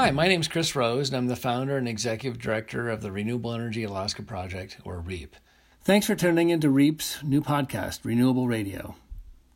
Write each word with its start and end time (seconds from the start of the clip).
Hi, 0.00 0.10
my 0.10 0.28
name 0.28 0.40
is 0.40 0.48
Chris 0.48 0.74
Rose, 0.74 1.10
and 1.10 1.16
I'm 1.18 1.26
the 1.26 1.36
founder 1.36 1.76
and 1.76 1.86
executive 1.86 2.40
director 2.40 2.88
of 2.88 3.02
the 3.02 3.12
Renewable 3.12 3.52
Energy 3.52 3.84
Alaska 3.84 4.22
Project, 4.22 4.78
or 4.82 4.98
REAP. 4.98 5.36
Thanks 5.82 6.06
for 6.06 6.14
tuning 6.14 6.48
into 6.48 6.70
REAP's 6.70 7.22
new 7.22 7.42
podcast, 7.42 8.00
Renewable 8.02 8.48
Radio. 8.48 8.94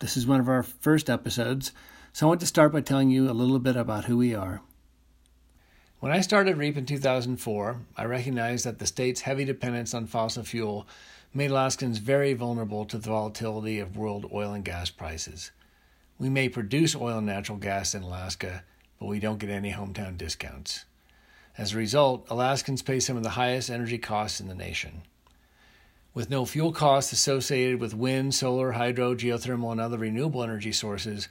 This 0.00 0.18
is 0.18 0.26
one 0.26 0.40
of 0.40 0.48
our 0.50 0.62
first 0.62 1.08
episodes, 1.08 1.72
so 2.12 2.26
I 2.26 2.28
want 2.28 2.40
to 2.40 2.46
start 2.46 2.74
by 2.74 2.82
telling 2.82 3.08
you 3.08 3.30
a 3.30 3.32
little 3.32 3.58
bit 3.58 3.74
about 3.74 4.04
who 4.04 4.18
we 4.18 4.34
are. 4.34 4.60
When 6.00 6.12
I 6.12 6.20
started 6.20 6.58
REAP 6.58 6.76
in 6.76 6.84
2004, 6.84 7.80
I 7.96 8.04
recognized 8.04 8.66
that 8.66 8.78
the 8.78 8.86
state's 8.86 9.22
heavy 9.22 9.46
dependence 9.46 9.94
on 9.94 10.06
fossil 10.06 10.44
fuel 10.44 10.86
made 11.32 11.52
Alaskans 11.52 11.96
very 11.96 12.34
vulnerable 12.34 12.84
to 12.84 12.98
the 12.98 13.08
volatility 13.08 13.80
of 13.80 13.96
world 13.96 14.28
oil 14.30 14.52
and 14.52 14.62
gas 14.62 14.90
prices. 14.90 15.52
We 16.18 16.28
may 16.28 16.50
produce 16.50 16.94
oil 16.94 17.16
and 17.16 17.26
natural 17.26 17.56
gas 17.56 17.94
in 17.94 18.02
Alaska, 18.02 18.62
but 19.04 19.10
we 19.10 19.20
don't 19.20 19.38
get 19.38 19.50
any 19.50 19.70
hometown 19.70 20.16
discounts. 20.16 20.86
As 21.58 21.74
a 21.74 21.76
result, 21.76 22.26
Alaskans 22.30 22.80
pay 22.80 23.00
some 23.00 23.18
of 23.18 23.22
the 23.22 23.28
highest 23.28 23.68
energy 23.68 23.98
costs 23.98 24.40
in 24.40 24.48
the 24.48 24.54
nation. 24.54 25.02
With 26.14 26.30
no 26.30 26.46
fuel 26.46 26.72
costs 26.72 27.12
associated 27.12 27.80
with 27.80 27.92
wind, 27.92 28.34
solar, 28.34 28.72
hydro, 28.72 29.14
geothermal, 29.14 29.72
and 29.72 29.80
other 29.82 29.98
renewable 29.98 30.42
energy 30.42 30.72
sources, 30.72 31.28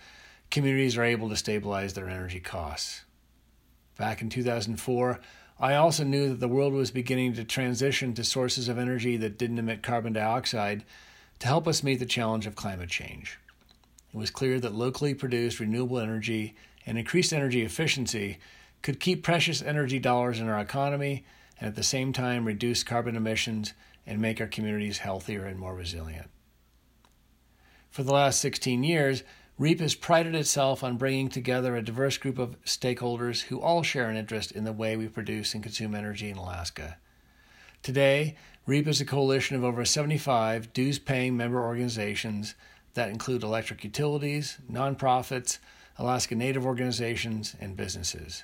communities 0.51 0.99
are 0.99 1.03
able 1.03 1.29
to 1.29 1.35
stabilize 1.35 1.95
their 1.95 2.09
energy 2.09 2.39
costs. 2.39 3.05
Back 3.97 4.21
in 4.21 4.29
2004, 4.29 5.19
I 5.59 5.73
also 5.73 6.03
knew 6.03 6.29
that 6.29 6.39
the 6.39 6.47
world 6.47 6.73
was 6.73 6.91
beginning 6.91 7.33
to 7.33 7.43
transition 7.43 8.13
to 8.13 8.23
sources 8.23 8.69
of 8.69 8.77
energy 8.77 9.17
that 9.17 9.39
didn't 9.39 9.57
emit 9.57 9.81
carbon 9.81 10.13
dioxide 10.13 10.85
to 11.39 11.47
help 11.47 11.67
us 11.67 11.81
meet 11.81 11.97
the 11.97 12.05
challenge 12.05 12.45
of 12.45 12.55
climate 12.55 12.89
change. 12.89 13.39
It 14.13 14.17
was 14.17 14.29
clear 14.29 14.59
that 14.59 14.75
locally 14.75 15.15
produced 15.15 15.59
renewable 15.59 15.97
energy 15.97 16.53
and 16.85 16.97
increased 16.97 17.33
energy 17.33 17.61
efficiency 17.61 18.37
could 18.81 18.99
keep 18.99 19.23
precious 19.23 19.61
energy 19.61 19.99
dollars 19.99 20.39
in 20.39 20.49
our 20.49 20.59
economy 20.59 21.23
and 21.59 21.67
at 21.67 21.75
the 21.75 21.83
same 21.83 22.11
time 22.13 22.45
reduce 22.45 22.83
carbon 22.83 23.15
emissions 23.15 23.73
and 24.05 24.19
make 24.19 24.41
our 24.41 24.47
communities 24.47 24.99
healthier 24.99 25.45
and 25.45 25.57
more 25.57 25.73
resilient. 25.73 26.29
For 27.89 28.03
the 28.03 28.13
last 28.13 28.41
16 28.41 28.83
years, 28.83 29.23
REAP 29.57 29.79
has 29.79 29.93
prided 29.93 30.33
itself 30.33 30.83
on 30.83 30.97
bringing 30.97 31.29
together 31.29 31.75
a 31.75 31.83
diverse 31.83 32.17
group 32.17 32.39
of 32.39 32.59
stakeholders 32.63 33.43
who 33.43 33.61
all 33.61 33.83
share 33.83 34.09
an 34.09 34.17
interest 34.17 34.51
in 34.51 34.63
the 34.63 34.73
way 34.73 34.97
we 34.97 35.07
produce 35.07 35.53
and 35.53 35.61
consume 35.61 35.93
energy 35.93 36.29
in 36.29 36.37
Alaska. 36.37 36.97
Today, 37.83 38.35
REAP 38.65 38.87
is 38.87 38.99
a 38.99 39.05
coalition 39.05 39.55
of 39.55 39.63
over 39.63 39.85
75 39.85 40.73
dues 40.73 40.97
paying 40.97 41.37
member 41.37 41.61
organizations 41.61 42.55
that 42.95 43.09
include 43.09 43.43
electric 43.43 43.83
utilities, 43.83 44.57
nonprofits, 44.71 45.59
Alaska 45.97 46.35
Native 46.35 46.65
organizations, 46.65 47.55
and 47.59 47.77
businesses. 47.77 48.43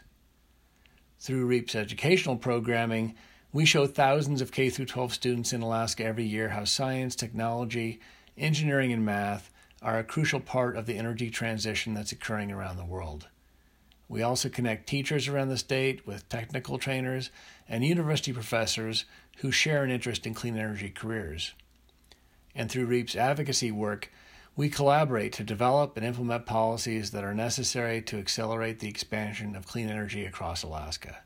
Through 1.20 1.48
REAP's 1.48 1.76
educational 1.76 2.38
programming, 2.38 3.16
we 3.52 3.66
show 3.66 3.88
thousands 3.88 4.42
of 4.42 4.52
K 4.52 4.70
12 4.70 5.14
students 5.14 5.52
in 5.52 5.64
Alaska 5.64 6.06
every 6.06 6.26
year 6.26 6.50
how 6.50 6.64
science, 6.66 7.16
technology, 7.16 8.00
engineering, 8.38 8.94
and 8.94 9.04
math 9.04 9.52
are 9.82 9.98
a 9.98 10.04
crucial 10.04 10.40
part 10.40 10.76
of 10.76 10.86
the 10.86 10.98
energy 10.98 11.32
transition 11.32 11.94
that's 11.94 12.12
occurring 12.12 12.52
around 12.52 12.78
the 12.78 12.86
world. 12.86 13.28
We 14.08 14.22
also 14.22 14.50
connect 14.50 14.88
teachers 14.88 15.28
around 15.28 15.50
the 15.50 15.58
state 15.58 16.06
with 16.06 16.30
technical 16.30 16.78
trainers 16.78 17.32
and 17.68 17.84
university 17.84 18.34
professors 18.34 19.06
who 19.38 19.52
share 19.52 19.84
an 19.84 19.92
interest 19.92 20.28
in 20.28 20.34
clean 20.34 20.58
energy 20.58 20.90
careers. 20.90 21.54
And 22.54 22.70
through 22.70 22.88
REAP's 22.88 23.16
advocacy 23.16 23.72
work, 23.72 24.12
we 24.60 24.68
collaborate 24.68 25.32
to 25.32 25.42
develop 25.42 25.96
and 25.96 26.06
implement 26.06 26.46
policies 26.46 27.12
that 27.12 27.24
are 27.24 27.34
necessary 27.34 28.02
to 28.02 28.20
accelerate 28.20 28.80
the 28.80 28.90
expansion 28.90 29.56
of 29.56 29.66
clean 29.66 29.88
energy 29.88 30.26
across 30.26 30.64
Alaska. 30.64 31.20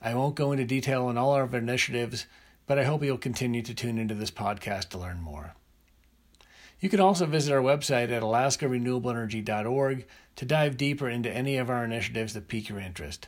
I 0.00 0.14
won't 0.14 0.36
go 0.36 0.52
into 0.52 0.64
detail 0.64 1.06
on 1.06 1.18
all 1.18 1.32
our 1.32 1.52
initiatives, 1.56 2.26
but 2.68 2.78
I 2.78 2.84
hope 2.84 3.02
you'll 3.02 3.18
continue 3.18 3.62
to 3.62 3.74
tune 3.74 3.98
into 3.98 4.14
this 4.14 4.30
podcast 4.30 4.90
to 4.90 4.98
learn 4.98 5.20
more. 5.20 5.56
You 6.78 6.88
can 6.88 7.00
also 7.00 7.26
visit 7.26 7.52
our 7.52 7.60
website 7.60 8.12
at 8.12 8.22
alaskarenewableenergy.org 8.22 10.06
to 10.36 10.44
dive 10.44 10.76
deeper 10.76 11.08
into 11.08 11.32
any 11.32 11.56
of 11.56 11.68
our 11.68 11.84
initiatives 11.84 12.34
that 12.34 12.46
pique 12.46 12.68
your 12.68 12.78
interest. 12.78 13.26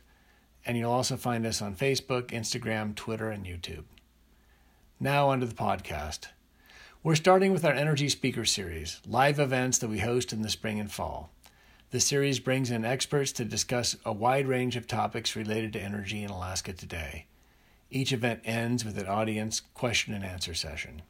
And 0.65 0.79
you'll 0.79 0.93
also 0.93 1.17
find 1.17 1.45
us 1.45 1.61
on 1.61 1.75
Facebook, 1.75 2.29
Instagram, 2.29 2.95
Twitter, 2.95 3.33
and 3.33 3.45
YouTube. 3.45 3.83
Now, 5.01 5.31
onto 5.31 5.47
the 5.47 5.57
podcast. 5.57 6.29
We're 7.05 7.17
starting 7.17 7.53
with 7.53 7.65
our 7.65 7.73
Energy 7.73 8.09
Speaker 8.09 8.45
Series, 8.45 9.01
live 9.05 9.41
events 9.41 9.79
that 9.79 9.89
we 9.89 9.99
host 9.99 10.33
in 10.33 10.43
the 10.43 10.49
spring 10.49 10.79
and 10.79 10.89
fall. 10.89 11.33
The 11.91 11.99
series 11.99 12.39
brings 12.39 12.71
in 12.71 12.85
experts 12.85 13.33
to 13.33 13.45
discuss 13.45 13.97
a 14.05 14.13
wide 14.13 14.47
range 14.47 14.77
of 14.77 14.87
topics 14.87 15.35
related 15.35 15.73
to 15.73 15.83
energy 15.83 16.23
in 16.23 16.31
Alaska 16.31 16.73
today. 16.73 17.27
Each 17.91 18.13
event 18.13 18.43
ends 18.45 18.85
with 18.85 18.99
an 18.99 19.09
audience 19.09 19.59
question 19.75 20.15
and 20.15 20.25
answer 20.25 20.55
session. 20.55 21.03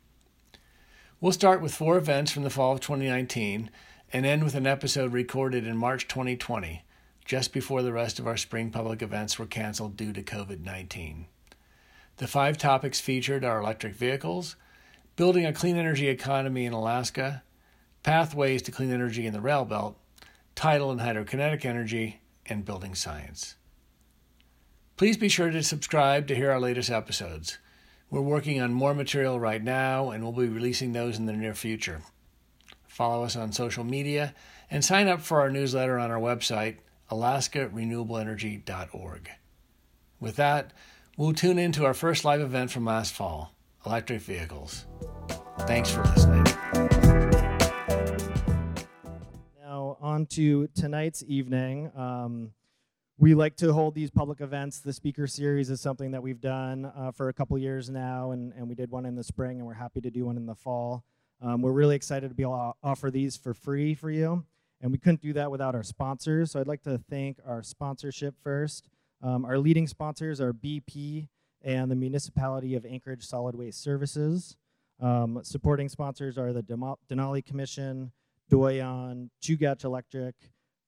We'll 1.20 1.32
start 1.32 1.60
with 1.60 1.74
four 1.74 1.98
events 1.98 2.32
from 2.32 2.44
the 2.44 2.48
fall 2.48 2.72
of 2.72 2.80
2019 2.80 3.70
and 4.14 4.24
end 4.24 4.44
with 4.44 4.54
an 4.54 4.66
episode 4.66 5.12
recorded 5.12 5.66
in 5.66 5.76
March 5.76 6.08
2020, 6.08 6.86
just 7.26 7.52
before 7.52 7.82
the 7.82 7.92
rest 7.92 8.18
of 8.18 8.26
our 8.26 8.38
spring 8.38 8.70
public 8.70 9.02
events 9.02 9.38
were 9.38 9.44
canceled 9.44 9.98
due 9.98 10.14
to 10.14 10.22
COVID 10.22 10.64
19. 10.64 11.26
The 12.16 12.26
five 12.26 12.56
topics 12.56 12.98
featured 12.98 13.44
are 13.44 13.60
electric 13.60 13.94
vehicles, 13.94 14.56
building 15.22 15.46
a 15.46 15.52
clean 15.52 15.76
energy 15.76 16.08
economy 16.08 16.66
in 16.66 16.72
Alaska, 16.72 17.44
pathways 18.02 18.60
to 18.60 18.72
clean 18.72 18.90
energy 18.90 19.24
in 19.24 19.32
the 19.32 19.40
rail 19.40 19.64
belt, 19.64 19.96
tidal 20.56 20.90
and 20.90 21.00
hydrokinetic 21.00 21.64
energy, 21.64 22.20
and 22.44 22.64
building 22.64 22.92
science. 22.92 23.54
Please 24.96 25.16
be 25.16 25.28
sure 25.28 25.52
to 25.52 25.62
subscribe 25.62 26.26
to 26.26 26.34
hear 26.34 26.50
our 26.50 26.58
latest 26.58 26.90
episodes. 26.90 27.58
We're 28.10 28.20
working 28.20 28.60
on 28.60 28.74
more 28.74 28.94
material 28.94 29.38
right 29.38 29.62
now, 29.62 30.10
and 30.10 30.24
we'll 30.24 30.32
be 30.32 30.48
releasing 30.48 30.92
those 30.92 31.18
in 31.18 31.26
the 31.26 31.32
near 31.32 31.54
future. 31.54 32.02
Follow 32.88 33.22
us 33.22 33.36
on 33.36 33.52
social 33.52 33.84
media 33.84 34.34
and 34.72 34.84
sign 34.84 35.06
up 35.06 35.20
for 35.20 35.40
our 35.40 35.50
newsletter 35.50 36.00
on 36.00 36.10
our 36.10 36.18
website, 36.18 36.78
alaskarenewableenergy.org. 37.12 39.30
With 40.18 40.34
that, 40.34 40.72
we'll 41.16 41.32
tune 41.32 41.60
into 41.60 41.84
our 41.84 41.94
first 41.94 42.24
live 42.24 42.40
event 42.40 42.72
from 42.72 42.84
last 42.84 43.14
fall 43.14 43.54
electric 43.86 44.20
vehicles. 44.20 44.86
Thanks 45.60 45.90
for 45.90 46.02
listening. 46.02 46.44
Now, 49.60 49.96
on 50.00 50.26
to 50.26 50.68
tonight's 50.68 51.22
evening. 51.26 51.90
Um, 51.96 52.52
we 53.18 53.34
like 53.34 53.56
to 53.56 53.72
hold 53.72 53.94
these 53.94 54.10
public 54.10 54.40
events. 54.40 54.80
The 54.80 54.92
speaker 54.92 55.26
series 55.26 55.70
is 55.70 55.80
something 55.80 56.10
that 56.12 56.22
we've 56.22 56.40
done 56.40 56.90
uh, 56.96 57.12
for 57.12 57.28
a 57.28 57.32
couple 57.32 57.56
years 57.58 57.90
now, 57.90 58.32
and, 58.32 58.52
and 58.54 58.68
we 58.68 58.74
did 58.74 58.90
one 58.90 59.06
in 59.06 59.14
the 59.14 59.22
spring, 59.22 59.58
and 59.58 59.66
we're 59.66 59.74
happy 59.74 60.00
to 60.00 60.10
do 60.10 60.26
one 60.26 60.36
in 60.36 60.46
the 60.46 60.54
fall. 60.54 61.04
Um, 61.40 61.62
we're 61.62 61.72
really 61.72 61.96
excited 61.96 62.28
to 62.28 62.34
be 62.34 62.42
able 62.42 62.56
to 62.56 62.72
offer 62.88 63.10
these 63.10 63.36
for 63.36 63.54
free 63.54 63.94
for 63.94 64.10
you, 64.10 64.44
and 64.80 64.90
we 64.90 64.98
couldn't 64.98 65.20
do 65.20 65.32
that 65.34 65.50
without 65.50 65.74
our 65.74 65.82
sponsors. 65.82 66.52
So 66.52 66.60
I'd 66.60 66.66
like 66.66 66.82
to 66.82 66.98
thank 67.10 67.38
our 67.46 67.62
sponsorship 67.62 68.34
first. 68.42 68.88
Um, 69.22 69.44
our 69.44 69.58
leading 69.58 69.86
sponsors 69.86 70.40
are 70.40 70.52
BP 70.52 71.28
and 71.64 71.90
the 71.90 71.96
Municipality 71.96 72.74
of 72.74 72.84
Anchorage 72.84 73.24
Solid 73.24 73.54
Waste 73.54 73.82
Services. 73.82 74.56
Um, 75.00 75.40
supporting 75.42 75.88
sponsors 75.88 76.38
are 76.38 76.52
the 76.52 76.62
Denali 76.62 77.44
Commission, 77.44 78.12
Doyon, 78.50 79.30
Chugach 79.42 79.84
Electric, 79.84 80.34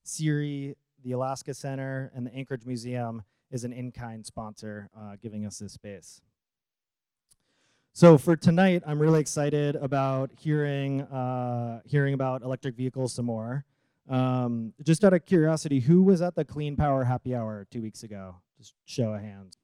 CIRI, 0.05 0.77
the 1.03 1.13
Alaska 1.13 1.55
Center, 1.55 2.13
and 2.15 2.27
the 2.27 2.35
Anchorage 2.35 2.65
Museum 2.65 3.23
is 3.51 3.65
an 3.65 3.73
in-kind 3.73 4.25
sponsor 4.25 4.89
uh, 4.97 5.17
giving 5.21 5.47
us 5.47 5.59
this 5.59 5.73
space. 5.73 6.21
So 7.93 8.19
for 8.19 8.35
tonight, 8.35 8.83
I'm 8.87 8.99
really 8.99 9.21
excited 9.21 9.77
about 9.77 10.31
hearing 10.37 11.03
uh, 11.03 11.81
hearing 11.85 12.13
about 12.15 12.43
electric 12.43 12.75
vehicles 12.75 13.13
some 13.13 13.27
more. 13.27 13.65
Um, 14.09 14.75
just 14.83 15.05
out 15.05 15.13
of 15.13 15.25
curiosity, 15.25 15.81
who 15.81 16.03
was 16.03 16.21
at 16.21 16.35
the 16.35 16.45
Clean 16.45 16.77
Power 16.77 17.05
Happy 17.05 17.35
Hour 17.35 17.67
two 17.71 17.81
weeks 17.81 18.03
ago? 18.03 18.37
Just 18.59 18.75
show 18.85 19.15
of 19.15 19.21
hands. 19.21 19.59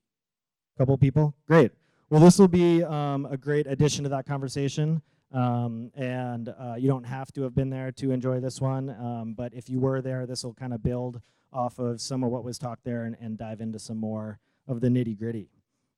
Couple 0.81 0.97
people? 0.97 1.35
Great. 1.47 1.73
Well, 2.09 2.23
this 2.23 2.39
will 2.39 2.49
be 2.49 2.83
um, 2.83 3.29
a 3.31 3.37
great 3.37 3.67
addition 3.67 4.03
to 4.05 4.09
that 4.09 4.25
conversation. 4.25 5.03
Um, 5.31 5.91
and 5.95 6.49
uh, 6.49 6.77
you 6.79 6.89
don't 6.89 7.05
have 7.05 7.31
to 7.33 7.43
have 7.43 7.55
been 7.55 7.69
there 7.69 7.93
to 7.93 8.13
enjoy 8.13 8.41
this 8.41 8.63
one, 8.63 8.89
um, 8.89 9.35
but 9.37 9.53
if 9.53 9.69
you 9.69 9.79
were 9.79 10.01
there, 10.01 10.25
this 10.25 10.43
will 10.43 10.55
kind 10.55 10.73
of 10.73 10.83
build 10.83 11.21
off 11.53 11.79
of 11.79 12.01
some 12.01 12.25
of 12.25 12.31
what 12.31 12.45
was 12.45 12.57
talked 12.57 12.83
there 12.85 13.03
and, 13.03 13.15
and 13.21 13.37
dive 13.37 13.61
into 13.61 13.79
some 13.79 13.99
more 13.99 14.39
of 14.67 14.81
the 14.81 14.89
nitty 14.89 15.19
gritty. 15.19 15.51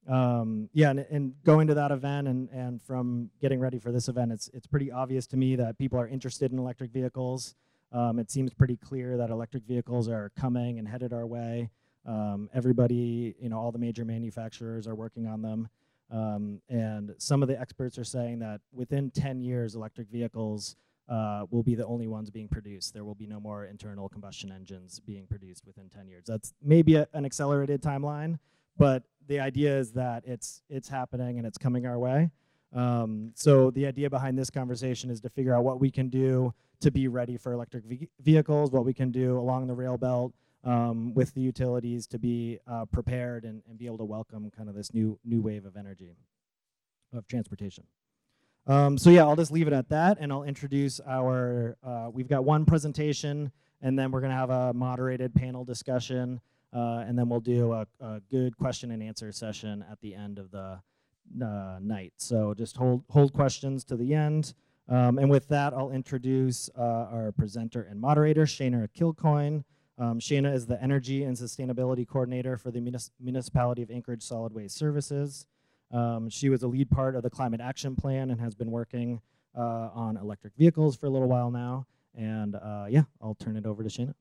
Um, 0.09 0.69
yeah, 0.73 0.91
and, 0.91 1.07
and, 1.09 1.35
going 1.45 1.69
to 1.69 1.75
that 1.75 1.93
event 1.93 2.27
and, 2.27 2.49
and 2.49 2.83
from 2.83 3.31
getting 3.41 3.61
ready 3.61 3.79
for 3.79 3.93
this 3.93 4.09
event, 4.09 4.33
it's, 4.33 4.51
it's 4.53 4.67
pretty 4.67 4.91
obvious 4.91 5.29
to 5.29 5.37
me 5.37 5.55
that 5.55 5.79
people 5.79 6.01
are 6.01 6.09
interested 6.09 6.51
in 6.51 6.59
electric 6.59 6.91
vehicles. 6.91 7.55
Um, 7.93 8.19
it 8.19 8.33
seems 8.33 8.53
pretty 8.53 8.79
clear 8.79 9.17
that 9.17 9.31
electric 9.31 9.63
vehicles 9.63 10.09
are 10.09 10.33
coming 10.37 10.81
and 10.81 10.89
headed 10.89 11.13
our 11.13 11.25
way. 11.25 11.71
Um, 12.07 12.51
everybody, 12.53 13.35
you 13.41 13.49
know, 13.49 13.59
all 13.59 13.73
the 13.73 13.79
major 13.79 14.05
manufacturers 14.05 14.87
are 14.87 14.95
working 14.95 15.27
on 15.27 15.43
them. 15.43 15.69
Um, 16.11 16.61
and 16.69 17.15
some 17.19 17.43
of 17.43 17.49
the 17.49 17.59
experts 17.59 17.99
are 17.99 18.05
saying 18.05 18.41
that 18.41 18.61
within 18.73 19.11
10 19.11 19.41
years, 19.41 19.75
electric 19.75 20.09
vehicles 20.09 20.77
uh, 21.09 21.47
will 21.51 21.63
be 21.63 21.75
the 21.75 21.87
only 21.87 22.07
ones 22.07 22.31
being 22.31 22.49
produced. 22.49 22.95
There 22.95 23.05
will 23.05 23.15
be 23.15 23.27
no 23.27 23.41
more 23.41 23.65
internal 23.65 24.09
combustion 24.09 24.53
engines 24.53 25.01
being 25.01 25.27
produced 25.27 25.67
within 25.67 25.89
10 25.89 26.09
years. 26.09 26.25
That's 26.27 26.53
maybe 26.63 26.97
a, 26.97 27.09
an 27.13 27.25
accelerated 27.25 27.83
timeline, 27.83 28.39
but 28.77 29.05
the 29.27 29.41
idea 29.41 29.77
is 29.77 29.93
that 29.93 30.25
it's 30.27 30.63
it's 30.69 30.89
happening 30.89 31.39
and 31.39 31.47
it's 31.47 31.59
coming 31.59 31.87
our 31.87 31.99
way. 31.99 32.31
Um, 32.75 33.33
so 33.35 33.71
the 33.71 33.87
idea 33.87 34.09
behind 34.09 34.39
this 34.39 34.51
conversation 34.51 35.11
is 35.11 35.21
to 35.21 35.29
figure 35.29 35.55
out 35.55 35.65
what 35.65 35.81
we 35.81 35.91
can 35.91 36.09
do 36.09 36.55
to 36.81 36.91
be 36.91 37.07
ready 37.09 37.37
for 37.37 37.53
electric 37.53 37.85
ve- 37.85 38.09
vehicles, 38.21 38.71
what 38.71 38.85
we 38.85 38.95
can 38.95 39.11
do 39.11 39.39
along 39.39 39.67
the 39.67 39.75
rail 39.75 39.99
belt 39.99 40.33
um, 40.65 41.15
with 41.15 41.35
the 41.35 41.41
utilities 41.41 42.07
to 42.09 42.19
be 42.19 42.59
uh, 42.67 42.85
prepared 42.87 43.45
and, 43.45 43.63
and 43.69 43.79
be 43.79 43.87
able 43.87 43.99
to 43.99 44.05
welcome 44.05 44.51
kind 44.51 44.69
of 44.69 44.75
this 44.75 44.95
new 44.95 45.19
new 45.25 45.41
wave 45.41 45.65
of 45.65 45.77
energy 45.77 46.17
of 47.13 47.27
transportation. 47.27 47.85
Um, 48.67 48.97
so 48.97 49.11
yeah, 49.11 49.23
I'll 49.23 49.37
just 49.37 49.51
leave 49.51 49.67
it 49.67 49.73
at 49.73 49.89
that, 49.89 50.19
and 50.21 50.33
I'll 50.33 50.45
introduce 50.45 51.01
our. 51.01 51.77
Uh, 51.83 52.09
we've 52.13 52.29
got 52.29 52.45
one 52.45 52.65
presentation, 52.65 53.51
and 53.81 53.99
then 53.99 54.13
we're 54.13 54.21
gonna 54.21 54.35
have 54.35 54.51
a 54.51 54.73
moderated 54.73 55.35
panel 55.35 55.65
discussion, 55.65 56.41
uh, 56.73 57.05
and 57.07 57.19
then 57.19 57.29
we'll 57.29 57.41
do 57.41 57.73
a, 57.73 57.87
a, 58.01 58.21
good 58.31 58.57
question 58.57 58.93
and 58.93 59.03
answer 59.03 59.33
session 59.33 59.85
at 59.91 60.01
the 60.01 60.15
end 60.15 60.39
of 60.39 60.51
the 60.53 60.81
uh, 61.45 61.79
night. 61.81 62.13
So 62.19 62.55
just 62.55 62.77
hold 62.77 63.05
hold 63.11 63.33
questions 63.33 63.85
to 63.85 63.97
the 63.97 64.15
end. 64.15 64.55
Um, 64.89 65.19
and 65.19 65.31
with 65.31 65.49
that, 65.49 65.73
I'll 65.73 65.91
introduce 65.91 66.69
uh, 66.77 66.83
our 66.83 67.33
presenter 67.33 67.83
and 67.83 68.01
moderator, 68.01 68.43
Shana 68.45 68.89
Kilcoyne. 68.97 69.65
Um, 69.99 70.19
Shana 70.19 70.55
is 70.55 70.67
the 70.67 70.83
Energy 70.83 71.25
and 71.25 71.37
Sustainability 71.37 72.07
Coordinator 72.07 72.57
for 72.57 72.71
the 72.71 72.81
Munis 72.81 73.11
Municipality 73.21 73.83
of 73.83 73.91
Anchorage 73.91 74.23
Solid 74.23 74.53
Waste 74.53 74.77
Services. 74.77 75.47
Um, 75.91 76.31
she 76.31 76.49
was 76.49 76.63
a 76.63 76.69
lead 76.69 76.91
part 76.91 77.15
of 77.15 77.23
the 77.23 77.31
Climate 77.31 77.61
Action 77.61 77.95
Plan 77.95 78.31
and 78.31 78.41
has 78.41 78.55
been 78.55 78.71
working 78.71 79.21
uh, 79.57 79.91
on 79.95 80.17
electric 80.17 80.55
vehicles 80.57 80.97
for 80.97 81.07
a 81.07 81.11
little 81.11 81.29
while 81.29 81.51
now. 81.51 81.87
And 82.15 82.55
uh, 82.55 82.87
yeah, 82.89 83.03
I'll 83.21 83.35
turn 83.35 83.57
it 83.57 83.67
over 83.67 83.83
to 83.83 83.89
Shana. 83.89 84.15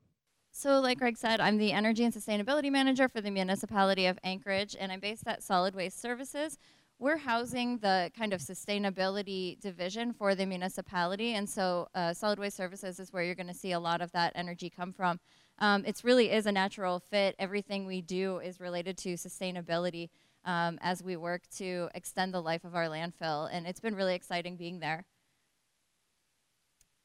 So, 0.54 0.82
like 0.82 1.00
Greg 1.00 1.18
said, 1.18 1.40
I'm 1.40 1.58
the 1.58 1.72
Energy 1.72 2.04
and 2.04 2.14
Sustainability 2.14 2.70
Manager 2.70 3.08
for 3.08 3.22
the 3.22 3.32
Municipality 3.32 4.06
of 4.08 4.20
Anchorage, 4.22 4.76
and 4.78 4.92
I'm 4.92 5.00
based 5.00 5.24
at 5.26 5.42
Solid 5.42 5.74
Waste 5.74 6.02
Services. 6.02 6.58
We're 7.00 7.18
housing 7.18 7.78
the 7.78 8.12
kind 8.16 8.34
of 8.34 8.42
sustainability 8.42 9.60
division 9.62 10.12
for 10.14 10.36
the 10.36 10.46
municipality, 10.46 11.36
and 11.36 11.50
so 11.50 11.88
uh, 11.96 12.14
Solid 12.14 12.38
Waste 12.38 12.58
Services 12.58 13.00
is 13.00 13.14
where 13.14 13.24
you're 13.24 13.34
going 13.34 13.48
to 13.48 13.54
see 13.54 13.72
a 13.72 13.80
lot 13.80 14.02
of 14.02 14.12
that 14.12 14.34
energy 14.36 14.70
come 14.70 14.92
from. 14.92 15.22
Um, 15.62 15.86
it 15.86 16.02
really 16.04 16.32
is 16.32 16.48
a 16.48 16.52
natural 16.52 17.00
fit. 17.00 17.36
Everything 17.38 17.86
we 17.86 18.02
do 18.02 18.40
is 18.40 18.60
related 18.60 18.98
to 18.98 19.14
sustainability 19.14 20.10
um, 20.44 20.80
as 20.82 21.04
we 21.04 21.16
work 21.16 21.44
to 21.58 21.88
extend 21.94 22.34
the 22.34 22.42
life 22.42 22.66
of 22.66 22.76
our 22.76 22.88
landfill. 22.88 23.48
And 23.52 23.68
it's 23.68 23.80
been 23.80 23.96
really 23.96 24.16
exciting 24.16 24.58
being 24.58 24.80
there. 24.80 25.06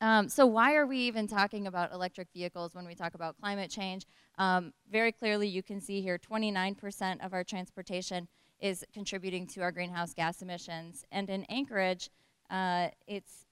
Um, 0.00 0.28
so 0.28 0.44
why 0.46 0.74
are 0.74 0.86
we 0.86 0.98
even 1.00 1.26
talking 1.26 1.66
about 1.66 1.92
electric 1.92 2.28
vehicles 2.34 2.74
when 2.74 2.86
we 2.86 2.94
talk 2.94 3.14
about 3.14 3.36
climate 3.38 3.70
change? 3.70 4.06
Um, 4.38 4.72
very 4.90 5.12
clearly, 5.12 5.48
you 5.48 5.62
can 5.62 5.80
see 5.80 6.02
here 6.02 6.18
29% 6.18 7.24
of 7.24 7.32
our 7.32 7.44
transportation 7.44 8.28
is 8.60 8.84
contributing 8.92 9.46
to 9.48 9.60
our 9.62 9.72
greenhouse 9.72 10.12
gas 10.12 10.42
emissions. 10.42 11.04
And 11.12 11.30
in 11.30 11.44
Anchorage, 11.44 12.10
uh, 12.50 12.88
it's 13.06 13.45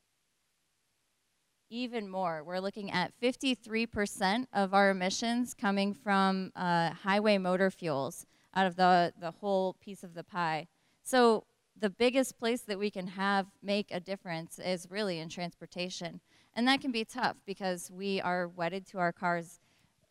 even 1.74 2.08
more. 2.08 2.44
We're 2.44 2.60
looking 2.60 2.92
at 2.92 3.12
53% 3.20 4.46
of 4.52 4.72
our 4.72 4.90
emissions 4.90 5.54
coming 5.54 5.92
from 5.92 6.52
uh, 6.54 6.90
highway 6.90 7.36
motor 7.36 7.68
fuels 7.68 8.26
out 8.54 8.66
of 8.66 8.76
the, 8.76 9.12
the 9.18 9.32
whole 9.32 9.74
piece 9.74 10.04
of 10.04 10.14
the 10.14 10.22
pie. 10.22 10.68
So 11.02 11.44
the 11.76 11.90
biggest 11.90 12.38
place 12.38 12.60
that 12.62 12.78
we 12.78 12.90
can 12.90 13.08
have 13.08 13.46
make 13.60 13.88
a 13.90 13.98
difference 13.98 14.60
is 14.60 14.86
really 14.88 15.18
in 15.18 15.28
transportation. 15.28 16.20
And 16.54 16.68
that 16.68 16.80
can 16.80 16.92
be 16.92 17.04
tough 17.04 17.38
because 17.44 17.90
we 17.90 18.20
are 18.20 18.46
wedded 18.46 18.86
to 18.88 18.98
our 18.98 19.10
cars. 19.10 19.58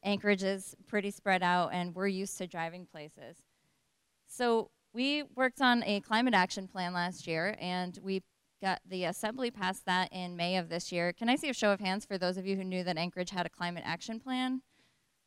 Anchorage 0.04 0.44
is 0.44 0.76
pretty 0.86 1.12
spread 1.12 1.42
out 1.42 1.70
and 1.72 1.96
we're 1.96 2.08
used 2.08 2.38
to 2.40 2.48
driving 2.48 2.86
places. 2.86 3.38
So 4.28 4.70
we 4.92 5.24
worked 5.36 5.62
on 5.62 5.82
a 5.86 6.02
climate 6.02 6.34
action 6.34 6.68
plan 6.68 6.94
last 6.94 7.26
year 7.26 7.56
and 7.62 7.98
we 8.04 8.22
got 8.64 8.82
the 8.88 9.04
assembly 9.04 9.52
passed 9.52 9.86
that 9.86 10.12
in 10.12 10.36
May 10.36 10.58
of 10.58 10.70
this 10.70 10.92
year. 10.92 11.14
Can 11.14 11.30
I 11.30 11.36
see 11.36 11.50
a 11.50 11.54
show 11.54 11.72
of 11.72 11.80
hands 11.80 12.06
for 12.06 12.18
those 12.18 12.38
of 12.38 12.46
you 12.46 12.56
who 12.56 12.64
knew 12.64 12.84
that 12.84 12.98
Anchorage 12.98 13.30
had 13.30 13.46
a 13.46 13.50
climate 13.50 13.84
action 13.86 14.20
plan? 14.20 14.62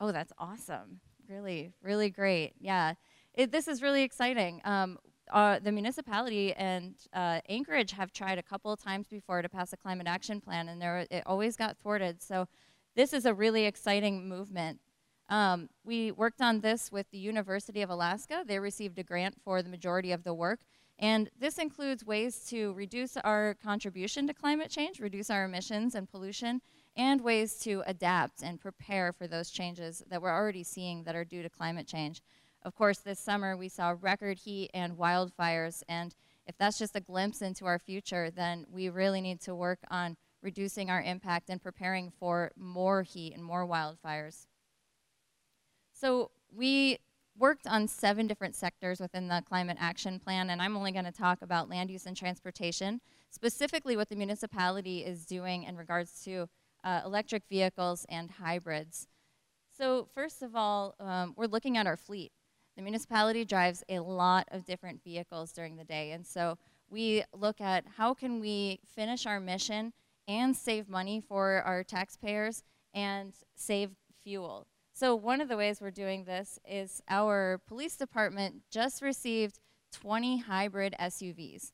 Oh, 0.00 0.10
that's 0.10 0.32
awesome. 0.38 1.00
Really, 1.28 1.72
really 1.82 2.10
great. 2.10 2.54
Yeah 2.58 2.94
it, 3.36 3.52
this 3.52 3.68
is 3.68 3.82
really 3.82 4.02
exciting. 4.02 4.60
Um, 4.64 4.98
uh, 5.30 5.58
the 5.58 5.72
municipality 5.72 6.52
and 6.54 6.94
uh, 7.12 7.40
Anchorage 7.48 7.92
have 7.92 8.12
tried 8.12 8.38
a 8.38 8.42
couple 8.42 8.72
of 8.72 8.80
times 8.80 9.06
before 9.08 9.42
to 9.42 9.48
pass 9.48 9.72
a 9.72 9.76
climate 9.76 10.06
action 10.06 10.40
plan, 10.40 10.68
and 10.68 10.80
there, 10.80 11.06
it 11.10 11.22
always 11.26 11.56
got 11.56 11.76
thwarted. 11.78 12.22
So 12.22 12.48
this 12.94 13.12
is 13.12 13.26
a 13.26 13.34
really 13.34 13.66
exciting 13.66 14.28
movement. 14.28 14.80
Um, 15.28 15.68
we 15.84 16.12
worked 16.12 16.40
on 16.40 16.60
this 16.60 16.92
with 16.92 17.10
the 17.10 17.18
University 17.18 17.82
of 17.82 17.90
Alaska. 17.90 18.44
They 18.46 18.60
received 18.60 18.98
a 18.98 19.02
grant 19.02 19.34
for 19.44 19.62
the 19.62 19.68
majority 19.68 20.12
of 20.12 20.22
the 20.22 20.32
work. 20.32 20.60
And 20.98 21.28
this 21.38 21.58
includes 21.58 22.06
ways 22.06 22.38
to 22.48 22.72
reduce 22.72 23.16
our 23.18 23.54
contribution 23.62 24.26
to 24.26 24.34
climate 24.34 24.70
change, 24.70 24.98
reduce 24.98 25.28
our 25.28 25.44
emissions 25.44 25.94
and 25.94 26.10
pollution, 26.10 26.62
and 26.96 27.20
ways 27.20 27.58
to 27.60 27.82
adapt 27.86 28.42
and 28.42 28.58
prepare 28.58 29.12
for 29.12 29.26
those 29.26 29.50
changes 29.50 30.02
that 30.08 30.22
we're 30.22 30.34
already 30.34 30.64
seeing 30.64 31.02
that 31.04 31.14
are 31.14 31.24
due 31.24 31.42
to 31.42 31.50
climate 31.50 31.86
change. 31.86 32.22
Of 32.62 32.74
course, 32.74 32.98
this 32.98 33.20
summer 33.20 33.56
we 33.56 33.68
saw 33.68 33.94
record 34.00 34.38
heat 34.38 34.70
and 34.72 34.96
wildfires, 34.96 35.82
and 35.88 36.14
if 36.46 36.56
that's 36.56 36.78
just 36.78 36.96
a 36.96 37.00
glimpse 37.00 37.42
into 37.42 37.66
our 37.66 37.78
future, 37.78 38.30
then 38.30 38.64
we 38.70 38.88
really 38.88 39.20
need 39.20 39.40
to 39.42 39.54
work 39.54 39.80
on 39.90 40.16
reducing 40.42 40.88
our 40.90 41.02
impact 41.02 41.50
and 41.50 41.62
preparing 41.62 42.10
for 42.10 42.52
more 42.56 43.02
heat 43.02 43.34
and 43.34 43.44
more 43.44 43.66
wildfires. 43.66 44.46
So 45.92 46.30
we 46.54 46.98
worked 47.38 47.66
on 47.66 47.88
seven 47.88 48.26
different 48.26 48.54
sectors 48.54 49.00
within 49.00 49.28
the 49.28 49.42
climate 49.46 49.76
action 49.80 50.18
plan, 50.18 50.50
and 50.50 50.60
I'm 50.62 50.76
only 50.76 50.92
going 50.92 51.04
to 51.04 51.12
talk 51.12 51.42
about 51.42 51.68
land 51.68 51.90
use 51.90 52.06
and 52.06 52.16
transportation, 52.16 53.00
specifically 53.30 53.96
what 53.96 54.08
the 54.08 54.16
municipality 54.16 55.04
is 55.04 55.26
doing 55.26 55.64
in 55.64 55.76
regards 55.76 56.22
to 56.24 56.48
uh, 56.84 57.02
electric 57.04 57.42
vehicles 57.48 58.06
and 58.08 58.30
hybrids. 58.30 59.08
So 59.76 60.08
first 60.14 60.42
of 60.42 60.56
all, 60.56 60.94
um, 61.00 61.34
we're 61.36 61.46
looking 61.46 61.76
at 61.76 61.86
our 61.86 61.96
fleet. 61.96 62.32
The 62.76 62.82
municipality 62.82 63.44
drives 63.44 63.82
a 63.88 64.00
lot 64.00 64.48
of 64.50 64.64
different 64.64 65.02
vehicles 65.02 65.52
during 65.52 65.76
the 65.76 65.84
day, 65.84 66.12
and 66.12 66.26
so 66.26 66.58
we 66.88 67.24
look 67.34 67.60
at 67.60 67.84
how 67.96 68.14
can 68.14 68.40
we 68.40 68.80
finish 68.94 69.26
our 69.26 69.40
mission 69.40 69.92
and 70.28 70.56
save 70.56 70.88
money 70.88 71.20
for 71.20 71.62
our 71.62 71.82
taxpayers 71.82 72.62
and 72.94 73.32
save 73.54 73.90
fuel. 74.22 74.66
So 74.98 75.14
one 75.14 75.42
of 75.42 75.48
the 75.48 75.58
ways 75.58 75.82
we're 75.82 75.90
doing 75.90 76.24
this 76.24 76.58
is 76.66 77.02
our 77.06 77.60
police 77.66 77.96
department 77.96 78.62
just 78.70 79.02
received 79.02 79.60
20 79.92 80.38
hybrid 80.38 80.94
SUVs. 80.98 81.72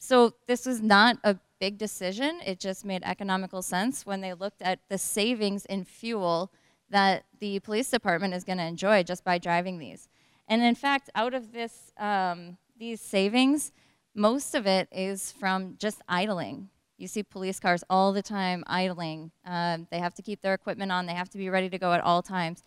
So 0.00 0.34
this 0.48 0.66
was 0.66 0.82
not 0.82 1.18
a 1.22 1.36
big 1.60 1.78
decision. 1.78 2.40
It 2.44 2.58
just 2.58 2.84
made 2.84 3.04
economical 3.04 3.62
sense 3.62 4.04
when 4.04 4.20
they 4.20 4.34
looked 4.34 4.62
at 4.62 4.80
the 4.88 4.98
savings 4.98 5.64
in 5.66 5.84
fuel 5.84 6.50
that 6.90 7.22
the 7.38 7.60
police 7.60 7.88
department 7.88 8.34
is 8.34 8.42
going 8.42 8.58
to 8.58 8.64
enjoy 8.64 9.04
just 9.04 9.22
by 9.22 9.38
driving 9.38 9.78
these. 9.78 10.08
And 10.48 10.60
in 10.60 10.74
fact, 10.74 11.08
out 11.14 11.34
of 11.34 11.52
this, 11.52 11.92
um, 11.98 12.56
these 12.76 13.00
savings, 13.00 13.70
most 14.12 14.56
of 14.56 14.66
it 14.66 14.88
is 14.90 15.30
from 15.30 15.76
just 15.78 16.02
idling. 16.08 16.68
You 17.00 17.08
see 17.08 17.22
police 17.22 17.58
cars 17.58 17.82
all 17.88 18.12
the 18.12 18.22
time 18.22 18.62
idling. 18.66 19.30
Um, 19.46 19.86
they 19.90 19.98
have 19.98 20.14
to 20.14 20.22
keep 20.22 20.42
their 20.42 20.52
equipment 20.52 20.92
on. 20.92 21.06
They 21.06 21.14
have 21.14 21.30
to 21.30 21.38
be 21.38 21.48
ready 21.48 21.70
to 21.70 21.78
go 21.78 21.92
at 21.94 22.02
all 22.02 22.20
times. 22.20 22.62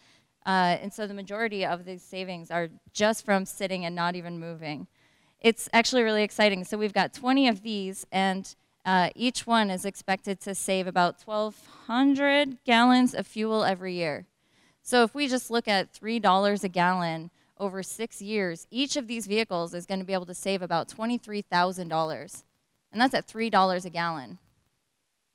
Uh, 0.45 0.77
and 0.81 0.91
so 0.91 1.05
the 1.05 1.13
majority 1.13 1.63
of 1.65 1.85
these 1.85 2.01
savings 2.01 2.49
are 2.49 2.69
just 2.93 3.23
from 3.23 3.45
sitting 3.45 3.85
and 3.85 3.95
not 3.95 4.15
even 4.15 4.39
moving. 4.39 4.87
It's 5.39 5.69
actually 5.71 6.01
really 6.01 6.23
exciting. 6.23 6.63
So 6.63 6.77
we've 6.77 6.93
got 6.93 7.13
20 7.13 7.47
of 7.47 7.61
these, 7.61 8.07
and 8.11 8.53
uh, 8.85 9.09
each 9.15 9.45
one 9.45 9.69
is 9.69 9.85
expected 9.85 10.39
to 10.41 10.55
save 10.55 10.87
about 10.87 11.21
1,200 11.23 12.57
gallons 12.65 13.13
of 13.13 13.27
fuel 13.27 13.63
every 13.63 13.93
year. 13.93 14.25
So 14.81 15.03
if 15.03 15.13
we 15.13 15.27
just 15.27 15.51
look 15.51 15.67
at 15.67 15.93
$3 15.93 16.63
a 16.63 16.69
gallon, 16.69 17.29
over 17.59 17.83
six 17.83 18.21
years, 18.21 18.67
each 18.71 18.97
of 18.97 19.07
these 19.07 19.27
vehicles 19.27 19.73
is 19.73 19.85
going 19.85 19.99
to 19.99 20.05
be 20.05 20.13
able 20.13 20.25
to 20.25 20.33
save 20.33 20.61
about 20.61 20.89
$23,000. 20.89 22.43
And 22.93 23.01
that's 23.01 23.13
at 23.13 23.27
$3 23.27 23.85
a 23.85 23.89
gallon. 23.89 24.37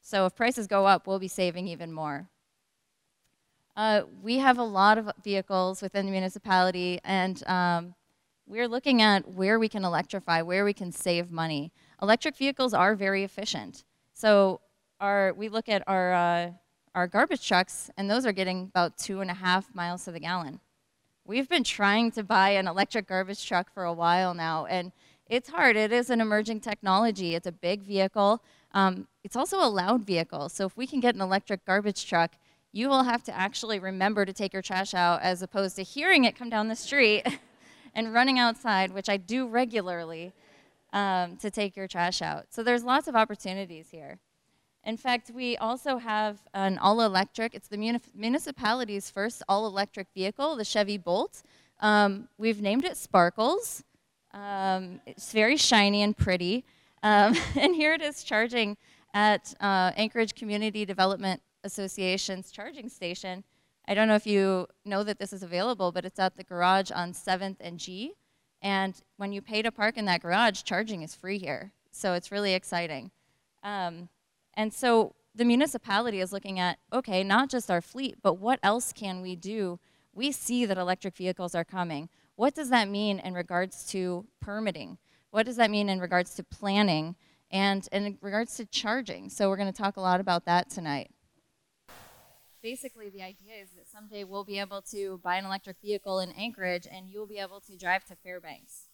So 0.01 0.25
if 0.25 0.35
prices 0.35 0.67
go 0.67 0.87
up, 0.87 1.07
we'll 1.07 1.19
be 1.19 1.29
saving 1.29 1.69
even 1.69 1.93
more. 1.93 2.31
Uh, 3.77 4.03
we 4.23 4.39
have 4.39 4.59
a 4.59 4.65
lot 4.65 4.97
of 4.97 5.11
vehicles 5.23 5.83
within 5.83 6.07
the 6.07 6.13
municipality, 6.13 6.99
and 7.05 7.47
um, 7.47 7.95
we're 8.47 8.67
looking 8.67 9.03
at 9.03 9.29
where 9.29 9.59
we 9.59 9.69
can 9.69 9.85
electrify, 9.85 10.41
where 10.41 10.65
we 10.65 10.73
can 10.73 10.91
save 10.91 11.31
money. 11.31 11.71
Electric 12.01 12.37
vehicles 12.37 12.73
are 12.73 12.95
very 12.95 13.23
efficient. 13.23 13.85
So 14.15 14.61
our, 15.01 15.33
we 15.35 15.49
look 15.49 15.69
at 15.69 15.83
our, 15.87 16.13
uh, 16.13 16.51
our 16.95 17.07
garbage 17.07 17.47
trucks, 17.47 17.91
and 17.97 18.11
those 18.11 18.25
are 18.25 18.33
getting 18.33 18.63
about 18.63 18.99
two 18.99 19.21
and 19.21 19.31
a 19.31 19.35
half 19.35 19.75
miles 19.75 20.05
to 20.07 20.13
the 20.13 20.21
gallon. 20.21 20.61
We've 21.25 21.49
been 21.49 21.65
trying 21.65 22.13
to 22.13 22.25
buy 22.25 22.51
an 22.51 22.67
electric 22.67 23.07
garbage 23.07 23.47
truck 23.47 23.73
for 23.73 23.85
a 23.85 23.93
while 23.93 24.33
now, 24.33 24.67
and 24.67 24.93
it's 25.29 25.51
hard. 25.51 25.77
It 25.77 25.93
is 25.93 26.11
an 26.11 26.21
emerging 26.21 26.61
technology. 26.61 27.35
It's 27.35 27.47
a 27.47 27.53
big 27.53 27.83
vehicle. 27.83 28.43
Um, 28.73 29.09
it's 29.23 29.37
also 29.37 29.59
a 29.59 29.69
loud 29.69 30.05
vehicle. 30.05 30.49
So 30.49 30.67
if 30.67 30.77
we 30.77 30.87
can 30.87 31.01
get 31.01 31.15
an 31.15 31.21
electric 31.21 31.65
garbage 31.65 32.07
truck, 32.07 32.33
you 32.73 32.89
will 32.89 33.05
have 33.05 33.23
to 33.25 33.37
actually 33.37 33.79
remember 33.79 34.25
to 34.25 34.33
take 34.33 34.53
your 34.53 34.63
trash 34.63 34.95
out 34.95 35.21
as 35.23 35.43
opposed 35.43 35.77
to 35.77 35.83
hearing 35.83 36.25
it 36.25 36.37
come 36.37 36.51
down 36.51 36.69
the 36.69 36.77
street 36.77 37.25
and 37.95 38.13
running 38.13 38.39
outside, 38.39 38.93
which 38.93 39.09
I 39.09 39.17
do 39.17 39.47
regularly, 39.47 40.33
um, 40.93 41.37
to 41.39 41.51
take 41.51 41.77
your 41.77 41.89
trash 41.89 42.23
out. 42.23 42.47
So 42.51 42.63
there's 42.63 42.85
lots 42.85 43.09
of 43.09 43.17
opportunities 43.17 43.89
here. 43.91 44.19
In 44.85 44.97
fact, 44.97 45.31
we 45.35 45.57
also 45.57 45.99
have 45.99 46.39
an 46.55 46.79
all 46.79 47.01
electric, 47.03 47.55
it's 47.55 47.69
the 47.69 47.77
muni- 47.77 48.01
municipality's 48.15 49.11
first 49.11 49.43
all 49.49 49.67
electric 49.67 50.07
vehicle, 50.15 50.57
the 50.57 50.65
Chevy 50.65 50.97
Bolt. 50.97 51.43
Um, 51.81 52.29
we've 52.39 52.63
named 52.63 52.85
it 52.85 52.97
Sparkles. 52.97 53.85
Um, 54.39 55.01
it's 55.07 55.33
very 55.33 55.57
shiny 55.57 56.03
and 56.03 56.17
pretty. 56.17 56.65
Um, 57.03 57.35
and 57.57 57.75
here 57.75 57.95
it 57.95 58.03
is 58.03 58.23
charging 58.23 58.77
at 59.15 59.55
uh, 59.61 59.93
Anchorage 59.97 60.35
Community 60.35 60.85
Development 60.85 61.43
Association's 61.65 62.51
charging 62.51 62.89
station. 62.89 63.45
I 63.87 63.95
don't 63.95 64.07
know 64.07 64.15
if 64.15 64.27
you 64.27 64.67
know 64.85 65.03
that 65.03 65.19
this 65.19 65.33
is 65.33 65.43
available, 65.43 65.93
but 65.93 66.05
it's 66.05 66.19
at 66.19 66.37
the 66.37 66.45
garage 66.45 66.91
on 66.91 67.13
7th 67.13 67.57
and 67.61 67.79
G. 67.79 68.13
And 68.61 68.95
when 69.17 69.33
you 69.33 69.41
pay 69.41 69.63
to 69.63 69.73
park 69.73 69.97
in 69.97 70.05
that 70.05 70.23
garage, 70.23 70.63
charging 70.63 71.03
is 71.03 71.15
free 71.15 71.39
here. 71.39 71.73
So 71.91 72.13
it's 72.13 72.31
really 72.31 72.55
exciting. 72.55 73.11
Um, 73.63 74.09
and 74.55 74.73
so 74.73 75.15
the 75.35 75.45
municipality 75.45 76.21
is 76.21 76.33
looking 76.33 76.59
at 76.59 76.79
okay, 76.93 77.25
not 77.25 77.49
just 77.49 77.71
our 77.71 77.81
fleet, 77.81 78.17
but 78.23 78.35
what 78.35 78.59
else 78.63 78.93
can 78.93 79.21
we 79.21 79.37
do? 79.37 79.79
We 80.13 80.33
see 80.33 80.67
that 80.67 80.77
electric 80.77 81.17
vehicles 81.17 81.55
are 81.55 81.65
coming. 81.65 82.09
What 82.39 82.55
does 82.55 82.71
that 82.71 82.89
mean 82.89 83.19
in 83.19 83.35
regards 83.35 83.85
to 83.87 84.25
permitting? 84.41 84.99
What 85.33 85.45
does 85.45 85.57
that 85.57 85.73
mean 85.73 85.89
in 85.89 85.99
regards 85.99 86.37
to 86.37 86.45
planning 86.45 87.17
and 87.51 87.89
in 87.91 88.17
regards 88.21 88.55
to 88.59 88.65
charging? 88.65 89.29
So 89.29 89.49
we're 89.49 89.57
going 89.57 89.73
to 89.73 89.77
talk 89.77 89.97
a 89.97 90.01
lot 90.01 90.21
about 90.21 90.45
that 90.45 90.71
tonight. 90.71 91.11
Basically, 92.63 93.09
the 93.09 93.23
idea 93.23 93.55
is 93.61 93.71
that 93.71 93.89
someday 93.89 94.23
we'll 94.23 94.45
be 94.45 94.61
able 94.61 94.83
to 94.83 95.19
buy 95.25 95.35
an 95.35 95.47
electric 95.47 95.79
vehicle 95.83 96.21
in 96.21 96.31
Anchorage 96.31 96.87
and 96.89 97.11
you'll 97.11 97.27
be 97.27 97.39
able 97.39 97.59
to 97.63 97.77
drive 97.77 98.05
to 98.05 98.15
Fairbanks 98.15 98.85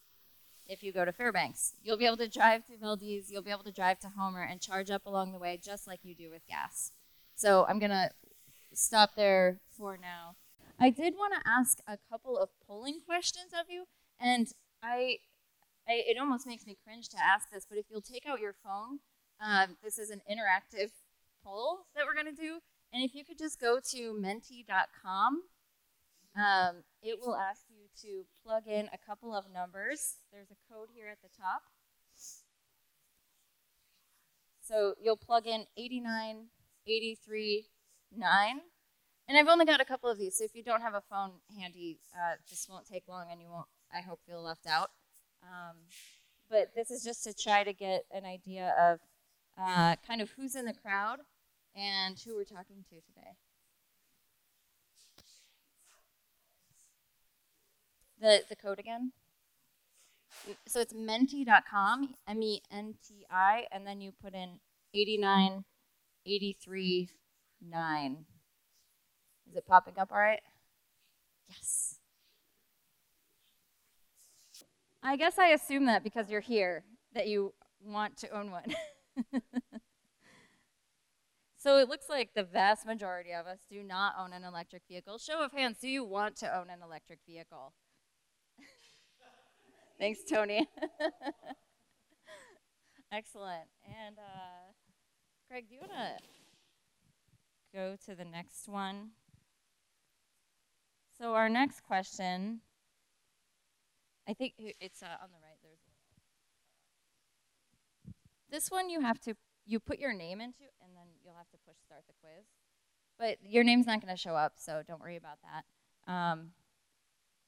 if 0.66 0.82
you 0.82 0.90
go 0.90 1.04
to 1.04 1.12
Fairbanks. 1.12 1.74
You'll 1.82 1.98
be 1.98 2.06
able 2.06 2.16
to 2.16 2.28
drive 2.30 2.64
to 2.68 2.78
Valdez, 2.78 3.30
you'll 3.30 3.42
be 3.42 3.50
able 3.50 3.64
to 3.64 3.72
drive 3.72 3.98
to 3.98 4.08
Homer 4.16 4.42
and 4.42 4.58
charge 4.58 4.90
up 4.90 5.04
along 5.04 5.32
the 5.32 5.38
way 5.38 5.60
just 5.62 5.86
like 5.86 6.00
you 6.02 6.14
do 6.14 6.30
with 6.30 6.46
gas. 6.46 6.92
So 7.34 7.66
I'm 7.68 7.78
going 7.78 7.90
to 7.90 8.08
stop 8.72 9.16
there 9.16 9.60
for 9.76 9.98
now. 9.98 10.36
I 10.78 10.90
did 10.90 11.14
want 11.14 11.34
to 11.34 11.50
ask 11.50 11.78
a 11.86 11.98
couple 12.10 12.38
of 12.38 12.50
polling 12.66 13.00
questions 13.06 13.52
of 13.52 13.66
you, 13.70 13.84
and 14.20 14.48
I, 14.82 15.18
I, 15.88 16.02
it 16.06 16.18
almost 16.18 16.46
makes 16.46 16.66
me 16.66 16.76
cringe 16.84 17.08
to 17.10 17.16
ask 17.18 17.50
this, 17.50 17.66
but 17.68 17.78
if 17.78 17.86
you'll 17.90 18.00
take 18.00 18.26
out 18.26 18.40
your 18.40 18.54
phone, 18.64 18.98
um, 19.40 19.76
this 19.82 19.98
is 19.98 20.10
an 20.10 20.20
interactive 20.30 20.90
poll 21.44 21.86
that 21.94 22.04
we're 22.06 22.14
going 22.20 22.34
to 22.34 22.42
do, 22.42 22.58
and 22.92 23.02
if 23.02 23.14
you 23.14 23.24
could 23.24 23.38
just 23.38 23.60
go 23.60 23.78
to 23.92 24.18
menti.com 24.20 25.42
um, 26.36 26.82
it 27.02 27.20
will 27.20 27.36
ask 27.36 27.62
you 27.68 27.86
to 28.02 28.24
plug 28.42 28.66
in 28.66 28.88
a 28.92 28.98
couple 28.98 29.34
of 29.34 29.44
numbers. 29.52 30.16
There's 30.32 30.50
a 30.50 30.72
code 30.72 30.88
here 30.92 31.06
at 31.06 31.22
the 31.22 31.28
top. 31.28 31.62
So 34.60 34.94
you'll 35.00 35.16
plug 35.16 35.46
in 35.46 35.66
89, 35.76 36.46
83, 36.86 37.66
9. 38.16 38.60
And 39.26 39.38
I've 39.38 39.48
only 39.48 39.64
got 39.64 39.80
a 39.80 39.84
couple 39.84 40.10
of 40.10 40.18
these, 40.18 40.36
so 40.36 40.44
if 40.44 40.54
you 40.54 40.62
don't 40.62 40.82
have 40.82 40.94
a 40.94 41.02
phone 41.08 41.32
handy, 41.58 41.98
uh, 42.14 42.34
this 42.50 42.66
won't 42.68 42.86
take 42.86 43.04
long 43.08 43.26
and 43.30 43.40
you 43.40 43.48
won't, 43.48 43.66
I 43.92 44.00
hope, 44.00 44.20
feel 44.26 44.42
left 44.42 44.66
out. 44.66 44.90
Um, 45.42 45.76
but 46.50 46.72
this 46.74 46.90
is 46.90 47.02
just 47.02 47.24
to 47.24 47.32
try 47.32 47.64
to 47.64 47.72
get 47.72 48.04
an 48.12 48.26
idea 48.26 48.74
of 48.78 49.00
uh, 49.58 49.96
kind 50.06 50.20
of 50.20 50.30
who's 50.36 50.54
in 50.54 50.66
the 50.66 50.74
crowd 50.74 51.20
and 51.74 52.18
who 52.20 52.36
we're 52.36 52.44
talking 52.44 52.84
to 52.90 52.96
today. 52.96 53.36
the, 58.24 58.42
the 58.48 58.56
code 58.56 58.78
again? 58.78 59.12
So 60.66 60.80
it's 60.80 60.94
menti.com, 60.94 62.14
M 62.26 62.42
E 62.42 62.62
N 62.70 62.94
T 63.06 63.24
I, 63.30 63.66
and 63.70 63.86
then 63.86 64.00
you 64.00 64.12
put 64.12 64.34
in 64.34 64.60
89, 64.92 65.64
83, 66.26 67.08
9. 67.62 68.24
Is 69.48 69.56
it 69.56 69.66
popping 69.66 69.98
up 69.98 70.10
all 70.12 70.18
right? 70.18 70.40
Yes. 71.48 71.98
I 75.02 75.16
guess 75.16 75.38
I 75.38 75.48
assume 75.48 75.86
that 75.86 76.02
because 76.02 76.30
you're 76.30 76.40
here, 76.40 76.84
that 77.14 77.26
you 77.28 77.52
want 77.84 78.16
to 78.18 78.30
own 78.30 78.50
one. 78.50 78.74
so 81.58 81.78
it 81.78 81.88
looks 81.90 82.08
like 82.08 82.30
the 82.34 82.42
vast 82.42 82.86
majority 82.86 83.32
of 83.32 83.46
us 83.46 83.58
do 83.70 83.82
not 83.82 84.14
own 84.18 84.32
an 84.32 84.44
electric 84.44 84.82
vehicle. 84.88 85.18
Show 85.18 85.44
of 85.44 85.52
hands, 85.52 85.78
do 85.78 85.88
you 85.88 86.04
want 86.04 86.36
to 86.36 86.56
own 86.56 86.70
an 86.70 86.80
electric 86.82 87.18
vehicle? 87.26 87.74
Thanks, 89.98 90.20
Tony. 90.28 90.66
Excellent. 93.12 93.68
And 93.86 94.18
uh, 94.18 94.72
Craig, 95.50 95.66
do 95.68 95.74
you 95.74 95.80
want 95.80 95.92
to 95.92 96.16
go 97.74 97.96
to 98.06 98.14
the 98.14 98.24
next 98.24 98.68
one? 98.68 99.10
So 101.24 101.32
our 101.32 101.48
next 101.48 101.82
question, 101.84 102.60
I 104.28 104.34
think 104.34 104.52
it's 104.58 105.02
uh, 105.02 105.06
on 105.22 105.30
the 105.32 105.38
right. 105.40 105.56
There's 105.62 105.78
this 108.50 108.70
one 108.70 108.90
you 108.90 109.00
have 109.00 109.18
to 109.20 109.34
you 109.64 109.80
put 109.80 109.98
your 109.98 110.12
name 110.12 110.42
into, 110.42 110.64
and 110.82 110.94
then 110.94 111.06
you'll 111.24 111.36
have 111.38 111.48
to 111.52 111.56
push 111.66 111.76
start 111.82 112.02
the 112.06 112.12
quiz. 112.20 112.44
But 113.18 113.38
your 113.40 113.64
name's 113.64 113.86
not 113.86 114.02
going 114.02 114.14
to 114.14 114.20
show 114.20 114.34
up, 114.34 114.56
so 114.56 114.82
don't 114.86 115.00
worry 115.00 115.16
about 115.16 115.38
that. 115.44 116.12
Um, 116.12 116.50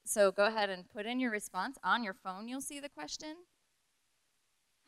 so 0.06 0.32
go 0.32 0.46
ahead 0.46 0.70
and 0.70 0.88
put 0.88 1.04
in 1.04 1.20
your 1.20 1.30
response. 1.30 1.76
On 1.84 2.02
your 2.02 2.14
phone, 2.14 2.48
you'll 2.48 2.62
see 2.62 2.80
the 2.80 2.88
question. 2.88 3.36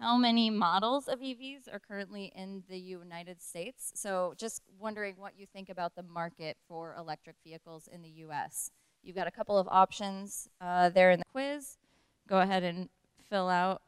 How 0.01 0.17
many 0.17 0.49
models 0.49 1.09
of 1.09 1.19
EVs 1.19 1.67
are 1.73 1.81
currently 1.81 2.33
in 2.37 2.63
the 2.69 2.79
United 2.79 3.43
States? 3.43 3.91
So 3.97 4.33
just 4.37 4.63
wondering 4.79 5.17
what 5.17 5.33
you 5.37 5.45
think 5.53 5.69
about 5.69 5.97
the 5.97 6.05
market 6.05 6.57
for 6.69 6.95
electric 6.97 7.35
vehicles 7.43 7.89
in 7.93 8.03
the 8.03 8.09
US. 8.27 8.71
You've 9.03 9.17
got 9.17 9.27
a 9.27 9.33
couple 9.33 9.59
of 9.59 9.67
options 9.69 10.49
uh, 10.61 10.91
there 10.91 11.11
in 11.11 11.19
the 11.19 11.25
quiz. 11.33 11.79
Go 12.29 12.39
ahead 12.39 12.63
and 12.63 12.89
fill 13.29 13.49
out. 13.49 13.83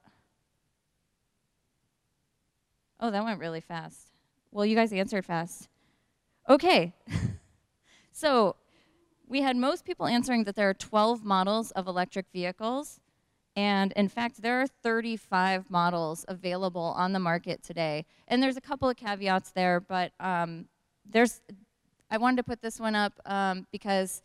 Oh, 2.98 3.12
that 3.12 3.22
went 3.22 3.38
really 3.38 3.60
fast. 3.60 4.10
Well, 4.50 4.66
you 4.66 4.74
guys 4.74 4.92
answered 4.92 5.24
fast. 5.24 5.68
Okay. 6.48 6.92
so 8.12 8.56
we 9.28 9.42
had 9.42 9.56
most 9.56 9.84
people 9.84 10.06
answering 10.06 10.42
that 10.44 10.56
there 10.56 10.68
are 10.68 10.74
12 10.74 11.24
models 11.24 11.70
of 11.70 11.86
electric 11.86 12.26
vehicles. 12.32 12.98
And 13.60 13.92
in 13.92 14.08
fact, 14.08 14.40
there 14.40 14.62
are 14.62 14.66
35 14.66 15.68
models 15.68 16.24
available 16.28 16.94
on 16.96 17.12
the 17.12 17.18
market 17.18 17.62
today. 17.62 18.06
And 18.26 18.42
there's 18.42 18.56
a 18.56 18.60
couple 18.62 18.88
of 18.88 18.96
caveats 18.96 19.50
there, 19.50 19.80
but 19.80 20.12
um, 20.18 20.64
there's, 21.04 21.42
I 22.10 22.16
wanted 22.16 22.38
to 22.38 22.42
put 22.44 22.62
this 22.62 22.80
one 22.80 22.94
up 22.94 23.12
um, 23.26 23.66
because 23.70 24.22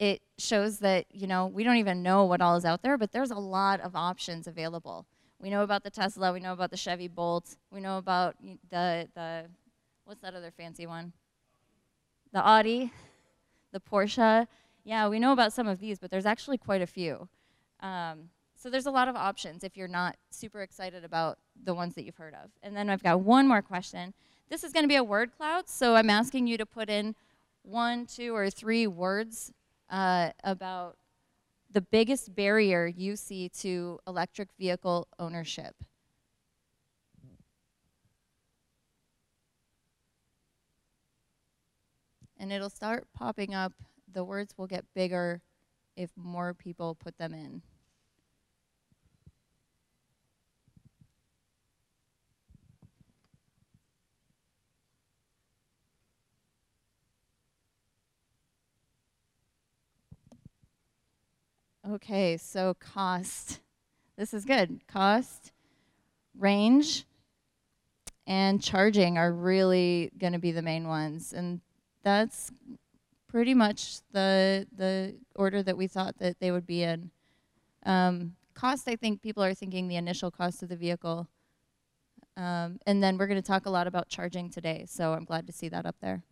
it 0.00 0.22
shows 0.38 0.80
that, 0.80 1.06
you 1.12 1.28
know, 1.28 1.46
we 1.46 1.62
don't 1.62 1.76
even 1.76 2.02
know 2.02 2.24
what 2.24 2.40
all 2.40 2.56
is 2.56 2.64
out 2.64 2.82
there, 2.82 2.98
but 2.98 3.12
there's 3.12 3.30
a 3.30 3.36
lot 3.36 3.78
of 3.80 3.94
options 3.94 4.48
available. 4.48 5.06
We 5.40 5.50
know 5.50 5.62
about 5.62 5.84
the 5.84 5.90
Tesla, 5.90 6.32
we 6.32 6.40
know 6.40 6.52
about 6.52 6.72
the 6.72 6.76
Chevy 6.76 7.06
Bolt, 7.06 7.54
we 7.70 7.78
know 7.78 7.98
about 7.98 8.34
the, 8.70 9.06
the 9.14 9.44
what's 10.04 10.20
that 10.22 10.34
other 10.34 10.50
fancy 10.50 10.88
one? 10.88 11.12
The 12.32 12.44
Audi 12.44 12.90
the 13.70 13.80
Porsche. 13.80 14.48
Yeah, 14.84 15.08
we 15.08 15.20
know 15.20 15.32
about 15.32 15.52
some 15.52 15.68
of 15.68 15.78
these, 15.78 16.00
but 16.00 16.10
there's 16.10 16.26
actually 16.26 16.58
quite 16.58 16.82
a 16.82 16.86
few. 16.86 17.28
Um, 17.80 18.30
so 18.64 18.70
there's 18.70 18.86
a 18.86 18.90
lot 18.90 19.08
of 19.08 19.14
options 19.14 19.62
if 19.62 19.76
you're 19.76 19.86
not 19.86 20.16
super 20.30 20.62
excited 20.62 21.04
about 21.04 21.36
the 21.64 21.74
ones 21.74 21.94
that 21.96 22.04
you've 22.04 22.16
heard 22.16 22.32
of. 22.32 22.48
And 22.62 22.74
then 22.74 22.88
I've 22.88 23.02
got 23.02 23.20
one 23.20 23.46
more 23.46 23.60
question. 23.60 24.14
This 24.48 24.64
is 24.64 24.72
going 24.72 24.84
to 24.84 24.88
be 24.88 24.96
a 24.96 25.04
word 25.04 25.36
cloud, 25.36 25.68
so 25.68 25.96
I'm 25.96 26.08
asking 26.08 26.46
you 26.46 26.56
to 26.56 26.64
put 26.64 26.88
in 26.88 27.14
one, 27.60 28.06
two, 28.06 28.34
or 28.34 28.48
three 28.48 28.86
words 28.86 29.52
uh, 29.90 30.30
about 30.44 30.96
the 31.70 31.82
biggest 31.82 32.34
barrier 32.34 32.86
you 32.86 33.16
see 33.16 33.50
to 33.50 33.98
electric 34.06 34.48
vehicle 34.58 35.08
ownership. 35.18 35.74
and 42.38 42.52
it'll 42.52 42.70
start 42.70 43.06
popping 43.14 43.54
up. 43.54 43.72
The 44.12 44.24
words 44.24 44.54
will 44.56 44.66
get 44.66 44.84
bigger 44.94 45.42
if 45.96 46.10
more 46.16 46.52
people 46.52 46.94
put 46.94 47.16
them 47.16 47.32
in. 47.32 47.62
Okay, 61.92 62.38
so 62.38 62.72
cost. 62.80 63.60
this 64.16 64.32
is 64.32 64.46
good. 64.46 64.80
Cost, 64.88 65.52
range, 66.38 67.04
and 68.26 68.62
charging 68.62 69.18
are 69.18 69.30
really 69.30 70.10
going 70.16 70.32
to 70.32 70.38
be 70.38 70.50
the 70.50 70.62
main 70.62 70.88
ones, 70.88 71.34
and 71.34 71.60
that's 72.02 72.50
pretty 73.28 73.52
much 73.52 73.98
the 74.12 74.66
the 74.74 75.14
order 75.36 75.62
that 75.62 75.76
we 75.76 75.86
thought 75.86 76.16
that 76.20 76.40
they 76.40 76.50
would 76.50 76.66
be 76.66 76.82
in. 76.82 77.10
Um, 77.84 78.34
cost, 78.54 78.88
I 78.88 78.96
think 78.96 79.20
people 79.20 79.44
are 79.44 79.52
thinking 79.52 79.86
the 79.86 79.96
initial 79.96 80.30
cost 80.30 80.62
of 80.62 80.70
the 80.70 80.76
vehicle, 80.76 81.28
um, 82.38 82.78
and 82.86 83.02
then 83.02 83.18
we're 83.18 83.26
going 83.26 83.42
to 83.42 83.46
talk 83.46 83.66
a 83.66 83.70
lot 83.70 83.86
about 83.86 84.08
charging 84.08 84.48
today. 84.48 84.86
So 84.88 85.12
I'm 85.12 85.24
glad 85.26 85.46
to 85.48 85.52
see 85.52 85.68
that 85.68 85.84
up 85.84 85.96
there. 86.00 86.22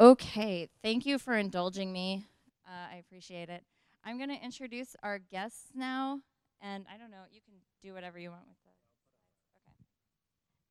Okay, 0.00 0.70
thank 0.82 1.04
you 1.04 1.18
for 1.18 1.36
indulging 1.36 1.92
me. 1.92 2.24
Uh, 2.66 2.94
I 2.94 2.96
appreciate 2.96 3.50
it. 3.50 3.62
I'm 4.04 4.16
going 4.16 4.30
to 4.30 4.44
introduce 4.44 4.96
our 5.02 5.18
guests 5.18 5.70
now, 5.74 6.20
and 6.60 6.84
I 6.92 6.98
don't 6.98 7.10
know, 7.10 7.24
you 7.30 7.40
can 7.40 7.54
do 7.82 7.94
whatever 7.94 8.18
you 8.18 8.30
want 8.30 8.42
with 8.48 8.56
the. 8.64 8.70
Okay. 9.70 9.84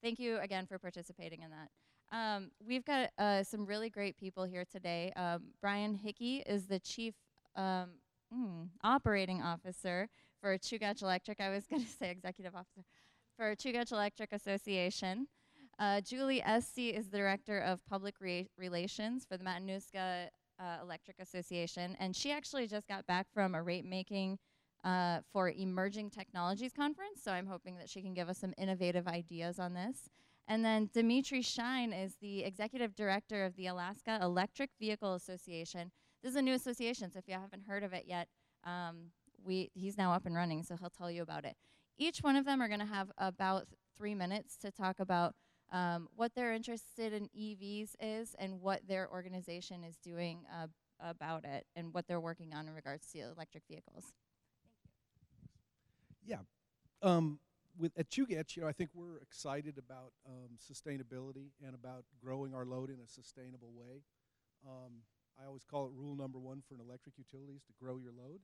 Thank 0.01 0.19
you 0.19 0.37
again 0.39 0.65
for 0.65 0.79
participating 0.79 1.41
in 1.41 1.51
that. 1.51 1.69
Um, 2.11 2.51
we've 2.65 2.85
got 2.85 3.09
uh, 3.17 3.43
some 3.43 3.65
really 3.65 3.89
great 3.89 4.17
people 4.17 4.45
here 4.45 4.63
today. 4.69 5.11
Um, 5.15 5.43
Brian 5.61 5.95
Hickey 5.95 6.43
is 6.45 6.67
the 6.67 6.79
chief 6.79 7.13
um, 7.55 7.89
mm, 8.33 8.69
operating 8.83 9.41
officer 9.41 10.07
for 10.41 10.57
Chugach 10.57 11.01
Electric. 11.01 11.41
I 11.41 11.49
was 11.49 11.65
going 11.69 11.83
to 11.83 11.89
say 11.89 12.09
executive 12.09 12.55
officer 12.55 12.83
for 13.35 13.55
Chugach 13.55 13.91
Electric 13.91 14.31
Association. 14.31 15.27
Uh, 15.79 16.01
Julie 16.01 16.41
Estey 16.41 16.97
is 16.97 17.09
the 17.09 17.17
director 17.17 17.59
of 17.59 17.85
public 17.85 18.15
re- 18.19 18.49
relations 18.57 19.25
for 19.29 19.37
the 19.37 19.43
Matanuska 19.43 20.29
uh, 20.59 20.77
Electric 20.81 21.19
Association, 21.19 21.95
and 21.99 22.15
she 22.15 22.31
actually 22.31 22.67
just 22.67 22.87
got 22.87 23.05
back 23.05 23.27
from 23.33 23.55
a 23.55 23.61
rate 23.61 23.85
making 23.85 24.39
uh, 24.83 25.19
for 25.31 25.49
emerging 25.49 26.09
technologies 26.09 26.71
conference. 26.73 27.21
So 27.23 27.31
I'm 27.31 27.47
hoping 27.47 27.77
that 27.77 27.89
she 27.89 28.01
can 28.01 28.13
give 28.13 28.29
us 28.29 28.37
some 28.37 28.53
innovative 28.57 29.07
ideas 29.07 29.59
on 29.59 29.73
this. 29.73 30.09
And 30.47 30.63
then 30.63 30.89
Dimitri 30.93 31.41
Shein 31.41 31.93
is 31.93 32.15
the 32.21 32.43
executive 32.43 32.95
director 32.95 33.43
of 33.43 33.55
the 33.55 33.67
Alaska 33.67 34.19
Electric 34.21 34.69
Vehicle 34.79 35.13
Association. 35.13 35.91
This 36.23 36.31
is 36.31 36.35
a 36.37 36.41
new 36.41 36.53
association, 36.53 37.11
so 37.11 37.19
if 37.19 37.27
you 37.27 37.33
haven't 37.33 37.63
heard 37.67 37.83
of 37.83 37.93
it 37.93 38.05
yet, 38.07 38.27
um, 38.63 39.11
we 39.43 39.69
he's 39.73 39.97
now 39.97 40.13
up 40.13 40.25
and 40.25 40.35
running, 40.35 40.63
so 40.63 40.75
he'll 40.77 40.89
tell 40.89 41.11
you 41.11 41.21
about 41.21 41.45
it. 41.45 41.55
Each 41.97 42.19
one 42.19 42.35
of 42.35 42.45
them 42.45 42.61
are 42.61 42.67
going 42.67 42.79
to 42.79 42.85
have 42.85 43.11
about 43.17 43.67
three 43.97 44.15
minutes 44.15 44.57
to 44.57 44.71
talk 44.71 44.99
about 44.99 45.35
um, 45.71 46.07
what 46.15 46.33
they're 46.35 46.53
interested 46.53 47.13
in 47.13 47.29
EVs 47.37 47.95
is 47.99 48.35
and 48.39 48.61
what 48.61 48.87
their 48.87 49.09
organization 49.11 49.83
is 49.83 49.97
doing 49.97 50.39
uh, 50.53 50.67
about 50.99 51.45
it 51.45 51.65
and 51.75 51.93
what 51.93 52.07
they're 52.07 52.19
working 52.19 52.53
on 52.53 52.67
in 52.67 52.73
regards 52.73 53.07
to 53.11 53.19
electric 53.19 53.63
vehicles. 53.69 54.13
Yeah. 56.25 56.39
Um, 57.01 57.39
with 57.77 57.91
at 57.97 58.09
Chugach, 58.09 58.55
you 58.55 58.63
know, 58.63 58.67
I 58.67 58.71
think 58.71 58.89
we're 58.93 59.17
excited 59.17 59.77
about 59.77 60.13
um, 60.25 60.57
sustainability 60.57 61.51
and 61.63 61.75
about 61.75 62.05
growing 62.23 62.53
our 62.55 62.65
load 62.65 62.89
in 62.89 62.97
a 63.03 63.07
sustainable 63.07 63.71
way. 63.73 64.01
Um, 64.65 65.03
I 65.41 65.45
always 65.45 65.63
call 65.63 65.85
it 65.85 65.91
rule 65.95 66.15
number 66.15 66.39
one 66.39 66.63
for 66.67 66.73
an 66.75 66.81
electric 66.81 67.17
utility 67.17 67.53
is 67.53 67.63
to 67.63 67.73
grow 67.79 67.97
your 67.97 68.11
load. 68.11 68.39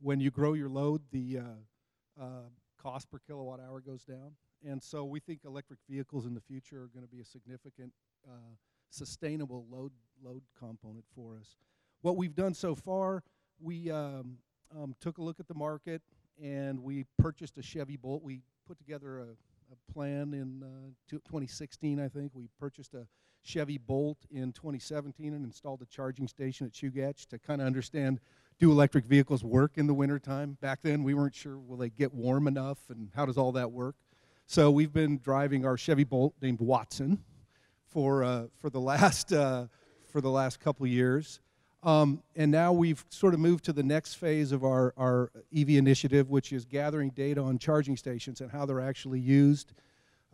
When 0.00 0.20
you 0.20 0.30
grow 0.30 0.52
your 0.52 0.68
load, 0.68 1.02
the 1.10 1.38
uh, 1.38 2.22
uh, 2.22 2.48
cost 2.80 3.10
per 3.10 3.18
kilowatt 3.18 3.60
hour 3.60 3.80
goes 3.80 4.04
down, 4.04 4.32
and 4.66 4.82
so 4.82 5.04
we 5.04 5.20
think 5.20 5.40
electric 5.44 5.80
vehicles 5.88 6.26
in 6.26 6.34
the 6.34 6.40
future 6.40 6.82
are 6.82 6.88
going 6.88 7.04
to 7.04 7.10
be 7.10 7.20
a 7.20 7.24
significant, 7.24 7.92
uh, 8.28 8.54
sustainable 8.90 9.66
load 9.70 9.92
load 10.24 10.42
component 10.58 11.04
for 11.14 11.36
us. 11.36 11.56
What 12.02 12.16
we've 12.16 12.34
done 12.34 12.54
so 12.54 12.74
far, 12.74 13.22
we 13.60 13.90
um, 13.90 14.38
um, 14.76 14.94
took 15.00 15.18
a 15.18 15.22
look 15.22 15.40
at 15.40 15.48
the 15.48 15.54
market 15.54 16.02
and 16.42 16.82
we 16.82 17.04
purchased 17.18 17.58
a 17.58 17.62
Chevy 17.62 17.96
Bolt. 17.96 18.22
We 18.22 18.40
put 18.66 18.78
together 18.78 19.18
a, 19.18 19.26
a 19.72 19.92
plan 19.92 20.34
in 20.34 20.62
uh, 20.62 20.90
2016, 21.08 22.00
I 22.00 22.08
think. 22.08 22.32
We 22.34 22.48
purchased 22.58 22.94
a 22.94 23.06
Chevy 23.42 23.78
Bolt 23.78 24.18
in 24.30 24.52
2017 24.52 25.34
and 25.34 25.44
installed 25.44 25.82
a 25.82 25.86
charging 25.86 26.28
station 26.28 26.66
at 26.66 26.72
Chugach 26.72 27.26
to 27.28 27.38
kind 27.38 27.60
of 27.60 27.66
understand 27.66 28.20
do 28.58 28.70
electric 28.70 29.06
vehicles 29.06 29.42
work 29.42 29.72
in 29.76 29.88
the 29.88 29.94
wintertime? 29.94 30.56
Back 30.60 30.80
then, 30.82 31.02
we 31.02 31.14
weren't 31.14 31.34
sure 31.34 31.58
will 31.58 31.76
they 31.76 31.90
get 31.90 32.14
warm 32.14 32.46
enough 32.46 32.78
and 32.90 33.10
how 33.14 33.26
does 33.26 33.36
all 33.36 33.52
that 33.52 33.72
work? 33.72 33.96
So 34.46 34.70
we've 34.70 34.92
been 34.92 35.18
driving 35.18 35.64
our 35.64 35.76
Chevy 35.76 36.04
Bolt 36.04 36.34
named 36.42 36.60
Watson 36.60 37.22
for, 37.86 38.22
uh, 38.22 38.44
for, 38.60 38.70
the, 38.70 38.80
last, 38.80 39.32
uh, 39.32 39.66
for 40.10 40.20
the 40.20 40.30
last 40.30 40.60
couple 40.60 40.86
years. 40.86 41.40
Um, 41.82 42.22
and 42.36 42.50
now 42.50 42.72
we've 42.72 43.04
sort 43.08 43.34
of 43.34 43.40
moved 43.40 43.64
to 43.64 43.72
the 43.72 43.82
next 43.82 44.14
phase 44.14 44.52
of 44.52 44.62
our, 44.64 44.94
our 44.96 45.30
EV 45.56 45.70
initiative, 45.70 46.30
which 46.30 46.52
is 46.52 46.64
gathering 46.64 47.10
data 47.10 47.40
on 47.40 47.58
charging 47.58 47.96
stations 47.96 48.40
and 48.40 48.50
how 48.50 48.66
they're 48.66 48.80
actually 48.80 49.20
used. 49.20 49.72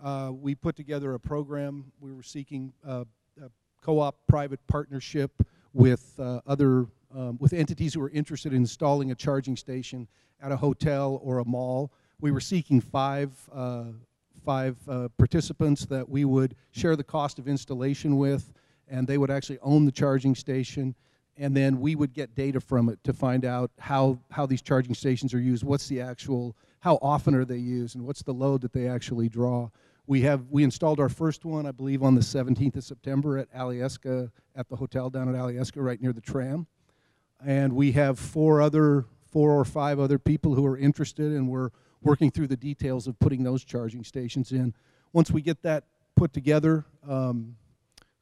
Uh, 0.03 0.31
we 0.33 0.55
put 0.55 0.77
together 0.77 1.15
a 1.15 1.21
program. 1.21 1.91
We 2.01 2.13
were 2.13 2.23
seeking 2.23 2.73
uh, 2.87 3.05
a 3.43 3.51
co-op 3.83 4.17
private 4.27 4.61
partnership 4.67 5.31
with 5.73 6.15
uh, 6.19 6.41
other 6.47 6.87
um, 7.15 7.39
with 7.41 7.55
entities 7.55 7.95
who 7.95 8.03
are 8.03 8.11
interested 8.11 8.53
in 8.53 8.59
installing 8.59 9.11
a 9.11 9.15
charging 9.15 9.57
station 9.57 10.07
at 10.43 10.53
a 10.53 10.57
hotel 10.57 11.19
or 11.23 11.39
a 11.39 11.45
mall. 11.45 11.91
We 12.21 12.31
were 12.31 12.41
seeking 12.41 12.81
five 12.81 13.31
uh, 13.53 13.85
five 14.45 14.77
uh, 14.89 15.09
participants 15.19 15.87
that 15.87 16.09
we 16.09 16.25
would 16.25 16.55
share 16.71 16.97
the 16.97 17.05
cost 17.05 17.39
of 17.39 17.49
installation 17.49 18.17
with, 18.17 18.53
and 18.89 19.07
they 19.07 19.19
would 19.19 19.31
actually 19.31 19.59
own 19.61 19.85
the 19.85 19.93
charging 19.93 20.35
station 20.35 20.95
and 21.39 21.57
then 21.57 21.81
we 21.81 21.95
would 21.95 22.13
get 22.13 22.35
data 22.35 22.61
from 22.61 22.89
it 22.89 23.03
to 23.05 23.13
find 23.13 23.45
out 23.45 23.71
how, 23.79 24.19
how 24.31 24.45
these 24.45 24.61
charging 24.61 24.95
stations 24.95 25.33
are 25.33 25.41
used, 25.41 25.63
what's 25.63 25.87
the 25.87 26.01
actual, 26.01 26.57
how 26.81 26.99
often 27.01 27.35
are 27.35 27.45
they 27.45 27.57
used, 27.57 27.95
and 27.95 28.05
what's 28.05 28.23
the 28.23 28.35
load 28.35 28.61
that 28.63 28.73
they 28.73 28.89
actually 28.89 29.29
draw. 29.29 29.71
We 30.07 30.23
have 30.23 30.47
we 30.51 30.65
installed 30.65 30.99
our 31.01 31.09
first 31.09 31.45
one, 31.45 31.67
I 31.67 31.71
believe, 31.71 32.03
on 32.03 32.15
the 32.15 32.23
17th 32.23 32.77
of 32.77 32.85
September 32.85 33.39
at 33.39 33.53
Alyeska, 33.53 34.31
at 34.57 34.69
the 34.69 34.77
hotel 34.77 35.11
down 35.11 35.29
at 35.29 35.41
Alyeska, 35.41 35.77
right 35.77 36.01
near 36.01 36.13
the 36.13 36.21
tram. 36.21 36.67
And 37.45 37.75
we 37.75 37.93
have 37.93 38.19
four 38.19 38.61
other, 38.61 39.05
four 39.31 39.53
or 39.53 39.65
five 39.65 40.01
other 40.01 40.19
people 40.19 40.55
who 40.55 40.67
are 40.67 40.77
interested, 40.77 41.31
and 41.33 41.49
we're 41.49 41.71
working 42.03 42.31
through 42.31 42.47
the 42.47 42.57
details 42.57 43.07
of 43.07 43.19
putting 43.19 43.43
those 43.43 43.65
charging 43.65 44.05
stations 44.05 44.53
in. 44.53 44.75
Once 45.13 45.31
we 45.31 45.43
get 45.43 45.63
that 45.63 45.85
put 46.17 46.33
together, 46.33 46.85
um, 47.09 47.57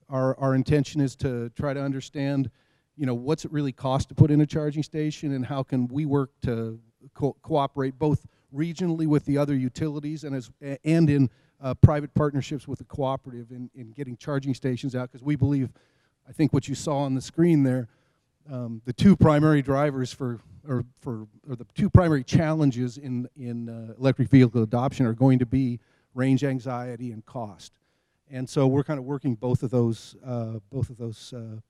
our, 0.08 0.38
our 0.38 0.54
intention 0.54 1.00
is 1.00 1.16
to 1.16 1.50
try 1.50 1.74
to 1.74 1.82
understand 1.82 2.50
you 2.96 3.04
know, 3.04 3.14
what's 3.14 3.44
it 3.44 3.52
really 3.52 3.72
cost 3.72 4.08
to 4.08 4.14
put 4.14 4.30
in 4.30 4.40
a 4.40 4.46
charging 4.46 4.82
station 4.82 5.32
and 5.32 5.44
how 5.44 5.62
can 5.62 5.86
we 5.88 6.06
work 6.06 6.30
to 6.42 6.80
co- 7.14 7.36
cooperate 7.42 7.98
both 7.98 8.26
regionally 8.54 9.06
with 9.06 9.24
the 9.26 9.36
other 9.36 9.54
utilities 9.54 10.24
and, 10.24 10.34
as, 10.34 10.50
and 10.84 11.10
in 11.10 11.30
uh, 11.60 11.74
private 11.74 12.12
partnerships 12.14 12.66
with 12.66 12.78
the 12.78 12.84
cooperative 12.84 13.50
in, 13.50 13.70
in 13.74 13.90
getting 13.92 14.16
charging 14.16 14.54
stations 14.54 14.94
out 14.94 15.10
because 15.12 15.24
we 15.24 15.36
believe, 15.36 15.70
I 16.28 16.32
think 16.32 16.52
what 16.52 16.68
you 16.68 16.74
saw 16.74 16.98
on 16.98 17.14
the 17.14 17.20
screen 17.20 17.62
there, 17.62 17.88
um, 18.50 18.82
the 18.84 18.92
two 18.92 19.16
primary 19.16 19.62
drivers 19.62 20.12
for 20.12 20.40
or 20.68 20.84
for 21.00 21.26
or 21.48 21.56
the 21.56 21.66
two 21.74 21.88
primary 21.90 22.24
challenges 22.24 22.98
in 22.98 23.28
in 23.36 23.68
uh, 23.68 23.94
electric 23.98 24.28
vehicle 24.28 24.62
adoption 24.62 25.06
are 25.06 25.14
going 25.14 25.38
to 25.38 25.46
be 25.46 25.80
range 26.14 26.44
anxiety 26.44 27.12
and 27.12 27.24
cost, 27.26 27.78
and 28.30 28.48
so 28.48 28.66
we're 28.66 28.84
kind 28.84 28.98
of 28.98 29.04
working 29.04 29.34
both 29.34 29.62
of 29.62 29.70
those 29.70 30.16
uh, 30.24 30.58
both 30.70 30.90
of 30.90 30.96
those 30.96 31.32
uh, 31.32 31.60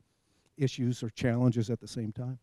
issues 0.57 1.03
or 1.03 1.11
challenges 1.11 1.71
at 1.71 1.81
the 1.81 1.89
same 1.89 2.13
time. 2.13 2.39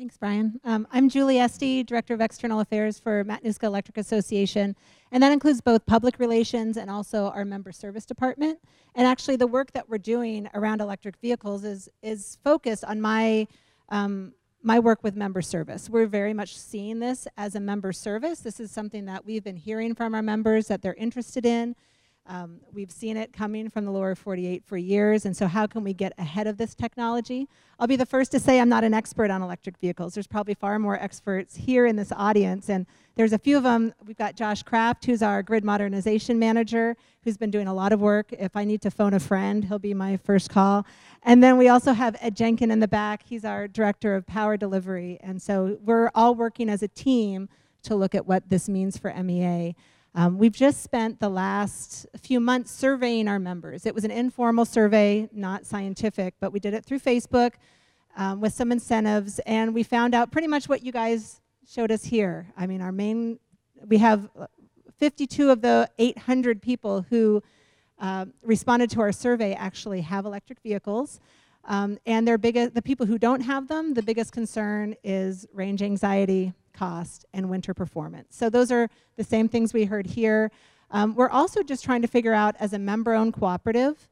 Thanks, 0.00 0.16
Brian. 0.16 0.58
Um, 0.64 0.88
I'm 0.92 1.10
Julie 1.10 1.34
Estey, 1.34 1.84
Director 1.84 2.14
of 2.14 2.22
External 2.22 2.60
Affairs 2.60 2.98
for 2.98 3.22
Matanuska 3.22 3.64
Electric 3.64 3.98
Association, 3.98 4.74
and 5.12 5.22
that 5.22 5.30
includes 5.30 5.60
both 5.60 5.84
public 5.84 6.18
relations 6.18 6.78
and 6.78 6.90
also 6.90 7.26
our 7.26 7.44
member 7.44 7.70
service 7.70 8.06
department. 8.06 8.60
And 8.94 9.06
actually, 9.06 9.36
the 9.36 9.46
work 9.46 9.72
that 9.72 9.90
we're 9.90 9.98
doing 9.98 10.48
around 10.54 10.80
electric 10.80 11.16
vehicles 11.18 11.64
is 11.64 11.90
is 12.00 12.38
focused 12.42 12.82
on 12.82 13.02
my 13.02 13.46
um, 13.90 14.32
my 14.62 14.78
work 14.78 15.04
with 15.04 15.16
member 15.16 15.42
service. 15.42 15.90
We're 15.90 16.06
very 16.06 16.32
much 16.32 16.56
seeing 16.56 17.00
this 17.00 17.28
as 17.36 17.54
a 17.54 17.60
member 17.60 17.92
service. 17.92 18.40
This 18.40 18.58
is 18.58 18.70
something 18.70 19.04
that 19.04 19.26
we've 19.26 19.44
been 19.44 19.56
hearing 19.56 19.94
from 19.94 20.14
our 20.14 20.22
members 20.22 20.68
that 20.68 20.80
they're 20.80 20.94
interested 20.94 21.44
in. 21.44 21.76
Um, 22.30 22.60
we've 22.72 22.92
seen 22.92 23.16
it 23.16 23.32
coming 23.32 23.68
from 23.68 23.84
the 23.84 23.90
lower 23.90 24.14
48 24.14 24.62
for 24.64 24.76
years, 24.76 25.26
and 25.26 25.36
so 25.36 25.48
how 25.48 25.66
can 25.66 25.82
we 25.82 25.92
get 25.92 26.12
ahead 26.16 26.46
of 26.46 26.58
this 26.58 26.76
technology? 26.76 27.48
I'll 27.80 27.88
be 27.88 27.96
the 27.96 28.06
first 28.06 28.30
to 28.30 28.38
say 28.38 28.60
I'm 28.60 28.68
not 28.68 28.84
an 28.84 28.94
expert 28.94 29.32
on 29.32 29.42
electric 29.42 29.76
vehicles. 29.78 30.14
There's 30.14 30.28
probably 30.28 30.54
far 30.54 30.78
more 30.78 30.96
experts 30.96 31.56
here 31.56 31.86
in 31.86 31.96
this 31.96 32.12
audience, 32.12 32.68
and 32.68 32.86
there's 33.16 33.32
a 33.32 33.38
few 33.38 33.56
of 33.56 33.64
them. 33.64 33.92
We've 34.06 34.16
got 34.16 34.36
Josh 34.36 34.62
Kraft, 34.62 35.06
who's 35.06 35.22
our 35.22 35.42
grid 35.42 35.64
modernization 35.64 36.38
manager, 36.38 36.96
who's 37.24 37.36
been 37.36 37.50
doing 37.50 37.66
a 37.66 37.74
lot 37.74 37.92
of 37.92 38.00
work. 38.00 38.32
If 38.32 38.54
I 38.54 38.62
need 38.62 38.80
to 38.82 38.92
phone 38.92 39.12
a 39.12 39.20
friend, 39.20 39.64
he'll 39.64 39.80
be 39.80 39.92
my 39.92 40.16
first 40.16 40.50
call. 40.50 40.86
And 41.24 41.42
then 41.42 41.58
we 41.58 41.66
also 41.66 41.92
have 41.92 42.16
Ed 42.20 42.36
Jenkin 42.36 42.70
in 42.70 42.78
the 42.78 42.86
back. 42.86 43.24
He's 43.24 43.44
our 43.44 43.66
director 43.66 44.14
of 44.14 44.24
power 44.24 44.56
delivery, 44.56 45.18
and 45.20 45.42
so 45.42 45.78
we're 45.82 46.12
all 46.14 46.36
working 46.36 46.68
as 46.68 46.84
a 46.84 46.88
team 46.88 47.48
to 47.82 47.96
look 47.96 48.14
at 48.14 48.24
what 48.24 48.50
this 48.50 48.68
means 48.68 48.96
for 48.96 49.12
MEA. 49.20 49.74
Um, 50.14 50.38
we've 50.38 50.52
just 50.52 50.82
spent 50.82 51.20
the 51.20 51.28
last 51.28 52.06
few 52.20 52.40
months 52.40 52.72
surveying 52.72 53.28
our 53.28 53.38
members. 53.38 53.86
It 53.86 53.94
was 53.94 54.04
an 54.04 54.10
informal 54.10 54.64
survey, 54.64 55.28
not 55.32 55.66
scientific, 55.66 56.34
but 56.40 56.52
we 56.52 56.58
did 56.58 56.74
it 56.74 56.84
through 56.84 56.98
Facebook 56.98 57.52
um, 58.16 58.40
with 58.40 58.52
some 58.52 58.72
incentives, 58.72 59.38
and 59.46 59.72
we 59.72 59.84
found 59.84 60.14
out 60.14 60.32
pretty 60.32 60.48
much 60.48 60.68
what 60.68 60.82
you 60.82 60.90
guys 60.90 61.40
showed 61.68 61.92
us 61.92 62.04
here. 62.04 62.48
I 62.56 62.66
mean, 62.66 62.80
our 62.80 62.90
main, 62.90 63.38
we 63.86 63.98
have 63.98 64.28
52 64.98 65.50
of 65.50 65.62
the 65.62 65.88
800 65.98 66.60
people 66.60 67.02
who 67.08 67.40
uh, 68.00 68.26
responded 68.42 68.90
to 68.90 69.00
our 69.00 69.12
survey 69.12 69.54
actually 69.54 70.00
have 70.00 70.26
electric 70.26 70.60
vehicles. 70.60 71.20
Um, 71.66 71.98
and 72.06 72.26
their 72.26 72.38
biggest, 72.38 72.74
the 72.74 72.82
people 72.82 73.06
who 73.06 73.18
don't 73.18 73.42
have 73.42 73.68
them, 73.68 73.94
the 73.94 74.02
biggest 74.02 74.32
concern 74.32 74.96
is 75.04 75.46
range 75.52 75.82
anxiety, 75.82 76.52
cost, 76.80 77.26
and 77.34 77.50
winter 77.54 77.74
performance. 77.74 78.30
So 78.40 78.48
those 78.56 78.70
are 78.76 78.88
the 79.20 79.24
same 79.34 79.46
things 79.48 79.74
we 79.74 79.84
heard 79.84 80.06
here. 80.06 80.50
Um, 80.90 81.14
we're 81.14 81.34
also 81.40 81.62
just 81.62 81.84
trying 81.84 82.02
to 82.02 82.08
figure 82.08 82.32
out, 82.42 82.54
as 82.58 82.72
a 82.72 82.78
member-owned 82.78 83.34
cooperative, 83.34 84.08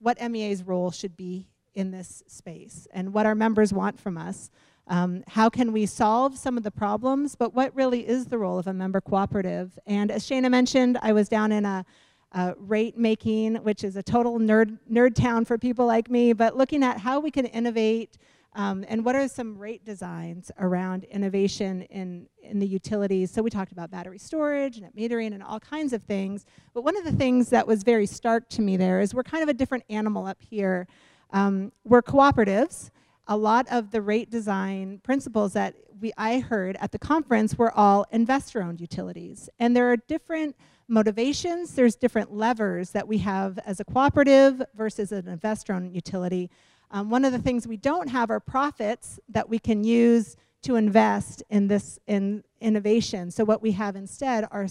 what 0.00 0.16
MEA's 0.30 0.62
role 0.64 0.90
should 0.90 1.16
be 1.16 1.46
in 1.74 1.92
this 1.92 2.24
space 2.26 2.88
and 2.92 3.12
what 3.14 3.24
our 3.24 3.36
members 3.36 3.72
want 3.72 4.00
from 4.00 4.18
us. 4.18 4.50
Um, 4.88 5.22
how 5.28 5.48
can 5.48 5.72
we 5.72 5.86
solve 5.86 6.36
some 6.36 6.56
of 6.56 6.64
the 6.64 6.70
problems, 6.72 7.36
but 7.36 7.54
what 7.54 7.68
really 7.76 8.02
is 8.14 8.26
the 8.26 8.38
role 8.38 8.58
of 8.58 8.66
a 8.66 8.72
member 8.72 9.00
cooperative? 9.00 9.78
And 9.86 10.10
as 10.10 10.24
Shana 10.26 10.50
mentioned, 10.50 10.98
I 11.02 11.12
was 11.12 11.28
down 11.28 11.52
in 11.52 11.64
a 11.64 11.84
uh, 12.32 12.54
rate 12.58 12.96
making, 12.98 13.56
which 13.68 13.84
is 13.84 13.96
a 13.96 14.02
total 14.02 14.38
nerd, 14.40 14.78
nerd 14.90 15.14
town 15.14 15.44
for 15.44 15.56
people 15.56 15.86
like 15.86 16.10
me, 16.10 16.32
but 16.32 16.56
looking 16.56 16.82
at 16.82 16.98
how 16.98 17.20
we 17.20 17.30
can 17.30 17.46
innovate 17.46 18.18
um, 18.58 18.84
and 18.88 19.04
what 19.04 19.14
are 19.14 19.28
some 19.28 19.56
rate 19.56 19.84
designs 19.84 20.50
around 20.58 21.04
innovation 21.04 21.82
in, 21.82 22.26
in 22.42 22.58
the 22.58 22.66
utilities. 22.66 23.30
So 23.30 23.40
we 23.40 23.50
talked 23.50 23.70
about 23.70 23.88
battery 23.88 24.18
storage, 24.18 24.80
net 24.80 24.96
metering, 24.96 25.32
and 25.32 25.44
all 25.44 25.60
kinds 25.60 25.92
of 25.92 26.02
things. 26.02 26.44
But 26.74 26.82
one 26.82 26.96
of 26.96 27.04
the 27.04 27.12
things 27.12 27.50
that 27.50 27.64
was 27.64 27.84
very 27.84 28.04
stark 28.04 28.48
to 28.50 28.60
me 28.60 28.76
there 28.76 29.00
is 29.00 29.14
we're 29.14 29.22
kind 29.22 29.44
of 29.44 29.48
a 29.48 29.54
different 29.54 29.84
animal 29.88 30.26
up 30.26 30.38
here. 30.42 30.88
Um, 31.30 31.70
we're 31.84 32.02
cooperatives. 32.02 32.90
A 33.28 33.36
lot 33.36 33.68
of 33.70 33.92
the 33.92 34.02
rate 34.02 34.28
design 34.28 35.00
principles 35.04 35.52
that 35.52 35.76
we, 36.00 36.12
I 36.18 36.40
heard 36.40 36.76
at 36.80 36.90
the 36.90 36.98
conference 36.98 37.56
were 37.56 37.70
all 37.70 38.06
investor-owned 38.10 38.80
utilities. 38.80 39.48
And 39.60 39.76
there 39.76 39.88
are 39.92 39.96
different 39.96 40.56
motivations, 40.88 41.74
there's 41.74 41.94
different 41.94 42.32
levers 42.34 42.90
that 42.90 43.06
we 43.06 43.18
have 43.18 43.58
as 43.66 43.78
a 43.78 43.84
cooperative 43.84 44.62
versus 44.74 45.12
an 45.12 45.28
investor-owned 45.28 45.94
utility. 45.94 46.50
Um, 46.90 47.10
one 47.10 47.24
of 47.24 47.32
the 47.32 47.38
things 47.38 47.66
we 47.66 47.76
don't 47.76 48.08
have 48.08 48.30
are 48.30 48.40
profits 48.40 49.20
that 49.28 49.48
we 49.48 49.58
can 49.58 49.84
use 49.84 50.36
to 50.62 50.76
invest 50.76 51.42
in 51.50 51.68
this 51.68 51.98
in 52.06 52.42
innovation. 52.60 53.30
So 53.30 53.44
what 53.44 53.62
we 53.62 53.72
have 53.72 53.94
instead 53.94 54.46
are 54.50 54.66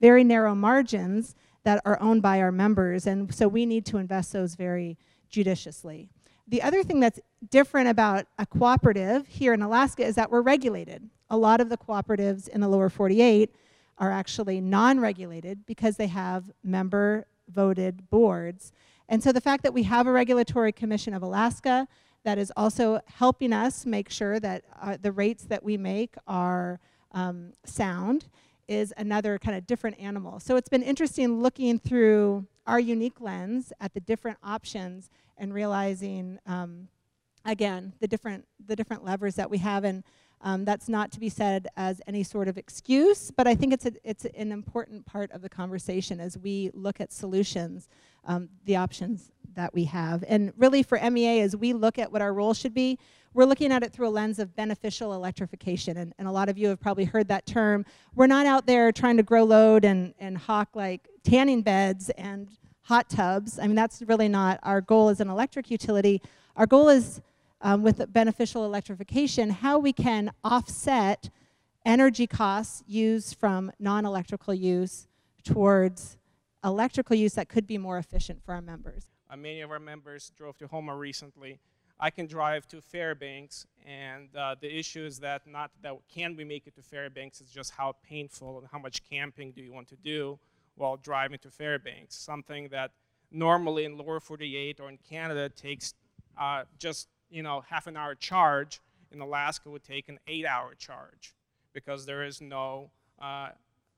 very 0.00 0.24
narrow 0.24 0.54
margins 0.54 1.34
that 1.64 1.80
are 1.84 2.00
owned 2.00 2.22
by 2.22 2.40
our 2.40 2.52
members, 2.52 3.06
and 3.06 3.32
so 3.32 3.46
we 3.46 3.64
need 3.64 3.86
to 3.86 3.98
invest 3.98 4.32
those 4.32 4.56
very 4.56 4.98
judiciously. 5.30 6.08
The 6.48 6.60
other 6.60 6.82
thing 6.82 7.00
that's 7.00 7.20
different 7.50 7.88
about 7.88 8.26
a 8.38 8.44
cooperative 8.44 9.26
here 9.28 9.54
in 9.54 9.62
Alaska 9.62 10.04
is 10.04 10.16
that 10.16 10.30
we're 10.30 10.42
regulated. 10.42 11.08
A 11.30 11.36
lot 11.36 11.60
of 11.60 11.68
the 11.68 11.78
cooperatives 11.78 12.48
in 12.48 12.60
the 12.60 12.68
lower 12.68 12.90
48 12.90 13.54
are 13.98 14.10
actually 14.10 14.60
non-regulated 14.60 15.64
because 15.64 15.96
they 15.96 16.08
have 16.08 16.50
member 16.64 17.26
voted 17.48 18.10
boards. 18.10 18.72
And 19.12 19.22
so 19.22 19.30
the 19.30 19.42
fact 19.42 19.62
that 19.64 19.74
we 19.74 19.82
have 19.82 20.06
a 20.06 20.10
regulatory 20.10 20.72
commission 20.72 21.12
of 21.12 21.22
Alaska 21.22 21.86
that 22.24 22.38
is 22.38 22.50
also 22.56 22.98
helping 23.04 23.52
us 23.52 23.84
make 23.84 24.08
sure 24.08 24.40
that 24.40 24.64
uh, 24.80 24.96
the 24.98 25.12
rates 25.12 25.44
that 25.44 25.62
we 25.62 25.76
make 25.76 26.14
are 26.26 26.80
um, 27.12 27.52
sound 27.66 28.28
is 28.68 28.94
another 28.96 29.38
kind 29.38 29.54
of 29.54 29.66
different 29.66 30.00
animal. 30.00 30.40
So 30.40 30.56
it's 30.56 30.70
been 30.70 30.82
interesting 30.82 31.42
looking 31.42 31.78
through 31.78 32.46
our 32.66 32.80
unique 32.80 33.20
lens 33.20 33.70
at 33.82 33.92
the 33.92 34.00
different 34.00 34.38
options 34.42 35.10
and 35.36 35.52
realizing, 35.52 36.38
um, 36.46 36.88
again, 37.44 37.92
the 38.00 38.08
different, 38.08 38.46
the 38.66 38.76
different 38.76 39.04
levers 39.04 39.34
that 39.34 39.50
we 39.50 39.58
have. 39.58 39.84
And 39.84 40.04
um, 40.42 40.64
that's 40.64 40.88
not 40.88 41.12
to 41.12 41.20
be 41.20 41.28
said 41.28 41.68
as 41.76 42.00
any 42.06 42.22
sort 42.22 42.48
of 42.48 42.58
excuse, 42.58 43.30
but 43.30 43.46
I 43.46 43.54
think 43.54 43.72
it's, 43.72 43.86
a, 43.86 43.92
it's 44.02 44.24
an 44.24 44.50
important 44.50 45.06
part 45.06 45.30
of 45.30 45.40
the 45.40 45.48
conversation 45.48 46.20
as 46.20 46.36
we 46.36 46.70
look 46.74 47.00
at 47.00 47.12
solutions, 47.12 47.88
um, 48.24 48.48
the 48.64 48.76
options 48.76 49.30
that 49.54 49.72
we 49.72 49.84
have. 49.84 50.24
And 50.26 50.52
really 50.56 50.82
for 50.82 50.98
MEA, 51.10 51.40
as 51.40 51.54
we 51.54 51.72
look 51.72 51.98
at 51.98 52.10
what 52.10 52.22
our 52.22 52.34
role 52.34 52.54
should 52.54 52.74
be, 52.74 52.98
we're 53.34 53.44
looking 53.44 53.72
at 53.72 53.82
it 53.82 53.92
through 53.92 54.08
a 54.08 54.10
lens 54.10 54.38
of 54.38 54.54
beneficial 54.56 55.14
electrification. 55.14 55.96
And, 55.96 56.12
and 56.18 56.26
a 56.26 56.32
lot 56.32 56.48
of 56.48 56.58
you 56.58 56.68
have 56.68 56.80
probably 56.80 57.04
heard 57.04 57.28
that 57.28 57.46
term. 57.46 57.84
We're 58.14 58.26
not 58.26 58.44
out 58.44 58.66
there 58.66 58.92
trying 58.92 59.16
to 59.18 59.22
grow 59.22 59.44
load 59.44 59.84
and, 59.84 60.12
and 60.18 60.36
hawk 60.36 60.70
like 60.74 61.08
tanning 61.22 61.62
beds 61.62 62.10
and 62.10 62.48
hot 62.82 63.08
tubs. 63.08 63.58
I 63.58 63.66
mean, 63.66 63.76
that's 63.76 64.02
really 64.02 64.28
not 64.28 64.58
our 64.62 64.80
goal 64.80 65.08
as 65.08 65.20
an 65.20 65.30
electric 65.30 65.70
utility. 65.70 66.20
Our 66.56 66.66
goal 66.66 66.88
is 66.88 67.22
um, 67.62 67.82
with 67.82 68.12
beneficial 68.12 68.64
electrification, 68.64 69.50
how 69.50 69.78
we 69.78 69.92
can 69.92 70.32
offset 70.44 71.30
energy 71.86 72.26
costs 72.26 72.82
used 72.86 73.36
from 73.36 73.72
non-electrical 73.78 74.52
use 74.52 75.06
towards 75.44 76.16
electrical 76.64 77.16
use 77.16 77.34
that 77.34 77.48
could 77.48 77.66
be 77.66 77.78
more 77.78 77.98
efficient 77.98 78.44
for 78.44 78.54
our 78.54 78.60
members. 78.60 79.06
Uh, 79.30 79.36
many 79.36 79.60
of 79.60 79.70
our 79.70 79.78
members 79.78 80.32
drove 80.36 80.58
to 80.58 80.66
Homer 80.66 80.96
recently. 80.96 81.58
I 81.98 82.10
can 82.10 82.26
drive 82.26 82.66
to 82.68 82.80
Fairbanks, 82.80 83.64
and 83.86 84.34
uh, 84.36 84.56
the 84.60 84.76
issue 84.76 85.04
is 85.04 85.20
that 85.20 85.46
not 85.46 85.70
that 85.82 85.94
can 86.12 86.36
we 86.36 86.44
make 86.44 86.66
it 86.66 86.74
to 86.74 86.82
Fairbanks, 86.82 87.40
it's 87.40 87.50
just 87.50 87.70
how 87.70 87.94
painful 88.02 88.58
and 88.58 88.66
how 88.70 88.78
much 88.78 89.08
camping 89.08 89.52
do 89.52 89.62
you 89.62 89.72
want 89.72 89.88
to 89.88 89.96
do 89.96 90.38
while 90.74 90.96
driving 90.96 91.38
to 91.38 91.50
Fairbanks. 91.50 92.16
Something 92.16 92.68
that 92.68 92.90
normally 93.30 93.84
in 93.84 93.96
lower 93.96 94.18
48 94.18 94.80
or 94.80 94.88
in 94.88 94.98
Canada 95.08 95.48
takes 95.48 95.94
uh, 96.38 96.64
just 96.78 97.08
you 97.32 97.42
know, 97.42 97.64
half 97.68 97.86
an 97.86 97.96
hour 97.96 98.14
charge 98.14 98.80
in 99.10 99.20
Alaska 99.20 99.70
would 99.70 99.82
take 99.82 100.08
an 100.08 100.18
eight 100.26 100.44
hour 100.44 100.74
charge 100.74 101.34
because 101.72 102.04
there 102.04 102.22
is 102.22 102.40
no 102.40 102.90
uh, 103.20 103.48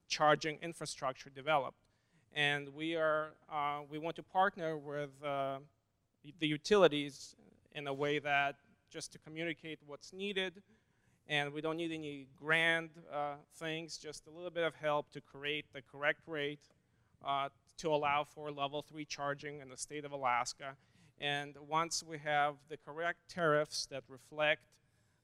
charging 0.09 0.59
infrastructure 0.63 1.31
developed. 1.31 1.79
And 2.33 2.69
we 2.75 2.95
are, 2.95 3.35
uh, 3.53 3.81
we 3.91 3.99
want 3.99 4.17
to 4.17 4.23
partner 4.23 4.77
with 4.77 5.11
uh, 5.25 5.59
the 6.39 6.47
utilities 6.47 7.35
in 7.75 7.87
a 7.87 7.95
way 7.95 8.21
that 8.21 8.57
just 8.91 9.13
to 9.13 9.19
communicate 9.19 9.81
what's 9.87 10.13
needed 10.13 10.63
and 11.27 11.53
we 11.53 11.61
don't 11.61 11.77
need 11.77 11.91
any 11.91 12.27
grand 12.39 12.91
uh, 13.13 13.35
things, 13.57 13.97
just 13.97 14.27
a 14.27 14.31
little 14.31 14.51
bit 14.51 14.63
of 14.65 14.75
help 14.75 15.11
to 15.13 15.21
create 15.21 15.65
the 15.73 15.81
correct 15.81 16.21
rate 16.27 16.61
uh, 17.27 17.49
to 17.79 17.89
allow 17.89 18.25
for 18.25 18.51
level 18.51 18.83
three 18.83 19.05
charging 19.05 19.61
in 19.61 19.69
the 19.71 19.77
state 19.77 20.05
of 20.05 20.13
Alaska 20.13 20.77
and 21.21 21.57
once 21.69 22.03
we 22.03 22.19
have 22.19 22.55
the 22.69 22.77
correct 22.77 23.19
tariffs 23.29 23.87
that 23.87 24.03
reflect 24.09 24.63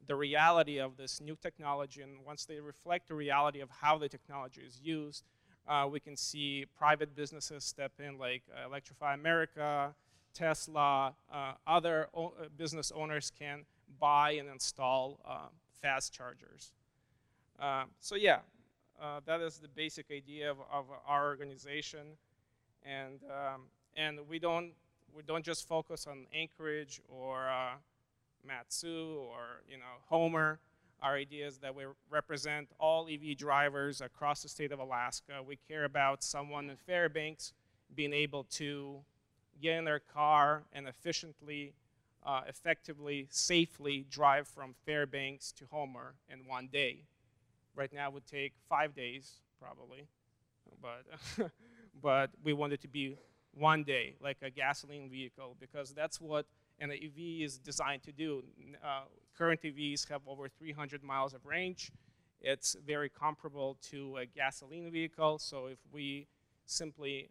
the 0.07 0.15
reality 0.15 0.79
of 0.79 0.97
this 0.97 1.21
new 1.21 1.37
technology, 1.37 2.03
and 2.03 2.25
once 2.25 2.45
they 2.45 2.61
reflect 2.61 3.09
the 3.09 3.15
reality 3.15 3.61
of 3.61 3.69
how 3.71 3.99
the 3.99 4.09
technology 4.09 4.63
is 4.63 4.81
used, 4.83 5.25
uh, 5.69 5.87
we 5.91 6.01
can 6.01 6.17
see 6.17 6.65
private 6.77 7.15
businesses 7.15 7.65
step 7.65 7.93
in 7.99 8.19
like 8.19 8.43
uh, 8.51 8.67
Electrify 8.67 9.15
America, 9.15 9.95
Tesla, 10.33 11.15
uh, 11.33 11.53
other 11.67 12.09
business 12.57 12.93
owners 12.95 13.31
can 13.39 13.65
buy 13.99 14.33
and 14.33 14.49
install 14.49 15.21
uh, 15.25 15.49
fast 15.83 16.13
chargers. 16.13 16.73
Uh, 17.59 17.85
so 18.01 18.15
yeah, 18.15 18.39
uh, 19.01 19.21
that 19.27 19.41
is 19.41 19.59
the 19.59 19.69
basic 19.69 20.07
idea 20.11 20.51
of, 20.51 20.59
of 20.73 20.87
our 21.07 21.29
organization. 21.29 22.17
And, 22.85 23.21
um, 23.25 23.63
and 23.97 24.21
we 24.29 24.39
don't 24.39 24.73
we 25.17 25.23
don't 25.23 25.45
just 25.45 25.67
focus 25.67 26.07
on 26.07 26.27
Anchorage 26.33 27.01
or 27.09 27.49
uh, 27.49 27.75
Mat-Su 28.47 29.19
or 29.31 29.63
you 29.69 29.77
know 29.77 29.85
Homer. 30.09 30.59
Our 31.03 31.15
idea 31.15 31.47
is 31.47 31.59
that 31.59 31.75
we 31.75 31.85
represent 32.11 32.69
all 32.79 33.09
EV 33.11 33.37
drivers 33.37 34.03
across 34.03 34.43
the 34.43 34.49
state 34.49 34.71
of 34.71 34.81
Alaska. 34.81 35.43
We 35.47 35.57
care 35.69 35.85
about 35.85 36.23
someone 36.23 36.69
in 36.69 36.77
Fairbanks 36.77 37.55
being 37.95 38.13
able 38.13 38.45
to 38.45 39.01
get 39.63 39.79
in 39.79 39.85
their 39.85 40.01
car 40.01 40.65
and 40.75 40.87
efficiently, 40.87 41.73
uh, 42.25 42.43
effectively, 42.47 43.27
safely 43.31 44.05
drive 44.11 44.47
from 44.47 44.75
Fairbanks 44.85 45.53
to 45.53 45.65
Homer 45.71 46.15
in 46.29 46.41
one 46.47 46.69
day. 46.71 47.05
Right 47.75 47.93
now 47.93 48.09
it 48.09 48.15
would 48.15 48.27
take 48.27 48.53
five 48.69 48.95
days 48.95 49.41
probably, 49.59 50.07
but, 50.83 51.51
but 52.03 52.31
we 52.45 52.53
want 52.53 52.75
it 52.75 52.83
to 52.83 52.89
be 52.89 53.17
one 53.53 53.85
day, 53.85 54.15
like 54.21 54.39
a 54.43 54.51
gasoline 54.51 55.11
vehicle, 55.11 55.57
because 55.61 55.93
that's 55.93 56.21
what 56.21 56.47
an 56.79 56.91
EV 56.93 57.43
is 57.43 57.59
designed 57.59 58.03
to 58.05 58.13
do. 58.13 58.43
Uh, 58.83 59.03
current 59.37 59.61
EVs 59.63 60.09
have 60.09 60.23
over 60.27 60.49
300 60.49 61.03
miles 61.03 61.35
of 61.35 61.45
range. 61.45 61.91
It's 62.41 62.77
very 62.87 63.09
comparable 63.09 63.77
to 63.91 64.17
a 64.17 64.27
gasoline 64.27 64.91
vehicle, 64.91 65.39
so 65.39 65.67
if 65.67 65.79
we 65.93 66.27
simply 66.65 67.31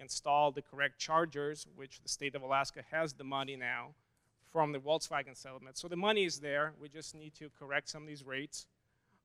install 0.00 0.50
the 0.50 0.62
correct 0.62 0.98
chargers, 0.98 1.66
which 1.76 2.00
the 2.02 2.08
state 2.08 2.34
of 2.34 2.42
Alaska 2.42 2.82
has 2.90 3.12
the 3.12 3.24
money 3.24 3.56
now 3.56 3.94
from 4.52 4.72
the 4.72 4.78
Volkswagen 4.78 5.36
settlement. 5.36 5.76
So 5.76 5.88
the 5.88 5.96
money 5.96 6.24
is 6.24 6.40
there, 6.40 6.72
we 6.80 6.88
just 6.88 7.14
need 7.14 7.34
to 7.34 7.50
correct 7.58 7.88
some 7.88 8.02
of 8.02 8.08
these 8.08 8.24
rates 8.24 8.66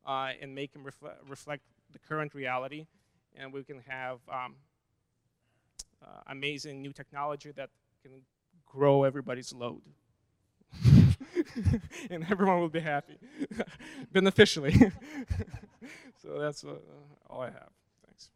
uh, 0.05 0.31
and 0.41 0.53
make 0.53 0.73
them 0.73 0.83
refle 0.83 1.13
reflect 1.27 1.63
the 1.91 1.99
current 1.99 2.33
reality, 2.33 2.87
and 3.35 3.53
we 3.53 3.63
can 3.63 3.79
have 3.87 4.19
um, 4.31 4.55
uh, 6.03 6.21
amazing 6.27 6.81
new 6.81 6.93
technology 6.93 7.51
that 7.51 7.69
can 8.01 8.11
grow 8.65 9.03
everybody's 9.03 9.53
load. 9.53 9.81
and 12.09 12.25
everyone 12.29 12.59
will 12.59 12.69
be 12.69 12.79
happy, 12.79 13.17
beneficially. 14.11 14.73
so 16.21 16.39
that's 16.39 16.63
uh, 16.63 16.75
all 17.29 17.41
I 17.41 17.47
have. 17.47 17.69
Thanks. 18.05 18.29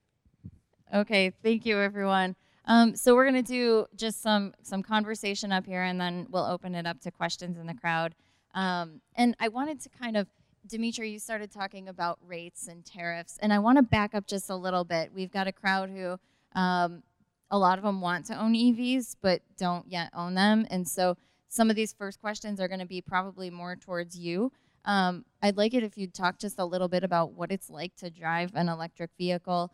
Okay, 0.93 1.31
thank 1.43 1.65
you, 1.65 1.79
everyone. 1.79 2.35
Um, 2.65 2.95
so 2.95 3.15
we're 3.15 3.25
gonna 3.25 3.41
do 3.41 3.87
just 3.95 4.21
some 4.21 4.53
some 4.61 4.83
conversation 4.83 5.51
up 5.51 5.65
here, 5.65 5.83
and 5.83 5.99
then 5.99 6.27
we'll 6.29 6.45
open 6.45 6.75
it 6.75 6.85
up 6.85 6.99
to 7.01 7.11
questions 7.11 7.57
in 7.57 7.65
the 7.65 7.73
crowd. 7.73 8.13
Um, 8.53 9.01
and 9.15 9.35
I 9.39 9.47
wanted 9.49 9.79
to 9.81 9.89
kind 9.89 10.17
of, 10.17 10.27
Dimitri, 10.65 11.11
you 11.11 11.19
started 11.19 11.51
talking 11.51 11.87
about 11.87 12.19
rates 12.25 12.67
and 12.67 12.83
tariffs, 12.83 13.37
and 13.41 13.53
I 13.53 13.59
want 13.59 13.77
to 13.77 13.83
back 13.83 14.13
up 14.15 14.27
just 14.27 14.49
a 14.49 14.55
little 14.55 14.83
bit. 14.83 15.11
We've 15.13 15.31
got 15.31 15.47
a 15.47 15.51
crowd 15.51 15.89
who, 15.89 16.17
um, 16.59 17.03
a 17.49 17.57
lot 17.57 17.77
of 17.77 17.83
them 17.83 18.01
want 18.01 18.25
to 18.25 18.39
own 18.39 18.53
EVs, 18.53 19.15
but 19.21 19.41
don't 19.57 19.87
yet 19.87 20.09
own 20.13 20.35
them, 20.35 20.65
and 20.69 20.87
so 20.87 21.17
some 21.49 21.69
of 21.69 21.75
these 21.75 21.93
first 21.93 22.19
questions 22.19 22.59
are 22.59 22.67
going 22.67 22.79
to 22.79 22.85
be 22.85 23.01
probably 23.01 23.49
more 23.49 23.75
towards 23.75 24.17
you. 24.17 24.51
Um, 24.85 25.25
I'd 25.41 25.57
like 25.57 25.73
it 25.73 25.83
if 25.83 25.97
you'd 25.97 26.13
talk 26.13 26.39
just 26.39 26.59
a 26.59 26.65
little 26.65 26.87
bit 26.87 27.03
about 27.03 27.33
what 27.33 27.51
it's 27.51 27.69
like 27.69 27.95
to 27.97 28.09
drive 28.09 28.51
an 28.53 28.69
electric 28.69 29.11
vehicle 29.17 29.71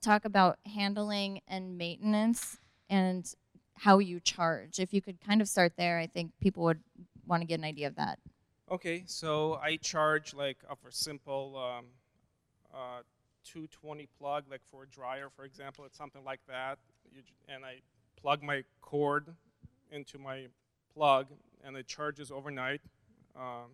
talk 0.00 0.24
about 0.24 0.58
handling 0.74 1.40
and 1.48 1.76
maintenance 1.76 2.58
and 2.88 3.32
how 3.74 3.98
you 3.98 4.20
charge. 4.20 4.78
If 4.78 4.92
you 4.92 5.00
could 5.00 5.20
kind 5.20 5.40
of 5.40 5.48
start 5.48 5.72
there, 5.76 5.98
I 5.98 6.06
think 6.06 6.32
people 6.40 6.64
would 6.64 6.80
want 7.26 7.42
to 7.42 7.46
get 7.46 7.58
an 7.58 7.64
idea 7.64 7.86
of 7.86 7.96
that. 7.96 8.18
Okay, 8.70 9.04
so 9.06 9.58
I 9.62 9.76
charge 9.76 10.34
like 10.34 10.58
a 10.70 10.76
simple 10.90 11.56
um, 11.56 11.86
uh, 12.72 13.02
220 13.44 14.08
plug, 14.18 14.44
like 14.50 14.60
for 14.70 14.82
a 14.82 14.86
dryer, 14.86 15.28
for 15.34 15.44
example. 15.44 15.84
It's 15.84 15.96
something 15.96 16.24
like 16.24 16.40
that. 16.48 16.78
And 17.48 17.64
I 17.64 17.76
plug 18.20 18.42
my 18.42 18.64
cord 18.80 19.34
into 19.90 20.18
my 20.18 20.46
plug, 20.92 21.28
and 21.64 21.76
it 21.76 21.86
charges 21.86 22.30
overnight. 22.30 22.80
Um, 23.36 23.70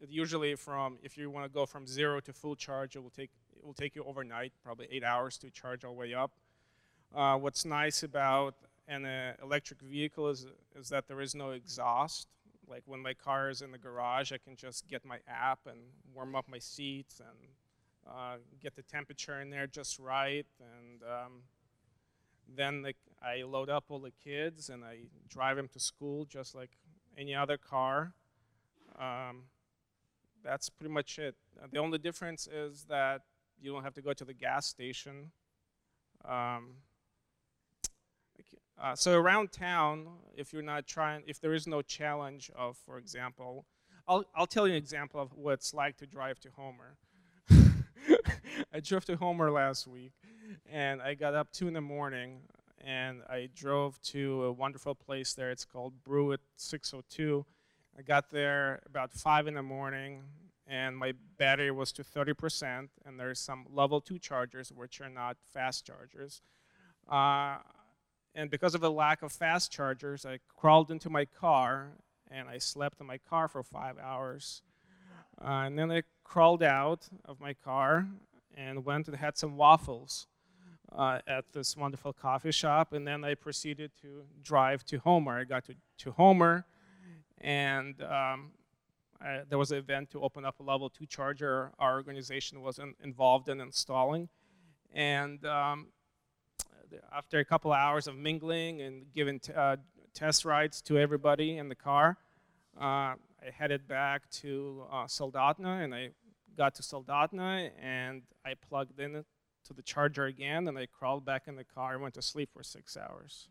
it 0.00 0.10
usually 0.10 0.54
from 0.54 0.98
if 1.02 1.16
you 1.16 1.30
want 1.30 1.46
to 1.46 1.48
go 1.48 1.66
from 1.66 1.86
zero 1.86 2.20
to 2.20 2.32
full 2.32 2.56
charge, 2.56 2.96
it 2.96 3.02
will 3.02 3.10
take 3.10 3.30
it 3.56 3.64
will 3.64 3.74
take 3.74 3.96
you 3.96 4.04
overnight, 4.04 4.52
probably 4.62 4.86
eight 4.90 5.04
hours 5.04 5.38
to 5.38 5.50
charge 5.50 5.84
all 5.84 5.92
the 5.92 5.98
way 5.98 6.14
up. 6.14 6.32
Uh, 7.14 7.36
what's 7.36 7.64
nice 7.64 8.02
about 8.02 8.54
an 8.88 9.04
uh, 9.06 9.32
electric 9.42 9.80
vehicle 9.80 10.28
is, 10.28 10.46
is 10.78 10.88
that 10.88 11.08
there 11.08 11.20
is 11.20 11.34
no 11.34 11.50
exhaust. 11.50 12.28
Like 12.68 12.82
when 12.86 13.00
my 13.00 13.14
car 13.14 13.50
is 13.50 13.62
in 13.62 13.70
the 13.70 13.78
garage, 13.78 14.32
I 14.32 14.38
can 14.38 14.56
just 14.56 14.88
get 14.88 15.04
my 15.04 15.18
app 15.28 15.60
and 15.66 15.78
warm 16.14 16.34
up 16.34 16.46
my 16.48 16.58
seats 16.58 17.20
and 17.20 17.48
uh, 18.06 18.36
get 18.60 18.74
the 18.74 18.82
temperature 18.82 19.40
in 19.40 19.50
there 19.50 19.66
just 19.66 19.98
right. 19.98 20.46
And 20.60 21.02
um, 21.02 21.32
then 22.52 22.82
the, 22.82 22.94
I 23.22 23.42
load 23.42 23.70
up 23.70 23.84
all 23.88 23.98
the 23.98 24.12
kids 24.22 24.68
and 24.68 24.84
I 24.84 24.98
drive 25.28 25.56
them 25.56 25.68
to 25.68 25.80
school 25.80 26.24
just 26.24 26.54
like 26.54 26.70
any 27.16 27.34
other 27.34 27.56
car. 27.56 28.12
Um, 28.98 29.44
that's 30.42 30.68
pretty 30.68 30.92
much 30.92 31.18
it. 31.18 31.34
Uh, 31.62 31.66
the 31.72 31.78
only 31.78 31.98
difference 31.98 32.46
is 32.46 32.84
that 32.88 33.22
you 33.60 33.72
don't 33.72 33.82
have 33.82 33.94
to 33.94 34.02
go 34.02 34.12
to 34.12 34.24
the 34.24 34.34
gas 34.34 34.66
station. 34.66 35.30
Um, 36.24 36.74
uh, 38.80 38.94
so 38.94 39.18
around 39.18 39.52
town, 39.52 40.06
if 40.36 40.52
you're 40.52 40.62
not 40.62 40.86
trying, 40.86 41.22
if 41.26 41.40
there 41.40 41.54
is 41.54 41.66
no 41.66 41.80
challenge 41.80 42.50
of, 42.56 42.76
for 42.84 42.98
example, 42.98 43.66
I'll, 44.06 44.24
I'll 44.34 44.46
tell 44.46 44.66
you 44.66 44.74
an 44.74 44.78
example 44.78 45.20
of 45.20 45.32
what 45.34 45.54
it's 45.54 45.72
like 45.72 45.96
to 45.98 46.06
drive 46.06 46.38
to 46.40 46.50
Homer. 46.50 46.96
I 48.72 48.80
drove 48.80 49.04
to 49.06 49.16
Homer 49.16 49.50
last 49.50 49.86
week, 49.86 50.12
and 50.70 51.02
I 51.02 51.14
got 51.14 51.34
up 51.34 51.52
two 51.52 51.68
in 51.68 51.74
the 51.74 51.80
morning, 51.80 52.40
and 52.80 53.22
I 53.28 53.48
drove 53.54 54.00
to 54.02 54.44
a 54.44 54.52
wonderful 54.52 54.94
place 54.94 55.34
there. 55.34 55.50
It's 55.50 55.64
called 55.64 56.02
Brew 56.02 56.32
at 56.32 56.40
602. 56.56 57.44
I 57.98 58.02
got 58.02 58.30
there 58.30 58.80
about 58.86 59.12
five 59.12 59.46
in 59.46 59.54
the 59.54 59.62
morning, 59.62 60.22
and 60.66 60.96
my 60.96 61.14
battery 61.38 61.70
was 61.70 61.92
to 61.92 62.04
30%, 62.04 62.88
and 63.04 63.18
there's 63.20 63.38
some 63.38 63.66
level 63.72 64.00
2 64.00 64.18
chargers, 64.18 64.72
which 64.72 65.00
are 65.00 65.08
not 65.08 65.36
fast 65.52 65.86
chargers. 65.86 66.42
Uh, 67.08 67.58
and 68.34 68.50
because 68.50 68.74
of 68.74 68.80
the 68.80 68.90
lack 68.90 69.22
of 69.22 69.32
fast 69.32 69.70
chargers, 69.70 70.26
I 70.26 70.40
crawled 70.48 70.90
into 70.90 71.08
my 71.08 71.24
car, 71.24 71.92
and 72.30 72.48
I 72.48 72.58
slept 72.58 73.00
in 73.00 73.06
my 73.06 73.18
car 73.18 73.46
for 73.46 73.62
five 73.62 73.96
hours. 73.98 74.62
Uh, 75.40 75.66
and 75.66 75.78
then 75.78 75.90
I 75.90 76.02
crawled 76.24 76.62
out 76.62 77.08
of 77.24 77.40
my 77.40 77.54
car 77.54 78.08
and 78.56 78.84
went 78.84 79.08
and 79.08 79.16
had 79.16 79.36
some 79.36 79.56
waffles 79.56 80.26
uh, 80.92 81.18
at 81.26 81.52
this 81.52 81.76
wonderful 81.76 82.12
coffee 82.12 82.52
shop, 82.52 82.92
and 82.92 83.06
then 83.06 83.24
I 83.24 83.34
proceeded 83.34 83.90
to 84.02 84.22
drive 84.42 84.84
to 84.86 84.98
Homer. 84.98 85.40
I 85.40 85.44
got 85.44 85.64
to, 85.66 85.74
to 85.98 86.12
Homer, 86.12 86.66
and 87.40 88.00
um, 88.02 88.52
uh, 89.24 89.40
there 89.48 89.58
was 89.58 89.72
an 89.72 89.78
event 89.78 90.10
to 90.10 90.22
open 90.22 90.44
up 90.44 90.60
a 90.60 90.62
level 90.62 90.90
two 90.90 91.06
charger 91.06 91.72
our 91.78 91.94
organization 91.94 92.60
was 92.60 92.78
in, 92.78 92.94
involved 93.02 93.48
in 93.48 93.60
installing. 93.60 94.28
And 94.92 95.44
um, 95.44 95.88
after 97.12 97.38
a 97.38 97.44
couple 97.44 97.72
of 97.72 97.78
hours 97.78 98.06
of 98.06 98.16
mingling 98.16 98.82
and 98.82 99.06
giving 99.14 99.40
uh, 99.54 99.76
test 100.14 100.44
rides 100.44 100.80
to 100.82 100.98
everybody 100.98 101.58
in 101.58 101.68
the 101.68 101.74
car, 101.74 102.18
uh, 102.80 103.14
I 103.44 103.50
headed 103.52 103.86
back 103.86 104.28
to 104.30 104.84
uh, 104.90 105.04
Soldotna 105.04 105.84
and 105.84 105.94
I 105.94 106.10
got 106.56 106.74
to 106.76 106.82
Soldotna 106.82 107.70
and 107.80 108.22
I 108.44 108.54
plugged 108.54 109.00
in 109.00 109.24
to 109.64 109.72
the 109.72 109.82
charger 109.82 110.24
again 110.24 110.68
and 110.68 110.78
I 110.78 110.86
crawled 110.86 111.24
back 111.24 111.48
in 111.48 111.56
the 111.56 111.64
car 111.64 111.94
and 111.94 112.02
went 112.02 112.14
to 112.14 112.22
sleep 112.22 112.50
for 112.52 112.62
six 112.62 112.96
hours. 112.96 113.48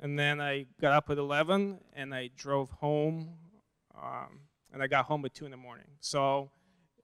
And 0.00 0.18
then 0.18 0.40
I 0.40 0.66
got 0.80 0.92
up 0.92 1.10
at 1.10 1.18
11 1.18 1.78
and 1.94 2.14
I 2.14 2.30
drove 2.36 2.70
home 2.70 3.30
um, 3.96 4.40
and 4.72 4.82
I 4.82 4.86
got 4.86 5.06
home 5.06 5.24
at 5.24 5.34
two 5.34 5.44
in 5.44 5.50
the 5.50 5.56
morning. 5.56 5.86
So 6.00 6.50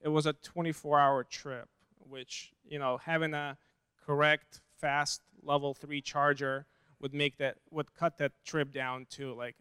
it 0.01 0.09
was 0.09 0.25
a 0.25 0.33
24-hour 0.33 1.23
trip, 1.25 1.69
which 1.99 2.51
you 2.67 2.79
know 2.79 2.97
having 2.97 3.33
a 3.33 3.57
correct 4.05 4.61
fast 4.79 5.21
level 5.43 5.73
three 5.73 6.01
charger 6.01 6.65
would 6.99 7.13
make 7.13 7.37
that 7.37 7.57
would 7.69 7.93
cut 7.93 8.17
that 8.17 8.33
trip 8.45 8.71
down 8.71 9.05
to 9.11 9.33
like 9.33 9.55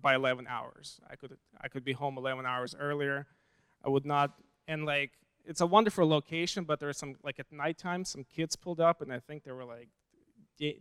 by 0.00 0.14
11 0.14 0.46
hours. 0.48 1.00
I 1.08 1.16
could 1.16 1.36
I 1.60 1.68
could 1.68 1.84
be 1.84 1.92
home 1.92 2.18
11 2.18 2.44
hours 2.46 2.74
earlier. 2.78 3.26
I 3.84 3.88
would 3.88 4.04
not 4.04 4.32
and 4.66 4.84
like 4.84 5.12
it's 5.46 5.60
a 5.60 5.66
wonderful 5.66 6.08
location, 6.08 6.64
but 6.64 6.80
there's 6.80 6.98
some 6.98 7.16
like 7.22 7.38
at 7.38 7.46
nighttime 7.50 8.04
some 8.04 8.24
kids 8.24 8.56
pulled 8.56 8.80
up 8.80 9.00
and 9.00 9.12
I 9.12 9.20
think 9.20 9.44
they 9.44 9.52
were 9.52 9.64
like 9.64 9.88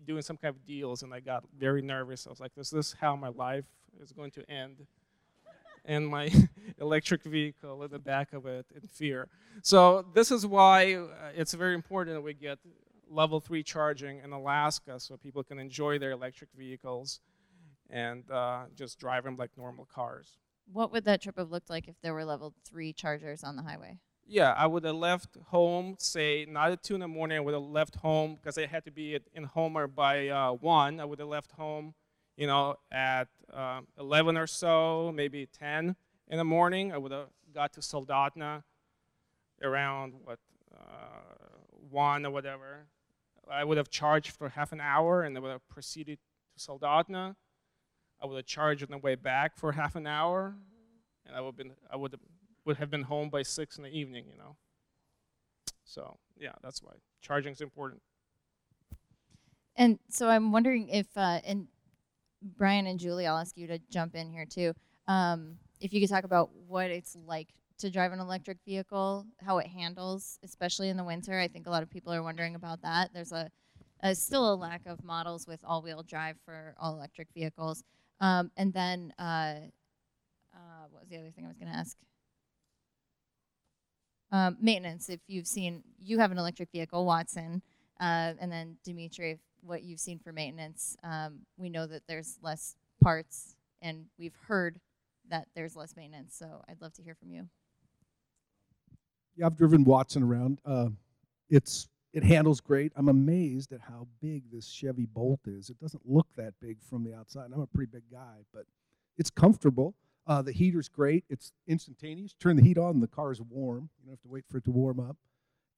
doing 0.05 0.21
some 0.21 0.37
kind 0.37 0.55
of 0.55 0.65
deals 0.65 1.03
and 1.03 1.13
I 1.13 1.19
got 1.19 1.43
very 1.57 1.81
nervous. 1.81 2.27
I 2.27 2.29
was 2.29 2.39
like, 2.39 2.51
is 2.57 2.69
this 2.69 2.95
how 2.99 3.15
my 3.15 3.29
life 3.29 3.65
is 4.01 4.11
going 4.11 4.31
to 4.31 4.49
end? 4.49 4.85
and 5.85 6.07
my 6.07 6.31
electric 6.79 7.23
vehicle 7.23 7.83
in 7.83 7.91
the 7.91 7.99
back 7.99 8.33
of 8.33 8.45
it 8.45 8.65
in 8.73 8.87
fear. 8.87 9.27
So 9.61 10.05
this 10.13 10.31
is 10.31 10.45
why 10.45 10.93
uh, 10.95 11.07
it's 11.35 11.53
very 11.53 11.73
important 11.73 12.15
that 12.15 12.21
we 12.21 12.33
get 12.33 12.59
level 13.09 13.39
three 13.39 13.63
charging 13.63 14.19
in 14.19 14.31
Alaska 14.31 14.99
so 14.99 15.17
people 15.17 15.43
can 15.43 15.59
enjoy 15.59 15.99
their 15.99 16.11
electric 16.11 16.49
vehicles 16.57 17.19
and 17.89 18.29
uh, 18.31 18.63
just 18.75 18.99
drive 18.99 19.23
them 19.23 19.35
like 19.37 19.51
normal 19.57 19.85
cars. 19.93 20.37
What 20.71 20.91
would 20.93 21.05
that 21.05 21.21
trip 21.21 21.37
have 21.37 21.51
looked 21.51 21.69
like 21.69 21.87
if 21.87 21.95
there 22.01 22.13
were 22.13 22.25
level 22.25 22.53
three 22.65 22.93
chargers 22.93 23.43
on 23.43 23.55
the 23.55 23.63
highway? 23.63 23.99
Yeah, 24.25 24.53
I 24.53 24.67
would 24.67 24.83
have 24.85 24.95
left 24.95 25.37
home, 25.47 25.95
say, 25.99 26.45
not 26.49 26.71
at 26.71 26.81
2 26.81 26.95
in 26.95 27.01
the 27.01 27.07
morning. 27.07 27.37
I 27.37 27.41
would 27.41 27.53
have 27.53 27.63
left 27.63 27.95
home 27.95 28.35
because 28.35 28.57
I 28.57 28.65
had 28.65 28.85
to 28.85 28.91
be 28.91 29.15
at, 29.15 29.23
in 29.33 29.43
Homer 29.43 29.87
by 29.87 30.29
uh, 30.29 30.53
1. 30.53 30.99
I 30.99 31.05
would 31.05 31.19
have 31.19 31.27
left 31.27 31.51
home 31.51 31.93
you 32.37 32.47
know, 32.47 32.75
at 32.91 33.27
uh, 33.53 33.81
11 33.99 34.37
or 34.37 34.47
so, 34.47 35.11
maybe 35.13 35.45
10 35.45 35.95
in 36.29 36.37
the 36.37 36.43
morning. 36.43 36.91
I 36.91 36.97
would 36.97 37.11
have 37.11 37.27
got 37.53 37.73
to 37.73 37.81
Soldotna 37.81 38.63
around, 39.61 40.13
what, 40.23 40.39
uh, 40.73 41.59
1 41.89 42.25
or 42.25 42.31
whatever. 42.31 42.87
I 43.49 43.63
would 43.63 43.77
have 43.77 43.89
charged 43.89 44.31
for 44.31 44.49
half 44.49 44.71
an 44.71 44.81
hour 44.81 45.23
and 45.23 45.37
I 45.37 45.41
would 45.41 45.51
have 45.51 45.67
proceeded 45.69 46.17
to 46.57 46.71
Soldotna. 46.71 47.35
I 48.21 48.25
would 48.25 48.37
have 48.37 48.45
charged 48.45 48.83
on 48.83 48.89
the 48.89 48.97
way 48.97 49.15
back 49.15 49.57
for 49.57 49.73
half 49.73 49.95
an 49.97 50.07
hour, 50.07 50.55
and 51.25 51.35
I 51.35 51.41
would, 51.41 51.47
have 51.47 51.57
been, 51.57 51.71
I 51.91 51.97
would, 51.97 52.13
have, 52.13 52.21
would 52.65 52.77
have 52.77 52.89
been 52.89 53.03
home 53.03 53.29
by 53.29 53.43
6 53.43 53.77
in 53.77 53.83
the 53.83 53.89
evening, 53.89 54.25
you 54.29 54.37
know. 54.37 54.55
So, 55.83 56.17
yeah, 56.37 56.53
that's 56.61 56.81
why 56.81 56.93
charging 57.21 57.53
is 57.53 57.61
important. 57.61 58.01
And 59.75 59.99
so 60.09 60.29
I'm 60.29 60.51
wondering 60.51 60.89
if, 60.89 61.07
uh, 61.15 61.39
and 61.45 61.67
Brian 62.41 62.87
and 62.87 62.99
Julie, 62.99 63.25
I'll 63.25 63.37
ask 63.37 63.57
you 63.57 63.67
to 63.67 63.79
jump 63.89 64.15
in 64.15 64.29
here 64.29 64.45
too. 64.45 64.73
Um, 65.07 65.57
if 65.79 65.93
you 65.93 65.99
could 65.99 66.09
talk 66.09 66.23
about 66.23 66.51
what 66.67 66.91
it's 66.91 67.15
like 67.25 67.49
to 67.79 67.89
drive 67.89 68.13
an 68.13 68.19
electric 68.19 68.59
vehicle, 68.65 69.25
how 69.43 69.57
it 69.57 69.67
handles, 69.67 70.39
especially 70.43 70.89
in 70.89 70.97
the 70.97 71.03
winter. 71.03 71.39
I 71.39 71.47
think 71.47 71.67
a 71.67 71.69
lot 71.69 71.83
of 71.83 71.89
people 71.89 72.13
are 72.13 72.23
wondering 72.23 72.55
about 72.55 72.81
that. 72.83 73.09
There's 73.13 73.31
a, 73.31 73.49
a 74.01 74.15
still 74.15 74.53
a 74.53 74.55
lack 74.55 74.85
of 74.85 75.03
models 75.03 75.47
with 75.47 75.59
all-wheel 75.65 76.03
drive 76.03 76.37
for 76.45 76.75
all 76.79 76.93
electric 76.93 77.27
vehicles. 77.33 77.83
Um, 78.21 78.51
and 78.55 78.73
then, 78.73 79.13
uh, 79.19 79.55
uh, 80.53 80.85
what 80.91 81.01
was 81.01 81.09
the 81.09 81.17
other 81.17 81.31
thing 81.31 81.45
I 81.45 81.47
was 81.47 81.57
going 81.57 81.71
to 81.71 81.77
ask? 81.77 81.97
Um, 84.33 84.57
maintenance. 84.59 85.09
If 85.09 85.19
you've 85.27 85.45
seen, 85.45 85.83
you 86.03 86.17
have 86.17 86.31
an 86.31 86.39
electric 86.39 86.71
vehicle, 86.71 87.05
Watson, 87.05 87.61
uh, 87.99 88.33
and 88.39 88.51
then 88.51 88.77
Dimitri, 88.83 89.37
what 89.61 89.83
you've 89.83 89.99
seen 89.99 90.17
for 90.17 90.33
maintenance. 90.33 90.97
Um, 91.03 91.41
we 91.55 91.69
know 91.69 91.85
that 91.85 92.01
there's 92.07 92.39
less 92.41 92.75
parts, 92.99 93.55
and 93.79 94.05
we've 94.17 94.35
heard 94.47 94.79
that 95.29 95.49
there's 95.55 95.75
less 95.75 95.95
maintenance. 95.95 96.35
So 96.35 96.63
I'd 96.67 96.81
love 96.81 96.93
to 96.93 97.03
hear 97.03 97.13
from 97.13 97.29
you. 97.29 97.47
Yeah, 99.37 99.45
I've 99.45 99.55
driven 99.55 99.83
Watson 99.83 100.23
around. 100.23 100.57
Uh, 100.65 100.89
it's 101.51 101.87
it 102.11 102.23
handles 102.23 102.59
great. 102.59 102.91
I'm 102.95 103.09
amazed 103.09 103.71
at 103.71 103.81
how 103.81 104.07
big 104.19 104.51
this 104.51 104.67
Chevy 104.67 105.05
Bolt 105.05 105.41
is. 105.45 105.69
It 105.69 105.79
doesn't 105.79 106.03
look 106.05 106.27
that 106.37 106.55
big 106.59 106.77
from 106.81 107.03
the 107.03 107.13
outside. 107.13 107.51
I'm 107.53 107.61
a 107.61 107.67
pretty 107.67 107.91
big 107.91 108.03
guy, 108.11 108.45
but 108.51 108.65
it's 109.15 109.29
comfortable. 109.29 109.93
Uh, 110.25 110.41
the 110.41 110.51
heater's 110.51 110.87
great. 110.87 111.25
It's 111.29 111.51
instantaneous. 111.67 112.33
Turn 112.33 112.55
the 112.55 112.63
heat 112.63 112.77
on, 112.77 113.01
the 113.01 113.07
car 113.07 113.31
is 113.31 113.41
warm. 113.41 113.89
You 113.99 114.05
don't 114.05 114.13
have 114.13 114.21
to 114.21 114.29
wait 114.29 114.45
for 114.49 114.57
it 114.57 114.65
to 114.65 114.71
warm 114.71 114.99
up, 114.99 115.17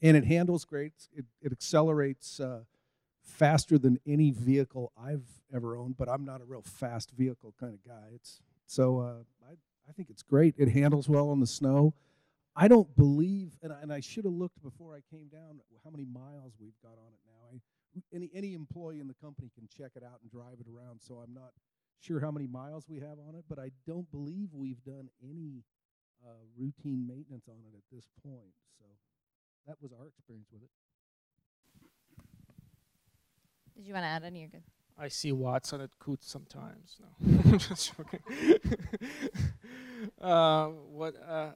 and 0.02 0.16
it 0.16 0.26
handles 0.26 0.66
great. 0.66 0.94
It 1.16 1.26
it 1.42 1.52
accelerates 1.52 2.40
uh, 2.40 2.62
faster 3.24 3.78
than 3.78 4.00
any 4.06 4.32
vehicle 4.32 4.92
I've 4.98 5.28
ever 5.54 5.76
owned. 5.76 5.98
But 5.98 6.10
I'm 6.10 6.26
not 6.26 6.42
a 6.42 6.46
real 6.46 6.62
fast 6.62 7.12
vehicle 7.18 7.56
kind 7.60 7.74
of 7.74 7.84
guy. 7.84 8.10
It's 8.14 8.42
so 8.68 9.00
uh, 9.00 9.24
I 9.50 9.54
I 9.90 9.92
think 9.94 10.10
it's 10.10 10.24
great. 10.24 10.56
It 10.58 10.70
handles 10.70 11.10
well 11.10 11.30
on 11.30 11.40
the 11.40 11.48
snow. 11.48 11.94
I 12.56 12.68
don't 12.70 12.96
believe, 12.96 13.58
and 13.62 13.74
I, 13.74 13.82
and 13.82 13.92
I 13.92 14.00
should 14.00 14.24
have 14.24 14.34
looked 14.34 14.62
before 14.64 14.96
I 14.96 15.02
came 15.14 15.28
down 15.28 15.60
how 15.84 15.90
many 15.90 16.06
miles 16.06 16.54
we've 16.60 16.80
got 16.82 16.94
on 16.98 17.14
it 17.14 17.20
now. 17.26 17.50
I, 17.52 18.16
any 18.16 18.30
any 18.34 18.54
employee 18.54 19.00
in 19.00 19.08
the 19.08 19.14
company 19.16 19.50
can 19.58 19.68
check 19.68 19.92
it 19.96 20.04
out 20.04 20.20
and 20.22 20.32
drive 20.32 20.60
it 20.60 20.68
around, 20.68 21.02
so 21.02 21.16
I'm 21.16 21.34
not 21.34 21.52
sure 22.02 22.20
how 22.20 22.32
many 22.32 22.48
miles 22.48 22.86
we 22.88 23.00
have 23.00 23.18
on 23.28 23.36
it, 23.36 23.46
but 23.50 23.60
I 23.60 23.72
don't 23.88 24.10
believe 24.12 24.50
we've 24.54 24.84
done 24.84 25.10
any 25.24 25.64
uh, 26.26 26.44
routine 26.58 27.06
maintenance 27.08 27.48
on 27.48 27.58
it 27.72 27.76
at 27.78 27.84
this 27.92 28.06
point. 28.24 28.54
So 28.80 28.86
that 29.68 29.78
was 29.82 29.92
our 29.92 30.08
experience 30.08 30.48
with 30.52 30.64
it. 30.64 30.70
Did 33.76 33.86
you 33.86 33.94
want 33.94 34.04
to 34.04 34.08
add 34.08 34.24
any? 34.24 34.42
You're 34.42 34.50
good. 34.50 34.64
I 34.98 35.10
see 35.10 35.34
Watson 35.34 35.82
at 35.82 35.90
Koots 36.00 36.30
sometimes. 36.30 36.98
No, 37.20 37.58
just 37.58 37.94
joking. 37.98 38.22
uh, 40.22 40.68
what? 40.68 41.16
Uh, 41.22 41.52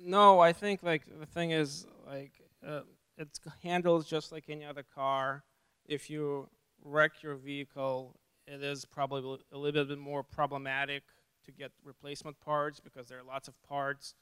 no, 0.00 0.38
I 0.38 0.52
think 0.52 0.82
like 0.82 1.02
the 1.18 1.26
thing 1.26 1.50
is 1.50 1.86
like 2.06 2.32
uh, 2.66 2.82
it 3.18 3.28
handles 3.62 4.06
just 4.06 4.30
like 4.30 4.44
any 4.48 4.64
other 4.64 4.84
car. 4.94 5.42
If 5.86 6.08
you 6.08 6.48
wreck 6.84 7.22
your 7.22 7.34
vehicle, 7.34 8.19
it 8.50 8.62
is 8.62 8.84
probably 8.84 9.38
a 9.52 9.58
little 9.58 9.84
bit 9.84 9.98
more 9.98 10.22
problematic 10.22 11.04
to 11.44 11.52
get 11.52 11.70
replacement 11.84 12.38
parts 12.40 12.80
because 12.80 13.08
there 13.08 13.18
are 13.18 13.24
lots 13.24 13.48
of 13.48 13.54
parts 13.62 14.14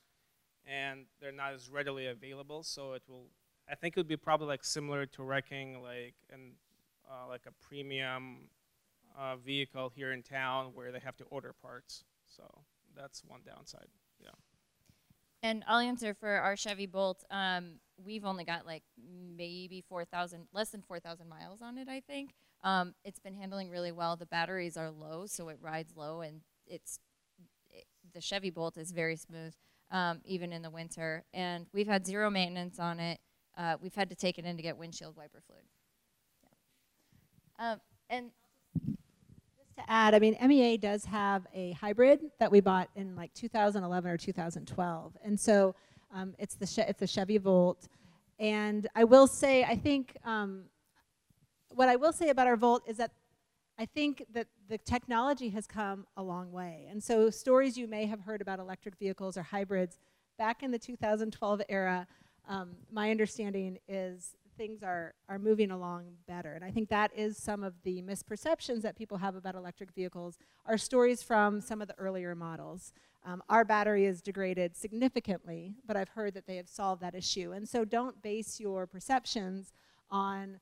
and 0.66 1.06
they're 1.20 1.32
not 1.32 1.54
as 1.54 1.68
readily 1.68 2.06
available. 2.06 2.62
So 2.62 2.92
it 2.92 3.02
will, 3.08 3.28
I 3.70 3.74
think 3.74 3.96
it 3.96 4.00
would 4.00 4.08
be 4.08 4.16
probably 4.16 4.46
like 4.46 4.64
similar 4.64 5.06
to 5.06 5.22
wrecking 5.22 5.82
like 5.82 6.14
an 6.30 6.52
uh, 7.10 7.26
like 7.26 7.42
a 7.46 7.66
premium 7.66 8.48
uh, 9.18 9.36
vehicle 9.36 9.90
here 9.94 10.12
in 10.12 10.22
town 10.22 10.72
where 10.74 10.92
they 10.92 10.98
have 10.98 11.16
to 11.16 11.24
order 11.24 11.54
parts. 11.62 12.04
So 12.26 12.42
that's 12.94 13.24
one 13.24 13.40
downside. 13.46 13.88
Yeah. 14.20 14.28
And 15.42 15.64
I'll 15.66 15.78
answer 15.78 16.14
for 16.14 16.28
our 16.28 16.56
Chevy 16.56 16.86
Bolt. 16.86 17.24
Um, 17.30 17.78
we've 18.04 18.24
only 18.24 18.44
got 18.44 18.66
like 18.66 18.82
maybe 19.36 19.82
4,000, 19.88 20.48
less 20.52 20.70
than 20.70 20.82
4,000 20.82 21.28
miles 21.28 21.62
on 21.62 21.78
it, 21.78 21.88
I 21.88 22.00
think. 22.00 22.34
Um, 22.64 22.94
it's 23.04 23.18
been 23.18 23.34
handling 23.34 23.70
really 23.70 23.92
well. 23.92 24.16
The 24.16 24.26
batteries 24.26 24.76
are 24.76 24.90
low, 24.90 25.26
so 25.26 25.48
it 25.48 25.58
rides 25.60 25.96
low, 25.96 26.20
and 26.20 26.40
it's 26.66 26.98
it, 27.70 27.84
the 28.12 28.20
Chevy 28.20 28.50
Bolt 28.50 28.76
is 28.76 28.90
very 28.90 29.16
smooth, 29.16 29.54
um, 29.90 30.20
even 30.24 30.52
in 30.52 30.62
the 30.62 30.70
winter. 30.70 31.24
And 31.32 31.66
we've 31.72 31.86
had 31.86 32.06
zero 32.06 32.30
maintenance 32.30 32.78
on 32.78 33.00
it. 33.00 33.20
Uh, 33.56 33.76
we've 33.80 33.94
had 33.94 34.08
to 34.10 34.16
take 34.16 34.38
it 34.38 34.44
in 34.44 34.56
to 34.56 34.62
get 34.62 34.76
windshield 34.76 35.16
wiper 35.16 35.40
fluid. 35.46 35.62
Yeah. 37.58 37.72
Um, 37.72 37.80
and 38.10 38.30
just 39.56 39.76
to 39.76 39.90
add, 39.90 40.14
I 40.14 40.18
mean, 40.18 40.36
MEA 40.44 40.76
does 40.78 41.04
have 41.04 41.46
a 41.54 41.72
hybrid 41.72 42.20
that 42.38 42.50
we 42.50 42.60
bought 42.60 42.88
in 42.96 43.14
like 43.14 43.32
2011 43.34 44.10
or 44.10 44.16
2012, 44.16 45.16
and 45.24 45.38
so 45.38 45.74
um, 46.12 46.34
it's 46.38 46.54
the 46.54 46.88
it's 46.88 47.02
a 47.02 47.06
Chevy 47.06 47.38
Volt. 47.38 47.86
And 48.40 48.86
I 48.94 49.02
will 49.02 49.26
say, 49.26 49.64
I 49.64 49.74
think 49.74 50.16
um, 50.24 50.64
what 51.78 51.88
I 51.88 51.94
will 51.94 52.12
say 52.12 52.30
about 52.30 52.48
our 52.48 52.56
Volt 52.56 52.82
is 52.88 52.96
that 52.96 53.12
I 53.78 53.86
think 53.86 54.24
that 54.32 54.48
the 54.68 54.78
technology 54.78 55.50
has 55.50 55.68
come 55.68 56.08
a 56.16 56.22
long 56.24 56.50
way. 56.50 56.88
And 56.90 57.00
so 57.00 57.30
stories 57.30 57.78
you 57.78 57.86
may 57.86 58.04
have 58.06 58.18
heard 58.18 58.40
about 58.40 58.58
electric 58.58 58.98
vehicles 58.98 59.36
or 59.36 59.44
hybrids 59.44 60.00
back 60.38 60.64
in 60.64 60.72
the 60.72 60.78
2012 60.80 61.62
era, 61.68 62.08
um, 62.48 62.70
my 62.90 63.12
understanding 63.12 63.78
is 63.86 64.34
things 64.56 64.82
are, 64.82 65.14
are 65.28 65.38
moving 65.38 65.70
along 65.70 66.06
better. 66.26 66.54
And 66.54 66.64
I 66.64 66.72
think 66.72 66.88
that 66.88 67.12
is 67.14 67.38
some 67.38 67.62
of 67.62 67.74
the 67.84 68.02
misperceptions 68.02 68.82
that 68.82 68.98
people 68.98 69.18
have 69.18 69.36
about 69.36 69.54
electric 69.54 69.92
vehicles 69.92 70.36
are 70.66 70.78
stories 70.78 71.22
from 71.22 71.60
some 71.60 71.80
of 71.80 71.86
the 71.86 71.94
earlier 71.96 72.34
models. 72.34 72.92
Um, 73.24 73.40
our 73.48 73.64
battery 73.64 74.04
is 74.04 74.20
degraded 74.20 74.76
significantly, 74.76 75.76
but 75.86 75.96
I've 75.96 76.08
heard 76.08 76.34
that 76.34 76.48
they 76.48 76.56
have 76.56 76.68
solved 76.68 77.02
that 77.02 77.14
issue. 77.14 77.52
And 77.52 77.68
so 77.68 77.84
don't 77.84 78.20
base 78.20 78.58
your 78.58 78.88
perceptions 78.88 79.72
on 80.10 80.58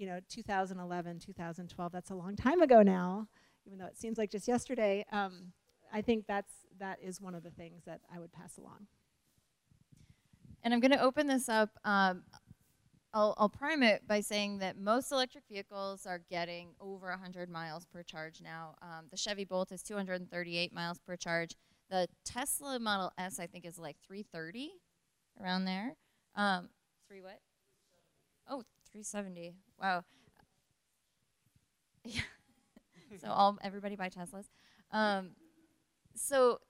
you 0.00 0.06
know, 0.06 0.18
2011, 0.30 1.18
2012, 1.18 1.92
that's 1.92 2.10
a 2.10 2.14
long 2.14 2.34
time 2.34 2.62
ago 2.62 2.82
now, 2.82 3.28
even 3.66 3.78
though 3.78 3.84
it 3.84 3.98
seems 3.98 4.16
like 4.16 4.30
just 4.30 4.48
yesterday. 4.48 5.04
Um, 5.12 5.52
I 5.92 6.00
think 6.00 6.24
that's, 6.26 6.54
that 6.78 6.98
is 7.02 7.20
one 7.20 7.34
of 7.34 7.42
the 7.42 7.50
things 7.50 7.82
that 7.84 8.00
I 8.12 8.18
would 8.18 8.32
pass 8.32 8.56
along. 8.56 8.86
And 10.62 10.72
I'm 10.72 10.80
going 10.80 10.92
to 10.92 11.02
open 11.02 11.26
this 11.26 11.50
up. 11.50 11.68
Um, 11.84 12.22
I'll, 13.12 13.34
I'll 13.36 13.50
prime 13.50 13.82
it 13.82 14.08
by 14.08 14.20
saying 14.20 14.60
that 14.60 14.78
most 14.78 15.12
electric 15.12 15.44
vehicles 15.50 16.06
are 16.06 16.22
getting 16.30 16.70
over 16.80 17.10
100 17.10 17.50
miles 17.50 17.84
per 17.84 18.02
charge 18.02 18.40
now. 18.40 18.76
Um, 18.80 19.06
the 19.10 19.18
Chevy 19.18 19.44
Bolt 19.44 19.70
is 19.70 19.82
238 19.82 20.72
miles 20.72 20.98
per 20.98 21.16
charge. 21.16 21.56
The 21.90 22.08
Tesla 22.24 22.78
Model 22.78 23.12
S, 23.18 23.38
I 23.38 23.46
think, 23.46 23.66
is 23.66 23.78
like 23.78 23.96
330, 24.06 24.70
around 25.42 25.66
there. 25.66 25.94
Um, 26.36 26.70
three 27.06 27.20
what? 27.20 27.40
Oh, 28.48 28.62
370. 28.92 29.54
Wow. 29.80 30.04
Yeah. 32.02 32.22
so 33.20 33.28
all 33.28 33.58
everybody 33.62 33.94
buy 33.96 34.08
Teslas. 34.08 34.46
Um, 34.90 35.30
so 36.14 36.60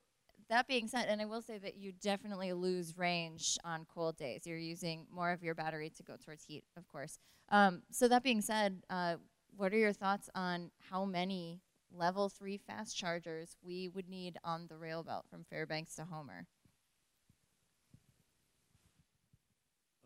that 0.49 0.67
being 0.67 0.89
said, 0.89 1.07
and 1.09 1.21
I 1.21 1.25
will 1.27 1.43
say 1.43 1.59
that 1.59 1.77
you 1.77 1.93
definitely 1.93 2.53
lose 2.53 2.99
range 2.99 3.57
on 3.65 3.87
cold 3.95 4.17
days. 4.17 4.47
You're 4.47 4.59
using 4.59 5.07
more 5.13 5.31
of 5.31 5.43
your 5.43 5.55
battery 5.55 5.91
to 5.97 6.03
go 6.03 6.17
towards 6.17 6.45
heat, 6.45 6.65
of 6.77 6.89
course. 6.89 7.19
Um, 7.51 7.83
so 7.93 8.09
that 8.09 8.25
being 8.25 8.41
said, 8.41 8.83
uh, 8.91 9.17
what 9.57 9.73
are 9.73 9.79
your 9.79 9.93
thoughts 9.93 10.29
on 10.35 10.71
how 10.91 11.05
many 11.05 11.61
level 11.93 12.29
three 12.29 12.57
fast 12.57 12.97
chargers 12.97 13.57
we 13.63 13.89
would 13.89 14.09
need 14.09 14.39
on 14.45 14.67
the 14.69 14.77
rail 14.77 15.03
belt 15.03 15.27
from 15.31 15.45
Fairbanks 15.45 15.95
to 15.97 16.05
Homer? 16.05 16.47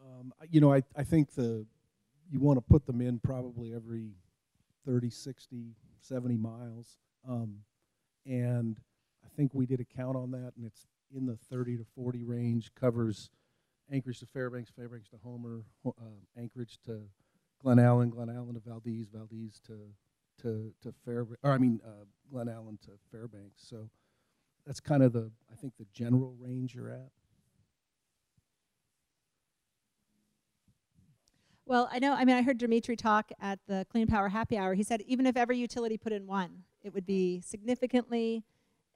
Um, 0.00 0.32
you 0.50 0.60
know, 0.60 0.72
I, 0.72 0.82
I 0.96 1.04
think 1.04 1.34
the 1.34 1.64
you 2.30 2.40
want 2.40 2.56
to 2.58 2.62
put 2.62 2.86
them 2.86 3.00
in 3.00 3.18
probably 3.18 3.74
every 3.74 4.12
30, 4.86 5.10
60, 5.10 5.74
70 6.00 6.36
miles. 6.36 6.96
Um, 7.28 7.58
and 8.26 8.78
I 9.24 9.28
think 9.36 9.52
we 9.54 9.66
did 9.66 9.80
a 9.80 9.84
count 9.84 10.16
on 10.16 10.30
that, 10.32 10.52
and 10.56 10.66
it's 10.66 10.86
in 11.14 11.26
the 11.26 11.36
30 11.50 11.78
to 11.78 11.84
40 11.94 12.24
range, 12.24 12.70
covers 12.74 13.30
Anchorage 13.92 14.20
to 14.20 14.26
Fairbanks, 14.26 14.70
Fairbanks 14.70 15.08
to 15.10 15.16
Homer, 15.22 15.64
uh, 15.86 15.90
Anchorage 16.38 16.78
to 16.86 17.02
Glennallen, 17.64 18.10
Glen 18.10 18.30
Allen 18.30 18.54
to 18.54 18.60
Valdez, 18.60 19.08
Valdez 19.12 19.60
to 19.66 19.78
to 20.42 20.72
to 20.82 20.92
Fairbanks, 21.04 21.40
or 21.42 21.52
I 21.52 21.58
mean 21.58 21.80
uh, 21.84 22.04
Glennallen 22.32 22.80
to 22.82 22.92
Fairbanks. 23.10 23.62
So 23.68 23.88
that's 24.66 24.80
kind 24.80 25.02
of 25.02 25.12
the 25.12 25.30
I 25.52 25.56
think 25.56 25.74
the 25.78 25.86
general 25.92 26.34
range 26.38 26.74
you're 26.74 26.90
at. 26.90 27.10
Well, 31.66 31.88
I 31.90 31.98
know, 31.98 32.12
I 32.12 32.26
mean, 32.26 32.36
I 32.36 32.42
heard 32.42 32.58
Dimitri 32.58 32.94
talk 32.94 33.30
at 33.40 33.58
the 33.66 33.86
Clean 33.90 34.06
Power 34.06 34.28
Happy 34.28 34.58
Hour. 34.58 34.74
He 34.74 34.82
said 34.82 35.00
even 35.06 35.24
if 35.26 35.34
every 35.34 35.56
utility 35.56 35.96
put 35.96 36.12
in 36.12 36.26
one, 36.26 36.64
it 36.82 36.92
would 36.92 37.06
be 37.06 37.40
significantly, 37.40 38.44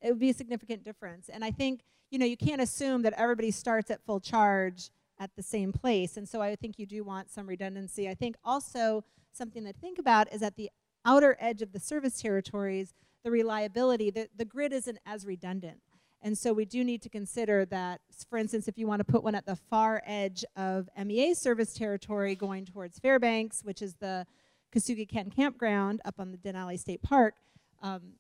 it 0.02 0.10
would 0.10 0.18
be 0.18 0.30
a 0.30 0.34
significant 0.34 0.84
difference. 0.84 1.30
And 1.30 1.42
I 1.42 1.50
think, 1.50 1.80
you 2.10 2.18
know, 2.18 2.26
you 2.26 2.36
can't 2.36 2.60
assume 2.60 3.02
that 3.02 3.14
everybody 3.16 3.50
starts 3.50 3.90
at 3.90 4.04
full 4.04 4.20
charge 4.20 4.90
at 5.18 5.30
the 5.34 5.42
same 5.42 5.72
place. 5.72 6.18
And 6.18 6.28
so 6.28 6.42
I 6.42 6.56
think 6.56 6.78
you 6.78 6.84
do 6.84 7.02
want 7.02 7.30
some 7.30 7.46
redundancy. 7.46 8.06
I 8.06 8.14
think 8.14 8.36
also 8.44 9.02
something 9.32 9.64
to 9.64 9.72
think 9.72 9.98
about 9.98 10.30
is 10.30 10.42
at 10.42 10.56
the 10.56 10.70
outer 11.06 11.38
edge 11.40 11.62
of 11.62 11.72
the 11.72 11.80
service 11.80 12.20
territories, 12.20 12.92
the 13.24 13.30
reliability, 13.30 14.10
the, 14.10 14.28
the 14.36 14.44
grid 14.44 14.74
isn't 14.74 14.98
as 15.06 15.24
redundant. 15.24 15.80
And 16.22 16.36
so 16.36 16.52
we 16.52 16.64
do 16.64 16.82
need 16.82 17.02
to 17.02 17.08
consider 17.08 17.64
that, 17.66 18.00
for 18.28 18.38
instance, 18.38 18.66
if 18.66 18.76
you 18.76 18.86
want 18.86 19.00
to 19.00 19.04
put 19.04 19.22
one 19.22 19.34
at 19.34 19.46
the 19.46 19.56
far 19.56 20.02
edge 20.04 20.44
of 20.56 20.88
MEA 20.96 21.34
service 21.34 21.74
territory 21.74 22.34
going 22.34 22.64
towards 22.64 22.98
Fairbanks, 22.98 23.62
which 23.62 23.82
is 23.82 23.94
the 23.94 24.26
K'esugi 24.74 25.08
Ken 25.08 25.30
campground 25.30 26.00
up 26.04 26.16
on 26.18 26.32
the 26.32 26.38
Denali 26.38 26.78
State 26.78 27.02
Park, 27.02 27.36
um, 27.82 28.14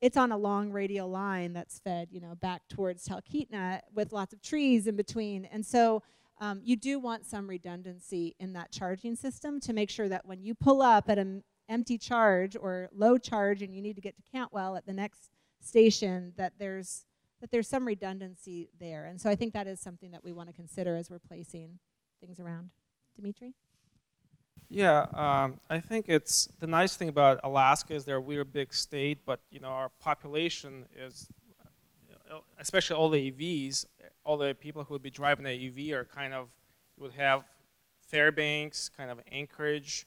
it's 0.00 0.16
on 0.16 0.32
a 0.32 0.36
long 0.36 0.70
radial 0.70 1.08
line 1.08 1.52
that's 1.52 1.78
fed, 1.78 2.08
you 2.10 2.20
know, 2.20 2.34
back 2.36 2.62
towards 2.68 3.06
Talkeetna 3.06 3.80
with 3.92 4.12
lots 4.12 4.32
of 4.32 4.42
trees 4.42 4.86
in 4.86 4.96
between. 4.96 5.44
And 5.46 5.64
so 5.64 6.02
um, 6.40 6.60
you 6.62 6.76
do 6.76 6.98
want 6.98 7.26
some 7.26 7.48
redundancy 7.48 8.36
in 8.38 8.52
that 8.52 8.70
charging 8.70 9.16
system 9.16 9.60
to 9.60 9.72
make 9.72 9.90
sure 9.90 10.08
that 10.08 10.24
when 10.24 10.42
you 10.42 10.54
pull 10.54 10.82
up 10.82 11.08
at 11.08 11.18
an 11.18 11.42
empty 11.68 11.98
charge 11.98 12.56
or 12.56 12.88
low 12.94 13.18
charge 13.18 13.62
and 13.62 13.74
you 13.74 13.82
need 13.82 13.96
to 13.96 14.00
get 14.00 14.16
to 14.16 14.22
Cantwell 14.30 14.76
at 14.76 14.86
the 14.86 14.92
next 14.92 15.30
station, 15.60 16.32
that 16.36 16.52
there's 16.58 17.04
that 17.40 17.50
there's 17.50 17.68
some 17.68 17.86
redundancy 17.86 18.70
there. 18.78 19.04
And 19.04 19.20
so 19.20 19.30
I 19.30 19.36
think 19.36 19.52
that 19.54 19.66
is 19.66 19.80
something 19.80 20.10
that 20.10 20.24
we 20.24 20.32
want 20.32 20.48
to 20.48 20.52
consider 20.52 20.96
as 20.96 21.10
we're 21.10 21.18
placing 21.18 21.78
things 22.20 22.40
around. 22.40 22.70
Dimitri? 23.16 23.54
Yeah, 24.70 25.06
um, 25.14 25.60
I 25.70 25.80
think 25.80 26.06
it's 26.08 26.48
the 26.60 26.66
nice 26.66 26.94
thing 26.94 27.08
about 27.08 27.40
Alaska 27.42 27.94
is 27.94 28.04
that 28.04 28.20
we're 28.20 28.42
a 28.42 28.44
big 28.44 28.74
state, 28.74 29.24
but 29.24 29.40
you 29.50 29.60
know 29.60 29.68
our 29.68 29.88
population 29.88 30.84
is, 30.94 31.28
especially 32.58 32.96
all 32.96 33.08
the 33.08 33.30
EVs, 33.30 33.86
all 34.24 34.36
the 34.36 34.54
people 34.54 34.84
who 34.84 34.94
would 34.94 35.02
be 35.02 35.10
driving 35.10 35.44
the 35.44 35.52
EV 35.52 35.98
are 35.98 36.04
kind 36.04 36.34
of 36.34 36.48
would 36.98 37.12
have 37.12 37.44
Fairbanks, 38.08 38.90
kind 38.90 39.10
of 39.10 39.20
Anchorage, 39.32 40.06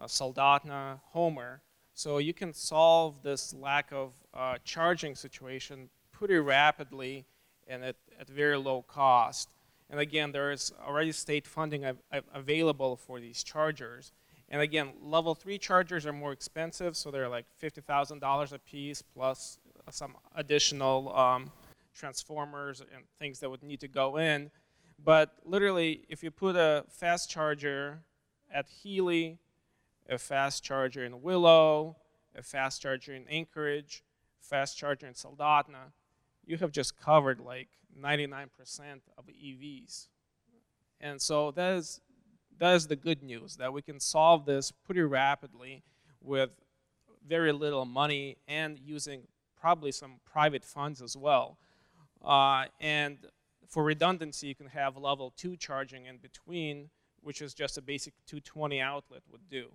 uh, 0.00 0.04
Soldotna, 0.04 1.00
Homer. 1.10 1.60
So 1.92 2.18
you 2.18 2.32
can 2.32 2.52
solve 2.52 3.22
this 3.22 3.54
lack 3.54 3.90
of 3.92 4.12
uh, 4.34 4.56
charging 4.64 5.14
situation 5.14 5.88
pretty 6.18 6.36
rapidly 6.36 7.26
and 7.66 7.84
at, 7.84 7.96
at 8.18 8.28
very 8.28 8.56
low 8.56 8.82
cost. 8.82 9.50
And 9.90 10.00
again, 10.00 10.32
there 10.32 10.50
is 10.50 10.72
already 10.84 11.12
state 11.12 11.46
funding 11.46 11.84
av 11.84 11.98
available 12.34 12.96
for 12.96 13.20
these 13.20 13.42
chargers. 13.44 14.12
And 14.48 14.62
again, 14.62 14.92
level 15.02 15.34
three 15.34 15.58
chargers 15.58 16.06
are 16.06 16.12
more 16.12 16.32
expensive, 16.32 16.96
so 16.96 17.10
they're 17.10 17.28
like 17.28 17.46
$50,000 17.62 18.52
a 18.52 18.58
piece 18.60 19.02
plus 19.02 19.58
some 19.90 20.16
additional 20.34 21.14
um, 21.16 21.50
transformers 21.94 22.80
and 22.80 23.04
things 23.18 23.40
that 23.40 23.50
would 23.50 23.62
need 23.62 23.80
to 23.80 23.88
go 23.88 24.16
in. 24.16 24.50
But 25.04 25.34
literally, 25.44 26.04
if 26.08 26.22
you 26.22 26.30
put 26.30 26.56
a 26.56 26.84
fast 26.88 27.30
charger 27.30 28.00
at 28.52 28.66
Healy, 28.66 29.38
a 30.08 30.18
fast 30.18 30.64
charger 30.64 31.04
in 31.04 31.20
Willow, 31.22 31.96
a 32.34 32.42
fast 32.42 32.82
charger 32.82 33.14
in 33.14 33.26
Anchorage, 33.28 34.02
fast 34.40 34.78
charger 34.78 35.06
in 35.06 35.14
Soldotna, 35.14 35.92
you 36.46 36.56
have 36.58 36.70
just 36.72 36.98
covered 36.98 37.40
like 37.40 37.68
99% 38.00 38.46
of 39.18 39.26
EVs. 39.26 40.08
And 41.00 41.20
so 41.20 41.50
that 41.52 41.74
is, 41.74 42.00
that 42.58 42.74
is 42.74 42.86
the 42.86 42.96
good 42.96 43.22
news, 43.22 43.56
that 43.56 43.72
we 43.72 43.82
can 43.82 44.00
solve 44.00 44.46
this 44.46 44.70
pretty 44.70 45.02
rapidly 45.02 45.82
with 46.22 46.50
very 47.26 47.52
little 47.52 47.84
money 47.84 48.36
and 48.48 48.78
using 48.78 49.22
probably 49.60 49.92
some 49.92 50.20
private 50.24 50.64
funds 50.64 51.02
as 51.02 51.16
well. 51.16 51.58
Uh, 52.24 52.66
and 52.80 53.18
for 53.68 53.84
redundancy, 53.84 54.46
you 54.46 54.54
can 54.54 54.68
have 54.68 54.96
level 54.96 55.32
two 55.36 55.56
charging 55.56 56.06
in 56.06 56.18
between, 56.18 56.88
which 57.22 57.42
is 57.42 57.52
just 57.52 57.76
a 57.76 57.82
basic 57.82 58.14
220 58.26 58.80
outlet 58.80 59.22
would 59.30 59.48
do. 59.50 59.66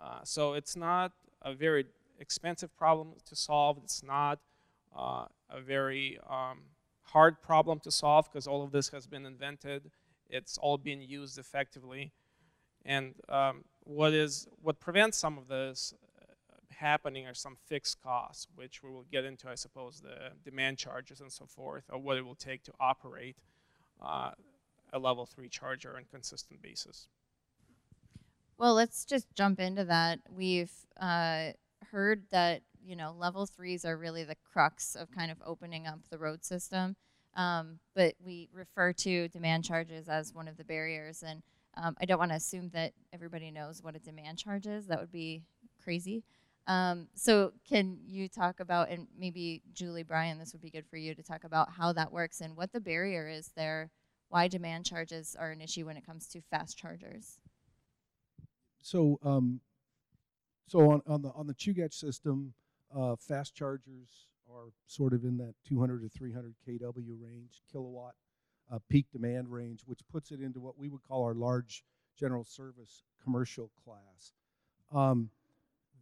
Uh, 0.00 0.20
so 0.22 0.54
it's 0.54 0.76
not 0.76 1.12
a 1.42 1.54
very 1.54 1.86
expensive 2.18 2.74
problem 2.76 3.14
to 3.24 3.34
solve. 3.34 3.78
It's 3.82 4.02
not 4.02 4.38
uh, 4.96 5.26
a 5.50 5.60
very 5.60 6.18
um, 6.28 6.60
hard 7.02 7.42
problem 7.42 7.78
to 7.80 7.90
solve 7.90 8.30
because 8.30 8.46
all 8.46 8.62
of 8.62 8.72
this 8.72 8.88
has 8.90 9.06
been 9.06 9.26
invented. 9.26 9.90
It's 10.28 10.58
all 10.58 10.78
being 10.78 11.02
used 11.02 11.38
effectively. 11.38 12.12
And 12.84 13.14
um, 13.28 13.64
what 13.80 14.12
is 14.12 14.48
what 14.60 14.80
prevents 14.80 15.18
some 15.18 15.38
of 15.38 15.48
this 15.48 15.94
uh, 16.20 16.54
happening 16.70 17.26
are 17.26 17.34
some 17.34 17.56
fixed 17.66 18.02
costs, 18.02 18.46
which 18.54 18.82
we 18.82 18.90
will 18.90 19.04
get 19.10 19.24
into, 19.24 19.48
I 19.48 19.54
suppose, 19.54 20.00
the 20.00 20.32
demand 20.44 20.78
charges 20.78 21.20
and 21.20 21.30
so 21.30 21.46
forth, 21.46 21.84
or 21.90 21.98
what 21.98 22.16
it 22.16 22.24
will 22.24 22.34
take 22.34 22.64
to 22.64 22.72
operate 22.80 23.36
uh, 24.00 24.30
a 24.92 24.98
level 24.98 25.26
three 25.26 25.48
charger 25.48 25.94
on 25.94 26.02
a 26.02 26.04
consistent 26.04 26.60
basis. 26.60 27.08
Well, 28.58 28.74
let's 28.74 29.04
just 29.04 29.26
jump 29.34 29.60
into 29.60 29.84
that. 29.84 30.20
We've 30.30 30.72
uh, 31.00 31.50
heard 31.90 32.24
that 32.30 32.62
you 32.84 32.96
know 32.96 33.14
level 33.16 33.46
threes 33.46 33.84
are 33.84 33.96
really 33.96 34.24
the 34.24 34.36
crux 34.52 34.94
of 34.94 35.10
kind 35.10 35.30
of 35.30 35.38
opening 35.44 35.86
up 35.86 36.00
the 36.10 36.18
road 36.18 36.44
system, 36.44 36.96
um, 37.36 37.78
but 37.94 38.14
we 38.24 38.48
refer 38.52 38.92
to 38.92 39.28
demand 39.28 39.64
charges 39.64 40.08
as 40.08 40.34
one 40.34 40.48
of 40.48 40.56
the 40.56 40.64
barriers. 40.64 41.22
And 41.22 41.42
um, 41.76 41.96
I 42.00 42.04
don't 42.04 42.18
want 42.18 42.30
to 42.30 42.36
assume 42.36 42.70
that 42.70 42.92
everybody 43.12 43.50
knows 43.50 43.82
what 43.82 43.96
a 43.96 44.00
demand 44.00 44.38
charge 44.38 44.66
is. 44.66 44.86
That 44.86 45.00
would 45.00 45.12
be 45.12 45.42
crazy. 45.82 46.24
Um, 46.66 47.08
so 47.14 47.52
can 47.68 47.98
you 48.06 48.28
talk 48.28 48.60
about, 48.60 48.88
and 48.88 49.08
maybe 49.18 49.62
Julie, 49.72 50.04
Bryan, 50.04 50.38
this 50.38 50.52
would 50.52 50.62
be 50.62 50.70
good 50.70 50.86
for 50.86 50.96
you 50.96 51.14
to 51.14 51.22
talk 51.22 51.44
about 51.44 51.70
how 51.70 51.92
that 51.94 52.12
works 52.12 52.40
and 52.40 52.56
what 52.56 52.72
the 52.72 52.80
barrier 52.80 53.28
is 53.28 53.50
there, 53.56 53.90
why 54.28 54.46
demand 54.46 54.86
charges 54.86 55.34
are 55.38 55.50
an 55.50 55.60
issue 55.60 55.86
when 55.86 55.96
it 55.96 56.06
comes 56.06 56.28
to 56.28 56.40
fast 56.40 56.78
chargers? 56.78 57.38
so 58.82 59.18
um, 59.22 59.60
so 60.68 60.90
on, 60.90 61.00
on 61.06 61.22
the 61.22 61.30
on 61.30 61.46
the 61.46 61.54
Chugach 61.54 61.94
system, 61.94 62.52
uh, 62.96 63.16
fast 63.16 63.54
chargers 63.54 64.28
are 64.50 64.72
sort 64.86 65.12
of 65.12 65.24
in 65.24 65.38
that 65.38 65.54
200 65.66 66.02
to 66.02 66.08
300 66.08 66.54
kW 66.66 67.16
range, 67.20 67.62
kilowatt 67.70 68.14
uh, 68.72 68.78
peak 68.88 69.06
demand 69.12 69.50
range, 69.50 69.82
which 69.86 70.00
puts 70.10 70.30
it 70.30 70.40
into 70.40 70.60
what 70.60 70.78
we 70.78 70.88
would 70.88 71.02
call 71.02 71.24
our 71.24 71.34
large 71.34 71.84
general 72.18 72.44
service 72.44 73.02
commercial 73.22 73.70
class. 73.84 74.32
Um, 74.92 75.30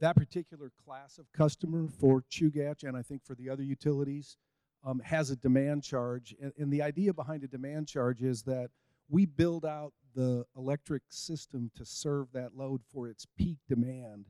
that 0.01 0.17
particular 0.17 0.73
class 0.85 1.19
of 1.19 1.31
customer 1.33 1.87
for 1.89 2.25
Chugach 2.31 2.85
and 2.85 2.97
I 2.97 3.03
think 3.03 3.25
for 3.25 3.35
the 3.35 3.51
other 3.51 3.63
utilities 3.63 4.37
um, 4.85 5.01
has 5.01 5.31
a 5.31 5.37
demand 5.37 5.83
charge, 5.83 6.35
and, 6.41 6.53
and 6.59 6.73
the 6.73 6.83
idea 6.83 7.13
behind 7.13 7.45
a 7.45 7.49
demand 7.49 7.87
charge 7.87 8.23
is 8.23 8.43
that 8.45 8.71
we 9.11 9.27
build 9.27 9.65
out 9.67 9.93
the 10.15 10.45
electric 10.57 11.03
system 11.11 11.71
to 11.77 11.85
serve 11.85 12.29
that 12.33 12.57
load 12.57 12.81
for 12.93 13.09
its 13.09 13.27
peak 13.37 13.59
demand, 13.69 14.27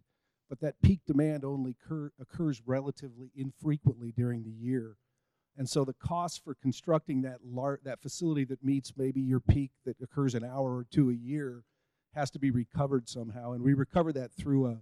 but 0.50 0.60
that 0.60 0.82
peak 0.82 1.00
demand 1.06 1.44
only 1.44 1.76
occur, 1.82 2.10
occurs 2.20 2.60
relatively 2.66 3.30
infrequently 3.36 4.12
during 4.14 4.42
the 4.42 4.50
year. 4.50 4.96
And 5.56 5.68
so 5.68 5.84
the 5.84 5.94
cost 5.94 6.42
for 6.44 6.54
constructing 6.54 7.22
that 7.22 7.38
lar- 7.44 7.80
that 7.84 8.02
facility 8.02 8.44
that 8.46 8.64
meets 8.64 8.92
maybe 8.96 9.20
your 9.20 9.40
peak 9.40 9.70
that 9.86 9.96
occurs 10.02 10.34
an 10.34 10.44
hour 10.44 10.76
or 10.76 10.86
two 10.90 11.08
a 11.08 11.14
year 11.14 11.62
has 12.14 12.30
to 12.32 12.38
be 12.38 12.50
recovered 12.50 13.08
somehow. 13.08 13.52
And 13.52 13.62
we 13.62 13.74
recover 13.74 14.12
that 14.12 14.32
through 14.32 14.66
a, 14.66 14.78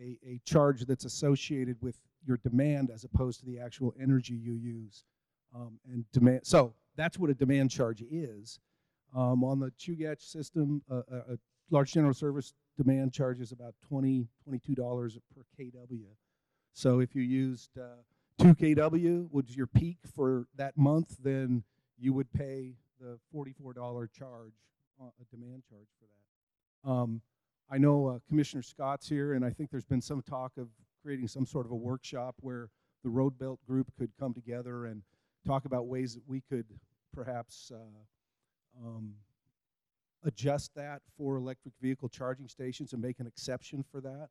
a, 0.00 0.18
a 0.24 0.40
charge 0.44 0.86
that's 0.86 1.04
associated 1.04 1.76
with 1.82 1.98
your 2.24 2.36
demand 2.38 2.90
as 2.90 3.04
opposed 3.04 3.40
to 3.40 3.46
the 3.46 3.58
actual 3.58 3.92
energy 4.00 4.34
you 4.34 4.52
use. 4.54 5.04
Um, 5.54 5.80
and 5.90 6.04
demand. 6.12 6.46
So 6.46 6.74
that's 6.94 7.18
what 7.18 7.30
a 7.30 7.34
demand 7.34 7.70
charge 7.70 8.02
is. 8.02 8.60
Um, 9.16 9.42
on 9.42 9.58
the 9.60 9.72
Chugach 9.80 10.20
system, 10.20 10.82
uh, 10.90 11.00
a, 11.10 11.16
a 11.16 11.38
large 11.70 11.94
general 11.94 12.12
service 12.12 12.52
demand 12.78 13.12
charges 13.12 13.52
about 13.52 13.74
20 13.88 14.26
$22 14.48 15.18
per 15.34 15.42
kW. 15.58 16.04
So 16.72 17.00
if 17.00 17.14
you 17.14 17.22
used 17.22 17.70
uh, 17.76 18.02
2 18.38 18.54
kW, 18.54 19.28
which 19.30 19.50
is 19.50 19.56
your 19.56 19.66
peak 19.66 19.98
for 20.14 20.46
that 20.56 20.76
month, 20.76 21.16
then 21.22 21.64
you 21.98 22.12
would 22.12 22.32
pay 22.32 22.74
the 23.00 23.18
$44 23.34 24.08
charge, 24.12 24.52
uh, 25.00 25.06
a 25.20 25.36
demand 25.36 25.64
charge 25.68 25.88
for 25.98 26.06
that. 26.06 26.90
Um, 26.90 27.20
I 27.70 27.78
know 27.78 28.06
uh, 28.06 28.18
Commissioner 28.28 28.62
Scott's 28.62 29.08
here, 29.08 29.34
and 29.34 29.44
I 29.44 29.50
think 29.50 29.70
there's 29.70 29.84
been 29.84 30.00
some 30.00 30.22
talk 30.22 30.52
of 30.56 30.68
creating 31.02 31.28
some 31.28 31.46
sort 31.46 31.66
of 31.66 31.72
a 31.72 31.76
workshop 31.76 32.36
where 32.40 32.70
the 33.02 33.10
Road 33.10 33.38
Belt 33.38 33.58
group 33.66 33.90
could 33.98 34.10
come 34.18 34.32
together 34.32 34.86
and 34.86 35.02
talk 35.46 35.64
about 35.64 35.86
ways 35.86 36.14
that 36.14 36.22
we 36.26 36.42
could 36.48 36.66
perhaps 37.12 37.72
uh, 37.74 38.86
um, 38.86 39.14
adjust 40.24 40.74
that 40.74 41.02
for 41.16 41.36
electric 41.36 41.74
vehicle 41.80 42.08
charging 42.08 42.48
stations 42.48 42.92
and 42.92 43.02
make 43.02 43.20
an 43.20 43.26
exception 43.26 43.84
for 43.90 44.00
that. 44.00 44.28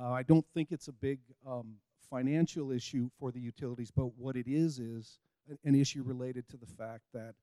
Uh, 0.00 0.10
I 0.10 0.22
don't 0.22 0.46
think 0.54 0.72
it's 0.72 0.88
a 0.88 0.92
big 0.92 1.20
um, 1.46 1.74
financial 2.10 2.72
issue 2.72 3.08
for 3.18 3.30
the 3.30 3.40
utilities, 3.40 3.90
but 3.90 4.16
what 4.16 4.36
it 4.36 4.46
is 4.48 4.78
is 4.78 5.18
an, 5.64 5.74
issue 5.74 6.02
related 6.02 6.48
to 6.48 6.56
the 6.56 6.66
fact 6.66 7.04
that 7.12 7.34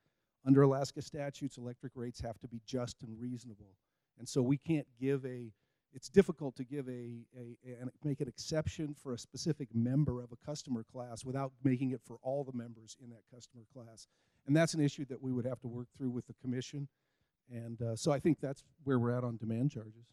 under 0.46 0.62
Alaska 0.62 1.02
statutes, 1.02 1.58
electric 1.58 1.92
rates 1.96 2.22
have 2.22 2.40
to 2.40 2.48
be 2.48 2.62
just 2.66 3.02
and 3.04 3.20
reasonable. 3.20 3.76
And 4.18 4.28
so 4.28 4.42
we 4.42 4.58
can't 4.58 4.88
give 5.00 5.26
a, 5.26 5.52
it's 5.94 6.10
difficult 6.10 6.56
to 6.58 6.64
give 6.64 6.88
a, 6.88 7.26
a, 7.38 7.58
a 7.66 7.86
make 8.04 8.22
an 8.22 8.28
exception 8.28 8.96
for 9.02 9.14
a 9.14 9.18
specific 9.18 9.70
member 9.74 10.22
of 10.22 10.32
a 10.32 10.46
customer 10.46 10.84
class 10.92 11.26
without 11.26 11.52
making 11.64 11.92
it 11.92 12.02
for 12.06 12.18
all 12.22 12.44
the 12.44 12.58
members 12.58 12.96
in 13.04 13.10
that 13.10 13.24
customer 13.34 13.64
class. 13.74 14.08
And 14.48 14.56
that's 14.56 14.74
an 14.74 14.82
issue 14.82 15.06
that 15.06 15.22
we 15.22 15.32
would 15.32 15.46
have 15.46 15.60
to 15.62 15.68
work 15.68 15.88
through 15.98 16.10
with 16.12 16.28
the 16.28 16.34
commission. 16.42 16.88
And 17.52 17.82
uh, 17.82 17.95
so 17.95 18.12
I 18.12 18.20
think 18.20 18.39
that's 18.39 18.64
where 18.84 19.00
we're 19.00 19.12
at 19.12 19.24
on 19.24 19.38
demand 19.38 19.72
charges. 19.72 20.06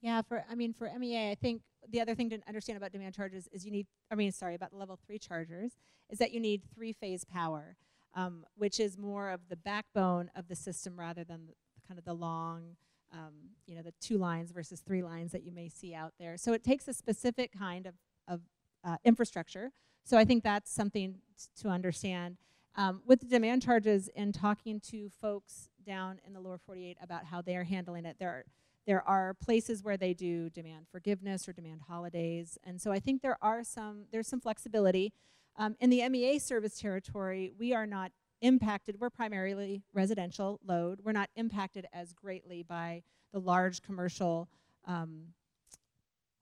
Yeah, 0.00 0.22
for 0.22 0.44
I 0.50 0.54
mean 0.54 0.72
for 0.72 0.90
MEA, 0.98 1.30
I 1.30 1.34
think 1.34 1.62
the 1.88 2.00
other 2.00 2.14
thing 2.14 2.30
to 2.30 2.38
understand 2.46 2.76
about 2.76 2.92
demand 2.92 3.14
charges 3.14 3.48
is 3.52 3.64
you 3.64 3.70
need 3.70 3.86
I 4.10 4.14
mean 4.14 4.32
sorry 4.32 4.54
about 4.54 4.70
the 4.70 4.76
level 4.76 4.98
three 5.06 5.18
chargers 5.18 5.72
is 6.10 6.18
that 6.18 6.32
you 6.32 6.40
need 6.40 6.62
three 6.74 6.92
phase 6.92 7.24
power, 7.24 7.76
um, 8.14 8.44
which 8.56 8.78
is 8.78 8.98
more 8.98 9.30
of 9.30 9.40
the 9.48 9.56
backbone 9.56 10.30
of 10.36 10.48
the 10.48 10.56
system 10.56 10.98
rather 10.98 11.24
than 11.24 11.46
the, 11.46 11.54
kind 11.86 11.98
of 11.98 12.04
the 12.04 12.12
long, 12.12 12.76
um, 13.12 13.32
you 13.66 13.74
know, 13.74 13.82
the 13.82 13.94
two 14.00 14.18
lines 14.18 14.50
versus 14.50 14.80
three 14.80 15.02
lines 15.02 15.32
that 15.32 15.44
you 15.44 15.52
may 15.52 15.68
see 15.68 15.94
out 15.94 16.12
there. 16.18 16.36
So 16.36 16.52
it 16.52 16.62
takes 16.64 16.86
a 16.88 16.92
specific 16.92 17.52
kind 17.56 17.86
of 17.86 17.94
of 18.28 18.40
uh, 18.84 18.96
infrastructure. 19.04 19.70
So 20.04 20.18
I 20.18 20.24
think 20.24 20.42
that's 20.42 20.70
something 20.70 21.16
to 21.60 21.68
understand. 21.68 22.36
Um, 22.74 23.02
with 23.06 23.20
the 23.20 23.26
demand 23.26 23.62
charges 23.62 24.08
and 24.16 24.34
talking 24.34 24.80
to 24.90 25.10
folks 25.20 25.68
down 25.84 26.20
in 26.26 26.32
the 26.32 26.40
lower 26.40 26.58
48 26.58 26.96
about 27.02 27.24
how 27.24 27.42
they're 27.42 27.64
handling 27.64 28.04
it, 28.04 28.16
there 28.18 28.28
are, 28.30 28.44
there 28.86 29.08
are 29.08 29.34
places 29.34 29.82
where 29.82 29.96
they 29.96 30.14
do 30.14 30.50
demand 30.50 30.86
forgiveness 30.90 31.48
or 31.48 31.52
demand 31.52 31.82
holidays, 31.88 32.58
and 32.64 32.80
so 32.80 32.90
I 32.90 32.98
think 32.98 33.22
there 33.22 33.38
are 33.40 33.62
some 33.62 34.06
there's 34.10 34.26
some 34.26 34.40
flexibility. 34.40 35.12
Um, 35.56 35.76
in 35.80 35.90
the 35.90 36.08
MEA 36.08 36.38
service 36.38 36.80
territory, 36.80 37.52
we 37.58 37.74
are 37.74 37.86
not 37.86 38.10
impacted. 38.40 38.96
We're 38.98 39.10
primarily 39.10 39.82
residential 39.92 40.58
load. 40.66 41.00
We're 41.04 41.12
not 41.12 41.30
impacted 41.36 41.86
as 41.92 42.12
greatly 42.12 42.62
by 42.62 43.02
the 43.32 43.38
large 43.38 43.82
commercial 43.82 44.48
um, 44.86 45.26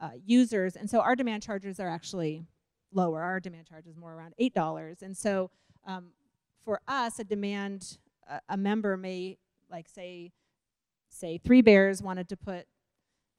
uh, 0.01 0.11
users, 0.25 0.77
and 0.77 0.89
so 0.89 1.01
our 1.01 1.15
demand 1.15 1.43
charges 1.43 1.79
are 1.79 1.89
actually 1.89 2.47
lower. 2.93 3.23
Our 3.23 3.39
demand 3.39 3.67
charge 3.67 3.87
is 3.87 3.97
more 3.97 4.15
around 4.15 4.35
eight 4.39 4.55
dollars, 4.55 5.03
and 5.03 5.15
so 5.15 5.51
um, 5.87 6.13
for 6.65 6.81
us, 6.89 7.19
a 7.19 7.25
demand 7.25 7.99
a, 8.49 8.57
member 8.57 8.97
may 8.97 9.39
like 9.71 9.89
say 9.89 10.33
say 11.09 11.39
Three 11.39 11.63
Bears 11.63 12.03
wanted 12.03 12.29
to 12.29 12.37
put 12.37 12.67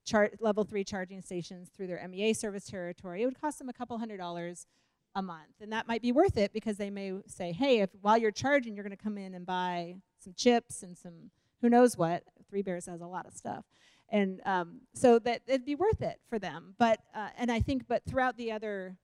char- 0.06 0.32
level 0.40 0.64
three 0.64 0.84
charging 0.84 1.22
stations 1.22 1.70
through 1.70 1.88
their 1.88 2.06
MEA 2.08 2.34
service 2.34 2.66
territory. 2.66 3.22
It 3.22 3.26
would 3.26 3.40
cost 3.40 3.60
them 3.60 3.70
a 3.70 3.74
couple 3.74 3.98
hundred 3.98 4.18
dollars 4.18 4.68
a 5.16 5.22
month, 5.22 5.60
and 5.60 5.72
that 5.74 5.88
might 5.88 6.02
be 6.02 6.12
worth 6.12 6.38
it 6.38 6.54
because 6.54 6.78
they 6.78 6.90
may 6.90 7.14
say, 7.28 7.52
"Hey, 7.52 7.82
if 7.82 7.90
while 8.02 8.18
you're 8.18 8.32
charging, 8.32 8.76
you're 8.76 8.84
going 8.84 8.96
to 8.96 9.04
come 9.04 9.18
in 9.18 9.34
and 9.34 9.46
buy 9.46 9.96
some 10.20 10.34
chips 10.36 10.84
and 10.84 10.98
some 10.98 11.32
who 11.62 11.70
knows 11.70 11.98
what." 11.98 12.24
Three 12.50 12.62
Bears 12.62 12.86
has 12.86 13.02
a 13.02 13.08
lot 13.08 13.26
of 13.26 13.34
stuff, 13.34 13.66
and 14.10 14.42
um, 14.46 14.82
so 14.94 15.20
that 15.20 15.42
it'd 15.48 15.66
be 15.66 15.76
worth 15.76 16.02
it 16.02 16.20
for 16.30 16.40
them. 16.40 16.76
But 16.78 17.00
uh, 17.16 17.30
and 17.38 17.52
I 17.52 17.60
think, 17.60 17.88
but 17.88 18.04
throughout 18.06 18.38
the 18.38 18.52
other 18.52 18.98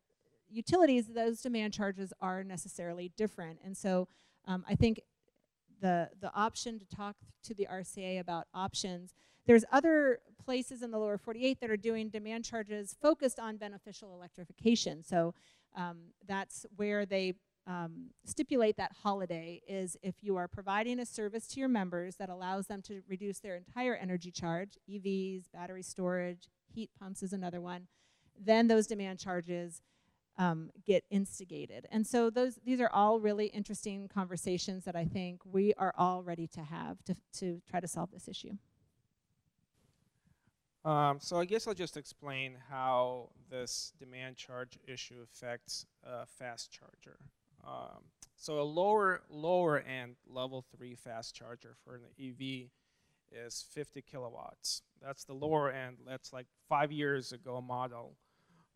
utilities, 0.49 1.07
those 1.07 1.41
demand 1.41 1.73
charges 1.73 2.13
are 2.21 2.43
necessarily 2.43 3.11
different, 3.17 3.59
and 3.63 3.75
so 3.75 4.07
um, 4.47 4.63
I 4.67 4.75
think 4.75 5.01
the 5.81 6.09
the 6.19 6.33
option 6.33 6.79
to 6.79 6.85
talk 6.85 7.15
to 7.43 7.53
the 7.53 7.67
RCA 7.71 8.19
about 8.19 8.47
options. 8.53 9.13
There's 9.45 9.63
other 9.71 10.19
places 10.43 10.81
in 10.81 10.91
the 10.91 10.97
lower 10.97 11.17
48 11.17 11.59
that 11.61 11.69
are 11.69 11.77
doing 11.77 12.09
demand 12.09 12.43
charges 12.43 12.95
focused 13.01 13.39
on 13.39 13.57
beneficial 13.57 14.13
electrification. 14.13 15.03
So 15.03 15.33
um, 15.75 15.97
that's 16.27 16.65
where 16.75 17.05
they 17.05 17.35
um, 17.65 18.11
stipulate 18.25 18.77
that 18.77 18.93
holiday 19.03 19.61
is 19.67 19.97
if 20.01 20.15
you 20.21 20.37
are 20.37 20.47
providing 20.47 20.99
a 20.99 21.05
service 21.05 21.47
to 21.47 21.59
your 21.59 21.69
members 21.69 22.15
that 22.15 22.29
allows 22.29 22.67
them 22.67 22.81
to 22.83 23.01
reduce 23.07 23.39
their 23.39 23.55
entire 23.55 23.95
energy 23.95 24.31
charge, 24.31 24.77
EVs, 24.89 25.51
battery 25.53 25.83
storage, 25.83 26.47
heat 26.73 26.89
pumps 26.97 27.21
is 27.23 27.33
another 27.33 27.59
one, 27.59 27.87
then 28.39 28.67
those 28.67 28.87
demand 28.87 29.19
charges 29.19 29.81
um, 30.37 30.69
get 30.85 31.03
instigated. 31.09 31.87
And 31.91 32.05
so 32.05 32.29
those 32.29 32.59
these 32.65 32.79
are 32.79 32.89
all 32.93 33.19
really 33.19 33.47
interesting 33.47 34.07
conversations 34.07 34.85
that 34.85 34.95
I 34.95 35.05
think 35.05 35.41
we 35.45 35.73
are 35.75 35.93
all 35.97 36.23
ready 36.23 36.47
to 36.47 36.61
have 36.61 37.03
to, 37.05 37.15
to 37.39 37.61
try 37.69 37.79
to 37.79 37.87
solve 37.87 38.11
this 38.11 38.27
issue. 38.27 38.57
Um, 40.85 41.17
so 41.19 41.37
I 41.37 41.45
guess 41.45 41.67
I'll 41.67 41.73
just 41.73 41.97
explain 41.97 42.55
how 42.69 43.29
this 43.49 43.91
demand 43.99 44.37
charge 44.37 44.79
issue 44.87 45.15
affects 45.23 45.85
a 46.03 46.25
fast 46.25 46.71
charger. 46.71 47.17
Um, 47.65 48.03
so 48.37 48.61
a 48.61 48.63
lower 48.63 49.21
lower 49.29 49.79
end 49.79 50.15
level 50.29 50.63
three 50.75 50.95
fast 50.95 51.35
charger 51.35 51.75
for 51.83 51.95
an 51.95 52.03
EV 52.19 52.69
is 53.31 53.65
50 53.71 54.01
kilowatts. 54.03 54.83
That's 55.01 55.25
the 55.25 55.33
lower 55.33 55.71
end. 55.71 55.97
That's 56.07 56.31
like 56.31 56.47
five 56.69 56.91
years 56.91 57.33
ago 57.33 57.59
model 57.59 58.15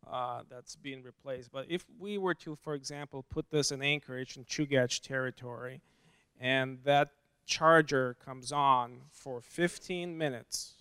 uh, 0.09 0.41
that's 0.49 0.75
being 0.75 1.03
replaced. 1.03 1.51
But 1.51 1.65
if 1.69 1.85
we 1.99 2.17
were 2.17 2.33
to, 2.35 2.55
for 2.55 2.73
example, 2.73 3.23
put 3.29 3.49
this 3.49 3.71
in 3.71 3.81
Anchorage 3.81 4.37
in 4.37 4.45
Chugach 4.45 5.01
territory, 5.01 5.81
and 6.39 6.79
that 6.83 7.09
charger 7.45 8.15
comes 8.23 8.51
on 8.51 9.01
for 9.11 9.41
15 9.41 10.17
minutes 10.17 10.75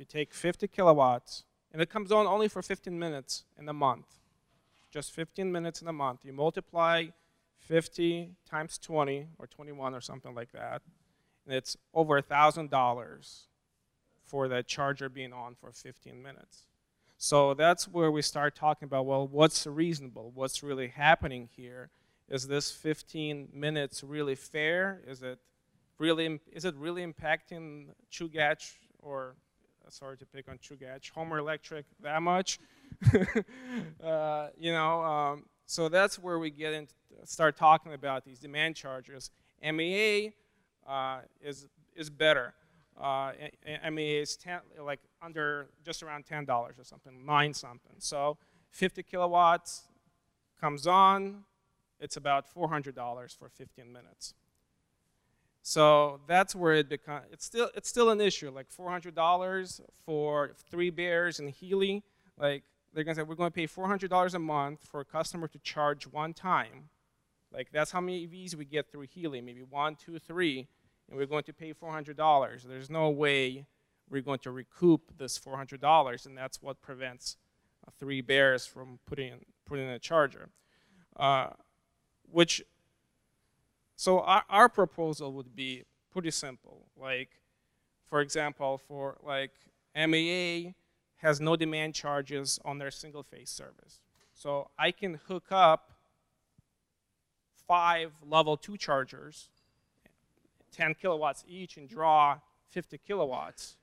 you 0.00 0.06
take 0.06 0.32
50 0.32 0.66
kilowatts, 0.68 1.44
and 1.72 1.82
it 1.82 1.90
comes 1.90 2.10
on 2.10 2.26
only 2.26 2.48
for 2.48 2.62
15 2.62 2.98
minutes 2.98 3.44
in 3.58 3.68
a 3.68 3.72
month. 3.74 4.06
Just 4.90 5.12
15 5.12 5.52
minutes 5.52 5.82
in 5.82 5.88
a 5.88 5.92
month. 5.92 6.24
You 6.24 6.32
multiply 6.32 7.08
50 7.58 8.30
times 8.48 8.78
20 8.78 9.26
or 9.38 9.46
21 9.46 9.94
or 9.94 10.00
something 10.00 10.34
like 10.34 10.52
that, 10.52 10.80
and 11.44 11.54
it's 11.54 11.76
over 11.92 12.16
a 12.16 12.22
$1,000 12.22 13.40
for 14.24 14.48
that 14.48 14.66
charger 14.66 15.10
being 15.10 15.34
on 15.34 15.54
for 15.54 15.70
15 15.70 16.22
minutes. 16.22 16.62
So 17.22 17.52
that's 17.52 17.86
where 17.86 18.10
we 18.10 18.22
start 18.22 18.56
talking 18.56 18.86
about 18.86 19.04
well, 19.04 19.28
what's 19.28 19.66
reasonable? 19.66 20.32
What's 20.34 20.62
really 20.62 20.88
happening 20.88 21.50
here? 21.54 21.90
Is 22.30 22.48
this 22.48 22.70
15 22.70 23.50
minutes 23.52 24.02
really 24.02 24.34
fair? 24.34 25.02
Is 25.06 25.22
it 25.22 25.38
really, 25.98 26.40
is 26.50 26.64
it 26.64 26.74
really 26.76 27.06
impacting 27.06 27.88
Chugach 28.10 28.72
or 29.00 29.34
sorry 29.90 30.16
to 30.16 30.24
pick 30.24 30.48
on 30.48 30.56
Chugach, 30.56 31.10
Homer 31.10 31.36
Electric 31.36 31.84
that 32.02 32.22
much. 32.22 32.58
uh, 34.02 34.46
you 34.58 34.72
know, 34.72 35.02
um, 35.02 35.44
so 35.66 35.90
that's 35.90 36.18
where 36.18 36.38
we 36.38 36.50
get 36.50 36.72
into 36.72 36.94
start 37.24 37.54
talking 37.54 37.92
about 37.92 38.24
these 38.24 38.38
demand 38.38 38.76
charges. 38.76 39.30
MEA 39.62 40.32
uh, 40.88 41.18
is 41.42 41.66
is 41.94 42.08
better. 42.08 42.54
Uh, 42.98 43.32
MEA 43.90 44.22
is 44.22 44.36
ten, 44.38 44.60
like 44.82 45.00
under 45.22 45.68
just 45.84 46.02
around 46.02 46.26
ten 46.26 46.44
dollars 46.44 46.76
or 46.78 46.84
something, 46.84 47.24
nine 47.24 47.54
something. 47.54 47.94
So 47.98 48.36
50 48.70 49.02
kilowatts 49.02 49.82
comes 50.60 50.86
on, 50.86 51.44
it's 51.98 52.16
about 52.16 52.52
$400 52.54 53.36
for 53.36 53.48
15 53.48 53.92
minutes. 53.92 54.34
So 55.62 56.20
that's 56.26 56.54
where 56.54 56.74
it 56.74 56.88
becomes, 56.88 57.26
it's 57.32 57.44
still, 57.44 57.70
it's 57.74 57.88
still 57.88 58.10
an 58.10 58.20
issue, 58.20 58.50
like 58.50 58.68
$400 58.70 59.80
for 60.04 60.52
Three 60.70 60.90
Bears 60.90 61.38
and 61.38 61.50
Healy. 61.50 62.02
Like, 62.38 62.62
they're 62.92 63.04
gonna 63.04 63.16
say, 63.16 63.22
we're 63.22 63.34
gonna 63.34 63.50
pay 63.50 63.66
$400 63.66 64.34
a 64.34 64.38
month 64.38 64.84
for 64.84 65.00
a 65.00 65.04
customer 65.04 65.48
to 65.48 65.58
charge 65.58 66.06
one 66.06 66.32
time. 66.32 66.88
Like, 67.52 67.68
that's 67.72 67.90
how 67.90 68.00
many 68.00 68.26
EVs 68.26 68.54
we 68.54 68.64
get 68.64 68.90
through 68.90 69.02
Healy, 69.02 69.40
maybe 69.40 69.62
one, 69.62 69.96
two, 69.96 70.18
three, 70.18 70.68
and 71.08 71.18
we're 71.18 71.26
going 71.26 71.44
to 71.44 71.52
pay 71.52 71.74
$400. 71.74 72.62
There's 72.62 72.88
no 72.88 73.10
way 73.10 73.66
we're 74.10 74.22
going 74.22 74.40
to 74.40 74.50
recoup 74.50 75.16
this 75.18 75.38
$400, 75.38 76.26
and 76.26 76.36
that's 76.36 76.60
what 76.60 76.82
prevents 76.82 77.36
uh, 77.86 77.90
Three 77.98 78.20
Bears 78.20 78.66
from 78.66 78.98
putting, 79.06 79.44
putting 79.64 79.86
in 79.86 79.92
a 79.92 79.98
charger. 79.98 80.48
Uh, 81.16 81.50
which 82.30 82.62
so 83.96 84.20
our, 84.20 84.44
our 84.48 84.68
proposal 84.68 85.32
would 85.34 85.54
be 85.54 85.84
pretty 86.10 86.30
simple. 86.30 86.86
Like, 86.96 87.28
for 88.08 88.20
example, 88.20 88.78
for 88.78 89.18
like 89.22 89.52
MEA 89.94 90.74
has 91.16 91.40
no 91.40 91.56
demand 91.56 91.94
charges 91.94 92.58
on 92.64 92.78
their 92.78 92.90
single 92.90 93.22
phase 93.22 93.50
service. 93.50 94.00
So 94.32 94.70
I 94.78 94.90
can 94.90 95.20
hook 95.28 95.46
up 95.50 95.92
five 97.68 98.12
level 98.26 98.56
two 98.56 98.78
chargers, 98.78 99.50
10 100.72 100.94
kilowatts 100.94 101.44
each, 101.46 101.76
and 101.76 101.88
draw 101.88 102.38
50 102.70 102.98
kilowatts. 103.06 103.76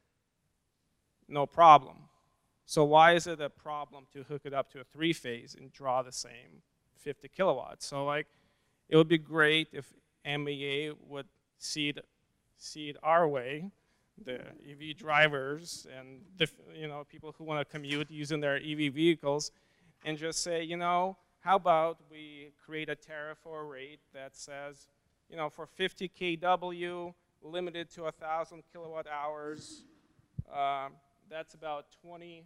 No 1.28 1.46
problem. 1.46 1.98
So 2.66 2.84
why 2.84 3.14
is 3.14 3.28
it 3.28 3.40
a 3.40 3.50
problem 3.50 4.06
to 4.14 4.24
hook 4.24 4.42
it 4.46 4.54
up 4.54 4.72
to 4.72 4.82
a 4.82 4.84
three 4.84 5.14
phase 5.14 5.56
and 5.58 5.72
draw 5.72 6.02
the 6.02 6.12
same 6.12 6.62
50 6.98 7.30
kilowatts? 7.30 7.86
So 7.86 8.06
like, 8.06 8.28
it 8.90 8.98
would 8.98 9.08
be 9.08 9.18
great 9.18 9.70
if 9.72 9.94
MEA 10.26 10.92
would 11.08 11.28
see 11.58 11.90
it, 11.90 12.06
see 12.58 12.90
it 12.90 12.98
our 13.04 13.28
way, 13.28 13.72
the 14.24 14.40
EV 14.70 14.98
drivers 14.98 15.88
and 15.98 16.22
the, 16.38 16.50
you 16.76 16.88
know 16.88 17.06
people 17.10 17.34
who 17.38 17.44
want 17.44 17.60
to 17.60 17.66
commute 17.72 18.10
using 18.10 18.40
their 18.40 18.58
EV 18.58 18.94
vehicles, 18.94 19.52
and 20.06 20.18
just 20.18 20.44
say, 20.44 20.64
you 20.64 20.78
know, 20.78 21.18
how 21.40 21.56
about 21.56 22.00
we 22.12 22.52
create 22.66 22.90
a 22.90 22.96
tariff 22.96 23.40
or 23.46 23.66
rate 23.66 24.00
that 24.14 24.36
says, 24.36 24.88
you 25.30 25.38
know, 25.38 25.50
for 25.50 25.66
50 25.66 26.10
kW, 26.10 27.14
limited 27.42 27.90
to 27.92 28.04
1,000 28.04 28.64
kilowatt 28.72 29.08
hours, 29.08 29.84
uh, 30.54 30.90
that's 31.30 31.54
about 31.54 31.86
20. 32.02 32.46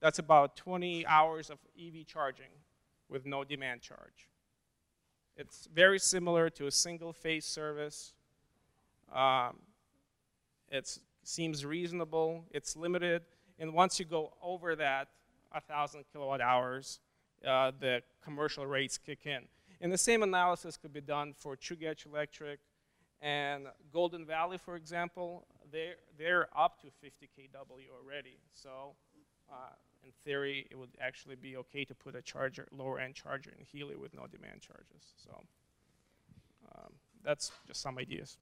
That's 0.00 0.18
about 0.18 0.56
20 0.56 1.06
hours 1.06 1.50
of 1.50 1.58
EV 1.78 2.06
charging 2.06 2.50
with 3.08 3.26
no 3.26 3.44
demand 3.44 3.80
charge. 3.80 4.28
It's 5.36 5.68
very 5.72 5.98
similar 5.98 6.50
to 6.50 6.66
a 6.66 6.70
single 6.70 7.12
phase 7.12 7.44
service. 7.44 8.12
Um, 9.12 9.58
it 10.70 10.98
seems 11.22 11.64
reasonable, 11.64 12.44
it's 12.50 12.76
limited, 12.76 13.22
and 13.58 13.72
once 13.72 13.98
you 13.98 14.04
go 14.04 14.32
over 14.42 14.74
that 14.76 15.08
1,000 15.52 16.04
kilowatt 16.12 16.40
hours, 16.40 17.00
uh, 17.46 17.70
the 17.78 18.02
commercial 18.22 18.66
rates 18.66 18.98
kick 18.98 19.26
in. 19.26 19.42
And 19.80 19.92
the 19.92 19.98
same 19.98 20.22
analysis 20.22 20.76
could 20.76 20.92
be 20.92 21.00
done 21.00 21.34
for 21.36 21.56
Chugach 21.56 22.06
Electric 22.06 22.58
and 23.20 23.66
Golden 23.92 24.24
Valley, 24.24 24.58
for 24.58 24.76
example. 24.76 25.46
They're, 25.74 25.96
they're 26.16 26.46
up 26.56 26.80
to 26.82 26.88
50 27.02 27.28
kW 27.36 27.90
already. 27.92 28.38
So 28.52 28.94
uh, 29.50 29.74
in 30.04 30.12
theory, 30.24 30.68
it 30.70 30.78
would 30.78 30.90
actually 31.00 31.34
be 31.34 31.56
okay 31.56 31.84
to 31.84 31.94
put 31.96 32.14
a 32.14 32.22
charger, 32.22 32.68
lower 32.70 33.00
end 33.00 33.16
charger 33.16 33.52
in 33.58 33.64
Healy 33.64 33.96
with 33.96 34.14
no 34.14 34.28
demand 34.30 34.60
charges. 34.60 35.14
So 35.16 35.32
um, 36.72 36.92
that's 37.24 37.50
just 37.66 37.82
some 37.82 37.98
ideas. 37.98 38.38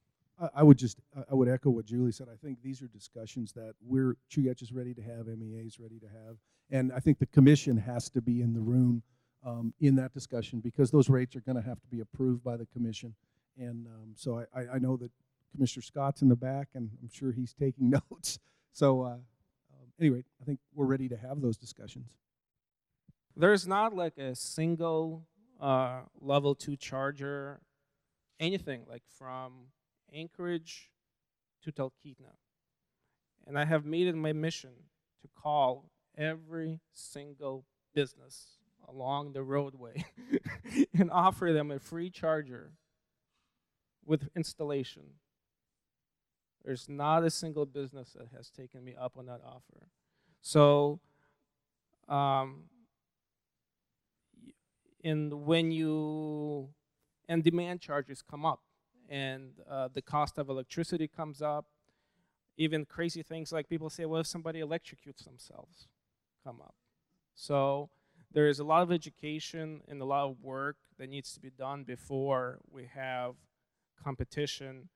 I, 0.55 0.61
would 0.61 0.77
just, 0.77 0.99
I 1.15 1.33
would 1.33 1.49
echo 1.49 1.71
what 1.71 1.85
Julie 1.85 2.11
said. 2.11 2.27
I 2.31 2.35
think 2.35 2.59
these 2.61 2.83
are 2.83 2.87
discussions 2.87 3.51
that 3.53 3.73
we're, 3.83 4.15
Chugach 4.31 4.61
is 4.61 4.71
ready 4.71 4.93
to 4.93 5.01
have, 5.01 5.25
MEA 5.25 5.65
is 5.65 5.79
ready 5.79 5.99
to 5.99 6.07
have. 6.07 6.37
And 6.69 6.91
I 6.93 6.99
think 6.99 7.17
the 7.17 7.25
commission 7.25 7.77
has 7.77 8.09
to 8.11 8.21
be 8.21 8.41
in 8.41 8.53
the 8.53 8.61
room 8.61 9.01
um, 9.43 9.73
in 9.79 9.95
that 9.95 10.13
discussion 10.13 10.59
because 10.59 10.91
those 10.91 11.09
rates 11.09 11.35
are 11.35 11.41
going 11.41 11.55
to 11.55 11.67
have 11.67 11.81
to 11.81 11.87
be 11.87 12.01
approved 12.01 12.43
by 12.43 12.57
the 12.57 12.67
commission. 12.67 13.15
And 13.57 13.87
um, 13.87 14.13
so 14.15 14.45
I, 14.55 14.75
I 14.75 14.79
know 14.79 14.97
that 14.97 15.11
Commissioner 15.53 15.83
Scott's 15.83 16.21
in 16.21 16.29
the 16.29 16.35
back, 16.35 16.69
and 16.73 16.89
I'm 17.01 17.09
sure 17.11 17.31
he's 17.31 17.53
taking 17.53 17.89
notes. 18.11 18.39
So 18.73 19.01
uh, 19.01 19.09
um, 19.13 19.21
anyway, 19.99 20.23
I 20.41 20.45
think 20.45 20.59
we're 20.73 20.85
ready 20.85 21.09
to 21.09 21.17
have 21.17 21.41
those 21.41 21.57
discussions. 21.57 22.07
There's 23.35 23.67
not 23.67 23.95
like 23.95 24.17
a 24.17 24.35
single 24.35 25.25
uh, 25.59 26.01
level 26.19 26.55
two 26.55 26.75
charger, 26.75 27.61
anything 28.39 28.85
like 28.87 29.03
from 29.17 29.67
Anchorage 30.13 30.91
to 31.63 31.71
Talkeetna. 31.71 32.35
And 33.47 33.57
I 33.57 33.65
have 33.65 33.85
made 33.85 34.07
it 34.07 34.15
my 34.15 34.33
mission 34.33 34.71
to 35.21 35.27
call 35.41 35.89
every 36.17 36.79
single 36.93 37.65
business 37.93 38.57
along 38.87 39.33
the 39.33 39.43
roadway 39.43 40.05
and 40.97 41.09
offer 41.11 41.51
them 41.51 41.71
a 41.71 41.79
free 41.79 42.09
charger 42.09 42.73
with 44.05 44.29
installation. 44.35 45.03
There's 46.63 46.87
not 46.87 47.23
a 47.23 47.29
single 47.29 47.65
business 47.65 48.15
that 48.17 48.27
has 48.35 48.49
taken 48.49 48.83
me 48.83 48.95
up 48.99 49.13
on 49.17 49.25
that 49.25 49.41
offer. 49.45 49.87
So, 50.41 50.99
um, 52.07 52.63
and 55.03 55.45
when 55.45 55.71
you 55.71 56.69
and 57.27 57.43
demand 57.43 57.81
charges 57.81 58.21
come 58.21 58.45
up, 58.45 58.61
and 59.09 59.51
uh, 59.69 59.89
the 59.93 60.01
cost 60.01 60.37
of 60.37 60.49
electricity 60.49 61.07
comes 61.07 61.41
up, 61.41 61.65
even 62.57 62.85
crazy 62.85 63.21
things 63.23 63.51
like 63.51 63.67
people 63.67 63.89
say, 63.89 64.05
well, 64.05 64.21
if 64.21 64.27
somebody 64.27 64.59
electrocutes 64.59 65.25
themselves, 65.25 65.87
come 66.43 66.61
up. 66.61 66.75
So 67.35 67.89
there 68.31 68.47
is 68.47 68.59
a 68.59 68.63
lot 68.63 68.81
of 68.83 68.91
education 68.91 69.81
and 69.87 70.01
a 70.01 70.05
lot 70.05 70.29
of 70.29 70.41
work 70.41 70.77
that 70.97 71.09
needs 71.09 71.33
to 71.33 71.39
be 71.39 71.49
done 71.49 71.83
before 71.83 72.59
we 72.71 72.85
have 72.93 73.35
competition. 74.01 74.89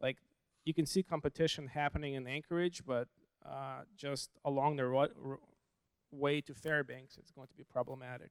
Like 0.00 0.18
you 0.64 0.74
can 0.74 0.86
see 0.86 1.02
competition 1.02 1.68
happening 1.68 2.14
in 2.14 2.26
Anchorage, 2.26 2.82
but 2.86 3.08
uh, 3.44 3.82
just 3.96 4.30
along 4.44 4.76
the 4.76 4.86
ro- 4.86 5.08
ro- 5.16 5.38
way 6.10 6.40
to 6.42 6.54
Fairbanks, 6.54 7.16
it's 7.16 7.30
going 7.30 7.48
to 7.48 7.54
be 7.54 7.64
problematic. 7.64 8.30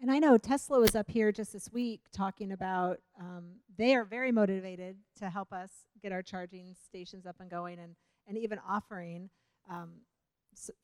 And 0.00 0.10
I 0.10 0.18
know 0.18 0.36
Tesla 0.36 0.78
was 0.78 0.94
up 0.94 1.10
here 1.10 1.32
just 1.32 1.52
this 1.52 1.70
week 1.72 2.00
talking 2.12 2.52
about 2.52 2.98
um, 3.18 3.44
they 3.76 3.94
are 3.94 4.04
very 4.04 4.30
motivated 4.30 4.96
to 5.18 5.30
help 5.30 5.52
us 5.52 5.70
get 6.02 6.12
our 6.12 6.22
charging 6.22 6.74
stations 6.86 7.26
up 7.26 7.36
and 7.40 7.50
going 7.50 7.78
and, 7.78 7.96
and 8.28 8.36
even 8.36 8.60
offering 8.68 9.30
um, 9.70 9.94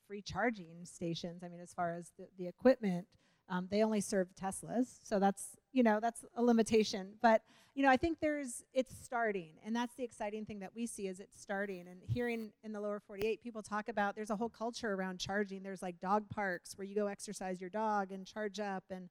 free 0.06 0.22
charging 0.22 0.84
stations. 0.84 1.42
I 1.44 1.48
mean, 1.48 1.60
as 1.60 1.74
far 1.74 1.94
as 1.94 2.12
the, 2.18 2.26
the 2.38 2.48
equipment, 2.48 3.06
um, 3.48 3.68
they 3.70 3.82
only 3.82 4.00
serve 4.00 4.28
Teslas, 4.34 4.98
so 5.02 5.18
that's 5.18 5.56
you 5.72 5.82
know 5.82 5.98
that's 6.00 6.24
a 6.36 6.42
limitation. 6.42 7.14
But 7.20 7.42
you 7.74 7.82
know, 7.82 7.90
I 7.90 7.96
think 7.96 8.18
there's 8.20 8.62
it's 8.74 8.94
starting, 9.02 9.52
and 9.64 9.74
that's 9.74 9.94
the 9.94 10.04
exciting 10.04 10.44
thing 10.44 10.60
that 10.60 10.74
we 10.74 10.86
see 10.86 11.08
is 11.08 11.20
it's 11.20 11.40
starting. 11.40 11.86
And 11.88 12.00
hearing 12.06 12.52
in 12.62 12.72
the 12.72 12.80
lower 12.80 13.00
48, 13.00 13.42
people 13.42 13.62
talk 13.62 13.88
about 13.88 14.14
there's 14.14 14.30
a 14.30 14.36
whole 14.36 14.50
culture 14.50 14.92
around 14.92 15.18
charging. 15.18 15.62
There's 15.62 15.82
like 15.82 15.98
dog 15.98 16.28
parks 16.28 16.76
where 16.76 16.84
you 16.84 16.94
go 16.94 17.06
exercise 17.06 17.60
your 17.60 17.70
dog 17.70 18.12
and 18.12 18.26
charge 18.26 18.60
up, 18.60 18.84
and 18.90 19.08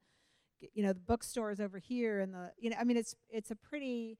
you 0.72 0.82
know 0.82 0.92
the 0.92 1.00
bookstores 1.00 1.60
over 1.60 1.78
here, 1.78 2.20
and 2.20 2.32
the 2.32 2.52
you 2.58 2.70
know 2.70 2.76
I 2.78 2.84
mean 2.84 2.96
it's 2.96 3.14
it's 3.28 3.50
a 3.50 3.56
pretty 3.56 4.18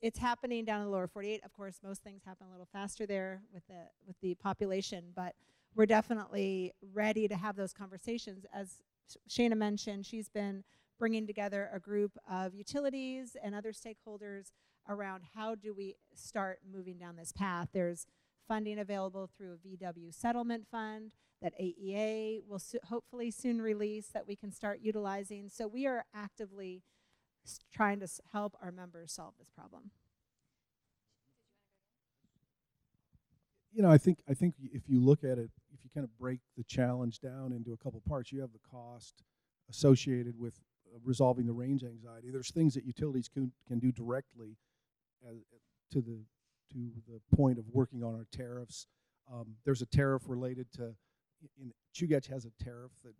it's 0.00 0.18
happening 0.18 0.64
down 0.64 0.80
in 0.80 0.86
the 0.86 0.92
lower 0.92 1.06
48. 1.06 1.44
Of 1.44 1.52
course, 1.52 1.78
most 1.84 2.02
things 2.02 2.22
happen 2.24 2.48
a 2.48 2.50
little 2.50 2.68
faster 2.72 3.06
there 3.06 3.42
with 3.54 3.64
the 3.68 3.84
with 4.06 4.16
the 4.20 4.34
population, 4.34 5.04
but 5.14 5.34
we're 5.74 5.86
definitely 5.86 6.72
ready 6.92 7.28
to 7.28 7.36
have 7.36 7.54
those 7.54 7.72
conversations. 7.72 8.44
As 8.52 8.82
Shana 9.30 9.56
mentioned, 9.56 10.04
she's 10.04 10.28
been 10.28 10.64
bringing 10.98 11.26
together 11.26 11.70
a 11.72 11.80
group 11.80 12.16
of 12.30 12.54
utilities 12.54 13.36
and 13.42 13.54
other 13.54 13.72
stakeholders 13.72 14.52
around 14.88 15.22
how 15.34 15.54
do 15.54 15.74
we 15.74 15.94
start 16.14 16.58
moving 16.70 16.98
down 16.98 17.16
this 17.16 17.32
path. 17.32 17.68
There's 17.72 18.06
funding 18.48 18.78
available 18.78 19.30
through 19.36 19.54
a 19.54 19.68
VW 19.68 20.12
settlement 20.12 20.66
fund 20.70 21.14
that 21.40 21.58
AEA 21.60 22.40
will 22.48 22.58
so 22.58 22.78
hopefully 22.84 23.30
soon 23.30 23.60
release 23.60 24.08
that 24.08 24.26
we 24.26 24.36
can 24.36 24.52
start 24.52 24.80
utilizing. 24.82 25.48
So 25.48 25.66
we 25.66 25.86
are 25.86 26.04
actively 26.14 26.82
trying 27.72 28.00
to 28.00 28.08
help 28.32 28.56
our 28.62 28.70
members 28.70 29.12
solve 29.12 29.34
this 29.38 29.50
problem. 29.50 29.90
You 33.72 33.82
know, 33.82 33.90
I 33.90 33.98
think 33.98 34.18
I 34.28 34.34
think 34.34 34.54
if 34.60 34.82
you 34.86 35.00
look 35.00 35.24
at 35.24 35.38
it, 35.38 35.50
if 35.72 35.80
you 35.82 35.90
kind 35.94 36.04
of 36.04 36.16
break 36.18 36.40
the 36.56 36.64
challenge 36.64 37.20
down 37.20 37.52
into 37.52 37.72
a 37.72 37.76
couple 37.76 38.02
parts, 38.06 38.30
you 38.30 38.40
have 38.42 38.52
the 38.52 38.60
cost 38.70 39.22
associated 39.70 40.38
with 40.38 40.60
resolving 41.04 41.46
the 41.46 41.52
range 41.52 41.84
anxiety. 41.84 42.30
There's 42.30 42.50
things 42.50 42.74
that 42.74 42.84
utilities 42.84 43.28
can 43.28 43.52
can 43.66 43.78
do 43.78 43.92
directly 43.92 44.56
as, 45.28 45.36
to 45.92 46.00
the 46.00 46.20
to 46.72 46.90
the 47.08 47.20
point 47.36 47.58
of 47.58 47.64
working 47.72 48.02
on 48.02 48.14
our 48.14 48.26
tariffs. 48.32 48.86
Um, 49.32 49.56
there's 49.64 49.82
a 49.82 49.86
tariff 49.86 50.22
related 50.26 50.72
to 50.72 50.94
in 51.60 51.72
Chugach 51.94 52.26
has 52.28 52.44
a 52.44 52.64
tariff 52.64 52.92
that 53.04 53.14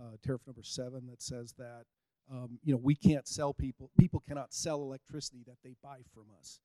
uh, 0.00 0.16
tariff 0.22 0.42
number 0.46 0.62
seven 0.62 1.06
that 1.08 1.22
says 1.22 1.54
that 1.58 1.84
um, 2.30 2.58
you 2.62 2.72
know 2.72 2.80
we 2.82 2.94
can't 2.94 3.26
sell 3.26 3.52
people 3.52 3.90
people 3.98 4.22
cannot 4.26 4.52
sell 4.52 4.80
electricity 4.82 5.42
that 5.46 5.56
they 5.64 5.74
buy 5.82 5.98
from 6.14 6.26
us 6.38 6.60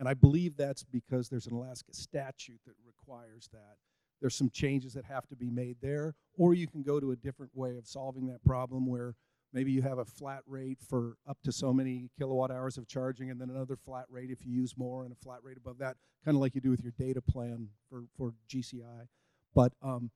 and 0.00 0.08
I 0.08 0.14
believe 0.14 0.56
that's 0.56 0.82
because 0.82 1.28
there's 1.28 1.46
an 1.46 1.52
Alaska 1.52 1.92
statute 1.92 2.60
that 2.66 2.74
requires 2.86 3.50
that. 3.52 3.76
There's 4.20 4.34
some 4.34 4.48
changes 4.50 4.94
that 4.94 5.04
have 5.04 5.28
to 5.28 5.36
be 5.36 5.50
made 5.50 5.76
there, 5.82 6.14
or 6.36 6.54
you 6.54 6.66
can 6.66 6.82
go 6.82 6.98
to 7.00 7.12
a 7.12 7.16
different 7.16 7.52
way 7.54 7.76
of 7.76 7.86
solving 7.86 8.26
that 8.28 8.42
problem 8.42 8.86
where 8.86 9.14
maybe 9.52 9.72
you 9.72 9.82
have 9.82 9.98
a 9.98 10.04
flat 10.04 10.42
rate 10.46 10.78
for 10.80 11.16
up 11.28 11.38
to 11.44 11.52
so 11.52 11.72
many 11.72 12.10
kilowatt 12.18 12.50
hours 12.50 12.76
of 12.78 12.86
charging 12.86 13.30
and 13.30 13.40
then 13.40 13.50
another 13.50 13.76
flat 13.76 14.06
rate 14.08 14.30
if 14.30 14.44
you 14.44 14.52
use 14.52 14.74
more 14.76 15.04
and 15.04 15.12
a 15.12 15.16
flat 15.16 15.38
rate 15.42 15.56
above 15.56 15.78
that, 15.78 15.96
kind 16.24 16.36
of 16.36 16.40
like 16.40 16.54
you 16.54 16.60
do 16.60 16.70
with 16.70 16.82
your 16.82 16.92
data 16.98 17.20
plan 17.20 17.68
for, 17.88 18.04
for 18.16 18.34
GCI. 18.48 19.08
But 19.54 19.72
um, 19.82 20.10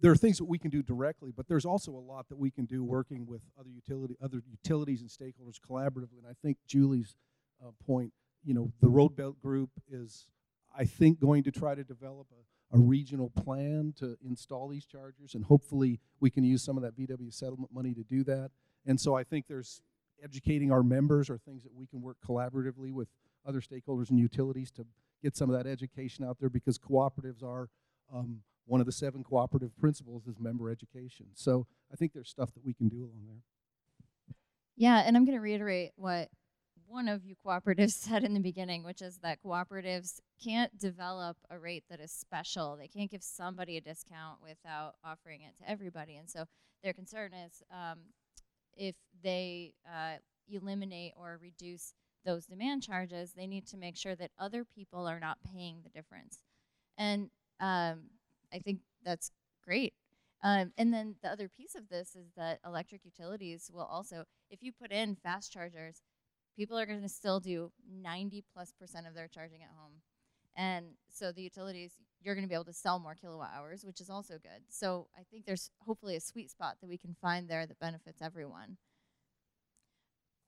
there 0.00 0.12
are 0.12 0.16
things 0.16 0.38
that 0.38 0.44
we 0.44 0.58
can 0.58 0.70
do 0.70 0.82
directly, 0.82 1.32
but 1.34 1.48
there's 1.48 1.64
also 1.64 1.92
a 1.92 1.98
lot 1.98 2.28
that 2.28 2.38
we 2.38 2.50
can 2.50 2.66
do 2.66 2.84
working 2.84 3.26
with 3.26 3.42
other 3.58 3.70
utility, 3.70 4.16
other 4.22 4.42
utilities 4.48 5.00
and 5.00 5.10
stakeholders 5.10 5.58
collaboratively. 5.58 6.18
And 6.18 6.26
I 6.28 6.34
think 6.42 6.58
Julie's 6.66 7.16
uh, 7.64 7.70
point 7.86 8.12
you 8.44 8.54
know, 8.54 8.72
the 8.80 8.88
Road 8.88 9.16
Belt 9.16 9.40
Group 9.40 9.70
is, 9.90 10.26
I 10.76 10.84
think, 10.84 11.20
going 11.20 11.42
to 11.44 11.50
try 11.50 11.74
to 11.74 11.84
develop 11.84 12.26
a, 12.32 12.40
a 12.72 12.78
regional 12.78 13.30
plan 13.30 13.94
to 13.98 14.16
install 14.24 14.68
these 14.68 14.84
chargers, 14.84 15.34
and 15.34 15.44
hopefully 15.44 16.00
we 16.20 16.30
can 16.30 16.44
use 16.44 16.62
some 16.62 16.76
of 16.76 16.82
that 16.82 16.96
VW 16.96 17.32
settlement 17.32 17.72
money 17.72 17.94
to 17.94 18.02
do 18.02 18.22
that. 18.24 18.50
And 18.86 19.00
so 19.00 19.14
I 19.14 19.24
think 19.24 19.46
there's 19.46 19.82
educating 20.22 20.70
our 20.70 20.82
members 20.82 21.30
or 21.30 21.38
things 21.38 21.62
that 21.62 21.74
we 21.74 21.86
can 21.86 22.02
work 22.02 22.16
collaboratively 22.26 22.92
with 22.92 23.08
other 23.46 23.60
stakeholders 23.60 24.10
and 24.10 24.18
utilities 24.18 24.70
to 24.72 24.84
get 25.22 25.36
some 25.36 25.50
of 25.50 25.56
that 25.56 25.68
education 25.68 26.24
out 26.24 26.38
there 26.38 26.50
because 26.50 26.78
cooperatives 26.78 27.42
are 27.42 27.68
um, 28.12 28.40
one 28.66 28.80
of 28.80 28.86
the 28.86 28.92
seven 28.92 29.24
cooperative 29.24 29.76
principles 29.78 30.26
is 30.26 30.38
member 30.38 30.70
education. 30.70 31.26
So 31.34 31.66
I 31.92 31.96
think 31.96 32.12
there's 32.12 32.28
stuff 32.28 32.52
that 32.54 32.64
we 32.64 32.74
can 32.74 32.88
do 32.88 32.98
along 32.98 33.24
there. 33.26 33.42
Yeah, 34.76 35.02
and 35.04 35.16
I'm 35.16 35.24
going 35.24 35.36
to 35.36 35.42
reiterate 35.42 35.90
what 35.96 36.28
one 36.88 37.08
of 37.08 37.24
you 37.24 37.34
cooperatives 37.44 37.92
said 37.92 38.24
in 38.24 38.34
the 38.34 38.40
beginning, 38.40 38.82
which 38.82 39.02
is 39.02 39.18
that 39.18 39.42
cooperatives 39.42 40.20
can't 40.42 40.76
develop 40.78 41.36
a 41.50 41.58
rate 41.58 41.84
that 41.90 42.00
is 42.00 42.10
special. 42.10 42.76
They 42.76 42.88
can't 42.88 43.10
give 43.10 43.22
somebody 43.22 43.76
a 43.76 43.80
discount 43.80 44.38
without 44.42 44.94
offering 45.04 45.42
it 45.42 45.56
to 45.58 45.70
everybody. 45.70 46.16
And 46.16 46.28
so 46.28 46.44
their 46.82 46.92
concern 46.92 47.32
is 47.32 47.62
um, 47.72 47.98
if 48.76 48.94
they 49.22 49.74
uh, 49.86 50.16
eliminate 50.48 51.12
or 51.16 51.38
reduce 51.42 51.94
those 52.24 52.46
demand 52.46 52.82
charges, 52.82 53.32
they 53.32 53.46
need 53.46 53.66
to 53.68 53.76
make 53.76 53.96
sure 53.96 54.14
that 54.16 54.30
other 54.38 54.64
people 54.64 55.06
are 55.06 55.20
not 55.20 55.38
paying 55.52 55.80
the 55.82 55.90
difference. 55.90 56.38
And 56.96 57.30
um, 57.60 58.04
I 58.52 58.58
think 58.64 58.80
that's 59.04 59.30
great. 59.64 59.94
Um, 60.42 60.72
and 60.78 60.92
then 60.94 61.16
the 61.22 61.30
other 61.30 61.48
piece 61.48 61.74
of 61.74 61.88
this 61.88 62.14
is 62.14 62.28
that 62.36 62.60
electric 62.64 63.04
utilities 63.04 63.70
will 63.72 63.84
also, 63.84 64.24
if 64.50 64.62
you 64.62 64.72
put 64.72 64.92
in 64.92 65.16
fast 65.16 65.52
chargers, 65.52 66.02
people 66.58 66.76
are 66.76 66.86
going 66.86 67.02
to 67.02 67.08
still 67.08 67.38
do 67.38 67.70
90 67.88 68.44
plus 68.52 68.72
percent 68.78 69.06
of 69.06 69.14
their 69.14 69.28
charging 69.28 69.62
at 69.62 69.70
home. 69.78 69.92
And 70.56 70.86
so 71.08 71.30
the 71.30 71.42
utilities, 71.42 71.92
you're 72.20 72.34
going 72.34 72.44
to 72.44 72.48
be 72.48 72.54
able 72.54 72.64
to 72.64 72.72
sell 72.72 72.98
more 72.98 73.14
kilowatt 73.14 73.50
hours, 73.56 73.84
which 73.84 74.00
is 74.00 74.10
also 74.10 74.34
good. 74.34 74.64
So 74.68 75.06
I 75.16 75.22
think 75.30 75.46
there's 75.46 75.70
hopefully 75.86 76.16
a 76.16 76.20
sweet 76.20 76.50
spot 76.50 76.78
that 76.80 76.88
we 76.88 76.98
can 76.98 77.14
find 77.22 77.48
there 77.48 77.64
that 77.64 77.78
benefits 77.78 78.20
everyone. 78.20 78.76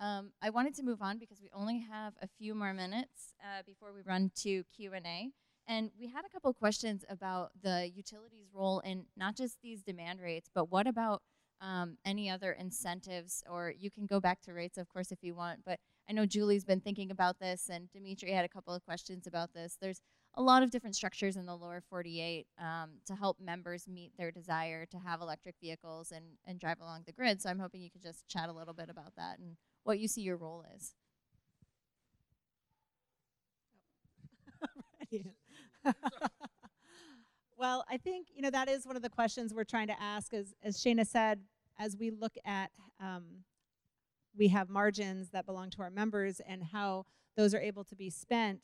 Um, 0.00 0.32
I 0.42 0.50
wanted 0.50 0.74
to 0.76 0.82
move 0.82 1.00
on 1.00 1.18
because 1.18 1.40
we 1.40 1.48
only 1.54 1.78
have 1.78 2.14
a 2.20 2.26
few 2.26 2.56
more 2.56 2.74
minutes 2.74 3.34
uh, 3.40 3.62
before 3.64 3.92
we 3.92 4.00
run 4.04 4.32
to 4.42 4.64
Q&A. 4.74 5.30
And 5.68 5.90
we 5.96 6.08
had 6.08 6.24
a 6.24 6.28
couple 6.28 6.52
questions 6.54 7.04
about 7.08 7.52
the 7.62 7.88
utilities 7.94 8.48
role 8.52 8.80
in 8.80 9.04
not 9.16 9.36
just 9.36 9.58
these 9.62 9.82
demand 9.82 10.20
rates, 10.20 10.50
but 10.52 10.72
what 10.72 10.88
about 10.88 11.22
um, 11.60 11.98
any 12.04 12.28
other 12.28 12.50
incentives? 12.50 13.44
Or 13.48 13.72
you 13.78 13.90
can 13.92 14.06
go 14.06 14.18
back 14.18 14.40
to 14.42 14.52
rates, 14.52 14.78
of 14.78 14.88
course, 14.88 15.12
if 15.12 15.18
you 15.22 15.34
want. 15.34 15.60
But 15.64 15.78
I 16.10 16.12
know 16.12 16.26
Julie's 16.26 16.64
been 16.64 16.80
thinking 16.80 17.12
about 17.12 17.38
this, 17.38 17.70
and 17.72 17.88
Dimitri 17.92 18.32
had 18.32 18.44
a 18.44 18.48
couple 18.48 18.74
of 18.74 18.84
questions 18.84 19.28
about 19.28 19.54
this. 19.54 19.78
There's 19.80 20.00
a 20.34 20.42
lot 20.42 20.64
of 20.64 20.72
different 20.72 20.96
structures 20.96 21.36
in 21.36 21.46
the 21.46 21.54
lower 21.54 21.80
48 21.88 22.48
um, 22.58 22.90
to 23.06 23.14
help 23.14 23.38
members 23.40 23.86
meet 23.86 24.10
their 24.18 24.32
desire 24.32 24.86
to 24.86 24.98
have 24.98 25.20
electric 25.20 25.54
vehicles 25.62 26.10
and, 26.10 26.24
and 26.44 26.58
drive 26.58 26.80
along 26.80 27.04
the 27.06 27.12
grid. 27.12 27.40
So 27.40 27.48
I'm 27.48 27.60
hoping 27.60 27.80
you 27.80 27.92
could 27.92 28.02
just 28.02 28.26
chat 28.26 28.48
a 28.48 28.52
little 28.52 28.74
bit 28.74 28.90
about 28.90 29.14
that 29.16 29.38
and 29.38 29.56
what 29.84 30.00
you 30.00 30.08
see 30.08 30.22
your 30.22 30.36
role 30.36 30.64
is. 30.74 30.94
well, 37.56 37.84
I 37.88 37.98
think 37.98 38.26
you 38.34 38.42
know 38.42 38.50
that 38.50 38.68
is 38.68 38.84
one 38.84 38.96
of 38.96 39.02
the 39.02 39.10
questions 39.10 39.54
we're 39.54 39.62
trying 39.62 39.86
to 39.86 40.02
ask. 40.02 40.34
As 40.34 40.54
as 40.62 40.76
Shana 40.76 41.06
said, 41.06 41.40
as 41.78 41.96
we 41.96 42.10
look 42.10 42.34
at, 42.44 42.70
um, 43.00 43.44
we 44.36 44.48
have 44.48 44.68
margins 44.68 45.30
that 45.30 45.46
belong 45.46 45.70
to 45.70 45.82
our 45.82 45.90
members 45.90 46.40
and 46.40 46.62
how 46.62 47.04
those 47.36 47.54
are 47.54 47.60
able 47.60 47.84
to 47.84 47.96
be 47.96 48.10
spent. 48.10 48.60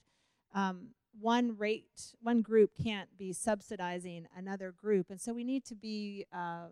Um, 0.54 0.88
one 1.18 1.56
rate, 1.56 2.14
one 2.20 2.42
group 2.42 2.72
can't 2.82 3.08
be 3.16 3.32
subsidizing 3.32 4.26
another 4.36 4.72
group, 4.72 5.10
and 5.10 5.20
so 5.20 5.32
we 5.32 5.44
need 5.44 5.64
to 5.64 5.74
be 5.74 6.26
uh, 6.32 6.66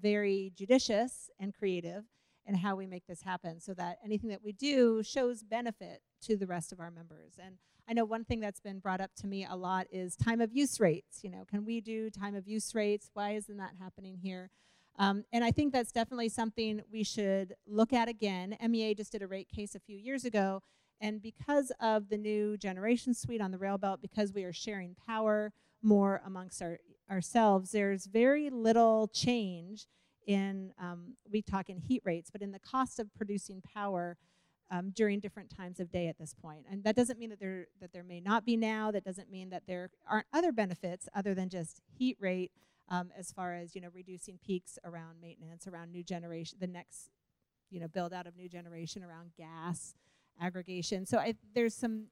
very 0.00 0.52
judicious 0.54 1.30
and 1.40 1.54
creative 1.54 2.04
in 2.46 2.54
how 2.54 2.76
we 2.76 2.86
make 2.86 3.06
this 3.06 3.22
happen, 3.22 3.58
so 3.60 3.72
that 3.72 3.98
anything 4.04 4.28
that 4.28 4.44
we 4.44 4.52
do 4.52 5.02
shows 5.02 5.42
benefit 5.42 6.02
to 6.20 6.36
the 6.36 6.46
rest 6.46 6.72
of 6.72 6.80
our 6.80 6.90
members. 6.90 7.38
And 7.42 7.56
I 7.88 7.94
know 7.94 8.04
one 8.04 8.24
thing 8.24 8.40
that's 8.40 8.60
been 8.60 8.80
brought 8.80 9.00
up 9.00 9.14
to 9.16 9.26
me 9.26 9.46
a 9.48 9.56
lot 9.56 9.86
is 9.90 10.14
time 10.14 10.40
of 10.40 10.52
use 10.52 10.78
rates. 10.78 11.20
You 11.22 11.30
know, 11.30 11.44
can 11.48 11.64
we 11.64 11.80
do 11.80 12.10
time 12.10 12.34
of 12.34 12.46
use 12.46 12.74
rates? 12.74 13.10
Why 13.14 13.32
isn't 13.32 13.56
that 13.56 13.72
happening 13.80 14.18
here? 14.22 14.50
Um, 14.98 15.24
and 15.32 15.42
I 15.44 15.50
think 15.50 15.72
that's 15.72 15.92
definitely 15.92 16.28
something 16.28 16.82
we 16.92 17.02
should 17.02 17.54
look 17.66 17.92
at 17.92 18.08
again. 18.08 18.56
MEA 18.68 18.94
just 18.94 19.12
did 19.12 19.22
a 19.22 19.26
rate 19.26 19.48
case 19.48 19.74
a 19.74 19.80
few 19.80 19.96
years 19.96 20.24
ago, 20.24 20.62
and 21.00 21.20
because 21.20 21.72
of 21.80 22.08
the 22.08 22.16
new 22.16 22.56
generation 22.56 23.14
suite 23.14 23.40
on 23.40 23.50
the 23.50 23.58
rail 23.58 23.78
belt, 23.78 24.00
because 24.00 24.32
we 24.32 24.44
are 24.44 24.52
sharing 24.52 24.94
power 25.06 25.52
more 25.82 26.22
amongst 26.24 26.62
our, 26.62 26.78
ourselves, 27.10 27.72
there's 27.72 28.06
very 28.06 28.50
little 28.50 29.08
change 29.12 29.86
in, 30.26 30.72
um, 30.80 31.16
we 31.30 31.42
talk 31.42 31.68
in 31.68 31.78
heat 31.78 32.02
rates, 32.04 32.30
but 32.30 32.40
in 32.40 32.52
the 32.52 32.58
cost 32.58 32.98
of 32.98 33.12
producing 33.14 33.60
power 33.60 34.16
um, 34.70 34.90
during 34.94 35.20
different 35.20 35.54
times 35.54 35.78
of 35.78 35.90
day 35.90 36.08
at 36.08 36.18
this 36.18 36.34
point. 36.34 36.64
And 36.70 36.82
that 36.84 36.96
doesn't 36.96 37.18
mean 37.18 37.30
that 37.30 37.40
there 37.40 37.66
that 37.80 37.92
there 37.92 38.02
may 38.02 38.20
not 38.20 38.46
be 38.46 38.56
now. 38.56 38.90
That 38.90 39.04
doesn't 39.04 39.30
mean 39.30 39.50
that 39.50 39.64
there 39.66 39.90
aren't 40.08 40.26
other 40.32 40.52
benefits 40.52 41.08
other 41.14 41.34
than 41.34 41.48
just 41.48 41.82
heat 41.98 42.16
rate, 42.18 42.50
um, 42.88 43.10
as 43.16 43.32
far 43.32 43.54
as 43.54 43.74
you 43.74 43.80
know, 43.80 43.88
reducing 43.92 44.38
peaks 44.44 44.78
around 44.84 45.20
maintenance, 45.20 45.66
around 45.66 45.92
new 45.92 46.02
generation, 46.02 46.58
the 46.60 46.66
next 46.66 47.10
you 47.70 47.80
know 47.80 47.88
build 47.88 48.12
out 48.12 48.26
of 48.26 48.36
new 48.36 48.48
generation 48.48 49.02
around 49.02 49.32
gas 49.36 49.94
aggregation. 50.40 51.06
So 51.06 51.18
I, 51.18 51.34
there's 51.54 51.74
some 51.74 52.06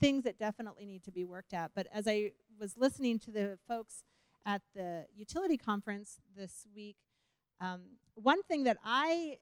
things 0.00 0.24
that 0.24 0.38
definitely 0.38 0.86
need 0.86 1.04
to 1.04 1.12
be 1.12 1.24
worked 1.24 1.52
at. 1.52 1.72
But 1.74 1.86
as 1.92 2.06
I 2.08 2.32
was 2.58 2.76
listening 2.76 3.18
to 3.20 3.30
the 3.30 3.58
folks 3.68 4.04
at 4.44 4.62
the 4.74 5.06
utility 5.14 5.56
conference 5.56 6.18
this 6.36 6.66
week, 6.74 6.96
um, 7.60 7.82
one 8.14 8.42
thing 8.42 8.64
that 8.64 8.78
I 8.84 9.38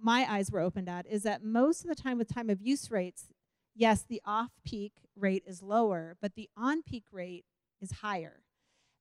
my 0.00 0.26
eyes 0.30 0.50
were 0.50 0.60
opened 0.60 0.88
at 0.88 1.06
is 1.06 1.24
that 1.24 1.44
most 1.44 1.82
of 1.82 1.88
the 1.88 1.94
time 1.94 2.16
with 2.16 2.32
time 2.32 2.48
of 2.48 2.62
use 2.62 2.90
rates, 2.90 3.26
yes, 3.74 4.02
the 4.02 4.22
off 4.24 4.50
peak 4.64 4.92
rate 5.14 5.42
is 5.46 5.62
lower, 5.62 6.16
but 6.22 6.34
the 6.34 6.48
on 6.56 6.82
peak 6.82 7.04
rate 7.12 7.44
is 7.80 7.92
higher. 8.00 8.41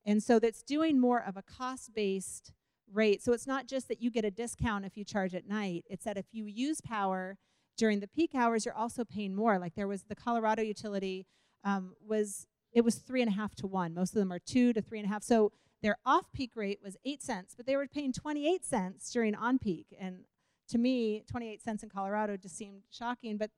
And 0.06 0.22
so 0.22 0.40
that's 0.40 0.64
doing 0.64 1.00
more 1.00 1.24
of 1.24 1.38
a 1.38 1.42
cost 1.42 1.94
based 1.94 2.52
rate. 2.92 3.22
So 3.22 3.34
it's 3.34 3.48
not 3.48 3.68
just 3.68 3.88
that 3.88 4.02
you 4.02 4.12
get 4.12 4.26
a 4.26 4.32
discount 4.32 4.86
if 4.86 4.98
you 4.98 5.06
charge 5.06 5.34
at 5.34 5.48
night, 5.48 5.86
it's 5.90 6.06
that 6.06 6.18
if 6.18 6.26
you 6.32 6.46
use 6.46 6.82
power 6.82 7.38
during 7.78 8.00
the 8.00 8.08
peak 8.08 8.36
hours, 8.36 8.66
you're 8.66 8.76
also 8.76 9.04
paying 9.06 9.36
more. 9.36 9.58
Like 9.58 9.76
there 9.76 9.88
was 9.88 10.04
the 10.04 10.16
Colorado 10.16 10.62
utility 10.62 11.26
um, 11.64 11.94
was 12.06 12.48
it 12.74 12.82
was 12.82 12.96
three 12.96 13.22
and 13.22 13.30
a 13.30 13.34
half 13.34 13.54
to 13.56 13.68
one. 13.68 13.94
Most 13.94 14.14
of 14.14 14.20
them 14.20 14.32
are 14.32 14.40
two 14.40 14.74
to 14.74 14.82
three 14.82 15.00
and 15.00 15.06
a 15.06 15.12
half. 15.12 15.24
So 15.24 15.52
their 15.82 15.98
off 16.06 16.32
peak 16.34 16.52
rate 16.56 16.80
was 16.84 16.96
eight 17.06 17.22
cents, 17.22 17.54
but 17.56 17.66
they 17.66 17.76
were 17.76 17.88
paying 17.88 18.14
28 18.14 18.64
cents 18.64 19.12
during 19.12 19.36
on 19.36 19.60
peak. 19.60 19.88
And 20.00 20.26
to 20.70 20.78
me, 20.78 21.24
28 21.30 21.62
cents 21.62 21.84
in 21.84 21.90
Colorado 21.90 22.38
just 22.38 22.56
seemed 22.56 22.84
shocking. 22.90 23.38
But 23.38 23.52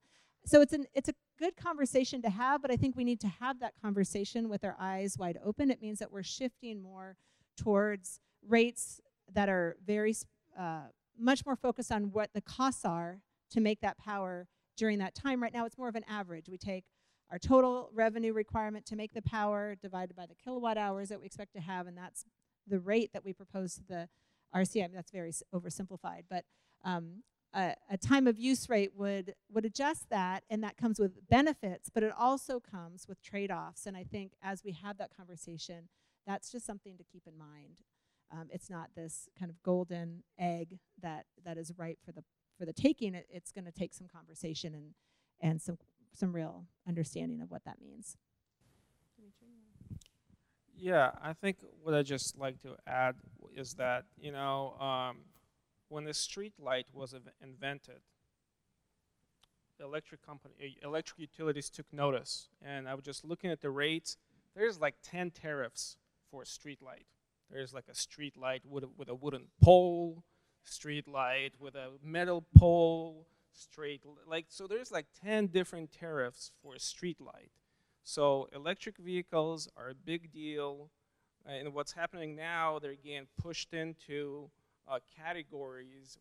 so 0.45 0.61
it's 0.61 0.73
an 0.73 0.85
it's 0.93 1.09
a 1.09 1.13
good 1.39 1.55
conversation 1.55 2.21
to 2.21 2.29
have, 2.29 2.61
but 2.61 2.71
I 2.71 2.75
think 2.75 2.95
we 2.95 3.03
need 3.03 3.19
to 3.21 3.27
have 3.27 3.59
that 3.59 3.73
conversation 3.81 4.49
with 4.49 4.63
our 4.63 4.75
eyes 4.79 5.17
wide 5.17 5.37
open. 5.43 5.71
It 5.71 5.81
means 5.81 5.99
that 5.99 6.11
we're 6.11 6.23
shifting 6.23 6.81
more 6.81 7.17
towards 7.57 8.19
rates 8.47 8.99
that 9.33 9.49
are 9.49 9.77
very 9.85 10.15
uh, 10.57 10.87
much 11.17 11.45
more 11.45 11.55
focused 11.55 11.91
on 11.91 12.11
what 12.11 12.29
the 12.33 12.41
costs 12.41 12.85
are 12.85 13.21
to 13.51 13.61
make 13.61 13.81
that 13.81 13.97
power 13.97 14.47
during 14.77 14.99
that 14.99 15.15
time. 15.15 15.41
Right 15.41 15.53
now, 15.53 15.65
it's 15.65 15.77
more 15.77 15.87
of 15.87 15.95
an 15.95 16.05
average. 16.09 16.49
We 16.49 16.57
take 16.57 16.85
our 17.31 17.39
total 17.39 17.89
revenue 17.93 18.33
requirement 18.33 18.85
to 18.87 18.95
make 18.95 19.13
the 19.13 19.21
power 19.21 19.75
divided 19.81 20.15
by 20.15 20.25
the 20.25 20.35
kilowatt 20.35 20.77
hours 20.77 21.09
that 21.09 21.19
we 21.19 21.25
expect 21.25 21.53
to 21.53 21.61
have, 21.61 21.87
and 21.87 21.97
that's 21.97 22.25
the 22.67 22.79
rate 22.79 23.11
that 23.13 23.23
we 23.23 23.33
propose 23.33 23.75
to 23.75 23.83
the 23.87 24.09
RCA. 24.55 24.83
I 24.83 24.87
mean, 24.87 24.95
that's 24.95 25.11
very 25.11 25.31
oversimplified, 25.53 26.23
but 26.29 26.45
um, 26.83 27.23
a, 27.53 27.75
a, 27.89 27.97
time 27.97 28.27
of 28.27 28.39
use 28.39 28.69
rate 28.69 28.91
would 28.95 29.35
would 29.51 29.65
adjust 29.65 30.09
that, 30.09 30.43
and 30.49 30.63
that 30.63 30.77
comes 30.77 30.99
with 30.99 31.27
benefits, 31.29 31.89
but 31.93 32.03
it 32.03 32.11
also 32.17 32.59
comes 32.59 33.07
with 33.07 33.21
trade-offs. 33.21 33.85
And 33.85 33.95
I 33.95 34.03
think 34.03 34.33
as 34.41 34.63
we 34.63 34.71
have 34.71 34.97
that 34.97 35.15
conversation, 35.15 35.89
that's 36.25 36.51
just 36.51 36.65
something 36.65 36.97
to 36.97 37.03
keep 37.03 37.23
in 37.27 37.37
mind. 37.37 37.77
Um, 38.31 38.47
it's 38.49 38.69
not 38.69 38.89
this 38.95 39.29
kind 39.37 39.51
of 39.51 39.61
golden 39.61 40.23
egg 40.39 40.79
that 41.01 41.25
that 41.45 41.57
is 41.57 41.71
ripe 41.77 41.99
for 42.03 42.11
the 42.11 42.23
for 42.57 42.65
the 42.65 42.73
taking. 42.73 43.13
It, 43.13 43.27
it's 43.29 43.51
going 43.51 43.65
to 43.65 43.71
take 43.71 43.93
some 43.93 44.07
conversation 44.07 44.73
and 44.73 44.93
and 45.39 45.61
some 45.61 45.77
some 46.15 46.33
real 46.33 46.65
understanding 46.87 47.41
of 47.41 47.51
what 47.51 47.65
that 47.65 47.79
means. 47.81 48.17
Yeah, 50.75 51.11
I 51.21 51.33
think 51.33 51.57
what 51.81 51.93
I 51.93 52.01
just 52.01 52.37
like 52.37 52.61
to 52.63 52.75
add 52.87 53.15
is 53.55 53.75
that 53.75 54.05
you 54.19 54.31
know 54.31 54.75
um, 54.79 55.17
when 55.93 56.05
the 56.05 56.13
street 56.13 56.53
light 56.59 56.87
was 56.91 57.13
invented, 57.39 58.01
electric 59.79 60.25
company, 60.25 60.77
electric 60.81 61.19
utilities 61.19 61.69
took 61.69 61.85
notice, 61.93 62.49
and 62.65 62.89
I 62.89 62.95
was 62.95 63.05
just 63.05 63.23
looking 63.23 63.51
at 63.51 63.61
the 63.61 63.69
rates. 63.69 64.17
There's 64.55 64.79
like 64.79 64.95
10 65.03 65.29
tariffs 65.31 65.97
for 66.31 66.41
a 66.41 66.45
street 66.47 66.81
light. 66.81 67.05
There's 67.51 67.75
like 67.75 67.85
a 67.91 67.93
street 67.93 68.35
light 68.35 68.63
with 68.67 68.85
a, 68.85 68.89
with 68.97 69.07
a 69.07 69.13
wooden 69.13 69.49
pole, 69.61 70.23
street 70.63 71.07
light 71.07 71.51
with 71.59 71.75
a 71.75 71.89
metal 72.03 72.43
pole, 72.57 73.27
straight 73.53 74.01
like 74.27 74.47
so. 74.49 74.65
There's 74.65 74.91
like 74.91 75.05
10 75.23 75.47
different 75.47 75.91
tariffs 75.91 76.51
for 76.63 76.73
a 76.73 76.79
street 76.79 77.21
light. 77.21 77.51
So 78.03 78.49
electric 78.51 78.97
vehicles 78.97 79.69
are 79.77 79.89
a 79.89 79.95
big 79.95 80.31
deal, 80.31 80.89
and 81.45 81.71
what's 81.71 81.91
happening 81.91 82.35
now, 82.35 82.79
they're 82.79 82.95
getting 82.95 83.27
pushed 83.39 83.75
into 83.75 84.49
uh, 84.87 84.99
categories 85.17 86.17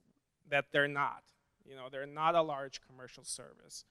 that 0.50 0.66
they're 0.72 0.88
not. 0.88 1.22
You 1.64 1.76
know, 1.76 1.88
they're 1.90 2.06
not 2.06 2.34
a 2.34 2.42
large 2.42 2.80
commercial 2.86 3.24
service. 3.24 3.84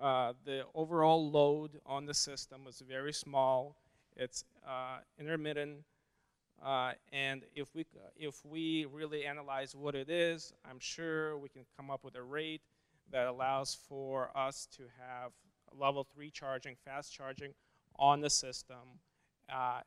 Uh, 0.00 0.34
the 0.44 0.64
overall 0.74 1.30
load 1.30 1.80
on 1.86 2.06
the 2.06 2.14
system 2.14 2.64
was 2.64 2.82
very 2.86 3.12
small. 3.12 3.76
It's 4.16 4.44
uh, 4.66 4.98
intermittent, 5.18 5.78
uh, 6.64 6.92
and 7.12 7.42
if 7.54 7.74
we 7.74 7.84
if 8.16 8.44
we 8.44 8.86
really 8.86 9.26
analyze 9.26 9.74
what 9.74 9.94
it 9.94 10.08
is, 10.08 10.52
I'm 10.68 10.78
sure 10.78 11.36
we 11.38 11.48
can 11.48 11.64
come 11.76 11.90
up 11.90 12.04
with 12.04 12.14
a 12.16 12.22
rate 12.22 12.62
that 13.10 13.26
allows 13.26 13.74
for 13.74 14.30
us 14.36 14.66
to 14.76 14.82
have 14.98 15.32
level 15.78 16.06
three 16.14 16.30
charging, 16.30 16.76
fast 16.84 17.12
charging 17.12 17.52
on 17.98 18.20
the 18.20 18.30
system 18.30 19.00
uh, 19.52 19.80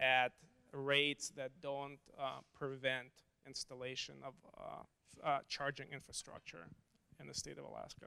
at 0.00 0.32
rates 0.72 1.32
that 1.36 1.50
don't 1.62 1.98
uh, 2.18 2.38
prevent 2.58 3.10
installation 3.46 4.16
of 4.24 4.34
uh, 4.58 5.26
uh, 5.26 5.38
charging 5.48 5.88
infrastructure 5.92 6.68
in 7.20 7.26
the 7.26 7.34
state 7.34 7.58
of 7.58 7.64
Alaska. 7.64 8.06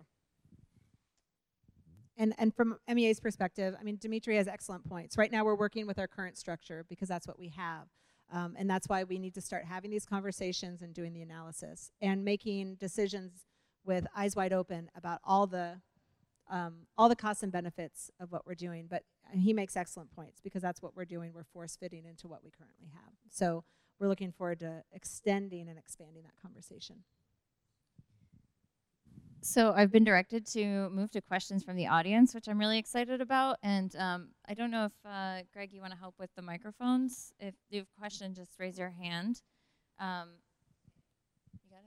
And, 2.18 2.34
and 2.38 2.54
from 2.54 2.78
MEA's 2.94 3.20
perspective, 3.20 3.76
I 3.80 3.84
mean, 3.84 3.98
Dimitri 4.00 4.36
has 4.36 4.48
excellent 4.48 4.88
points. 4.88 5.18
Right 5.18 5.32
now, 5.32 5.44
we're 5.44 5.56
working 5.56 5.88
with 5.88 5.98
our 5.98 6.08
current 6.08 6.38
structure 6.38 6.86
because 6.88 7.08
that's 7.08 7.28
what 7.28 7.40
we 7.40 7.50
have. 7.50 7.88
Um, 8.32 8.56
and 8.58 8.70
that's 8.70 8.88
why 8.88 9.04
we 9.04 9.20
need 9.20 9.34
to 9.36 9.42
start 9.42 9.66
having 9.66 9.92
these 9.92 10.06
conversations 10.06 10.82
and 10.82 10.94
doing 10.94 11.14
the 11.14 11.22
analysis 11.22 11.92
and 12.02 12.24
making 12.24 12.76
decisions 12.76 13.46
with 13.84 14.06
eyes 14.16 14.36
wide 14.36 14.54
open 14.54 14.90
about 14.96 15.20
all 15.24 15.48
the 15.48 15.82
um, 16.50 16.86
all 16.98 17.08
the 17.08 17.16
costs 17.16 17.44
and 17.44 17.52
benefits 17.52 18.12
of 18.20 18.32
what 18.32 18.46
we're 18.46 18.56
doing. 18.56 18.88
But 18.90 19.04
he 19.34 19.54
makes 19.54 19.78
excellent 19.78 20.12
points 20.12 20.42
because 20.42 20.62
that's 20.62 20.82
what 20.82 20.96
we're 20.96 21.06
doing. 21.06 21.32
We're 21.34 21.46
force 21.46 21.78
fitting 21.78 22.06
into 22.06 22.28
what 22.28 22.44
we 22.44 22.52
currently 22.52 22.90
have. 22.94 23.14
So 23.30 23.64
we're 24.02 24.08
looking 24.08 24.32
forward 24.32 24.60
to 24.60 24.82
extending 24.92 25.70
and 25.70 25.78
expanding 25.78 26.24
that 26.24 26.34
conversation. 26.42 27.04
So 29.44 29.74
I've 29.76 29.92
been 29.92 30.04
directed 30.04 30.46
to 30.54 30.90
move 30.90 31.12
to 31.12 31.22
questions 31.22 31.64
from 31.64 31.76
the 31.76 31.88
audience, 31.88 32.34
which 32.34 32.48
I'm 32.48 32.60
really 32.60 32.80
excited 32.80 33.22
about. 33.22 33.58
And 33.62 33.96
um, 33.96 34.30
I 34.48 34.56
don't 34.56 34.72
know 34.72 34.86
if 34.86 34.92
uh, 35.06 35.44
Greg, 35.54 35.72
you 35.72 35.82
want 35.82 35.94
to 35.94 36.00
help 36.00 36.16
with 36.20 36.30
the 36.36 36.42
microphones. 36.42 37.32
If 37.40 37.54
you 37.70 37.80
have 37.80 37.88
a 37.96 38.00
question, 38.00 38.34
just 38.34 38.52
raise 38.60 38.78
your 38.78 38.90
hand. 38.90 39.42
Um, 40.00 40.30
you 41.64 41.70
got 41.70 41.84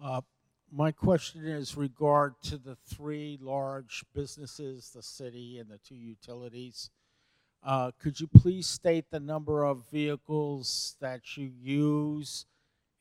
it. 0.00 0.04
uh, 0.04 0.20
my 0.74 0.90
question 0.90 1.46
is 1.46 1.76
regard 1.76 2.34
to 2.42 2.56
the 2.56 2.76
three 2.88 3.38
large 3.42 4.04
businesses, 4.14 4.90
the 4.94 5.02
city 5.02 5.58
and 5.58 5.68
the 5.68 5.78
two 5.86 5.94
utilities. 5.94 6.88
Uh, 7.62 7.90
could 8.00 8.18
you 8.18 8.26
please 8.26 8.66
state 8.66 9.04
the 9.10 9.20
number 9.20 9.64
of 9.64 9.84
vehicles 9.92 10.96
that 10.98 11.36
you 11.36 11.52
use 11.60 12.46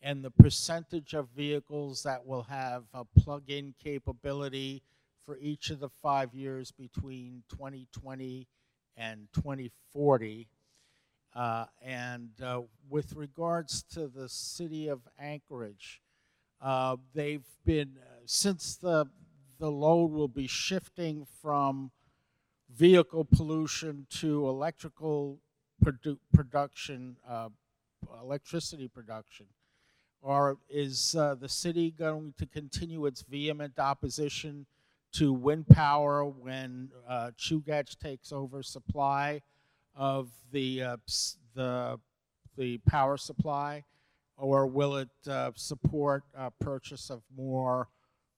and 0.01 0.24
the 0.24 0.32
percentage 0.32 1.13
of 1.13 1.30
vehicles 1.30 2.03
that 2.03 2.26
will 2.26 2.43
have 2.43 2.84
a 2.93 3.05
plug-in 3.05 3.74
capability 3.82 4.84
for 5.26 5.38
each 5.38 5.69
of 5.69 5.80
the 5.80 5.89
five 5.89 6.34
years 6.34 6.72
between 6.72 7.41
2020 7.49 8.47
and 8.97 9.30
2040? 9.34 10.47
Uh, 11.34 11.65
and 11.82 12.30
uh, 12.43 12.61
with 12.89 13.13
regards 13.15 13.84
to 13.84 14.09
the 14.09 14.28
city 14.28 14.89
of 14.89 14.99
Anchorage, 15.17 16.01
uh, 16.62 16.97
they've 17.14 17.47
been 17.66 17.97
uh, 17.99 18.22
since 18.26 18.76
the 18.76 19.07
the 19.59 19.70
load 19.70 20.12
will 20.12 20.28
be 20.28 20.47
shifting 20.47 21.26
from 21.41 21.91
vehicle 22.76 23.26
pollution 23.26 24.07
to 24.09 24.47
electrical 24.47 25.38
produ- 25.84 26.18
production, 26.34 27.16
uh, 27.30 27.49
electricity 28.24 28.88
production, 28.88 29.45
or 30.22 30.57
is 30.70 31.16
uh, 31.16 31.36
the 31.36 31.49
city 31.49 31.91
going 31.91 32.34
to 32.38 32.45
continue 32.45 33.05
its 33.05 33.22
vehement 33.22 33.78
opposition 33.78 34.66
to 35.12 35.34
wind 35.34 35.68
power 35.68 36.26
when 36.26 36.89
uh, 37.07 37.32
Chugach 37.38 37.97
takes 37.99 38.32
over 38.32 38.64
supply 38.64 39.41
of 39.95 40.30
the 40.51 40.82
uh, 40.82 40.97
the 41.53 41.99
the 42.57 42.78
power 42.80 43.18
supply? 43.18 43.84
Or 44.42 44.66
will 44.66 44.96
it 44.96 45.10
uh, 45.30 45.52
support 45.54 46.24
uh, 46.36 46.50
purchase 46.60 47.12
of 47.12 47.22
more 47.38 47.89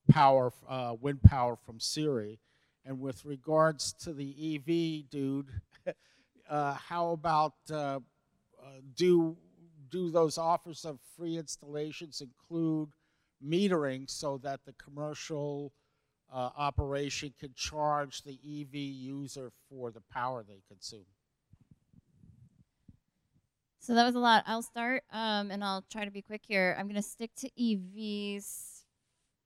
power, 0.10 0.51
uh, 0.68 0.95
wind 0.99 1.24
power 1.24 1.56
from 1.56 1.80
CIRI? 1.80 2.39
And 2.86 2.99
with 2.99 3.24
regards 3.24 3.93
to 4.04 4.12
the 4.12 4.36
EV, 4.56 5.10
dude, 5.10 5.47
uh, 6.49 6.74
how 6.74 7.12
about 7.12 7.54
uh, 7.72 7.76
uh, 7.76 7.99
do 8.97 9.38
do 9.89 10.12
those 10.12 10.38
offers 10.38 10.84
of 10.84 10.99
free 11.16 11.38
installations 11.38 12.20
include 12.20 12.89
metering 13.45 14.10
so 14.10 14.38
that 14.39 14.60
the 14.66 14.74
commercial 14.74 15.72
operation 16.30 17.32
can 17.39 17.54
charge 17.56 18.24
the 18.24 18.39
EV 18.43 18.74
user 18.74 19.51
for 19.70 19.89
the 19.91 20.01
power 20.12 20.43
they 20.43 20.64
consume? 20.68 21.06
So 23.84 23.95
that 23.95 24.05
was 24.05 24.15
a 24.15 24.19
lot. 24.19 24.45
I'll 24.47 24.61
start, 24.61 25.03
um, 25.11 25.51
and 25.51 25.61
I'll 25.61 25.84
try 25.91 26.05
to 26.05 26.09
be 26.11 26.21
quick 26.21 26.43
here. 26.47 26.73
I'm 26.79 26.86
going 26.86 26.95
to 26.95 27.01
stick 27.01 27.31
to 27.39 27.49
EVs 27.59 28.86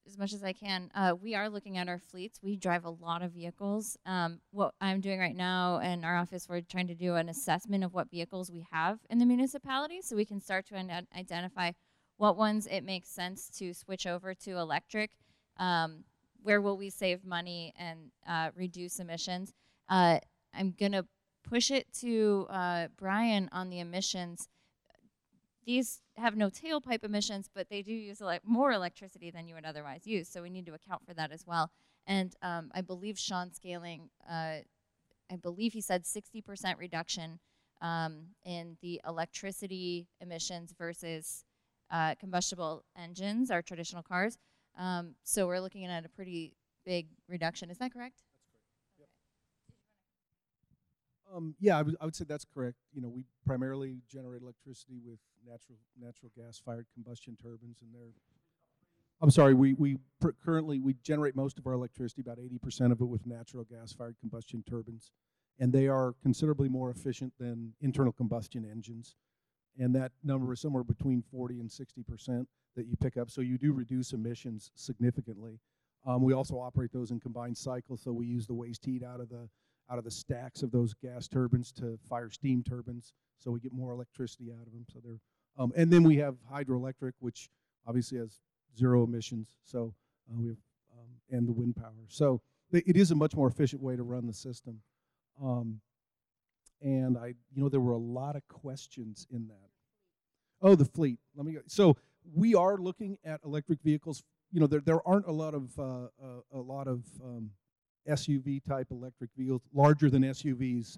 as 0.05 0.15
much 0.15 0.31
as 0.31 0.43
I 0.43 0.53
can. 0.53 0.91
Uh, 0.93 1.15
we 1.19 1.33
are 1.33 1.49
looking 1.49 1.79
at 1.79 1.89
our 1.89 1.97
fleets. 1.97 2.38
We 2.43 2.55
drive 2.55 2.85
a 2.85 2.91
lot 2.91 3.23
of 3.23 3.31
vehicles. 3.31 3.97
Um, 4.05 4.41
what 4.51 4.75
I'm 4.79 5.01
doing 5.01 5.19
right 5.19 5.35
now 5.35 5.79
in 5.79 6.03
our 6.03 6.15
office, 6.15 6.45
we're 6.47 6.61
trying 6.61 6.85
to 6.85 6.93
do 6.93 7.15
an 7.15 7.29
assessment 7.29 7.83
of 7.83 7.95
what 7.95 8.11
vehicles 8.11 8.51
we 8.51 8.67
have 8.71 8.99
in 9.09 9.17
the 9.17 9.25
municipality, 9.25 10.03
so 10.03 10.15
we 10.15 10.23
can 10.23 10.39
start 10.39 10.67
to 10.67 10.75
ident- 10.75 11.07
identify 11.17 11.71
what 12.17 12.38
ones 12.38 12.67
it 12.69 12.83
makes 12.83 13.09
sense 13.09 13.49
to 13.57 13.73
switch 13.73 14.05
over 14.05 14.35
to 14.35 14.57
electric. 14.57 15.09
Um, 15.57 16.03
where 16.43 16.61
will 16.61 16.77
we 16.77 16.91
save 16.91 17.25
money 17.25 17.73
and 17.75 18.11
uh, 18.29 18.51
reduce 18.55 18.99
emissions? 18.99 19.51
Uh, 19.89 20.19
I'm 20.53 20.75
gonna 20.79 21.05
push 21.49 21.71
it 21.71 21.91
to 22.01 22.47
uh, 22.49 22.87
Brian 22.97 23.49
on 23.51 23.69
the 23.69 23.79
emissions. 23.79 24.49
These 25.65 26.01
have 26.15 26.35
no 26.35 26.49
tailpipe 26.49 27.03
emissions, 27.03 27.49
but 27.53 27.69
they 27.69 27.81
do 27.81 27.91
use 27.91 28.21
ele- 28.21 28.39
more 28.45 28.71
electricity 28.71 29.31
than 29.31 29.47
you 29.47 29.55
would 29.55 29.65
otherwise 29.65 30.07
use. 30.07 30.29
So 30.29 30.41
we 30.41 30.49
need 30.49 30.65
to 30.67 30.73
account 30.73 31.05
for 31.05 31.13
that 31.13 31.31
as 31.31 31.45
well. 31.45 31.71
And 32.05 32.33
um, 32.41 32.71
I 32.73 32.81
believe 32.81 33.19
Sean 33.19 33.51
Scaling, 33.51 34.09
uh, 34.29 34.59
I 35.29 35.35
believe 35.41 35.73
he 35.73 35.81
said 35.81 36.03
60% 36.03 36.77
reduction 36.77 37.39
um, 37.81 38.27
in 38.45 38.77
the 38.81 39.01
electricity 39.05 40.07
emissions 40.21 40.73
versus 40.77 41.43
uh, 41.91 42.15
combustible 42.15 42.83
engines, 42.97 43.51
our 43.51 43.61
traditional 43.61 44.03
cars. 44.03 44.37
Um, 44.77 45.15
so 45.23 45.47
we're 45.47 45.59
looking 45.59 45.85
at 45.85 46.05
a 46.05 46.09
pretty 46.09 46.53
big 46.85 47.07
reduction. 47.27 47.69
Is 47.69 47.77
that 47.79 47.91
correct? 47.91 48.23
Um, 51.34 51.55
yeah, 51.59 51.78
I 51.78 51.82
would, 51.82 51.95
would 52.01 52.15
say 52.15 52.25
that's 52.28 52.45
correct. 52.45 52.78
You 52.93 53.01
know, 53.01 53.09
we 53.09 53.25
primarily 53.45 53.97
generate 54.09 54.41
electricity 54.41 54.99
with 55.03 55.19
natural 55.45 55.78
natural 55.99 56.32
gas 56.38 56.61
fired 56.63 56.88
combustion 56.93 57.38
turbines, 57.41 57.80
and 57.82 57.93
they're. 57.93 58.13
I'm 59.21 59.32
sorry, 59.32 59.53
we 59.53 59.73
we 59.73 59.97
pr- 60.21 60.30
currently 60.43 60.80
we 60.80 60.95
generate 61.03 61.36
most 61.36 61.57
of 61.57 61.67
our 61.67 61.73
electricity, 61.73 62.21
about 62.21 62.38
80% 62.38 62.91
of 62.91 63.01
it, 63.01 63.05
with 63.05 63.25
natural 63.25 63.63
gas 63.63 63.91
fired 63.91 64.15
combustion 64.19 64.63
turbines, 64.69 65.11
and 65.59 65.73
they 65.73 65.88
are 65.88 66.13
considerably 66.21 66.69
more 66.69 66.91
efficient 66.91 67.34
than 67.39 67.73
internal 67.82 68.13
combustion 68.13 68.63
engines, 68.69 69.15
and 69.78 69.95
that 69.95 70.11
number 70.23 70.53
is 70.53 70.61
somewhere 70.61 70.84
between 70.84 71.23
40 71.32 71.59
and 71.59 71.69
60% 71.69 72.45
that 72.75 72.86
you 72.86 72.95
pick 72.95 73.17
up. 73.17 73.32
So 73.32 73.41
you 73.41 73.57
do 73.57 73.73
reduce 73.73 74.13
emissions 74.13 74.71
significantly. 74.75 75.59
Um, 76.05 76.21
we 76.21 76.34
also 76.34 76.59
operate 76.59 76.93
those 76.93 77.09
in 77.11 77.19
combined 77.19 77.57
cycles, 77.57 78.01
so 78.03 78.13
we 78.13 78.28
use 78.28 78.45
the 78.45 78.53
waste 78.53 78.86
heat 78.86 79.03
out 79.03 79.19
of 79.19 79.30
the 79.30 79.49
out 79.89 79.97
of 79.97 80.03
the 80.03 80.11
stacks 80.11 80.63
of 80.63 80.71
those 80.71 80.93
gas 80.93 81.27
turbines 81.27 81.71
to 81.73 81.97
fire 82.09 82.29
steam 82.29 82.63
turbines, 82.63 83.13
so 83.39 83.51
we 83.51 83.59
get 83.59 83.73
more 83.73 83.91
electricity 83.91 84.51
out 84.51 84.67
of 84.67 84.73
them. 84.73 84.85
So 84.91 84.99
they're, 85.03 85.19
um, 85.57 85.71
and 85.75 85.91
then 85.91 86.03
we 86.03 86.17
have 86.17 86.35
hydroelectric, 86.51 87.13
which 87.19 87.49
obviously 87.88 88.17
has 88.19 88.41
zero 88.77 89.03
emissions. 89.03 89.53
So 89.63 89.93
uh, 90.29 90.35
we 90.38 90.47
have, 90.47 90.57
um, 90.93 91.09
and 91.31 91.47
the 91.47 91.53
wind 91.53 91.75
power. 91.75 92.05
So 92.09 92.41
th- 92.71 92.83
it 92.85 92.97
is 92.97 93.11
a 93.11 93.15
much 93.15 93.35
more 93.35 93.47
efficient 93.47 93.81
way 93.81 93.95
to 93.95 94.03
run 94.03 94.27
the 94.27 94.33
system. 94.33 94.81
Um, 95.41 95.81
and 96.81 97.17
I, 97.17 97.27
you 97.53 97.61
know, 97.61 97.69
there 97.69 97.79
were 97.79 97.93
a 97.93 97.97
lot 97.97 98.35
of 98.35 98.47
questions 98.47 99.25
in 99.31 99.47
that. 99.47 99.69
Oh, 100.61 100.75
the 100.75 100.85
fleet. 100.85 101.19
Let 101.35 101.45
me 101.45 101.53
go. 101.53 101.61
So 101.67 101.97
we 102.33 102.55
are 102.55 102.77
looking 102.77 103.17
at 103.23 103.41
electric 103.43 103.81
vehicles. 103.81 104.23
You 104.51 104.59
know, 104.59 104.67
there 104.67 104.81
there 104.81 105.07
aren't 105.07 105.27
a 105.27 105.31
lot 105.31 105.53
of 105.53 105.77
uh, 105.77 106.05
uh, 106.23 106.41
a 106.51 106.59
lot 106.59 106.88
of 106.88 107.03
um, 107.23 107.51
SUV 108.08 108.64
type 108.64 108.88
electric 108.91 109.30
vehicles, 109.38 109.62
larger 109.74 110.10
than 110.10 110.24
SUVs. 110.24 110.97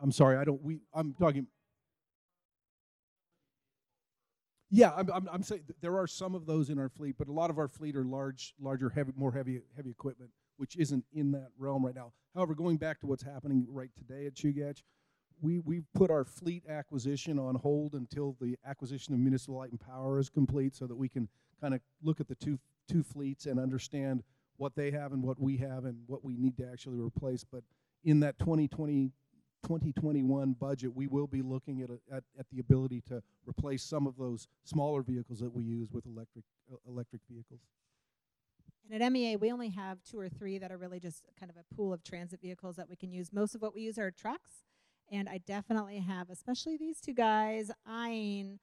I'm 0.00 0.12
sorry, 0.12 0.36
I 0.36 0.44
don't. 0.44 0.62
We 0.62 0.80
I'm 0.94 1.14
talking. 1.14 1.46
Yeah, 4.74 4.92
I'm, 4.96 5.10
I'm, 5.12 5.28
I'm 5.30 5.42
saying 5.42 5.64
there 5.82 5.98
are 5.98 6.06
some 6.06 6.34
of 6.34 6.46
those 6.46 6.70
in 6.70 6.78
our 6.78 6.88
fleet, 6.88 7.16
but 7.18 7.28
a 7.28 7.32
lot 7.32 7.50
of 7.50 7.58
our 7.58 7.68
fleet 7.68 7.94
are 7.94 8.04
large, 8.04 8.54
larger, 8.58 8.88
heavy, 8.88 9.12
more 9.14 9.30
heavy, 9.30 9.60
heavy 9.76 9.90
equipment, 9.90 10.30
which 10.56 10.76
isn't 10.76 11.04
in 11.12 11.30
that 11.32 11.48
realm 11.58 11.84
right 11.84 11.94
now. 11.94 12.12
However, 12.34 12.54
going 12.54 12.78
back 12.78 12.98
to 13.00 13.06
what's 13.06 13.22
happening 13.22 13.66
right 13.68 13.90
today 13.98 14.26
at 14.26 14.34
Chugach, 14.34 14.82
we 15.42 15.58
we've 15.58 15.84
put 15.94 16.10
our 16.10 16.24
fleet 16.24 16.64
acquisition 16.68 17.38
on 17.38 17.54
hold 17.56 17.94
until 17.94 18.36
the 18.40 18.56
acquisition 18.66 19.12
of 19.12 19.20
municipal 19.20 19.56
light 19.56 19.70
and 19.70 19.80
power 19.80 20.18
is 20.18 20.30
complete, 20.30 20.74
so 20.74 20.86
that 20.86 20.96
we 20.96 21.08
can 21.08 21.28
kind 21.60 21.74
of 21.74 21.80
look 22.02 22.20
at 22.20 22.28
the 22.28 22.34
two 22.34 22.58
two 22.88 23.02
fleets 23.02 23.46
and 23.46 23.60
understand 23.60 24.22
what 24.62 24.76
they 24.76 24.92
have 24.92 25.12
and 25.12 25.24
what 25.24 25.40
we 25.40 25.56
have 25.56 25.86
and 25.86 25.96
what 26.06 26.24
we 26.24 26.36
need 26.36 26.56
to 26.56 26.64
actually 26.70 27.00
replace. 27.00 27.42
But 27.42 27.64
in 28.04 28.20
that 28.20 28.38
2020 28.38 29.10
2021 29.64 30.54
budget, 30.54 30.92
we 30.92 31.06
will 31.06 31.28
be 31.28 31.40
looking 31.40 31.82
at, 31.82 31.90
a, 31.90 32.16
at, 32.16 32.24
at 32.36 32.46
the 32.52 32.58
ability 32.58 33.00
to 33.08 33.22
replace 33.46 33.84
some 33.84 34.08
of 34.08 34.16
those 34.16 34.48
smaller 34.64 35.02
vehicles 35.02 35.38
that 35.38 35.52
we 35.52 35.62
use 35.62 35.88
with 35.92 36.04
electric 36.06 36.44
uh, 36.72 36.76
electric 36.88 37.22
vehicles. 37.30 37.60
And 38.90 39.02
at 39.02 39.12
MEA, 39.12 39.36
we 39.36 39.52
only 39.52 39.68
have 39.70 39.98
two 40.02 40.18
or 40.18 40.28
three 40.28 40.58
that 40.58 40.70
are 40.70 40.78
really 40.78 41.00
just 41.00 41.24
kind 41.38 41.50
of 41.50 41.56
a 41.56 41.74
pool 41.74 41.92
of 41.92 42.04
transit 42.04 42.40
vehicles 42.40 42.76
that 42.76 42.88
we 42.88 42.96
can 42.96 43.12
use. 43.12 43.32
Most 43.32 43.54
of 43.54 43.62
what 43.62 43.74
we 43.74 43.82
use 43.82 43.98
are 43.98 44.10
trucks. 44.10 44.64
And 45.10 45.28
I 45.28 45.38
definitely 45.38 45.98
have, 45.98 46.30
especially 46.30 46.76
these 46.76 47.00
two 47.00 47.14
guys, 47.14 47.70
eyeing 47.86 48.58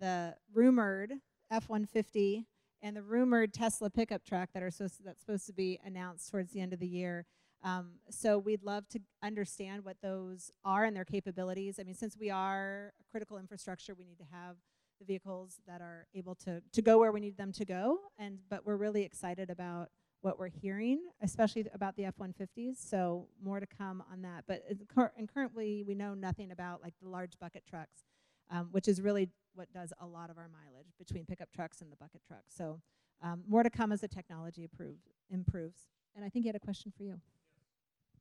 the 0.00 0.34
rumored 0.54 1.12
F 1.50 1.68
150 1.68 2.46
and 2.82 2.96
the 2.96 3.02
rumored 3.02 3.52
Tesla 3.52 3.90
pickup 3.90 4.24
truck 4.24 4.50
that 4.54 4.62
are 4.62 4.70
supposed 4.70 4.98
to, 4.98 5.02
that's 5.02 5.20
supposed 5.20 5.46
to 5.46 5.52
be 5.52 5.80
announced 5.84 6.30
towards 6.30 6.52
the 6.52 6.60
end 6.60 6.72
of 6.72 6.80
the 6.80 6.86
year. 6.86 7.26
Um, 7.64 7.94
so 8.08 8.38
we'd 8.38 8.62
love 8.62 8.88
to 8.90 9.00
understand 9.22 9.84
what 9.84 9.96
those 10.02 10.50
are 10.64 10.84
and 10.84 10.96
their 10.96 11.04
capabilities. 11.04 11.78
I 11.80 11.82
mean, 11.82 11.94
since 11.94 12.16
we 12.16 12.30
are 12.30 12.92
critical 13.10 13.38
infrastructure, 13.38 13.94
we 13.94 14.04
need 14.04 14.18
to 14.18 14.26
have 14.30 14.56
the 15.00 15.04
vehicles 15.04 15.60
that 15.66 15.80
are 15.80 16.06
able 16.14 16.34
to 16.34 16.60
to 16.72 16.82
go 16.82 16.98
where 16.98 17.12
we 17.12 17.20
need 17.20 17.36
them 17.36 17.52
to 17.52 17.64
go. 17.64 17.98
And 18.18 18.38
but 18.48 18.64
we're 18.64 18.76
really 18.76 19.02
excited 19.02 19.50
about 19.50 19.90
what 20.20 20.38
we're 20.38 20.48
hearing, 20.48 21.00
especially 21.22 21.64
about 21.72 21.96
the 21.96 22.04
F-150s. 22.06 22.76
So 22.76 23.28
more 23.42 23.60
to 23.60 23.66
come 23.66 24.02
on 24.10 24.22
that. 24.22 24.44
But 24.48 24.64
cur- 24.92 25.12
and 25.16 25.32
currently, 25.32 25.84
we 25.86 25.94
know 25.94 26.14
nothing 26.14 26.50
about 26.50 26.82
like 26.82 26.94
the 27.00 27.08
large 27.08 27.38
bucket 27.38 27.64
trucks, 27.68 28.02
um, 28.50 28.68
which 28.72 28.88
is 28.88 29.00
really 29.00 29.28
what 29.54 29.72
does 29.72 29.92
a 30.00 30.06
lot 30.06 30.30
of 30.30 30.38
our 30.38 30.48
mileage 30.48 30.92
between 30.98 31.24
pickup 31.24 31.50
trucks 31.52 31.80
and 31.80 31.90
the 31.92 31.96
bucket 31.96 32.22
trucks. 32.26 32.54
So 32.56 32.80
um, 33.22 33.42
more 33.48 33.62
to 33.62 33.70
come 33.70 33.92
as 33.92 34.00
the 34.00 34.08
technology 34.08 34.62
improve, 34.64 34.96
improves. 35.30 35.88
And 36.14 36.24
I 36.24 36.28
think 36.28 36.44
you 36.44 36.48
had 36.48 36.56
a 36.56 36.60
question 36.60 36.92
for 36.96 37.02
you. 37.02 37.20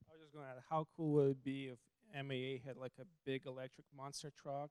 I 0.09 0.13
was 0.13 0.21
just 0.23 0.33
going 0.33 0.45
to 0.45 0.51
add, 0.51 0.57
how 0.69 0.87
cool 0.95 1.11
would 1.13 1.31
it 1.31 1.43
be 1.43 1.67
if 1.67 1.79
MEA 2.27 2.61
had 2.65 2.77
like 2.77 2.93
a 2.99 3.05
big 3.25 3.45
electric 3.45 3.85
monster 3.95 4.31
truck 4.41 4.69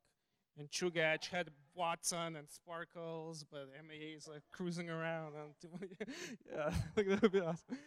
And 0.58 0.70
Chugach 0.70 1.26
had 1.28 1.50
Watson 1.74 2.36
and 2.36 2.48
Sparkles, 2.50 3.44
but 3.50 3.68
MEA 3.88 4.14
is 4.16 4.26
like 4.28 4.42
cruising 4.52 4.90
around. 4.90 5.34
Yeah, 6.52 6.70
that 6.96 7.22
would 7.22 7.32
be 7.32 7.40
awesome. 7.40 7.78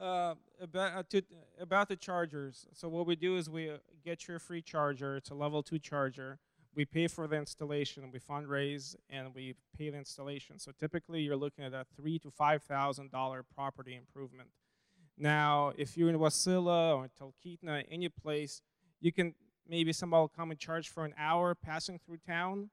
Uh, 0.00 0.34
about 0.60 0.94
uh, 0.98 1.02
to, 1.10 1.22
about 1.60 1.88
the 1.88 1.96
chargers. 1.96 2.66
So 2.72 2.88
what 2.88 3.06
we 3.06 3.16
do 3.16 3.36
is 3.36 3.50
we 3.50 3.70
uh, 3.70 3.78
get 4.04 4.26
your 4.28 4.38
free 4.38 4.62
charger. 4.62 5.16
It's 5.16 5.30
a 5.30 5.34
level 5.34 5.62
two 5.62 5.78
charger. 5.78 6.38
We 6.74 6.84
pay 6.86 7.06
for 7.06 7.26
the 7.26 7.36
installation. 7.36 8.10
We 8.10 8.18
fundraise 8.18 8.96
and 9.10 9.34
we 9.34 9.54
pay 9.76 9.90
the 9.90 9.98
installation. 9.98 10.58
So 10.58 10.72
typically, 10.78 11.20
you're 11.20 11.36
looking 11.36 11.64
at 11.64 11.74
a 11.74 11.84
three 11.96 12.18
to 12.20 12.30
five 12.30 12.62
thousand 12.62 13.10
dollar 13.10 13.44
property 13.54 13.94
improvement. 13.94 14.48
Now, 15.18 15.72
if 15.76 15.96
you're 15.96 16.08
in 16.08 16.18
Wasilla 16.18 16.96
or 16.96 17.08
Talkeetna, 17.20 17.84
any 17.90 18.08
place, 18.08 18.62
you 19.00 19.12
can 19.12 19.34
maybe 19.68 19.92
somebody 19.92 20.20
will 20.20 20.28
come 20.28 20.50
and 20.50 20.58
charge 20.58 20.88
for 20.88 21.04
an 21.04 21.14
hour 21.18 21.54
passing 21.54 21.98
through 21.98 22.18
town. 22.26 22.70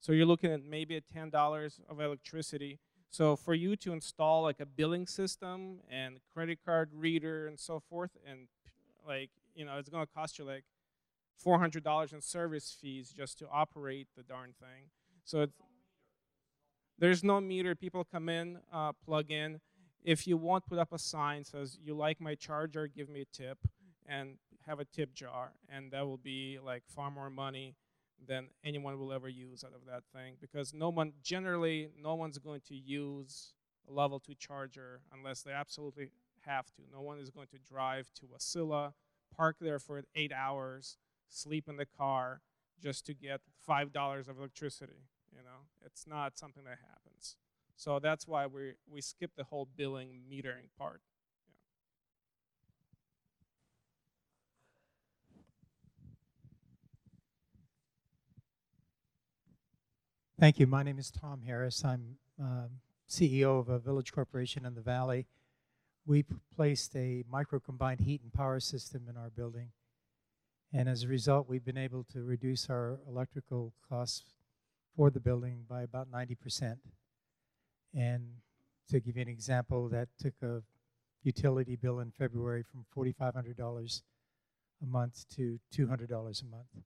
So 0.00 0.12
you're 0.12 0.26
looking 0.26 0.52
at 0.52 0.62
maybe 0.62 0.96
at 0.96 1.04
ten 1.12 1.28
dollars 1.30 1.80
of 1.88 2.00
electricity. 2.00 2.78
So 3.10 3.34
for 3.34 3.54
you 3.54 3.74
to 3.76 3.92
install 3.92 4.42
like 4.42 4.60
a 4.60 4.66
billing 4.66 5.08
system 5.08 5.80
and 5.90 6.20
credit 6.32 6.60
card 6.64 6.90
reader 6.94 7.48
and 7.48 7.58
so 7.58 7.80
forth, 7.80 8.12
and 8.24 8.46
like 9.06 9.30
you 9.54 9.64
know, 9.64 9.76
it's 9.78 9.88
gonna 9.88 10.06
cost 10.06 10.38
you 10.38 10.44
like 10.44 10.64
four 11.42 11.58
hundred 11.58 11.84
dollars 11.84 12.12
in 12.12 12.20
service 12.20 12.76
fees 12.80 13.12
just 13.16 13.38
to 13.38 13.48
operate 13.50 14.08
the 14.16 14.22
darn 14.22 14.54
thing. 14.60 14.90
So 15.24 15.46
there's 16.98 17.24
no 17.24 17.40
meter. 17.40 17.74
People 17.74 18.04
come 18.04 18.28
in, 18.28 18.58
uh, 18.72 18.92
plug 19.04 19.30
in. 19.30 19.60
If 20.02 20.26
you 20.26 20.36
want, 20.36 20.66
put 20.66 20.78
up 20.78 20.92
a 20.92 20.98
sign 20.98 21.44
says 21.44 21.78
you 21.82 21.94
like 21.94 22.20
my 22.20 22.34
charger, 22.34 22.86
give 22.86 23.08
me 23.08 23.22
a 23.22 23.36
tip, 23.36 23.58
and 24.06 24.36
have 24.66 24.80
a 24.80 24.84
tip 24.84 25.14
jar, 25.14 25.52
and 25.68 25.90
that 25.92 26.06
will 26.06 26.18
be 26.18 26.58
like 26.62 26.82
far 26.86 27.10
more 27.10 27.30
money 27.30 27.74
than 28.26 28.48
anyone 28.64 28.98
will 28.98 29.12
ever 29.12 29.28
use 29.28 29.64
out 29.64 29.72
of 29.74 29.86
that 29.86 30.02
thing 30.12 30.34
because 30.40 30.74
no 30.74 30.90
one 30.90 31.12
generally 31.22 31.88
no 32.00 32.14
one's 32.14 32.38
going 32.38 32.60
to 32.68 32.74
use 32.74 33.52
a 33.88 33.92
level 33.92 34.20
2 34.20 34.34
charger 34.34 35.00
unless 35.12 35.42
they 35.42 35.52
absolutely 35.52 36.10
have 36.40 36.66
to 36.66 36.82
no 36.92 37.00
one 37.00 37.18
is 37.18 37.30
going 37.30 37.46
to 37.46 37.58
drive 37.58 38.10
to 38.14 38.26
Wasilla 38.26 38.92
park 39.34 39.56
there 39.60 39.78
for 39.78 40.02
8 40.14 40.32
hours 40.32 40.98
sleep 41.30 41.68
in 41.68 41.76
the 41.76 41.86
car 41.86 42.42
just 42.82 43.06
to 43.06 43.14
get 43.14 43.40
$5 43.68 44.28
of 44.28 44.38
electricity 44.38 45.08
you 45.32 45.42
know 45.42 45.66
it's 45.84 46.06
not 46.06 46.38
something 46.38 46.64
that 46.64 46.78
happens 46.88 47.36
so 47.76 47.98
that's 47.98 48.26
why 48.26 48.46
we 48.46 48.72
we 48.90 49.00
skip 49.00 49.30
the 49.36 49.44
whole 49.44 49.68
billing 49.76 50.20
metering 50.30 50.68
part 50.78 51.00
Thank 60.38 60.58
you. 60.58 60.66
My 60.66 60.82
name 60.82 60.98
is 60.98 61.10
Tom 61.10 61.42
Harris. 61.44 61.84
I'm 61.84 62.16
um, 62.40 62.70
CEO 63.06 63.60
of 63.60 63.68
a 63.68 63.78
village 63.78 64.10
corporation 64.10 64.64
in 64.64 64.74
the 64.74 64.80
valley. 64.80 65.26
We 66.06 66.24
placed 66.56 66.96
a 66.96 67.24
micro 67.30 67.60
combined 67.60 68.00
heat 68.00 68.22
and 68.22 68.32
power 68.32 68.58
system 68.58 69.02
in 69.10 69.18
our 69.18 69.28
building. 69.28 69.68
And 70.72 70.88
as 70.88 71.02
a 71.02 71.08
result, 71.08 71.48
we've 71.48 71.64
been 71.64 71.78
able 71.78 72.04
to 72.12 72.22
reduce 72.22 72.70
our 72.70 72.98
electrical 73.08 73.72
costs 73.88 74.24
for 74.96 75.10
the 75.10 75.20
building 75.20 75.64
by 75.68 75.82
about 75.82 76.10
90%. 76.10 76.76
And 77.92 78.22
to 78.88 79.00
give 79.00 79.16
you 79.16 79.22
an 79.22 79.28
example, 79.28 79.88
that 79.88 80.08
took 80.18 80.34
a 80.42 80.62
utility 81.24 81.76
bill 81.76 81.98
in 82.00 82.12
February 82.12 82.62
from 82.62 82.86
$4,500 82.96 84.02
a 84.82 84.86
month 84.86 85.24
to 85.36 85.58
$200 85.76 86.10
a 86.10 86.46
month. 86.46 86.84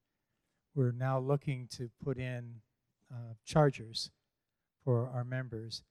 We're 0.74 0.93
now 0.93 1.18
looking 1.18 1.68
to 1.76 1.91
put 2.03 2.18
in 2.18 2.61
uh, 3.12 3.35
chargers 3.45 4.11
for 4.85 5.11
our 5.14 5.24
members. 5.24 5.82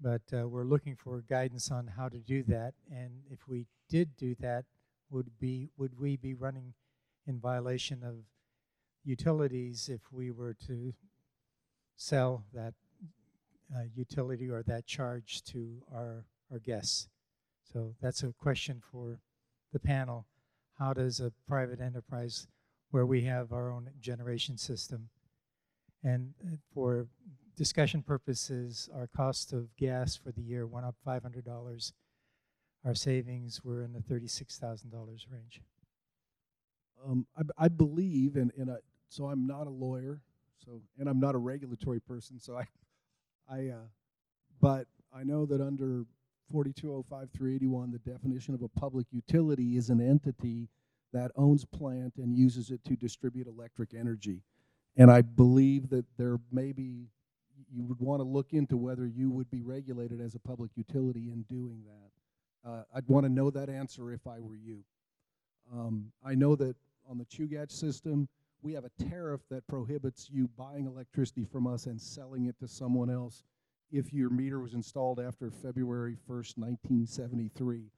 But 0.00 0.22
uh, 0.32 0.48
we're 0.48 0.64
looking 0.64 0.96
for 0.96 1.22
guidance 1.28 1.70
on 1.70 1.86
how 1.96 2.08
to 2.08 2.18
do 2.18 2.42
that. 2.44 2.74
And 2.90 3.22
if 3.30 3.48
we 3.48 3.66
did 3.88 4.16
do 4.16 4.34
that, 4.40 4.64
would 5.10 5.38
be 5.38 5.70
would 5.78 5.98
we 5.98 6.16
be 6.16 6.34
running 6.34 6.74
in 7.26 7.40
violation 7.40 8.02
of 8.02 8.16
utilities 9.04 9.88
if 9.88 10.00
we 10.12 10.30
were 10.30 10.54
to 10.66 10.92
sell 11.96 12.44
that 12.52 12.74
uh, 13.74 13.82
utility 13.94 14.48
or 14.48 14.62
that 14.62 14.86
charge 14.86 15.42
to 15.44 15.82
our 15.92 16.24
our 16.50 16.58
guests? 16.58 17.08
So 17.72 17.94
that's 18.00 18.22
a 18.22 18.32
question 18.32 18.80
for 18.92 19.18
the 19.72 19.80
panel. 19.80 20.26
How 20.78 20.92
does 20.92 21.20
a 21.20 21.32
private 21.48 21.80
enterprise, 21.80 22.46
where 22.90 23.06
we 23.06 23.22
have 23.22 23.52
our 23.52 23.70
own 23.70 23.90
generation 24.00 24.56
system, 24.56 25.08
and 26.02 26.34
uh, 26.44 26.56
for 26.72 27.08
discussion 27.56 28.02
purposes, 28.02 28.88
our 28.94 29.08
cost 29.08 29.52
of 29.52 29.74
gas 29.76 30.16
for 30.16 30.30
the 30.30 30.42
year 30.42 30.66
went 30.66 30.86
up 30.86 30.94
$500. 31.06 31.92
Our 32.84 32.94
savings 32.94 33.64
were 33.64 33.82
in 33.82 33.92
the 33.92 34.00
$36,000 34.00 34.92
range. 35.30 35.62
Um, 37.04 37.26
I, 37.36 37.64
I, 37.64 37.68
believe, 37.68 38.36
and, 38.36 38.52
and 38.56 38.70
I, 38.70 38.76
so 39.08 39.26
I'm 39.26 39.46
not 39.46 39.66
a 39.66 39.70
lawyer, 39.70 40.20
so 40.64 40.80
and 40.98 41.08
I'm 41.08 41.20
not 41.20 41.34
a 41.34 41.38
regulatory 41.38 42.00
person, 42.00 42.40
so 42.40 42.56
I, 42.56 42.66
I, 43.48 43.68
uh, 43.68 43.86
but 44.60 44.86
I 45.14 45.22
know 45.22 45.46
that 45.46 45.60
under 45.60 46.04
4205381, 46.52 47.92
the 47.92 47.98
definition 48.10 48.54
of 48.54 48.62
a 48.62 48.68
public 48.68 49.06
utility 49.10 49.76
is 49.76 49.90
an 49.90 50.00
entity 50.00 50.68
that 51.12 51.30
owns 51.36 51.64
plant 51.64 52.14
and 52.16 52.36
uses 52.36 52.70
it 52.70 52.84
to 52.84 52.96
distribute 52.96 53.46
electric 53.46 53.94
energy. 53.94 54.42
And 54.96 55.10
I 55.10 55.22
believe 55.22 55.90
that 55.90 56.04
there 56.18 56.38
may 56.52 56.72
be, 56.72 57.08
you 57.72 57.84
would 57.84 58.00
want 58.00 58.20
to 58.20 58.24
look 58.24 58.52
into 58.52 58.76
whether 58.76 59.06
you 59.06 59.30
would 59.30 59.50
be 59.50 59.62
regulated 59.62 60.20
as 60.20 60.34
a 60.34 60.38
public 60.38 60.70
utility 60.74 61.30
in 61.30 61.42
doing 61.48 61.84
that. 61.84 62.68
Uh, 62.68 62.82
I'd 62.94 63.06
want 63.06 63.24
to 63.24 63.32
know 63.32 63.50
that 63.50 63.68
answer 63.68 64.12
if 64.12 64.26
I 64.26 64.40
were 64.40 64.56
you. 64.56 64.82
Um, 65.72 66.12
I 66.24 66.34
know 66.34 66.56
that 66.56 66.76
on 67.08 67.18
the 67.18 67.24
Chugach 67.24 67.70
system, 67.70 68.28
we 68.62 68.72
have 68.72 68.84
a 68.84 69.04
tariff 69.10 69.42
that 69.50 69.66
prohibits 69.66 70.28
you 70.30 70.48
buying 70.56 70.86
electricity 70.86 71.44
from 71.44 71.66
us 71.66 71.86
and 71.86 72.00
selling 72.00 72.46
it 72.46 72.58
to 72.58 72.68
someone 72.68 73.10
else 73.10 73.44
if 73.92 74.12
your 74.12 74.30
meter 74.30 74.58
was 74.60 74.74
installed 74.74 75.20
after 75.20 75.50
February 75.50 76.16
1st, 76.28 76.58
1973. 76.58 77.90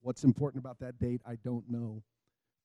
What's 0.00 0.24
important 0.24 0.62
about 0.62 0.78
that 0.80 0.98
date, 0.98 1.20
I 1.26 1.36
don't 1.44 1.68
know. 1.68 2.02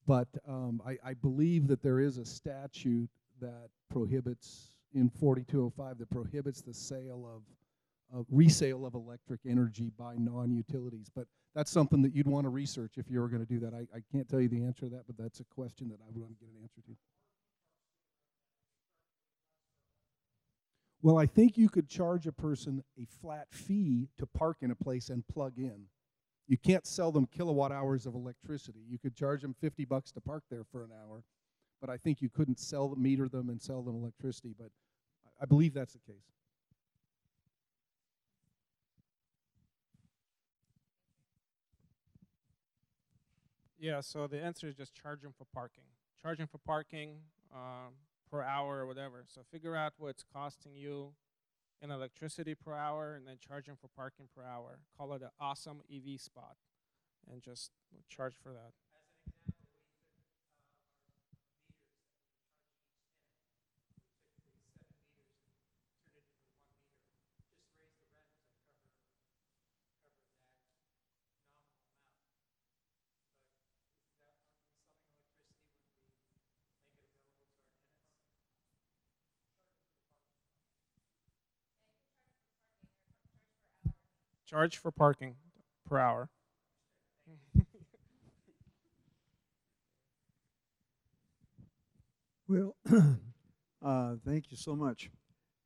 But 0.08 0.28
um, 0.48 0.82
I, 0.86 0.98
I, 1.06 1.14
believe 1.14 1.68
that 1.68 1.84
there 1.84 2.00
is 2.00 2.18
a 2.18 2.26
statute 2.26 3.10
that 3.40 3.70
prohibits 3.90 4.72
in 4.96 5.10
4205 5.10 6.00
that 6.00 6.10
prohibits 6.10 6.62
the 6.62 6.74
sale 6.74 7.30
of 7.32 7.44
of 8.14 8.26
resale 8.30 8.86
of 8.86 8.94
electric 8.94 9.40
energy 9.48 9.92
by 9.98 10.16
non-utilities. 10.18 11.10
But 11.16 11.28
that's 11.54 11.72
something 11.72 12.02
that 12.02 12.16
you'd 12.16 12.28
want 12.28 12.46
to 12.46 12.50
research 12.50 12.94
if 12.98 13.10
you 13.10 13.20
were 13.20 13.28
going 13.28 13.46
to 13.46 13.52
do 13.52 13.60
that. 13.60 13.74
I, 13.74 13.86
I 13.96 14.02
can't 14.12 14.28
tell 14.30 14.40
you 14.40 14.48
the 14.48 14.64
answer 14.64 14.82
to 14.82 14.90
that, 14.90 15.04
but 15.08 15.18
that's 15.18 15.40
a 15.40 15.44
question 15.44 15.90
that 15.90 16.00
I 16.02 16.08
would 16.08 16.18
want 16.18 16.32
to 16.32 16.40
get 16.40 16.50
an 16.50 16.62
answer 16.62 16.82
to. 16.88 16.96
Well, 21.02 21.18
I 21.18 21.26
think 21.26 21.58
you 21.58 21.68
could 21.68 21.90
charge 21.90 22.28
a 22.28 22.32
person 22.32 22.84
a 22.98 23.06
flat 23.22 23.48
fee 23.50 24.10
to 24.18 24.26
park 24.26 24.58
in 24.62 24.72
a 24.72 24.76
place 24.76 25.10
and 25.10 25.28
plug 25.28 25.54
in. 25.58 25.86
You 26.48 26.58
can't 26.58 26.86
sell 26.86 27.12
them 27.12 27.26
kilowatt 27.26 27.72
hours 27.72 28.06
of 28.06 28.14
electricity. 28.14 28.82
You 28.88 29.00
could 29.00 29.16
charge 29.16 29.42
them 29.42 29.56
50 29.60 29.86
bucks 29.86 30.12
to 30.12 30.22
park 30.22 30.44
there 30.52 30.64
for 30.72 30.84
an 30.84 30.92
hour, 30.92 31.24
but 31.80 31.90
I 31.90 31.98
think 31.98 32.22
you 32.22 32.30
couldn't 32.30 32.60
sell 32.60 32.94
meter 32.96 33.28
them, 33.28 33.50
and 33.50 33.62
sell 33.62 33.82
them 33.82 33.96
electricity. 33.96 34.54
But 34.58 34.70
I 35.42 35.46
believe 35.46 35.74
that's 35.74 35.94
the 35.94 36.00
case. 36.00 36.26
Yeah, 43.82 44.00
so 44.02 44.28
the 44.28 44.40
answer 44.40 44.68
is 44.68 44.76
just 44.76 44.94
charge 44.94 45.22
them 45.24 45.34
for 45.36 45.46
parking. 45.56 45.86
Charge 46.22 46.38
them 46.38 46.46
for 46.46 46.60
parking 46.60 47.16
um, 47.52 47.94
per 48.30 48.44
hour 48.44 48.78
or 48.78 48.86
whatever. 48.86 49.26
So 49.28 49.42
figure 49.52 49.76
out 49.76 49.94
what 49.98 50.10
it's 50.10 50.24
costing 50.32 50.76
you 50.76 51.14
in 51.82 51.90
electricity 51.90 52.54
per 52.54 52.76
hour 52.76 53.16
and 53.16 53.28
then 53.28 53.38
charge 53.40 53.66
them 53.66 53.78
for 53.82 53.88
parking 53.88 54.28
per 54.36 54.44
hour. 54.44 54.78
Call 54.96 55.14
it 55.14 55.24
an 55.24 55.30
awesome 55.40 55.82
EV 55.92 56.22
spot 56.22 56.58
and 57.32 57.42
just 57.42 57.72
charge 58.08 58.36
for 58.44 58.50
that. 58.50 58.74
Charge 84.52 84.78
for 84.78 84.92
parking 84.92 85.36
per 85.88 85.98
hour. 85.98 86.30
Well, 92.48 92.76
Uh, 93.84 94.14
thank 94.26 94.52
you 94.52 94.58
so 94.58 94.76
much. 94.76 95.10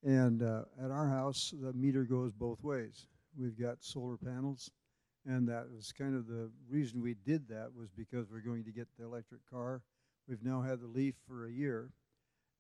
And 0.04 0.42
uh, 0.42 0.62
at 0.82 0.92
our 0.92 1.10
house, 1.10 1.54
the 1.62 1.74
meter 1.74 2.04
goes 2.04 2.32
both 2.32 2.64
ways. 2.64 3.08
We've 3.38 3.60
got 3.60 3.84
solar 3.84 4.18
panels, 4.18 4.72
and 5.26 5.48
that 5.50 5.66
was 5.70 5.92
kind 5.92 6.16
of 6.16 6.28
the 6.28 6.50
reason 6.70 7.02
we 7.02 7.16
did 7.26 7.48
that 7.50 7.72
was 7.76 7.90
because 7.90 8.28
we're 8.32 8.40
going 8.40 8.64
to 8.64 8.72
get 8.72 8.88
the 8.98 9.04
electric 9.04 9.42
car. 9.50 9.82
We've 10.30 10.44
now 10.44 10.62
had 10.62 10.80
the 10.80 10.88
Leaf 10.88 11.16
for 11.28 11.46
a 11.48 11.52
year, 11.52 11.90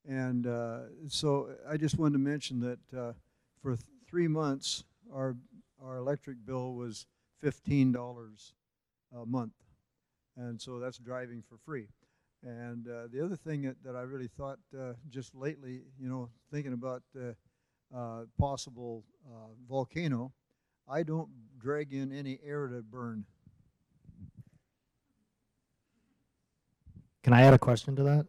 and 0.05 0.45
uh, 0.45 0.79
so 1.07 1.51
I 1.69 1.77
just 1.77 1.97
wanted 1.97 2.13
to 2.13 2.19
mention 2.19 2.59
that 2.59 2.99
uh, 2.99 3.13
for 3.61 3.75
th- 3.75 3.85
three 4.09 4.27
months, 4.27 4.83
our 5.13 5.37
our 5.85 5.97
electric 5.97 6.37
bill 6.45 6.73
was 6.73 7.05
fifteen 7.41 7.91
dollars 7.91 8.53
a 9.15 9.25
month, 9.25 9.53
and 10.35 10.59
so 10.59 10.79
that's 10.79 10.97
driving 10.97 11.43
for 11.47 11.57
free. 11.65 11.87
And 12.43 12.87
uh, 12.87 13.07
the 13.11 13.23
other 13.23 13.35
thing 13.35 13.63
that, 13.63 13.75
that 13.83 13.95
I 13.95 14.01
really 14.01 14.27
thought 14.27 14.59
uh, 14.77 14.93
just 15.09 15.33
lately, 15.33 15.81
you 15.99 16.09
know, 16.09 16.29
thinking 16.51 16.73
about 16.73 17.01
uh, 17.95 18.21
possible 18.37 19.03
uh, 19.27 19.47
volcano, 19.67 20.31
I 20.87 21.03
don't 21.03 21.29
drag 21.57 21.93
in 21.93 22.11
any 22.11 22.39
air 22.45 22.67
to 22.67 22.81
burn. 22.83 23.25
Can 27.23 27.33
I 27.33 27.41
add 27.41 27.55
a 27.55 27.57
question 27.57 27.95
to 27.95 28.03
that? 28.03 28.27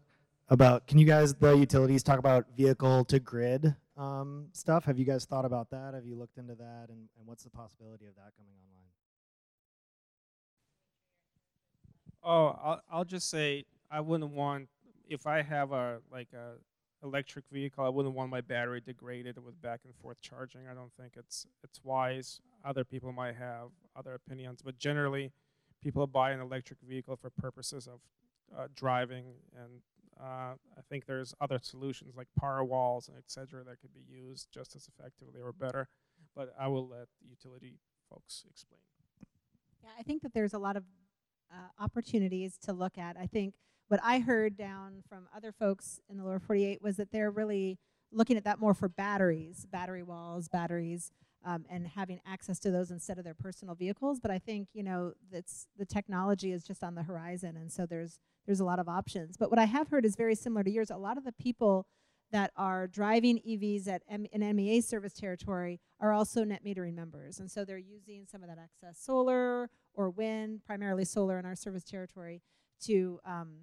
About 0.49 0.87
can 0.87 0.97
you 0.99 1.05
guys, 1.05 1.35
the 1.35 1.53
utilities, 1.53 2.03
talk 2.03 2.19
about 2.19 2.47
vehicle 2.57 3.05
to 3.07 3.19
grid 3.19 3.75
um, 3.97 4.49
stuff? 4.53 4.85
Have 4.85 4.99
you 4.99 5.05
guys 5.05 5.25
thought 5.25 5.45
about 5.45 5.71
that? 5.71 5.95
Have 5.95 6.07
you 6.07 6.17
looked 6.17 6.39
into 6.39 6.55
that? 6.55 6.87
And, 6.89 7.09
and 7.19 7.27
what's 7.27 7.45
the 7.45 7.51
possibility 7.51 8.07
of 8.07 8.15
that 8.17 8.33
coming 8.37 8.55
online? 8.63 8.91
Oh, 12.23 12.59
I'll, 12.63 12.83
I'll 12.91 13.05
just 13.05 13.31
say 13.31 13.65
I 13.91 14.01
wouldn't 14.01 14.33
want 14.33 14.69
if 15.09 15.27
I 15.27 15.43
have 15.43 15.73
a 15.73 16.01
like 16.11 16.29
a 16.33 16.55
electric 17.05 17.45
vehicle, 17.53 17.85
I 17.85 17.89
wouldn't 17.89 18.15
want 18.15 18.31
my 18.31 18.41
battery 18.41 18.81
degraded 18.81 19.43
with 19.45 19.61
back 19.63 19.81
and 19.85 19.95
forth 19.95 20.21
charging. 20.21 20.63
I 20.71 20.75
don't 20.75 20.93
think 21.01 21.13
it's 21.17 21.47
it's 21.63 21.81
wise. 21.85 22.41
Other 22.65 22.85
people 22.85 23.13
might 23.13 23.37
have 23.37 23.69
other 23.95 24.15
opinions, 24.15 24.61
but 24.63 24.79
generally, 24.79 25.33
people 25.83 26.07
buy 26.07 26.33
an 26.33 26.41
electric 26.41 26.81
vehicle 26.81 27.17
for 27.17 27.31
purposes 27.31 27.87
of 27.87 28.01
uh, 28.57 28.67
driving, 28.75 29.27
and 29.57 29.81
uh, 30.21 30.55
I 30.55 30.83
think 30.89 31.07
there's 31.07 31.35
other 31.41 31.59
solutions 31.63 32.15
like 32.17 32.29
power 32.39 32.65
walls 32.65 33.09
and 33.09 33.17
etc. 33.19 33.65
that 33.65 33.81
could 33.81 33.93
be 33.95 34.05
used 34.09 34.49
just 34.53 34.75
as 34.75 34.89
effectively 34.89 35.41
or 35.41 35.53
better. 35.53 35.89
But 36.35 36.55
I 36.59 36.69
will 36.69 36.89
let 36.89 37.09
the 37.21 37.29
utility 37.29 37.79
folks 38.11 38.45
explain. 38.49 38.81
Yeah, 39.83 39.91
I 39.99 40.03
think 40.03 40.23
that 40.23 40.33
there's 40.33 40.55
a 40.55 40.59
lot 40.59 40.77
of 40.77 40.85
uh, 41.53 41.83
opportunities 41.83 42.59
to 42.65 42.73
look 42.73 42.99
at. 42.99 43.17
I 43.17 43.27
think 43.27 43.55
what 43.89 44.01
I 44.03 44.19
heard 44.19 44.57
down 44.57 45.03
from 45.09 45.29
other 45.35 45.53
folks 45.53 46.01
in 46.09 46.17
the 46.17 46.25
lower 46.25 46.41
48 46.41 46.83
was 46.83 46.97
that 46.97 47.13
they're 47.13 47.31
really 47.31 47.79
looking 48.13 48.37
at 48.37 48.45
that 48.45 48.59
more 48.59 48.75
for 48.75 48.89
batteries, 48.89 49.67
battery 49.71 50.03
walls, 50.03 50.49
batteries, 50.49 51.13
um, 51.47 51.65
and 51.71 51.87
having 51.87 52.21
access 52.27 52.59
to 52.59 52.71
those 52.71 52.91
instead 52.91 53.19
of 53.19 53.25
their 53.25 53.35
personal 53.35 53.75
vehicles. 53.75 54.19
But 54.21 54.33
I 54.33 54.39
think 54.39 54.69
you 54.75 54.83
know 54.83 55.13
that's 55.33 55.69
the 55.79 55.87
technology 55.87 56.53
is 56.53 56.65
just 56.65 56.83
on 56.83 56.95
the 56.95 57.05
horizon, 57.05 57.57
and 57.57 57.73
so 57.73 57.87
there's 57.87 58.19
there's 58.45 58.61
a 58.61 58.65
lot 58.65 58.79
of 58.79 58.89
options. 58.89 59.37
But 59.37 59.49
what 59.49 59.59
I 59.59 59.65
have 59.65 59.89
heard 59.89 60.05
is 60.05 60.17
very 60.17 60.35
similar 60.35 60.65
to 60.65 60.71
yours. 60.71 60.91
A 60.91 60.97
lot 60.97 61.17
of 61.17 61.25
the 61.25 61.33
people 61.33 61.87
that 62.33 62.51
are 62.57 62.89
driving 62.89 63.39
EVs 63.49 63.87
at 63.87 64.03
M- 64.09 64.27
an 64.33 64.57
MEA 64.57 64.81
service 64.81 65.13
territory 65.13 65.81
are 66.01 66.13
also 66.13 66.43
net 66.43 66.65
metering 66.65 66.95
members, 66.95 67.39
and 67.39 67.49
so 67.51 67.65
they're 67.65 67.79
using 67.79 68.27
some 68.31 68.43
of 68.43 68.49
that 68.49 68.59
excess 68.59 68.99
solar 69.01 69.71
or 69.95 70.11
wind, 70.11 70.61
primarily 70.67 71.05
solar 71.05 71.39
in 71.39 71.47
our 71.47 71.55
service 71.55 71.85
territory, 71.85 72.43
to 72.83 73.21
um, 73.25 73.55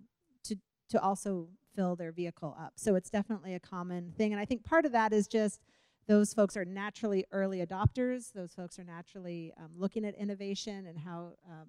to 0.45 0.55
to 0.89 1.01
also 1.01 1.49
fill 1.75 1.97
their 1.97 2.13
vehicle 2.13 2.55
up. 2.57 2.73
So 2.77 2.95
it's 2.95 3.09
definitely 3.09 3.55
a 3.55 3.59
common 3.59 4.13
thing, 4.17 4.31
and 4.31 4.39
I 4.39 4.45
think 4.45 4.63
part 4.63 4.85
of 4.85 4.93
that 4.93 5.11
is 5.11 5.27
just 5.27 5.59
those 6.07 6.33
folks 6.33 6.57
are 6.57 6.65
naturally 6.65 7.25
early 7.31 7.65
adopters. 7.65 8.33
Those 8.33 8.53
folks 8.53 8.77
are 8.79 8.83
naturally 8.83 9.53
um, 9.57 9.69
looking 9.77 10.05
at 10.05 10.15
innovation 10.15 10.85
and 10.87 10.97
how 10.99 11.33
um, 11.49 11.67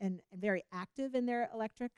and, 0.00 0.20
and 0.32 0.40
very 0.40 0.64
active 0.72 1.14
in 1.14 1.26
their 1.26 1.48
electric 1.54 1.92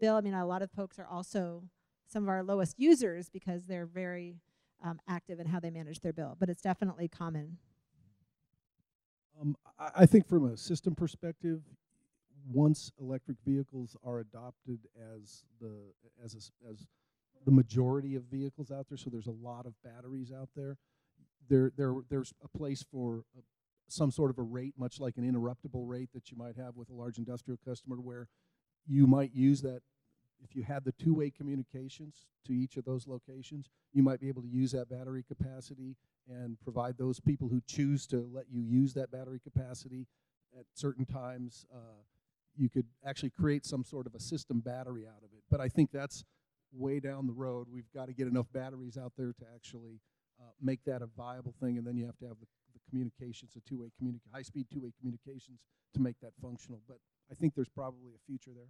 bill. 0.00 0.16
I 0.16 0.20
mean, 0.20 0.34
a 0.34 0.46
lot 0.46 0.62
of 0.62 0.70
folks 0.70 0.98
are 0.98 1.06
also 1.06 1.64
some 2.06 2.22
of 2.22 2.28
our 2.28 2.42
lowest 2.42 2.78
users 2.78 3.28
because 3.28 3.64
they're 3.66 3.86
very 3.86 4.36
um, 4.84 5.00
active 5.08 5.40
in 5.40 5.46
how 5.46 5.60
they 5.60 5.70
manage 5.70 6.00
their 6.00 6.12
bill. 6.12 6.36
But 6.38 6.48
it's 6.48 6.62
definitely 6.62 7.08
common. 7.08 7.58
Um, 9.40 9.56
I, 9.78 9.90
I 9.96 10.06
think 10.06 10.28
from 10.28 10.52
a 10.52 10.56
system 10.56 10.94
perspective, 10.94 11.60
once 12.50 12.90
electric 13.00 13.36
vehicles 13.44 13.96
are 14.04 14.20
adopted 14.20 14.80
as 15.14 15.44
the 15.60 15.74
as 16.24 16.34
a 16.34 16.70
as 16.70 16.86
the 17.44 17.50
majority 17.50 18.14
of 18.14 18.22
vehicles 18.24 18.70
out 18.70 18.86
there, 18.88 18.98
so 18.98 19.10
there's 19.10 19.26
a 19.26 19.34
lot 19.42 19.66
of 19.66 19.74
batteries 19.82 20.32
out 20.32 20.48
there. 20.54 20.76
There, 21.48 21.72
there, 21.76 21.94
there's 22.08 22.32
a 22.42 22.48
place 22.48 22.84
for 22.90 23.24
uh, 23.36 23.40
some 23.88 24.10
sort 24.10 24.30
of 24.30 24.38
a 24.38 24.42
rate, 24.42 24.74
much 24.78 25.00
like 25.00 25.16
an 25.16 25.30
interruptible 25.30 25.86
rate 25.86 26.10
that 26.14 26.30
you 26.30 26.36
might 26.36 26.56
have 26.56 26.76
with 26.76 26.88
a 26.90 26.94
large 26.94 27.18
industrial 27.18 27.58
customer, 27.64 27.96
where 27.96 28.28
you 28.86 29.06
might 29.06 29.34
use 29.34 29.62
that 29.62 29.82
if 30.42 30.56
you 30.56 30.62
had 30.62 30.84
the 30.84 30.92
two-way 30.92 31.30
communications 31.30 32.26
to 32.46 32.52
each 32.52 32.76
of 32.76 32.84
those 32.84 33.06
locations, 33.06 33.68
you 33.92 34.02
might 34.02 34.20
be 34.20 34.28
able 34.28 34.42
to 34.42 34.48
use 34.48 34.72
that 34.72 34.88
battery 34.88 35.24
capacity 35.26 35.96
and 36.28 36.58
provide 36.60 36.98
those 36.98 37.20
people 37.20 37.48
who 37.48 37.60
choose 37.66 38.06
to 38.08 38.28
let 38.32 38.46
you 38.50 38.60
use 38.60 38.94
that 38.94 39.10
battery 39.10 39.40
capacity 39.42 40.06
at 40.58 40.64
certain 40.74 41.04
times. 41.04 41.66
Uh, 41.72 42.02
you 42.56 42.68
could 42.68 42.86
actually 43.06 43.30
create 43.30 43.64
some 43.64 43.84
sort 43.84 44.06
of 44.06 44.14
a 44.14 44.20
system 44.20 44.60
battery 44.60 45.06
out 45.06 45.22
of 45.22 45.30
it. 45.32 45.42
But 45.50 45.60
I 45.60 45.68
think 45.68 45.90
that's 45.92 46.24
way 46.72 47.00
down 47.00 47.26
the 47.26 47.32
road. 47.32 47.68
We've 47.70 47.90
got 47.94 48.06
to 48.06 48.12
get 48.12 48.26
enough 48.26 48.46
batteries 48.52 48.98
out 48.98 49.12
there 49.16 49.32
to 49.32 49.44
actually 49.54 50.00
uh, 50.42 50.50
make 50.60 50.82
that 50.84 51.02
a 51.02 51.06
viable 51.06 51.54
thing, 51.60 51.78
and 51.78 51.86
then 51.86 51.96
you 51.96 52.04
have 52.06 52.18
to 52.18 52.26
have 52.26 52.36
the, 52.40 52.46
the 52.74 52.80
communications, 52.90 53.52
the 53.54 53.60
two-way 53.60 53.88
communi- 54.02 54.20
high-speed 54.32 54.66
two-way 54.72 54.92
communications 54.98 55.60
to 55.94 56.00
make 56.00 56.18
that 56.20 56.32
functional. 56.42 56.80
But 56.88 56.98
I 57.30 57.34
think 57.34 57.54
there's 57.54 57.68
probably 57.68 58.12
a 58.14 58.26
future 58.26 58.50
there. 58.54 58.66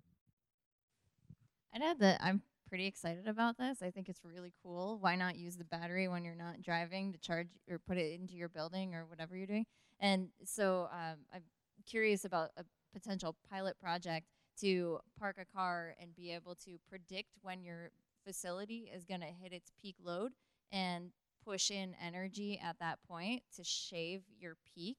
I'd 1.75 1.83
add 1.83 1.99
that 2.01 2.21
I'm 2.23 2.43
pretty 2.69 2.87
excited 2.87 3.27
about 3.27 3.57
this. 3.57 3.83
I 3.83 3.91
think 3.91 4.09
it's 4.09 4.21
really 4.25 4.53
cool. 4.63 4.99
Why 5.01 5.17
not 5.17 5.37
use 5.37 5.57
the 5.57 5.65
battery 5.65 6.09
when 6.09 6.25
you're 6.25 6.35
not 6.35 6.61
driving 6.61 7.13
to 7.13 7.19
charge 7.19 7.49
or 7.71 7.79
put 7.79 7.97
it 7.97 8.13
into 8.13 8.35
your 8.35 8.51
building 8.51 8.95
or 8.95 9.07
whatever 9.07 9.37
you're 9.37 9.47
doing? 9.47 9.67
And 10.01 10.29
so 10.45 10.89
um, 10.93 11.19
I'm 11.33 11.43
curious 11.87 12.25
about 12.25 12.51
a 12.59 12.65
potential 12.93 13.37
pilot 13.51 13.79
project 13.81 14.27
to 14.61 14.99
park 15.19 15.39
a 15.41 15.57
car 15.57 15.95
and 16.01 16.15
be 16.15 16.33
able 16.33 16.55
to 16.57 16.79
predict 16.89 17.31
when 17.41 17.63
your 17.63 17.91
facility 18.27 18.91
is 18.95 19.05
going 19.05 19.21
to 19.21 19.27
hit 19.27 19.53
its 19.53 19.73
peak 19.81 19.97
load 20.03 20.33
and 20.71 21.11
push 21.45 21.71
in 21.71 21.95
energy 22.05 22.61
at 22.63 22.79
that 22.81 22.99
point 23.09 23.43
to 23.57 23.65
shave 23.65 24.23
your 24.39 24.57
peak 24.75 24.97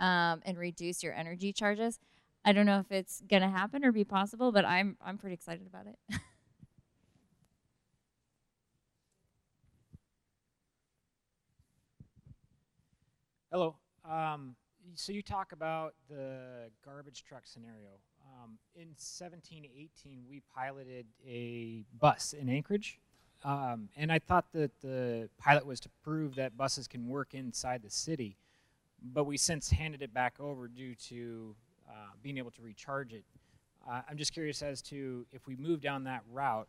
um, 0.00 0.40
and 0.44 0.58
reduce 0.58 1.02
your 1.02 1.14
energy 1.14 1.52
charges. 1.52 1.98
I 2.44 2.52
don't 2.52 2.66
know 2.66 2.78
if 2.78 2.92
it's 2.92 3.22
going 3.28 3.42
to 3.42 3.48
happen 3.48 3.84
or 3.84 3.90
be 3.92 4.04
possible, 4.04 4.52
but 4.52 4.64
I'm 4.64 4.96
I'm 5.04 5.18
pretty 5.18 5.34
excited 5.34 5.66
about 5.66 5.86
it. 5.86 5.98
Hello. 13.50 13.76
Um, 14.04 14.54
so 14.94 15.12
you 15.12 15.22
talk 15.22 15.52
about 15.52 15.94
the 16.08 16.70
garbage 16.84 17.24
truck 17.24 17.46
scenario. 17.46 17.98
Um, 18.24 18.58
in 18.74 18.88
17, 18.96 19.64
18, 19.64 20.24
we 20.28 20.42
piloted 20.54 21.06
a 21.26 21.84
bus 21.98 22.32
in 22.32 22.48
Anchorage. 22.48 23.00
Um, 23.44 23.88
and 23.96 24.10
I 24.10 24.18
thought 24.18 24.46
that 24.52 24.70
the 24.80 25.28
pilot 25.38 25.66
was 25.66 25.80
to 25.80 25.88
prove 26.02 26.34
that 26.36 26.56
buses 26.56 26.88
can 26.88 27.08
work 27.08 27.34
inside 27.34 27.82
the 27.82 27.90
city. 27.90 28.36
But 29.02 29.24
we 29.24 29.36
since 29.36 29.70
handed 29.70 30.02
it 30.02 30.12
back 30.12 30.34
over 30.40 30.68
due 30.68 30.94
to 31.08 31.54
uh, 31.88 31.92
being 32.22 32.38
able 32.38 32.50
to 32.52 32.62
recharge 32.62 33.12
it. 33.12 33.24
Uh, 33.88 34.00
I'm 34.08 34.16
just 34.16 34.32
curious 34.32 34.62
as 34.62 34.82
to 34.82 35.26
if 35.32 35.46
we 35.46 35.54
move 35.56 35.80
down 35.80 36.04
that 36.04 36.22
route, 36.32 36.66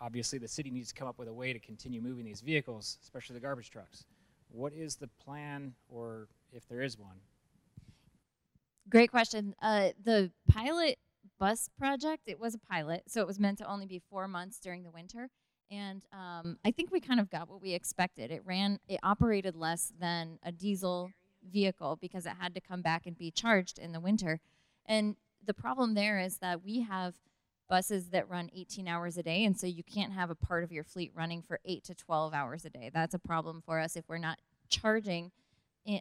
obviously 0.00 0.38
the 0.38 0.48
city 0.48 0.70
needs 0.70 0.88
to 0.88 0.94
come 0.94 1.06
up 1.06 1.18
with 1.18 1.28
a 1.28 1.32
way 1.32 1.52
to 1.52 1.58
continue 1.58 2.00
moving 2.00 2.24
these 2.24 2.40
vehicles, 2.40 2.98
especially 3.02 3.34
the 3.34 3.40
garbage 3.40 3.70
trucks. 3.70 4.04
What 4.50 4.72
is 4.72 4.96
the 4.96 5.08
plan, 5.24 5.74
or 5.88 6.28
if 6.52 6.66
there 6.68 6.82
is 6.82 6.98
one? 6.98 7.16
Great 8.88 9.10
question. 9.10 9.54
Uh, 9.62 9.90
the 10.02 10.30
pilot 10.48 10.98
bus 11.38 11.68
project, 11.78 12.22
it 12.26 12.38
was 12.38 12.54
a 12.54 12.58
pilot, 12.58 13.04
so 13.08 13.20
it 13.20 13.26
was 13.26 13.40
meant 13.40 13.58
to 13.58 13.66
only 13.66 13.86
be 13.86 14.00
four 14.10 14.28
months 14.28 14.58
during 14.58 14.82
the 14.82 14.90
winter. 14.90 15.30
And 15.70 16.02
um, 16.12 16.58
I 16.64 16.70
think 16.70 16.92
we 16.92 17.00
kind 17.00 17.20
of 17.20 17.30
got 17.30 17.48
what 17.48 17.62
we 17.62 17.72
expected. 17.72 18.30
It 18.30 18.42
ran, 18.44 18.78
it 18.88 19.00
operated 19.02 19.56
less 19.56 19.92
than 19.98 20.38
a 20.42 20.52
diesel 20.52 21.10
vehicle 21.50 21.98
because 22.00 22.26
it 22.26 22.34
had 22.40 22.54
to 22.54 22.60
come 22.60 22.82
back 22.82 23.06
and 23.06 23.16
be 23.16 23.30
charged 23.30 23.78
in 23.78 23.92
the 23.92 24.00
winter. 24.00 24.40
And 24.86 25.16
the 25.44 25.54
problem 25.54 25.94
there 25.94 26.18
is 26.18 26.38
that 26.38 26.62
we 26.62 26.82
have 26.82 27.14
buses 27.68 28.10
that 28.10 28.28
run 28.28 28.50
18 28.54 28.86
hours 28.86 29.16
a 29.16 29.22
day, 29.22 29.44
and 29.44 29.58
so 29.58 29.66
you 29.66 29.82
can't 29.82 30.12
have 30.12 30.30
a 30.30 30.34
part 30.34 30.64
of 30.64 30.72
your 30.72 30.84
fleet 30.84 31.10
running 31.14 31.42
for 31.42 31.60
8 31.64 31.82
to 31.84 31.94
12 31.94 32.34
hours 32.34 32.64
a 32.64 32.70
day. 32.70 32.90
That's 32.92 33.14
a 33.14 33.18
problem 33.18 33.62
for 33.64 33.80
us 33.80 33.96
if 33.96 34.04
we're 34.08 34.18
not 34.18 34.38
charging 34.68 35.32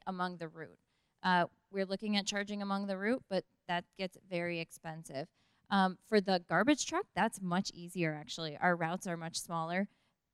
among 0.06 0.38
the 0.38 0.48
route. 0.48 0.77
Uh, 1.23 1.45
we're 1.72 1.85
looking 1.85 2.18
at 2.18 2.26
charging 2.26 2.61
among 2.61 2.88
the 2.88 2.98
route, 2.98 3.23
but 3.30 3.45
that 3.68 3.85
gets 3.98 4.18
very 4.30 4.60
expensive. 4.60 5.27
Um, 5.73 5.97
for 6.07 6.21
the 6.21 6.39
garbage 6.47 6.85
truck, 6.85 7.07
that's 7.15 7.41
much 7.41 7.71
easier 7.73 8.13
actually. 8.13 8.55
Our 8.61 8.75
routes 8.75 9.07
are 9.07 9.17
much 9.17 9.39
smaller. 9.39 9.87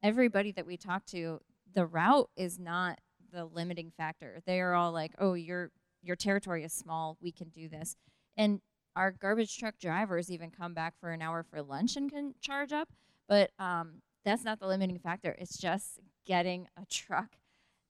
everybody 0.03 0.51
that 0.51 0.65
we 0.65 0.75
talk 0.75 1.05
to, 1.07 1.39
the 1.73 1.85
route 1.85 2.29
is 2.35 2.59
not 2.59 2.99
the 3.31 3.45
limiting 3.45 3.91
factor. 3.95 4.41
They 4.45 4.59
are 4.59 4.73
all 4.73 4.91
like, 4.91 5.13
"Oh, 5.17 5.35
your 5.35 5.71
your 6.01 6.17
territory 6.17 6.65
is 6.65 6.73
small. 6.73 7.17
We 7.21 7.31
can 7.31 7.49
do 7.49 7.69
this." 7.69 7.95
And 8.35 8.59
our 8.97 9.11
garbage 9.11 9.57
truck 9.57 9.79
drivers 9.79 10.29
even 10.29 10.51
come 10.51 10.73
back 10.73 10.95
for 10.99 11.11
an 11.11 11.21
hour 11.21 11.43
for 11.43 11.61
lunch 11.61 11.95
and 11.95 12.11
can 12.11 12.35
charge 12.41 12.73
up. 12.73 12.89
But 13.29 13.51
um, 13.59 14.01
that's 14.25 14.43
not 14.43 14.59
the 14.59 14.67
limiting 14.67 14.99
factor. 14.99 15.37
It's 15.39 15.57
just 15.57 15.99
getting 16.25 16.67
a 16.75 16.85
truck. 16.85 17.37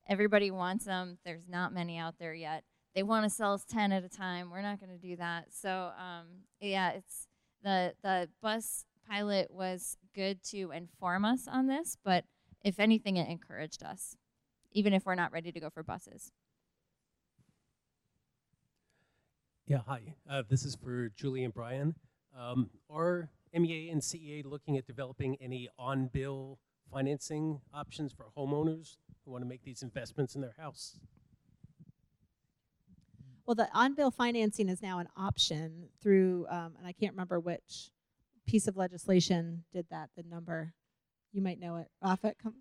Everybody 0.07 0.51
wants 0.51 0.85
them. 0.85 1.17
There's 1.26 1.47
not 1.47 1.73
many 1.73 1.97
out 1.97 2.19
there 2.19 2.34
yet. 2.35 2.63
They 2.93 3.03
want 3.03 3.23
to 3.23 3.30
sell 3.30 3.53
us 3.53 3.65
10 3.65 3.91
at 3.91 4.03
a 4.03 4.09
time. 4.09 4.51
We're 4.51 4.61
not 4.61 4.80
going 4.80 4.91
to 4.91 4.97
do 4.97 5.15
that. 5.17 5.47
So 5.51 5.91
um, 5.97 6.27
yeah, 6.59 6.91
it's 6.91 7.28
the 7.64 7.94
the 8.03 8.30
bus 8.41 8.86
pilot 9.10 9.49
was 9.52 9.98
good 10.14 10.44
to 10.44 10.72
inform 10.72 11.26
us 11.26 11.48
on 11.48 11.68
this, 11.68 11.98
but 12.03 12.26
if 12.64 12.80
anything, 12.80 13.18
it 13.18 13.30
encouraged 13.30 13.84
us, 13.84 14.15
even 14.72 14.94
if 14.94 15.06
we're 15.06 15.15
not 15.15 15.31
ready 15.31 15.52
to 15.52 15.60
go 15.60 15.69
for 15.69 15.84
buses. 15.84 16.31
Yeah, 19.65 19.80
hi. 19.86 20.15
Uh, 20.30 20.44
this 20.49 20.65
is 20.65 20.76
for 20.76 21.10
Julie 21.15 21.44
and 21.44 21.53
Brian. 21.53 21.95
Um, 22.38 22.69
are 22.90 23.30
MEA 23.53 23.90
and 23.90 24.02
CEA 24.02 24.45
looking 24.45 24.77
at 24.77 24.88
developing 24.88 25.38
any 25.41 25.69
on-bill 25.77 26.60
financing 26.91 27.61
options 27.73 28.11
for 28.11 28.26
homeowners 28.38 28.98
who 29.23 29.31
want 29.31 29.44
to 29.44 29.48
make 29.48 29.64
these 29.64 29.84
investments 29.84 30.36
in 30.36 30.41
their 30.41 30.56
house? 30.57 30.99
Well, 33.49 33.55
the 33.55 33.67
on-bill 33.73 34.11
financing 34.11 34.69
is 34.69 34.80
now 34.80 34.99
an 34.99 35.07
option 35.17 35.89
through, 36.03 36.45
um, 36.51 36.76
and 36.77 36.85
I 36.85 36.91
can't 36.91 37.13
remember 37.13 37.39
which 37.39 37.89
piece 38.45 38.67
of 38.67 38.77
legislation 38.77 39.63
did 39.73 39.88
that. 39.89 40.11
The 40.15 40.21
number, 40.21 40.76
you 41.31 41.41
might 41.41 41.59
know 41.59 41.77
it. 41.77 41.88
Rafa, 41.99 42.35
come. 42.39 42.57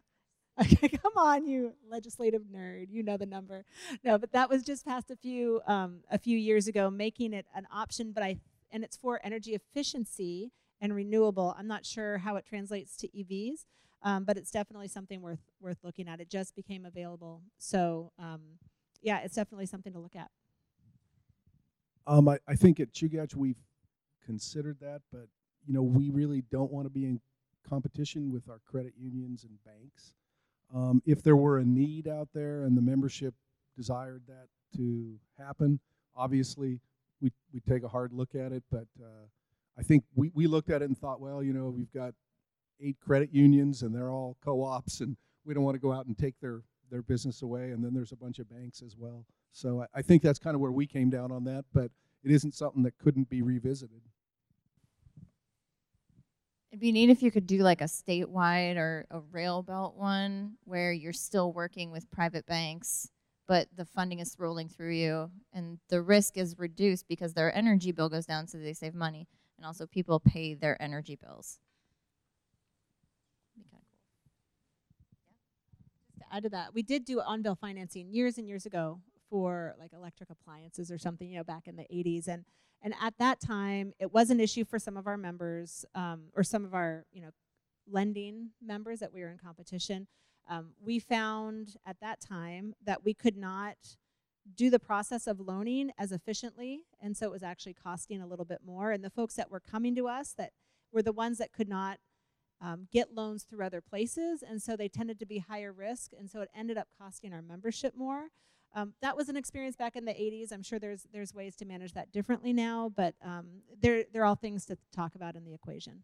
Okay, 0.58 0.88
come 1.02 1.12
on, 1.18 1.46
you 1.46 1.74
legislative 1.90 2.40
nerd. 2.50 2.86
You 2.88 3.02
know 3.02 3.18
the 3.18 3.26
number. 3.26 3.66
No, 4.02 4.16
but 4.16 4.32
that 4.32 4.48
was 4.48 4.62
just 4.62 4.86
passed 4.86 5.10
a 5.10 5.16
few 5.16 5.60
um, 5.66 6.04
a 6.10 6.16
few 6.16 6.38
years 6.38 6.68
ago, 6.68 6.88
making 6.88 7.34
it 7.34 7.44
an 7.54 7.66
option. 7.70 8.12
But 8.12 8.22
I 8.22 8.38
and 8.70 8.82
it's 8.82 8.96
for 8.96 9.20
energy 9.22 9.54
efficiency 9.54 10.52
and 10.80 10.94
renewable. 10.94 11.54
I'm 11.58 11.68
not 11.68 11.84
sure 11.84 12.16
how 12.16 12.36
it 12.36 12.46
translates 12.48 12.96
to 12.96 13.08
EVs, 13.08 13.66
um, 14.02 14.24
but 14.24 14.38
it's 14.38 14.50
definitely 14.50 14.88
something 14.88 15.20
worth 15.20 15.50
worth 15.60 15.84
looking 15.84 16.08
at. 16.08 16.18
It 16.18 16.30
just 16.30 16.56
became 16.56 16.86
available, 16.86 17.42
so 17.58 18.10
um, 18.18 18.40
yeah, 19.02 19.18
it's 19.18 19.34
definitely 19.34 19.66
something 19.66 19.92
to 19.92 19.98
look 19.98 20.16
at. 20.16 20.30
Um, 22.08 22.26
I, 22.26 22.38
I 22.48 22.54
think 22.56 22.80
at 22.80 22.92
Chugach 22.92 23.34
we've 23.34 23.60
considered 24.24 24.78
that, 24.80 25.02
but 25.12 25.28
you 25.66 25.74
know 25.74 25.82
we 25.82 26.08
really 26.08 26.42
don't 26.50 26.72
want 26.72 26.86
to 26.86 26.90
be 26.90 27.04
in 27.04 27.20
competition 27.68 28.32
with 28.32 28.48
our 28.48 28.60
credit 28.66 28.94
unions 28.98 29.44
and 29.44 29.58
banks. 29.62 30.14
Um, 30.74 31.02
if 31.04 31.22
there 31.22 31.36
were 31.36 31.58
a 31.58 31.64
need 31.64 32.08
out 32.08 32.28
there 32.32 32.64
and 32.64 32.76
the 32.76 32.82
membership 32.82 33.34
desired 33.76 34.22
that 34.26 34.46
to 34.76 35.18
happen, 35.38 35.80
obviously 36.16 36.80
we 37.20 37.30
we 37.52 37.60
take 37.60 37.82
a 37.82 37.88
hard 37.88 38.14
look 38.14 38.34
at 38.34 38.52
it. 38.52 38.62
But 38.70 38.86
uh, 38.98 39.26
I 39.78 39.82
think 39.82 40.04
we, 40.14 40.30
we 40.34 40.46
looked 40.46 40.70
at 40.70 40.80
it 40.80 40.86
and 40.86 40.96
thought, 40.96 41.20
well, 41.20 41.42
you 41.42 41.52
know, 41.52 41.68
we've 41.68 41.92
got 41.92 42.14
eight 42.80 42.96
credit 43.04 43.34
unions 43.34 43.82
and 43.82 43.94
they're 43.94 44.10
all 44.10 44.38
co-ops, 44.42 45.00
and 45.00 45.14
we 45.44 45.52
don't 45.52 45.64
want 45.64 45.74
to 45.74 45.80
go 45.80 45.92
out 45.92 46.06
and 46.06 46.16
take 46.16 46.40
their 46.40 46.62
their 46.90 47.02
business 47.02 47.42
away. 47.42 47.70
And 47.72 47.84
then 47.84 47.92
there's 47.92 48.12
a 48.12 48.16
bunch 48.16 48.38
of 48.38 48.48
banks 48.48 48.80
as 48.80 48.96
well. 48.96 49.26
So 49.52 49.82
I, 49.82 49.98
I 49.98 50.02
think 50.02 50.22
that's 50.22 50.38
kind 50.38 50.54
of 50.54 50.60
where 50.60 50.72
we 50.72 50.86
came 50.86 51.10
down 51.10 51.32
on 51.32 51.44
that. 51.44 51.64
But 51.72 51.90
it 52.24 52.30
isn't 52.30 52.54
something 52.54 52.82
that 52.82 52.98
couldn't 52.98 53.28
be 53.28 53.42
revisited. 53.42 54.02
It'd 56.70 56.80
be 56.80 56.92
neat 56.92 57.08
if 57.08 57.22
you 57.22 57.30
could 57.30 57.46
do 57.46 57.58
like 57.58 57.80
a 57.80 57.84
statewide 57.84 58.76
or 58.76 59.06
a 59.10 59.20
rail 59.20 59.62
belt 59.62 59.96
one 59.96 60.56
where 60.64 60.92
you're 60.92 61.14
still 61.14 61.52
working 61.52 61.90
with 61.90 62.10
private 62.10 62.44
banks, 62.44 63.08
but 63.46 63.68
the 63.74 63.86
funding 63.86 64.18
is 64.18 64.36
rolling 64.38 64.68
through 64.68 64.92
you 64.92 65.30
and 65.54 65.78
the 65.88 66.02
risk 66.02 66.36
is 66.36 66.58
reduced 66.58 67.08
because 67.08 67.32
their 67.32 67.56
energy 67.56 67.90
bill 67.90 68.10
goes 68.10 68.26
down 68.26 68.46
so 68.46 68.58
they 68.58 68.74
save 68.74 68.94
money 68.94 69.26
and 69.56 69.64
also 69.64 69.86
people 69.86 70.20
pay 70.20 70.52
their 70.52 70.80
energy 70.82 71.16
bills. 71.16 71.58
Add 76.30 76.42
to 76.42 76.50
that, 76.50 76.74
we 76.74 76.82
did 76.82 77.06
do 77.06 77.22
on-bill 77.22 77.54
financing 77.54 78.12
years 78.12 78.36
and 78.36 78.46
years 78.46 78.66
ago 78.66 79.00
for 79.30 79.74
like 79.78 79.92
electric 79.92 80.30
appliances 80.30 80.90
or 80.90 80.98
something, 80.98 81.30
you 81.30 81.38
know, 81.38 81.44
back 81.44 81.66
in 81.66 81.76
the 81.76 81.86
80s. 81.92 82.28
And 82.28 82.44
and 82.82 82.94
at 83.00 83.14
that 83.18 83.40
time, 83.40 83.92
it 83.98 84.12
was 84.12 84.30
an 84.30 84.38
issue 84.40 84.64
for 84.64 84.78
some 84.78 84.96
of 84.96 85.06
our 85.06 85.16
members 85.16 85.84
um, 85.94 86.26
or 86.34 86.44
some 86.44 86.64
of 86.64 86.74
our, 86.74 87.06
you 87.12 87.22
know, 87.22 87.30
lending 87.90 88.50
members 88.64 89.00
that 89.00 89.12
we 89.12 89.20
were 89.22 89.30
in 89.30 89.38
competition. 89.38 90.06
Um, 90.48 90.70
we 90.80 90.98
found 90.98 91.76
at 91.84 91.96
that 92.00 92.20
time 92.20 92.74
that 92.84 93.04
we 93.04 93.14
could 93.14 93.36
not 93.36 93.76
do 94.54 94.70
the 94.70 94.78
process 94.78 95.26
of 95.26 95.40
loaning 95.40 95.90
as 95.98 96.12
efficiently, 96.12 96.84
and 97.00 97.16
so 97.16 97.26
it 97.26 97.32
was 97.32 97.42
actually 97.42 97.74
costing 97.74 98.22
a 98.22 98.26
little 98.26 98.44
bit 98.44 98.60
more. 98.64 98.92
And 98.92 99.04
the 99.04 99.10
folks 99.10 99.34
that 99.34 99.50
were 99.50 99.60
coming 99.60 99.94
to 99.96 100.08
us 100.08 100.32
that 100.38 100.52
were 100.92 101.02
the 101.02 101.12
ones 101.12 101.38
that 101.38 101.52
could 101.52 101.68
not 101.68 101.98
um, 102.60 102.88
get 102.90 103.14
loans 103.14 103.44
through 103.44 103.64
other 103.64 103.82
places, 103.82 104.42
and 104.42 104.62
so 104.62 104.74
they 104.76 104.88
tended 104.88 105.18
to 105.18 105.26
be 105.26 105.38
higher 105.38 105.72
risk, 105.72 106.12
and 106.18 106.30
so 106.30 106.40
it 106.40 106.50
ended 106.54 106.78
up 106.78 106.88
costing 106.98 107.32
our 107.32 107.42
membership 107.42 107.94
more. 107.96 108.28
Um, 108.74 108.92
that 109.00 109.16
was 109.16 109.28
an 109.28 109.36
experience 109.36 109.76
back 109.76 109.96
in 109.96 110.04
the 110.04 110.12
80s. 110.12 110.52
I'm 110.52 110.62
sure 110.62 110.78
there's 110.78 111.06
there's 111.12 111.34
ways 111.34 111.56
to 111.56 111.64
manage 111.64 111.94
that 111.94 112.12
differently 112.12 112.52
now, 112.52 112.92
but 112.94 113.14
um, 113.24 113.62
they're, 113.80 114.04
they're 114.12 114.24
all 114.24 114.34
things 114.34 114.66
to 114.66 114.76
talk 114.92 115.14
about 115.14 115.36
in 115.36 115.44
the 115.44 115.54
equation. 115.54 116.02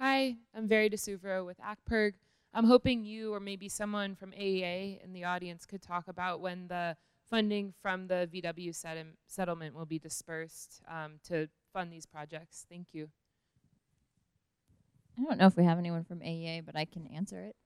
Hi, 0.00 0.36
I'm 0.54 0.66
Veri 0.66 0.88
di 0.88 0.96
Suvero 0.96 1.46
with 1.46 1.58
AKPIRG. 1.60 2.14
I'm 2.54 2.64
hoping 2.64 3.04
you 3.04 3.32
or 3.32 3.40
maybe 3.40 3.68
someone 3.68 4.14
from 4.14 4.32
AEA 4.32 5.02
in 5.02 5.12
the 5.12 5.24
audience 5.24 5.64
could 5.64 5.80
talk 5.80 6.08
about 6.08 6.40
when 6.40 6.68
the 6.68 6.96
funding 7.30 7.72
from 7.80 8.08
the 8.08 8.28
VW 8.32 8.74
settlement 9.26 9.74
will 9.74 9.86
be 9.86 9.98
dispersed 9.98 10.82
um, 10.88 11.20
to 11.28 11.48
fund 11.72 11.92
these 11.92 12.04
projects. 12.04 12.66
Thank 12.68 12.88
you. 12.92 13.08
I 15.18 15.22
don't 15.22 15.38
know 15.38 15.46
if 15.46 15.56
we 15.56 15.64
have 15.64 15.78
anyone 15.78 16.04
from 16.04 16.20
AEA, 16.20 16.66
but 16.66 16.76
I 16.76 16.84
can 16.84 17.06
answer 17.06 17.38
it. 17.40 17.56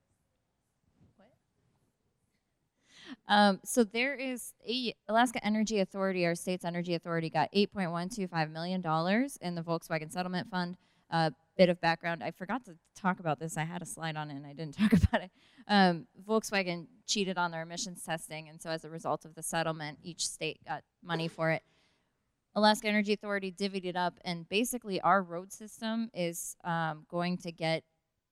Um, 3.28 3.60
so 3.64 3.84
there 3.84 4.14
is 4.14 4.52
a 4.66 4.94
Alaska 5.08 5.44
Energy 5.44 5.80
Authority, 5.80 6.26
our 6.26 6.34
state's 6.34 6.64
energy 6.64 6.94
authority, 6.94 7.30
got 7.30 7.52
8.125 7.52 8.50
million 8.50 8.80
dollars 8.80 9.38
in 9.40 9.54
the 9.54 9.62
Volkswagen 9.62 10.10
Settlement 10.10 10.50
Fund. 10.50 10.76
A 11.10 11.16
uh, 11.16 11.30
bit 11.56 11.68
of 11.68 11.80
background: 11.80 12.24
I 12.24 12.32
forgot 12.32 12.64
to 12.64 12.76
talk 12.96 13.20
about 13.20 13.38
this. 13.38 13.56
I 13.56 13.64
had 13.64 13.80
a 13.80 13.86
slide 13.86 14.16
on 14.16 14.30
it, 14.30 14.36
and 14.36 14.46
I 14.46 14.52
didn't 14.52 14.74
talk 14.78 14.92
about 14.92 15.22
it. 15.22 15.30
Um, 15.68 16.06
Volkswagen 16.28 16.86
cheated 17.06 17.38
on 17.38 17.50
their 17.50 17.62
emissions 17.62 18.02
testing, 18.04 18.48
and 18.48 18.60
so 18.60 18.70
as 18.70 18.84
a 18.84 18.90
result 18.90 19.24
of 19.24 19.34
the 19.34 19.42
settlement, 19.42 19.98
each 20.02 20.26
state 20.26 20.58
got 20.66 20.82
money 21.02 21.28
for 21.28 21.50
it. 21.50 21.62
Alaska 22.56 22.88
Energy 22.88 23.12
Authority 23.12 23.52
divvied 23.52 23.84
it 23.84 23.96
up, 23.96 24.18
and 24.24 24.48
basically, 24.48 25.00
our 25.02 25.22
road 25.22 25.52
system 25.52 26.10
is 26.14 26.56
um, 26.64 27.04
going 27.08 27.36
to 27.38 27.52
get 27.52 27.84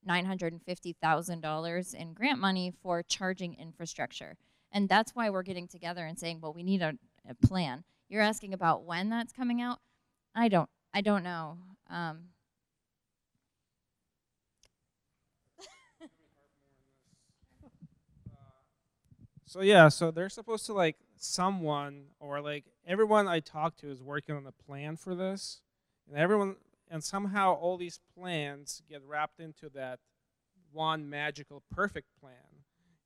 $950,000 0.08 1.94
in 1.94 2.12
grant 2.12 2.38
money 2.38 2.72
for 2.82 3.02
charging 3.02 3.54
infrastructure. 3.54 4.36
And 4.74 4.88
that's 4.88 5.14
why 5.14 5.30
we're 5.30 5.44
getting 5.44 5.68
together 5.68 6.04
and 6.04 6.18
saying, 6.18 6.40
well, 6.40 6.52
we 6.52 6.64
need 6.64 6.82
a, 6.82 6.94
a 7.28 7.34
plan. 7.46 7.84
You're 8.08 8.22
asking 8.22 8.52
about 8.52 8.84
when 8.84 9.08
that's 9.08 9.32
coming 9.32 9.62
out. 9.62 9.78
I 10.34 10.48
don't. 10.48 10.68
I 10.92 11.00
don't 11.00 11.22
know. 11.22 11.58
Um, 11.88 12.24
so 19.46 19.60
yeah, 19.60 19.88
so 19.88 20.10
they're 20.10 20.28
supposed 20.28 20.66
to 20.66 20.72
like 20.72 20.96
someone 21.16 22.06
or 22.18 22.40
like 22.40 22.64
everyone 22.84 23.28
I 23.28 23.38
talk 23.38 23.76
to 23.78 23.90
is 23.90 24.02
working 24.02 24.34
on 24.34 24.44
a 24.46 24.52
plan 24.52 24.96
for 24.96 25.14
this, 25.14 25.60
and 26.08 26.18
everyone 26.18 26.56
and 26.90 27.02
somehow 27.02 27.54
all 27.54 27.76
these 27.76 28.00
plans 28.16 28.82
get 28.88 29.02
wrapped 29.06 29.38
into 29.38 29.68
that 29.70 30.00
one 30.72 31.08
magical 31.08 31.62
perfect 31.70 32.08
plan 32.20 32.53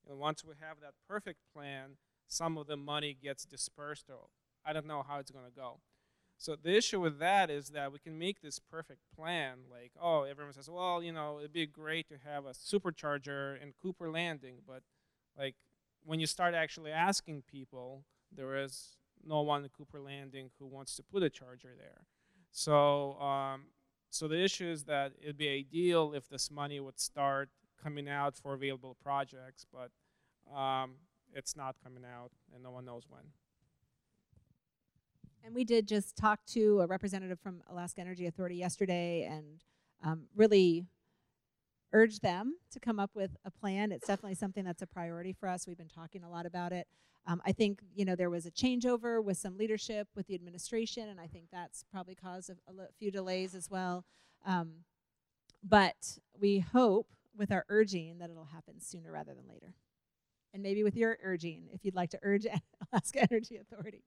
and 0.09 0.19
once 0.19 0.45
we 0.45 0.55
have 0.61 0.81
that 0.81 0.95
perfect 1.09 1.41
plan, 1.55 1.97
some 2.27 2.57
of 2.57 2.67
the 2.67 2.77
money 2.77 3.17
gets 3.21 3.45
dispersed, 3.45 4.07
or 4.09 4.29
I 4.65 4.73
don't 4.73 4.87
know 4.87 5.05
how 5.07 5.19
it's 5.19 5.31
going 5.31 5.45
to 5.45 5.51
go. 5.51 5.81
So 6.37 6.55
the 6.55 6.77
issue 6.77 7.01
with 7.01 7.19
that 7.19 7.51
is 7.51 7.71
that 7.71 7.93
we 7.93 7.99
can 7.99 8.17
make 8.17 8.41
this 8.41 8.61
perfect 8.61 9.01
plan, 9.17 9.59
like, 9.69 9.91
oh, 10.01 10.23
everyone 10.23 10.53
says, 10.53 10.71
well, 10.71 11.03
you 11.03 11.11
know, 11.11 11.39
it'd 11.39 11.53
be 11.53 11.67
great 11.67 12.09
to 12.09 12.15
have 12.25 12.47
a 12.47 12.51
supercharger 12.51 13.61
in 13.61 13.73
Cooper 13.83 14.09
Landing, 14.09 14.59
but 14.67 14.83
like 15.37 15.57
when 16.05 16.21
you 16.21 16.27
start 16.27 16.55
actually 16.55 16.93
asking 16.93 17.43
people, 17.51 18.05
there 18.35 18.57
is 18.57 18.99
no 19.25 19.41
one 19.41 19.65
in 19.65 19.71
Cooper 19.71 20.01
Landing 20.01 20.51
who 20.59 20.67
wants 20.67 20.95
to 20.97 21.03
put 21.03 21.25
a 21.25 21.31
charger 21.31 21.75
there. 21.77 22.07
So, 22.53 23.19
um, 23.21 23.63
so 24.11 24.29
the 24.29 24.43
issue 24.43 24.69
is 24.69 24.85
that 24.85 25.13
it'd 25.21 25.37
be 25.37 25.49
ideal 25.49 26.13
if 26.15 26.29
this 26.29 26.51
money 26.51 26.79
would 26.79 27.01
start 27.01 27.51
coming 27.83 28.09
out 28.09 28.37
for 28.37 28.55
available 28.55 28.97
projects, 29.03 29.67
but 29.73 29.91
um, 30.57 30.93
it's 31.35 31.57
not 31.57 31.77
coming 31.83 32.05
out, 32.05 32.33
and 32.55 32.63
no 32.63 32.71
one 32.71 32.85
knows 32.85 33.05
when. 33.09 33.23
And 35.45 35.55
we 35.55 35.65
did 35.65 35.87
just 35.87 36.17
talk 36.17 36.45
to 36.49 36.81
a 36.81 36.87
representative 36.87 37.39
from 37.41 37.63
Alaska 37.71 38.01
Energy 38.01 38.27
Authority 38.27 38.57
yesterday, 38.57 39.25
and 39.31 39.65
um, 40.05 40.25
really 40.35 40.87
urge 41.93 42.21
them 42.21 42.55
to 42.71 42.81
come 42.81 43.01
up 43.01 43.11
with 43.15 43.37
a 43.45 43.51
plan. 43.51 43.93
It's 43.93 44.07
definitely 44.07 44.35
something 44.35 44.65
that's 44.65 44.83
a 44.83 44.87
priority 44.87 45.33
for 45.33 45.49
us. 45.49 45.67
We've 45.67 45.79
been 45.79 45.89
talking 45.89 46.23
a 46.23 46.31
lot 46.31 46.45
about 46.45 46.73
it. 46.73 46.87
Um, 47.27 47.43
I 47.45 47.53
think 47.53 47.81
you 47.95 48.05
know 48.05 48.17
there 48.17 48.31
was 48.31 48.47
a 48.47 48.51
changeover 48.51 49.23
with 49.23 49.37
some 49.37 49.57
leadership 49.57 50.09
with 50.15 50.27
the 50.27 50.35
administration, 50.35 51.09
and 51.09 51.21
I 51.21 51.27
think 51.27 51.47
that's 51.53 51.85
probably 51.91 52.15
caused 52.15 52.51
a, 52.51 52.55
a 52.71 52.87
few 52.99 53.11
delays 53.11 53.55
as 53.55 53.71
well. 53.71 54.05
Um, 54.47 54.85
but 55.63 56.19
we 56.39 56.61
hope 56.61 57.09
with 57.39 57.53
our 57.53 57.65
urging 57.69 58.19
that 58.19 58.31
it'll 58.31 58.45
happen 58.45 58.81
sooner 58.81 59.13
rather 59.13 59.35
than 59.35 59.49
later. 59.49 59.75
And 60.53 60.63
maybe 60.63 60.83
with 60.83 60.97
your 60.97 61.19
urging, 61.23 61.69
if 61.73 61.85
you'd 61.85 61.95
like 61.95 62.11
to 62.11 62.19
urge 62.23 62.47
Alaska 62.93 63.27
Energy 63.31 63.57
Authority. 63.59 64.03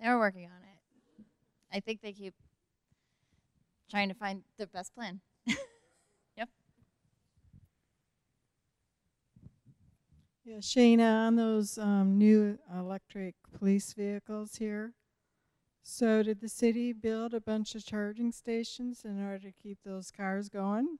They're 0.00 0.18
working 0.18 0.46
on 0.46 0.62
it. 0.62 1.24
I 1.76 1.80
think 1.80 2.00
they 2.02 2.12
keep 2.12 2.34
trying 3.90 4.08
to 4.08 4.14
find 4.14 4.42
the 4.58 4.66
best 4.66 4.94
plan. 4.94 5.20
yep. 6.36 6.48
Yeah, 10.44 10.58
Shana, 10.58 11.26
on 11.26 11.36
those 11.36 11.78
um, 11.78 12.18
new 12.18 12.58
electric 12.74 13.34
police 13.58 13.92
vehicles 13.94 14.56
here, 14.56 14.94
so 15.88 16.20
did 16.24 16.40
the 16.40 16.48
city 16.48 16.92
build 16.92 17.32
a 17.32 17.40
bunch 17.40 17.76
of 17.76 17.86
charging 17.86 18.32
stations 18.32 19.02
in 19.04 19.24
order 19.24 19.38
to 19.38 19.52
keep 19.52 19.78
those 19.84 20.10
cars 20.10 20.48
going? 20.48 20.98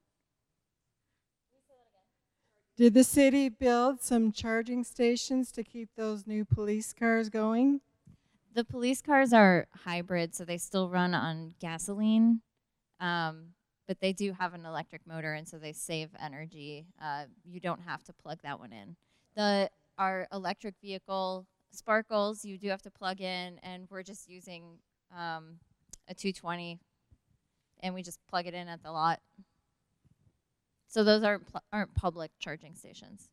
Did 2.76 2.94
the 2.94 3.02
city 3.02 3.48
build 3.48 4.00
some 4.00 4.30
charging 4.30 4.84
stations 4.84 5.50
to 5.52 5.64
keep 5.64 5.88
those 5.96 6.24
new 6.24 6.44
police 6.44 6.92
cars 6.92 7.28
going? 7.28 7.80
The 8.54 8.62
police 8.62 9.02
cars 9.02 9.32
are 9.32 9.66
hybrid, 9.84 10.36
so 10.36 10.44
they 10.44 10.56
still 10.56 10.88
run 10.88 11.14
on 11.14 11.54
gasoline, 11.58 12.42
um, 13.00 13.54
but 13.88 14.00
they 14.00 14.12
do 14.12 14.32
have 14.34 14.54
an 14.54 14.64
electric 14.64 15.04
motor, 15.04 15.34
and 15.34 15.48
so 15.48 15.58
they 15.58 15.72
save 15.72 16.10
energy. 16.22 16.86
Uh, 17.02 17.24
you 17.44 17.58
don't 17.58 17.82
have 17.82 18.04
to 18.04 18.12
plug 18.12 18.38
that 18.44 18.60
one 18.60 18.72
in. 18.72 18.94
The 19.34 19.68
our 19.98 20.28
electric 20.32 20.74
vehicle 20.80 21.46
sparkles 21.76 22.44
you 22.44 22.58
do 22.58 22.68
have 22.68 22.82
to 22.82 22.90
plug 22.90 23.20
in, 23.20 23.58
and 23.62 23.86
we're 23.90 24.02
just 24.02 24.28
using 24.28 24.78
um, 25.12 25.58
a 26.08 26.14
220, 26.14 26.78
and 27.80 27.94
we 27.94 28.02
just 28.02 28.18
plug 28.28 28.46
it 28.46 28.54
in 28.54 28.68
at 28.68 28.82
the 28.82 28.90
lot. 28.90 29.20
So 30.88 31.04
those 31.04 31.22
aren't 31.22 31.48
aren't 31.72 31.94
public 31.94 32.30
charging 32.38 32.74
stations. 32.74 33.28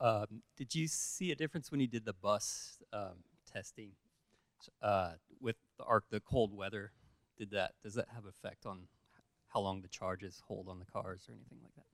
Um, 0.00 0.42
did 0.56 0.74
you 0.74 0.86
see 0.86 1.32
a 1.32 1.34
difference 1.34 1.70
when 1.70 1.80
you 1.80 1.88
did 1.88 2.04
the 2.04 2.12
bus 2.12 2.78
um, 2.92 3.24
testing 3.52 3.90
uh, 4.80 5.12
with 5.40 5.56
the 5.78 5.84
arc 5.84 6.04
the 6.10 6.20
cold 6.20 6.56
weather? 6.56 6.92
Did 7.36 7.50
that 7.50 7.72
does 7.82 7.94
that 7.94 8.06
have 8.14 8.24
effect 8.26 8.66
on 8.66 8.86
how 9.58 9.64
long 9.64 9.80
the 9.82 9.88
charges 9.88 10.40
hold 10.46 10.68
on 10.68 10.78
the 10.78 10.84
cars 10.84 11.26
or 11.28 11.32
anything 11.32 11.58
like 11.62 11.74
that? 11.74 11.84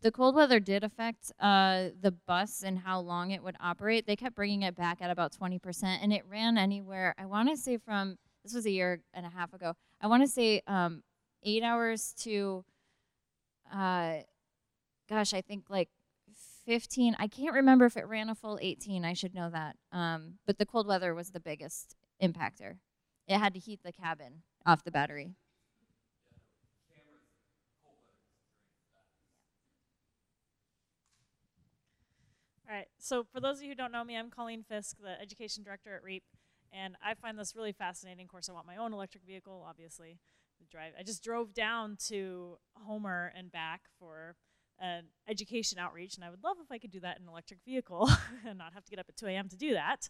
The 0.00 0.10
cold 0.10 0.34
weather 0.34 0.60
did 0.60 0.82
affect 0.82 1.30
uh, 1.38 1.88
the 2.00 2.10
bus 2.26 2.62
and 2.64 2.78
how 2.78 3.00
long 3.00 3.32
it 3.32 3.42
would 3.42 3.56
operate. 3.60 4.06
They 4.06 4.16
kept 4.16 4.34
bringing 4.34 4.62
it 4.62 4.74
back 4.74 5.02
at 5.02 5.10
about 5.10 5.36
20%, 5.38 5.60
and 5.84 6.10
it 6.10 6.22
ran 6.26 6.56
anywhere, 6.56 7.14
I 7.18 7.26
want 7.26 7.50
to 7.50 7.56
say 7.58 7.76
from, 7.76 8.16
this 8.42 8.54
was 8.54 8.64
a 8.64 8.70
year 8.70 9.02
and 9.12 9.26
a 9.26 9.28
half 9.28 9.52
ago, 9.52 9.74
I 10.00 10.06
want 10.06 10.22
to 10.22 10.26
say 10.26 10.62
um, 10.66 11.02
eight 11.42 11.62
hours 11.62 12.14
to, 12.20 12.64
uh, 13.70 14.20
gosh, 15.06 15.34
I 15.34 15.42
think 15.42 15.64
like 15.68 15.90
15. 16.64 17.14
I 17.18 17.28
can't 17.28 17.54
remember 17.54 17.84
if 17.84 17.98
it 17.98 18.06
ran 18.06 18.30
a 18.30 18.34
full 18.34 18.58
18. 18.62 19.04
I 19.04 19.12
should 19.12 19.34
know 19.34 19.50
that. 19.50 19.76
Um, 19.92 20.38
but 20.46 20.56
the 20.56 20.64
cold 20.64 20.86
weather 20.86 21.14
was 21.14 21.32
the 21.32 21.40
biggest 21.40 21.94
impactor. 22.22 22.76
It 23.28 23.36
had 23.36 23.52
to 23.52 23.60
heat 23.60 23.80
the 23.84 23.92
cabin 23.92 24.44
off 24.64 24.82
the 24.82 24.90
battery. 24.90 25.34
All 32.70 32.76
right, 32.76 32.86
so 33.00 33.24
for 33.32 33.40
those 33.40 33.56
of 33.56 33.64
you 33.64 33.70
who 33.70 33.74
don't 33.74 33.90
know 33.90 34.04
me, 34.04 34.16
I'm 34.16 34.30
Colleen 34.30 34.62
Fisk, 34.62 34.98
the 35.02 35.20
education 35.20 35.64
director 35.64 35.96
at 35.96 36.04
REAP, 36.04 36.22
and 36.72 36.94
I 37.04 37.14
find 37.14 37.36
this 37.36 37.56
really 37.56 37.72
fascinating. 37.72 38.26
Of 38.26 38.30
course, 38.30 38.48
I 38.48 38.52
want 38.52 38.64
my 38.64 38.76
own 38.76 38.92
electric 38.92 39.24
vehicle, 39.24 39.66
obviously. 39.68 40.18
Drive. 40.70 40.92
I 40.96 41.02
just 41.02 41.24
drove 41.24 41.52
down 41.52 41.96
to 42.08 42.58
Homer 42.74 43.32
and 43.34 43.50
back 43.50 43.80
for 43.98 44.36
an 44.78 45.06
education 45.26 45.80
outreach, 45.80 46.14
and 46.14 46.24
I 46.24 46.30
would 46.30 46.44
love 46.44 46.58
if 46.62 46.70
I 46.70 46.78
could 46.78 46.92
do 46.92 47.00
that 47.00 47.16
in 47.16 47.24
an 47.24 47.28
electric 47.28 47.58
vehicle 47.64 48.08
and 48.46 48.58
not 48.58 48.74
have 48.74 48.84
to 48.84 48.90
get 48.90 49.00
up 49.00 49.06
at 49.08 49.16
2 49.16 49.26
a.m. 49.26 49.48
to 49.48 49.56
do 49.56 49.72
that. 49.72 50.08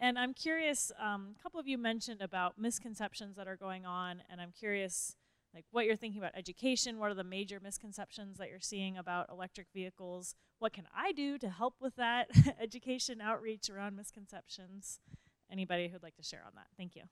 And 0.00 0.18
I'm 0.18 0.34
curious, 0.34 0.90
um, 0.98 1.36
a 1.38 1.42
couple 1.42 1.60
of 1.60 1.68
you 1.68 1.78
mentioned 1.78 2.22
about 2.22 2.58
misconceptions 2.58 3.36
that 3.36 3.46
are 3.46 3.56
going 3.56 3.86
on, 3.86 4.22
and 4.28 4.40
I'm 4.40 4.50
curious 4.50 5.14
like 5.54 5.64
what 5.70 5.84
you're 5.84 5.96
thinking 5.96 6.20
about 6.20 6.36
education, 6.36 6.98
what 6.98 7.10
are 7.10 7.14
the 7.14 7.24
major 7.24 7.60
misconceptions 7.62 8.38
that 8.38 8.50
you're 8.50 8.60
seeing 8.60 8.96
about 8.96 9.28
electric 9.30 9.66
vehicles, 9.74 10.34
what 10.58 10.72
can 10.72 10.86
I 10.94 11.12
do 11.12 11.38
to 11.38 11.48
help 11.48 11.74
with 11.80 11.96
that 11.96 12.28
education 12.60 13.20
outreach 13.20 13.68
around 13.70 13.96
misconceptions? 13.96 15.00
Anybody 15.50 15.88
who'd 15.88 16.02
like 16.02 16.16
to 16.16 16.22
share 16.22 16.42
on 16.46 16.52
that? 16.54 16.66
Thank 16.76 16.94
you. 16.94 17.02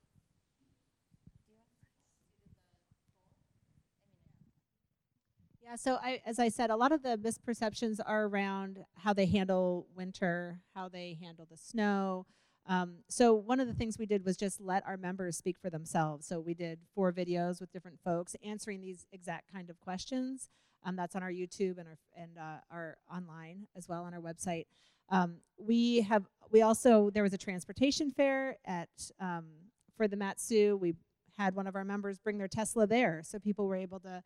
Yeah, 5.69 5.77
so 5.77 5.99
I, 6.03 6.23
as 6.25 6.39
I 6.39 6.49
said, 6.49 6.71
a 6.71 6.77
lot 6.77 6.93
of 6.93 7.03
the 7.03 7.19
misperceptions 7.19 8.01
are 8.07 8.25
around 8.25 8.79
how 8.97 9.13
they 9.13 9.27
handle 9.27 9.87
winter, 9.95 10.61
how 10.75 10.89
they 10.89 11.19
handle 11.21 11.47
the 11.51 11.59
snow. 11.59 12.25
Um, 12.69 12.97
so 13.09 13.33
one 13.33 13.61
of 13.61 13.67
the 13.67 13.73
things 13.73 13.99
we 13.99 14.07
did 14.07 14.25
was 14.25 14.37
just 14.37 14.61
let 14.61 14.87
our 14.87 14.99
members 14.99 15.37
speak 15.37 15.57
for 15.59 15.71
themselves. 15.71 16.27
So 16.27 16.39
we 16.39 16.53
did 16.53 16.79
four 16.95 17.13
videos 17.13 17.61
with 17.61 17.73
different 17.73 17.99
folks 18.05 18.37
answering 18.45 18.83
these 18.83 19.07
exact 19.11 19.51
kind 19.51 19.71
of 19.71 19.81
questions. 19.81 20.51
Um, 20.85 20.95
that's 20.95 21.17
on 21.17 21.23
our 21.23 21.31
YouTube 21.31 21.79
and 21.79 21.89
our 21.89 21.99
and 22.17 22.39
uh, 22.39 22.61
our 22.71 22.99
online 23.13 23.67
as 23.77 23.89
well 23.89 24.05
on 24.05 24.15
our 24.15 24.21
website. 24.21 24.67
Um, 25.11 25.39
we 25.59 26.03
have 26.03 26.25
we 26.53 26.63
also 26.63 27.11
there 27.11 27.23
was 27.23 27.33
a 27.33 27.39
transportation 27.39 28.13
fair 28.13 28.59
at 28.65 28.89
um, 29.19 29.47
for 29.97 30.07
the 30.07 30.17
Mat-Su. 30.17 30.77
We 30.77 30.95
had 31.37 31.55
one 31.55 31.67
of 31.67 31.75
our 31.75 31.85
members 31.85 32.19
bring 32.19 32.39
their 32.39 32.49
Tesla 32.49 32.87
there, 32.87 33.23
so 33.25 33.39
people 33.39 33.67
were 33.67 33.77
able 33.77 34.01
to 34.01 34.23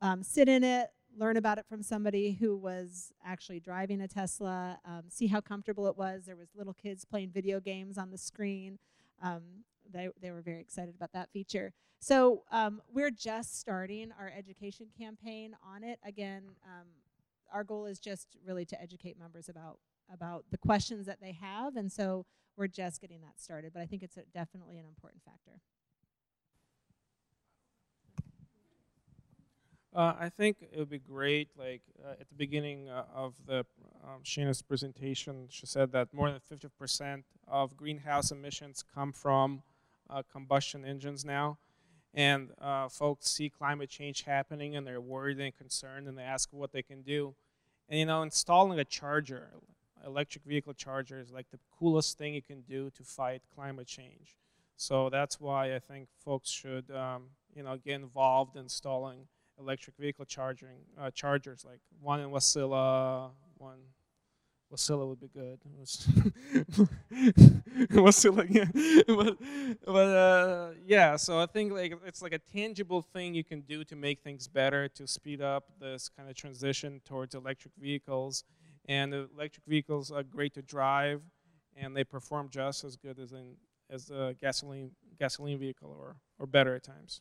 um, 0.00 0.22
sit 0.22 0.48
in 0.48 0.64
it, 0.64 0.88
learn 1.16 1.36
about 1.36 1.58
it 1.58 1.66
from 1.68 1.82
somebody 1.82 2.32
who 2.32 2.56
was 2.56 3.12
actually 3.24 3.60
driving 3.60 4.00
a 4.00 4.08
Tesla, 4.08 4.78
um, 4.84 5.02
see 5.08 5.26
how 5.26 5.40
comfortable 5.40 5.86
it 5.86 5.96
was. 5.96 6.24
There 6.26 6.36
was 6.36 6.48
little 6.54 6.74
kids 6.74 7.04
playing 7.04 7.30
video 7.30 7.60
games 7.60 7.98
on 7.98 8.10
the 8.10 8.18
screen. 8.18 8.78
Um, 9.22 9.42
they, 9.90 10.08
they 10.20 10.30
were 10.30 10.42
very 10.42 10.60
excited 10.60 10.94
about 10.94 11.12
that 11.12 11.30
feature. 11.32 11.72
So 11.98 12.42
um, 12.52 12.82
we're 12.92 13.10
just 13.10 13.58
starting 13.58 14.12
our 14.18 14.30
education 14.36 14.86
campaign 14.98 15.56
on 15.64 15.82
it. 15.82 15.98
Again, 16.04 16.42
um, 16.64 16.86
our 17.52 17.64
goal 17.64 17.86
is 17.86 17.98
just 17.98 18.36
really 18.44 18.64
to 18.66 18.80
educate 18.80 19.18
members 19.18 19.48
about 19.48 19.78
about 20.12 20.44
the 20.52 20.58
questions 20.58 21.06
that 21.06 21.20
they 21.20 21.32
have, 21.32 21.74
and 21.74 21.90
so 21.90 22.24
we're 22.56 22.68
just 22.68 23.00
getting 23.00 23.20
that 23.22 23.40
started. 23.40 23.72
But 23.72 23.82
I 23.82 23.86
think 23.86 24.04
it's 24.04 24.16
a, 24.16 24.22
definitely 24.32 24.78
an 24.78 24.84
important 24.86 25.22
factor. 25.24 25.60
Uh, 29.96 30.12
I 30.20 30.28
think 30.28 30.58
it 30.60 30.78
would 30.78 30.90
be 30.90 30.98
great, 30.98 31.48
like 31.58 31.80
uh, 32.04 32.20
at 32.20 32.28
the 32.28 32.34
beginning 32.34 32.90
uh, 32.90 33.04
of 33.14 33.32
the 33.46 33.64
um, 34.04 34.20
Shana's 34.22 34.60
presentation, 34.60 35.46
she 35.48 35.64
said 35.64 35.90
that 35.92 36.12
more 36.12 36.30
than 36.30 36.40
50% 36.52 37.22
of 37.48 37.78
greenhouse 37.78 38.30
emissions 38.30 38.84
come 38.94 39.10
from 39.10 39.62
uh, 40.10 40.22
combustion 40.30 40.84
engines 40.84 41.24
now. 41.24 41.56
And 42.12 42.50
uh, 42.60 42.90
folks 42.90 43.30
see 43.30 43.48
climate 43.48 43.88
change 43.88 44.24
happening 44.24 44.76
and 44.76 44.86
they're 44.86 45.00
worried 45.00 45.40
and 45.40 45.56
concerned 45.56 46.08
and 46.08 46.18
they 46.18 46.22
ask 46.22 46.50
what 46.52 46.72
they 46.72 46.82
can 46.82 47.00
do. 47.00 47.34
And 47.88 47.98
you 47.98 48.04
know, 48.04 48.20
installing 48.20 48.78
a 48.78 48.84
charger, 48.84 49.48
electric 50.04 50.44
vehicle 50.44 50.74
charger, 50.74 51.20
is 51.20 51.30
like 51.30 51.50
the 51.50 51.58
coolest 51.78 52.18
thing 52.18 52.34
you 52.34 52.42
can 52.42 52.60
do 52.68 52.90
to 52.90 53.02
fight 53.02 53.40
climate 53.54 53.86
change. 53.86 54.36
So 54.76 55.08
that's 55.08 55.40
why 55.40 55.74
I 55.74 55.78
think 55.78 56.08
folks 56.22 56.50
should, 56.50 56.90
um, 56.90 57.30
you 57.54 57.62
know, 57.62 57.78
get 57.82 57.94
involved 57.94 58.56
in 58.56 58.64
installing 58.64 59.28
electric 59.58 59.96
vehicle 59.96 60.24
charging 60.24 60.78
uh, 60.98 61.10
chargers, 61.10 61.64
like 61.64 61.80
one 62.00 62.20
in 62.20 62.30
Wasilla, 62.30 63.30
one 63.58 63.78
Wasilla 64.72 65.06
would 65.06 65.20
be 65.20 65.28
good. 65.28 65.60
Wasilla, 67.90 68.46
yeah. 68.50 68.64
but, 69.06 69.36
but 69.84 69.92
uh, 69.92 70.70
yeah, 70.84 71.16
so 71.16 71.38
I 71.38 71.46
think 71.46 71.72
like 71.72 71.96
it's 72.04 72.22
like 72.22 72.32
a 72.32 72.38
tangible 72.38 73.02
thing 73.02 73.34
you 73.34 73.44
can 73.44 73.60
do 73.60 73.84
to 73.84 73.96
make 73.96 74.20
things 74.20 74.48
better, 74.48 74.88
to 74.88 75.06
speed 75.06 75.40
up 75.40 75.64
this 75.80 76.08
kind 76.08 76.28
of 76.28 76.34
transition 76.34 77.00
towards 77.04 77.34
electric 77.34 77.74
vehicles. 77.78 78.44
And 78.88 79.14
electric 79.14 79.66
vehicles 79.66 80.12
are 80.12 80.22
great 80.22 80.54
to 80.54 80.62
drive, 80.62 81.20
and 81.76 81.96
they 81.96 82.04
perform 82.04 82.48
just 82.50 82.84
as 82.84 82.96
good 82.96 83.18
as 83.18 83.32
in 83.32 83.56
as 83.90 84.10
a 84.10 84.34
gasoline 84.40 84.92
gasoline 85.18 85.58
vehicle, 85.58 85.94
or 85.96 86.16
or 86.38 86.46
better 86.46 86.74
at 86.74 86.84
times 86.84 87.20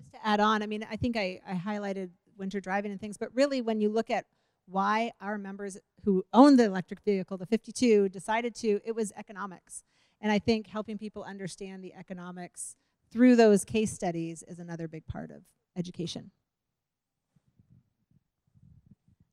just 0.00 0.12
to 0.12 0.26
add 0.26 0.40
on, 0.40 0.62
I 0.62 0.66
mean, 0.66 0.86
I 0.90 0.96
think 0.96 1.16
I, 1.16 1.40
I 1.46 1.54
highlighted 1.54 2.10
winter 2.36 2.60
driving 2.60 2.90
and 2.90 3.00
things, 3.00 3.16
but 3.16 3.28
really 3.34 3.60
when 3.60 3.80
you 3.80 3.88
look 3.88 4.10
at 4.10 4.24
why 4.66 5.12
our 5.20 5.36
members 5.36 5.76
who 6.04 6.24
own 6.32 6.56
the 6.56 6.64
electric 6.64 7.00
vehicle, 7.00 7.36
the 7.36 7.46
52, 7.46 8.08
decided 8.08 8.54
to, 8.56 8.80
it 8.84 8.94
was 8.94 9.12
economics. 9.16 9.82
And 10.20 10.30
I 10.30 10.38
think 10.38 10.68
helping 10.68 10.98
people 10.98 11.22
understand 11.22 11.82
the 11.82 11.94
economics 11.94 12.76
through 13.10 13.36
those 13.36 13.64
case 13.64 13.92
studies 13.92 14.42
is 14.46 14.58
another 14.58 14.86
big 14.86 15.06
part 15.06 15.30
of 15.30 15.42
education. 15.76 16.30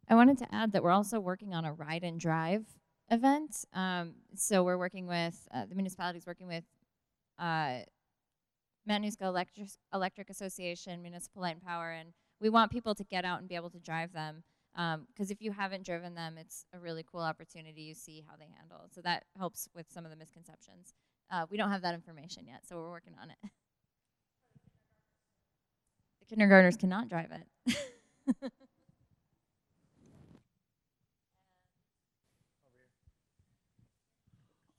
I 0.09 0.15
wanted 0.15 0.37
to 0.39 0.55
add 0.55 0.71
that 0.71 0.83
we're 0.83 0.91
also 0.91 1.19
working 1.19 1.53
on 1.53 1.65
a 1.65 1.73
ride 1.73 2.03
and 2.03 2.19
drive 2.19 2.65
event. 3.11 3.65
Um, 3.73 4.15
so 4.35 4.63
we're 4.63 4.77
working 4.77 5.05
with 5.05 5.47
uh, 5.53 5.65
the 5.65 5.75
municipalities 5.75 6.25
working 6.25 6.47
with 6.47 6.63
uh, 7.37 7.79
Matanuska 8.87 9.23
Electric, 9.23 9.69
Electric 9.93 10.29
Association, 10.29 11.01
Municipal 11.01 11.41
Light 11.41 11.55
and 11.55 11.63
Power, 11.63 11.91
and 11.91 12.13
we 12.39 12.49
want 12.49 12.71
people 12.71 12.95
to 12.95 13.03
get 13.03 13.25
out 13.25 13.39
and 13.39 13.47
be 13.49 13.55
able 13.55 13.69
to 13.71 13.79
drive 13.79 14.13
them. 14.13 14.43
Because 14.73 15.29
um, 15.29 15.31
if 15.31 15.41
you 15.41 15.51
haven't 15.51 15.85
driven 15.85 16.13
them, 16.13 16.37
it's 16.37 16.65
a 16.73 16.79
really 16.79 17.03
cool 17.03 17.21
opportunity. 17.21 17.81
You 17.81 17.95
see 17.95 18.23
how 18.27 18.35
they 18.37 18.47
handle. 18.57 18.87
So 18.93 19.01
that 19.01 19.25
helps 19.37 19.67
with 19.75 19.91
some 19.91 20.05
of 20.05 20.11
the 20.11 20.17
misconceptions. 20.17 20.93
Uh, 21.31 21.45
we 21.49 21.57
don't 21.57 21.71
have 21.71 21.81
that 21.81 21.95
information 21.95 22.45
yet, 22.45 22.61
so 22.67 22.77
we're 22.77 22.91
working 22.91 23.15
on 23.21 23.31
it. 23.31 23.37
the 26.19 26.25
kindergartners 26.27 26.77
cannot 26.77 27.09
drive 27.09 27.31
it. 27.31 27.75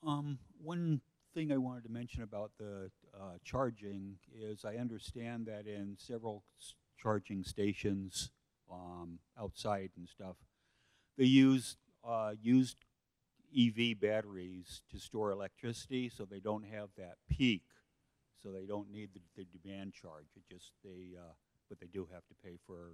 Um, 0.09 0.39
one 0.63 1.03
thing 1.35 1.53
I 1.53 1.57
wanted 1.57 1.85
to 1.85 1.93
mention 1.93 2.23
about 2.23 2.53
the 2.59 2.91
uh, 3.15 3.39
charging 3.45 4.17
is 4.35 4.65
I 4.65 4.77
understand 4.77 5.47
that 5.47 5.67
in 5.67 5.97
several 5.99 6.43
charging 7.01 7.45
stations 7.45 8.31
um, 8.73 9.19
outside 9.41 9.91
and 9.97 10.09
stuff, 10.09 10.37
they 11.17 11.25
use 11.25 11.77
uh, 12.07 12.33
used 12.41 12.77
EV 13.57 13.99
batteries 14.01 14.83
to 14.91 14.99
store 14.99 15.31
electricity, 15.31 16.09
so 16.09 16.25
they 16.25 16.41
don't 16.41 16.65
have 16.65 16.89
that 16.97 17.17
peak, 17.29 17.63
so 18.43 18.51
they 18.51 18.67
don't 18.67 18.91
need 18.91 19.11
the, 19.15 19.21
the 19.37 19.59
demand 19.59 19.95
charge. 19.95 20.27
It 20.37 20.43
just 20.53 20.73
they, 20.85 21.17
uh, 21.19 21.33
but 21.69 21.81
they 21.81 21.87
do 21.87 22.09
have 22.13 22.27
to 22.29 22.35
pay 22.45 22.59
for 22.67 22.93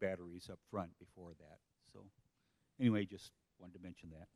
batteries 0.00 0.48
up 0.50 0.58
front 0.70 0.90
before 0.98 1.32
that. 1.38 1.58
So, 1.92 2.00
anyway, 2.78 3.06
just 3.06 3.32
wanted 3.58 3.74
to 3.74 3.82
mention 3.82 4.10
that. 4.10 4.28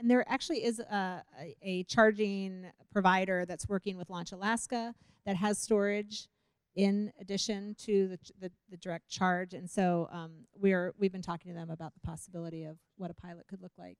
And 0.00 0.10
there 0.10 0.24
actually 0.26 0.64
is 0.64 0.78
a, 0.78 1.22
a, 1.38 1.56
a, 1.62 1.84
charging 1.84 2.64
provider 2.90 3.44
that's 3.44 3.68
working 3.68 3.98
with 3.98 4.08
Launch 4.08 4.32
Alaska 4.32 4.94
that 5.26 5.36
has 5.36 5.58
storage 5.58 6.26
in 6.74 7.12
addition 7.20 7.74
to 7.80 8.08
the, 8.08 8.18
the, 8.40 8.50
the 8.70 8.76
direct 8.78 9.10
charge. 9.10 9.52
And 9.52 9.68
so 9.68 10.08
um, 10.10 10.30
we're, 10.58 10.94
we've 10.98 11.12
been 11.12 11.20
talking 11.20 11.52
to 11.52 11.54
them 11.54 11.68
about 11.68 11.92
the 11.92 12.00
possibility 12.00 12.64
of 12.64 12.78
what 12.96 13.10
a 13.10 13.14
pilot 13.14 13.46
could 13.46 13.60
look 13.60 13.72
like 13.76 13.98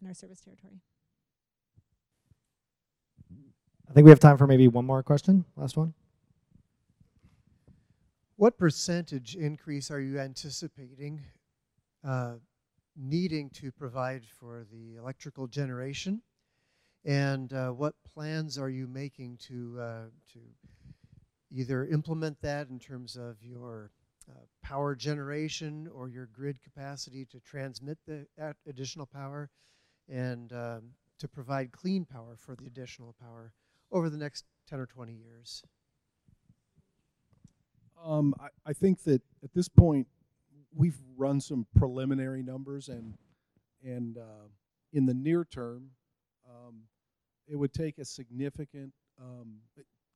in 0.00 0.08
our 0.08 0.14
service 0.14 0.40
territory. 0.40 0.80
I 3.90 3.92
think 3.92 4.06
we 4.06 4.10
have 4.10 4.20
time 4.20 4.38
for 4.38 4.46
maybe 4.46 4.68
one 4.68 4.86
more 4.86 5.02
question. 5.02 5.44
Last 5.54 5.76
one. 5.76 5.92
What 8.36 8.56
percentage 8.56 9.36
increase 9.36 9.90
are 9.90 10.00
you 10.00 10.18
anticipating 10.18 11.20
uh, 12.02 12.36
needing 12.96 13.50
to 13.50 13.72
provide 13.72 14.24
for 14.26 14.64
the 14.70 14.96
electrical 14.96 15.46
generation? 15.46 16.22
And 17.04 17.52
uh, 17.52 17.70
what 17.70 17.94
plans 18.14 18.58
are 18.58 18.70
you 18.70 18.86
making 18.86 19.38
to, 19.48 19.78
uh, 19.80 20.04
to 20.34 20.38
either 21.50 21.86
implement 21.86 22.40
that 22.42 22.68
in 22.68 22.78
terms 22.78 23.16
of 23.16 23.42
your 23.42 23.90
uh, 24.30 24.34
power 24.62 24.94
generation 24.94 25.88
or 25.92 26.08
your 26.08 26.26
grid 26.26 26.62
capacity 26.62 27.24
to 27.26 27.40
transmit 27.40 27.98
the 28.06 28.26
additional 28.68 29.06
power 29.06 29.50
and 30.08 30.52
um, 30.52 30.82
to 31.18 31.26
provide 31.26 31.72
clean 31.72 32.04
power 32.04 32.36
for 32.36 32.54
the 32.54 32.66
additional 32.66 33.14
power 33.20 33.52
over 33.90 34.08
the 34.08 34.16
next 34.16 34.44
10 34.68 34.80
or 34.80 34.86
20 34.86 35.12
years? 35.12 35.62
Um, 38.04 38.34
I, 38.40 38.70
I 38.70 38.72
think 38.72 39.02
that 39.04 39.22
at 39.44 39.52
this 39.54 39.68
point, 39.68 40.06
we've 40.74 40.98
run 41.16 41.40
some 41.40 41.66
preliminary 41.76 42.42
numbers, 42.42 42.88
and 42.88 43.14
and 43.84 44.18
uh, 44.18 44.48
in 44.92 45.06
the 45.06 45.14
near 45.14 45.44
term, 45.44 45.90
um, 46.48 46.82
it 47.48 47.56
would 47.56 47.72
take 47.72 47.98
a 47.98 48.04
significant 48.04 48.92
um, 49.20 49.56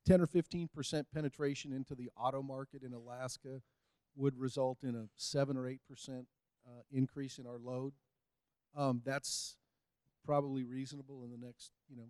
10 0.05 0.21
or 0.21 0.25
15 0.25 0.69
percent 0.73 1.07
penetration 1.13 1.73
into 1.73 1.95
the 1.95 2.09
auto 2.17 2.41
market 2.41 2.83
in 2.83 2.93
Alaska 2.93 3.61
would 4.15 4.37
result 4.37 4.79
in 4.83 4.95
a 4.95 5.05
seven 5.15 5.57
or 5.57 5.67
eight 5.67 5.81
percent 5.87 6.25
uh, 6.65 6.81
increase 6.91 7.37
in 7.37 7.45
our 7.45 7.59
load. 7.59 7.93
Um, 8.75 9.01
that's 9.05 9.55
probably 10.25 10.63
reasonable 10.63 11.23
in 11.23 11.31
the 11.31 11.37
next, 11.37 11.71
you 11.89 11.95
know, 11.95 12.09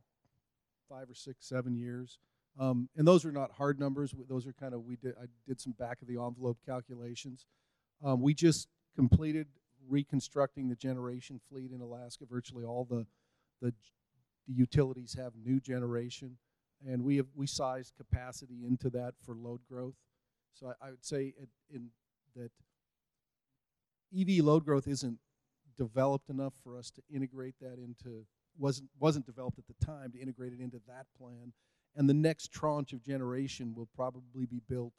five 0.90 1.10
or 1.10 1.14
six, 1.14 1.46
seven 1.48 1.76
years. 1.76 2.18
Um, 2.60 2.90
and 2.96 3.08
those 3.08 3.24
are 3.24 3.32
not 3.32 3.52
hard 3.52 3.80
numbers. 3.80 4.16
Those 4.28 4.48
are 4.48 4.54
kind 4.54 4.74
of 4.74 4.84
we 4.84 4.96
did. 4.96 5.14
I 5.22 5.26
did 5.48 5.62
some 5.62 5.74
back 5.74 6.02
of 6.02 6.08
the 6.08 6.16
envelope 6.16 6.58
calculations. 6.66 7.46
Um, 8.04 8.22
we 8.22 8.34
just 8.34 8.68
completed 8.96 9.48
reconstructing 9.88 10.70
the 10.70 10.76
generation 10.76 11.40
fleet 11.50 11.72
in 11.72 11.82
Alaska. 11.82 12.26
Virtually 12.30 12.64
all 12.64 12.86
the, 12.86 13.06
the, 13.62 13.74
the 14.48 14.54
utilities 14.54 15.16
have 15.16 15.34
new 15.36 15.60
generation, 15.60 16.38
and 16.86 17.04
we 17.04 17.18
have 17.18 17.28
we 17.36 17.48
sized 17.48 17.94
capacity 17.98 18.66
into 18.66 18.90
that 18.92 19.14
for 19.26 19.36
load 19.36 19.62
growth. 19.70 19.96
So 20.54 20.68
I, 20.68 20.88
I 20.88 20.90
would 20.92 21.06
say 21.06 21.34
it, 21.38 21.50
in 21.74 21.90
that 22.36 22.52
EV 24.18 24.44
load 24.44 24.66
growth 24.66 24.88
isn't 24.88 25.20
developed 25.78 26.30
enough 26.30 26.54
for 26.64 26.78
us 26.78 26.92
to 26.92 27.02
integrate 27.14 27.56
that 27.62 27.78
into 27.80 28.26
wasn't 28.58 28.90
wasn't 29.00 29.26
developed 29.26 29.60
at 29.60 29.66
the 29.68 29.86
time 29.86 30.12
to 30.12 30.20
integrate 30.20 30.54
it 30.54 30.60
into 30.60 30.82
that 30.88 31.06
plan. 31.18 31.54
And 31.96 32.08
the 32.08 32.14
next 32.14 32.52
tranche 32.52 32.94
of 32.94 33.04
generation 33.04 33.74
will 33.76 33.90
probably 33.96 34.46
be 34.46 34.62
built 34.70 34.94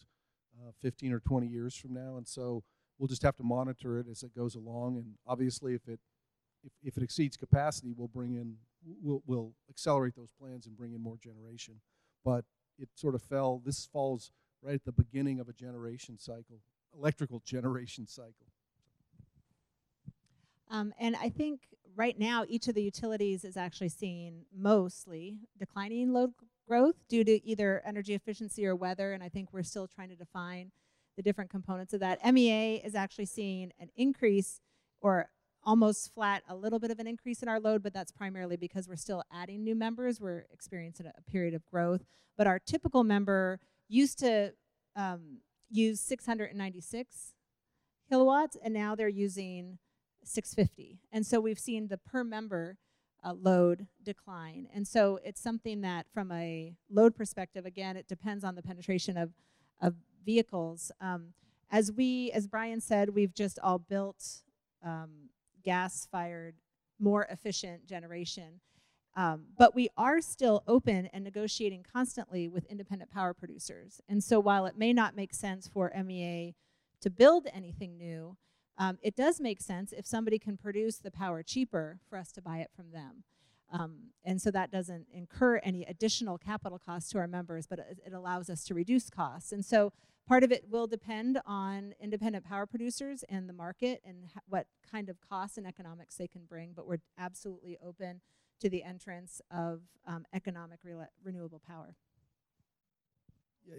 uh, 0.60 0.72
15 0.80 1.12
or 1.12 1.20
20 1.20 1.46
years 1.46 1.76
from 1.76 1.94
now. 1.94 2.16
And 2.16 2.26
so 2.26 2.64
We'll 2.98 3.08
just 3.08 3.22
have 3.22 3.36
to 3.36 3.44
monitor 3.44 3.98
it 3.98 4.06
as 4.10 4.22
it 4.22 4.34
goes 4.34 4.54
along, 4.54 4.96
and 4.96 5.14
obviously, 5.26 5.74
if 5.74 5.86
it 5.88 6.00
if, 6.64 6.72
if 6.82 6.96
it 6.96 7.02
exceeds 7.02 7.36
capacity, 7.36 7.92
we'll 7.96 8.08
bring 8.08 8.34
in 8.34 8.56
we'll 9.02 9.22
we'll 9.26 9.52
accelerate 9.70 10.14
those 10.16 10.30
plans 10.40 10.66
and 10.66 10.76
bring 10.76 10.92
in 10.92 11.00
more 11.00 11.16
generation. 11.16 11.80
But 12.24 12.44
it 12.78 12.88
sort 12.94 13.14
of 13.14 13.22
fell. 13.22 13.62
This 13.64 13.86
falls 13.86 14.32
right 14.62 14.74
at 14.74 14.84
the 14.84 14.92
beginning 14.92 15.40
of 15.40 15.48
a 15.48 15.52
generation 15.52 16.18
cycle, 16.18 16.60
electrical 16.94 17.40
generation 17.44 18.06
cycle. 18.06 18.52
Um, 20.70 20.92
and 20.98 21.16
I 21.16 21.30
think 21.30 21.60
right 21.96 22.18
now 22.18 22.44
each 22.48 22.68
of 22.68 22.74
the 22.74 22.82
utilities 22.82 23.44
is 23.44 23.56
actually 23.56 23.88
seeing 23.88 24.44
mostly 24.54 25.38
declining 25.58 26.12
load 26.12 26.32
growth 26.68 26.96
due 27.08 27.24
to 27.24 27.46
either 27.46 27.82
energy 27.86 28.14
efficiency 28.14 28.66
or 28.66 28.76
weather. 28.76 29.12
And 29.12 29.22
I 29.22 29.28
think 29.28 29.52
we're 29.52 29.62
still 29.62 29.88
trying 29.88 30.10
to 30.10 30.16
define 30.16 30.70
the 31.18 31.22
different 31.22 31.50
components 31.50 31.92
of 31.92 31.98
that. 31.98 32.24
MEA 32.32 32.76
is 32.76 32.94
actually 32.94 33.26
seeing 33.26 33.72
an 33.80 33.90
increase 33.96 34.60
or 35.00 35.28
almost 35.64 36.14
flat, 36.14 36.44
a 36.48 36.54
little 36.54 36.78
bit 36.78 36.92
of 36.92 37.00
an 37.00 37.08
increase 37.08 37.42
in 37.42 37.48
our 37.48 37.58
load, 37.58 37.82
but 37.82 37.92
that's 37.92 38.12
primarily 38.12 38.56
because 38.56 38.88
we're 38.88 38.94
still 38.94 39.24
adding 39.32 39.64
new 39.64 39.74
members. 39.74 40.20
We're 40.20 40.46
experiencing 40.52 41.06
a, 41.06 41.30
period 41.30 41.54
of 41.54 41.66
growth. 41.66 42.04
But 42.36 42.46
our 42.46 42.60
typical 42.60 43.02
member 43.02 43.58
used 43.88 44.20
to 44.20 44.54
um, 44.94 45.38
use 45.68 46.00
696 46.00 47.34
kilowatts, 48.08 48.56
and 48.62 48.72
now 48.72 48.94
they're 48.94 49.08
using 49.08 49.78
650. 50.22 51.00
And 51.10 51.26
so 51.26 51.40
we've 51.40 51.58
seen 51.58 51.88
the 51.88 51.98
per 51.98 52.22
member 52.22 52.76
uh, 53.24 53.34
load 53.34 53.88
decline. 54.04 54.68
And 54.72 54.86
so 54.86 55.18
it's 55.24 55.40
something 55.40 55.80
that, 55.80 56.06
from 56.14 56.30
a 56.30 56.74
load 56.88 57.16
perspective, 57.16 57.66
again, 57.66 57.96
it 57.96 58.06
depends 58.06 58.44
on 58.44 58.54
the 58.54 58.62
penetration 58.62 59.16
of, 59.16 59.32
of 59.82 59.96
vehicles. 60.24 60.92
Um, 61.00 61.32
as 61.70 61.92
we, 61.92 62.30
as 62.32 62.46
Brian 62.46 62.80
said, 62.80 63.10
we've 63.10 63.34
just 63.34 63.58
all 63.62 63.78
built 63.78 64.42
um, 64.84 65.30
gas-fired, 65.64 66.54
more 66.98 67.26
efficient 67.30 67.86
generation. 67.86 68.60
Um, 69.16 69.46
but 69.58 69.74
we 69.74 69.88
are 69.96 70.20
still 70.20 70.62
open 70.68 71.06
and 71.12 71.24
negotiating 71.24 71.84
constantly 71.92 72.48
with 72.48 72.64
independent 72.66 73.10
power 73.10 73.34
producers. 73.34 74.00
And 74.08 74.22
so 74.22 74.38
while 74.38 74.64
it 74.66 74.78
may 74.78 74.92
not 74.92 75.16
make 75.16 75.34
sense 75.34 75.66
for 75.66 75.92
MEA 76.04 76.54
to 77.00 77.10
build 77.10 77.48
anything 77.52 77.98
new, 77.98 78.36
um, 78.78 78.98
it 79.02 79.16
does 79.16 79.40
make 79.40 79.60
sense 79.60 79.92
if 79.92 80.06
somebody 80.06 80.38
can 80.38 80.56
produce 80.56 80.98
the 80.98 81.10
power 81.10 81.42
cheaper 81.42 81.98
for 82.08 82.16
us 82.16 82.30
to 82.32 82.42
buy 82.42 82.58
it 82.58 82.70
from 82.76 82.92
them. 82.92 83.24
Um, 83.70 84.10
and 84.24 84.40
so 84.40 84.50
that 84.50 84.70
doesn't 84.70 85.06
incur 85.12 85.60
any 85.62 85.84
additional 85.84 86.38
capital 86.38 86.78
costs 86.78 87.10
to 87.10 87.18
our 87.18 87.28
members, 87.28 87.66
but 87.66 87.78
it, 87.78 87.98
it 88.06 88.12
allows 88.12 88.48
us 88.48 88.64
to 88.64 88.74
reduce 88.74 89.10
costs. 89.10 89.52
And 89.52 89.64
so 89.64 89.92
Part 90.28 90.44
of 90.44 90.52
it 90.52 90.66
will 90.68 90.86
depend 90.86 91.40
on 91.46 91.94
independent 91.98 92.44
power 92.44 92.66
producers 92.66 93.24
and 93.30 93.48
the 93.48 93.54
market 93.54 94.02
and 94.04 94.28
what 94.46 94.66
kind 94.92 95.08
of 95.08 95.16
costs 95.26 95.56
and 95.56 95.66
economics 95.66 96.16
they 96.16 96.28
can 96.28 96.42
bring, 96.44 96.74
but 96.76 96.86
we're 96.86 97.00
absolutely 97.18 97.78
open 97.82 98.20
to 98.60 98.68
the 98.68 98.82
entrance 98.82 99.40
of 99.50 99.80
um, 100.06 100.26
economic 100.34 100.80
re 100.84 100.92
renewable 101.24 101.62
power. 101.66 101.96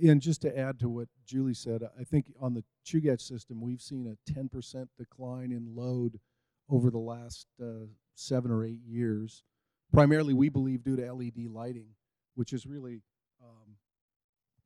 And 0.01 0.19
just 0.19 0.41
to 0.41 0.57
add 0.57 0.79
to 0.79 0.89
what 0.89 1.07
Julie 1.23 1.53
said, 1.53 1.83
I 1.99 2.03
think 2.03 2.25
on 2.41 2.55
the 2.55 2.63
Chugach 2.83 3.21
system, 3.21 3.61
we've 3.61 3.81
seen 3.81 4.07
a 4.07 4.31
10% 4.31 4.87
decline 4.97 5.51
in 5.51 5.75
load 5.75 6.19
over 6.67 6.89
the 6.89 6.97
last 6.97 7.45
uh, 7.61 7.85
seven 8.15 8.49
or 8.49 8.65
eight 8.65 8.81
years. 8.87 9.43
Primarily, 9.91 10.33
we 10.33 10.49
believe 10.49 10.83
due 10.83 10.95
to 10.95 11.13
LED 11.13 11.47
lighting, 11.49 11.87
which 12.35 12.53
is 12.53 12.65
really 12.65 13.01
um, 13.43 13.75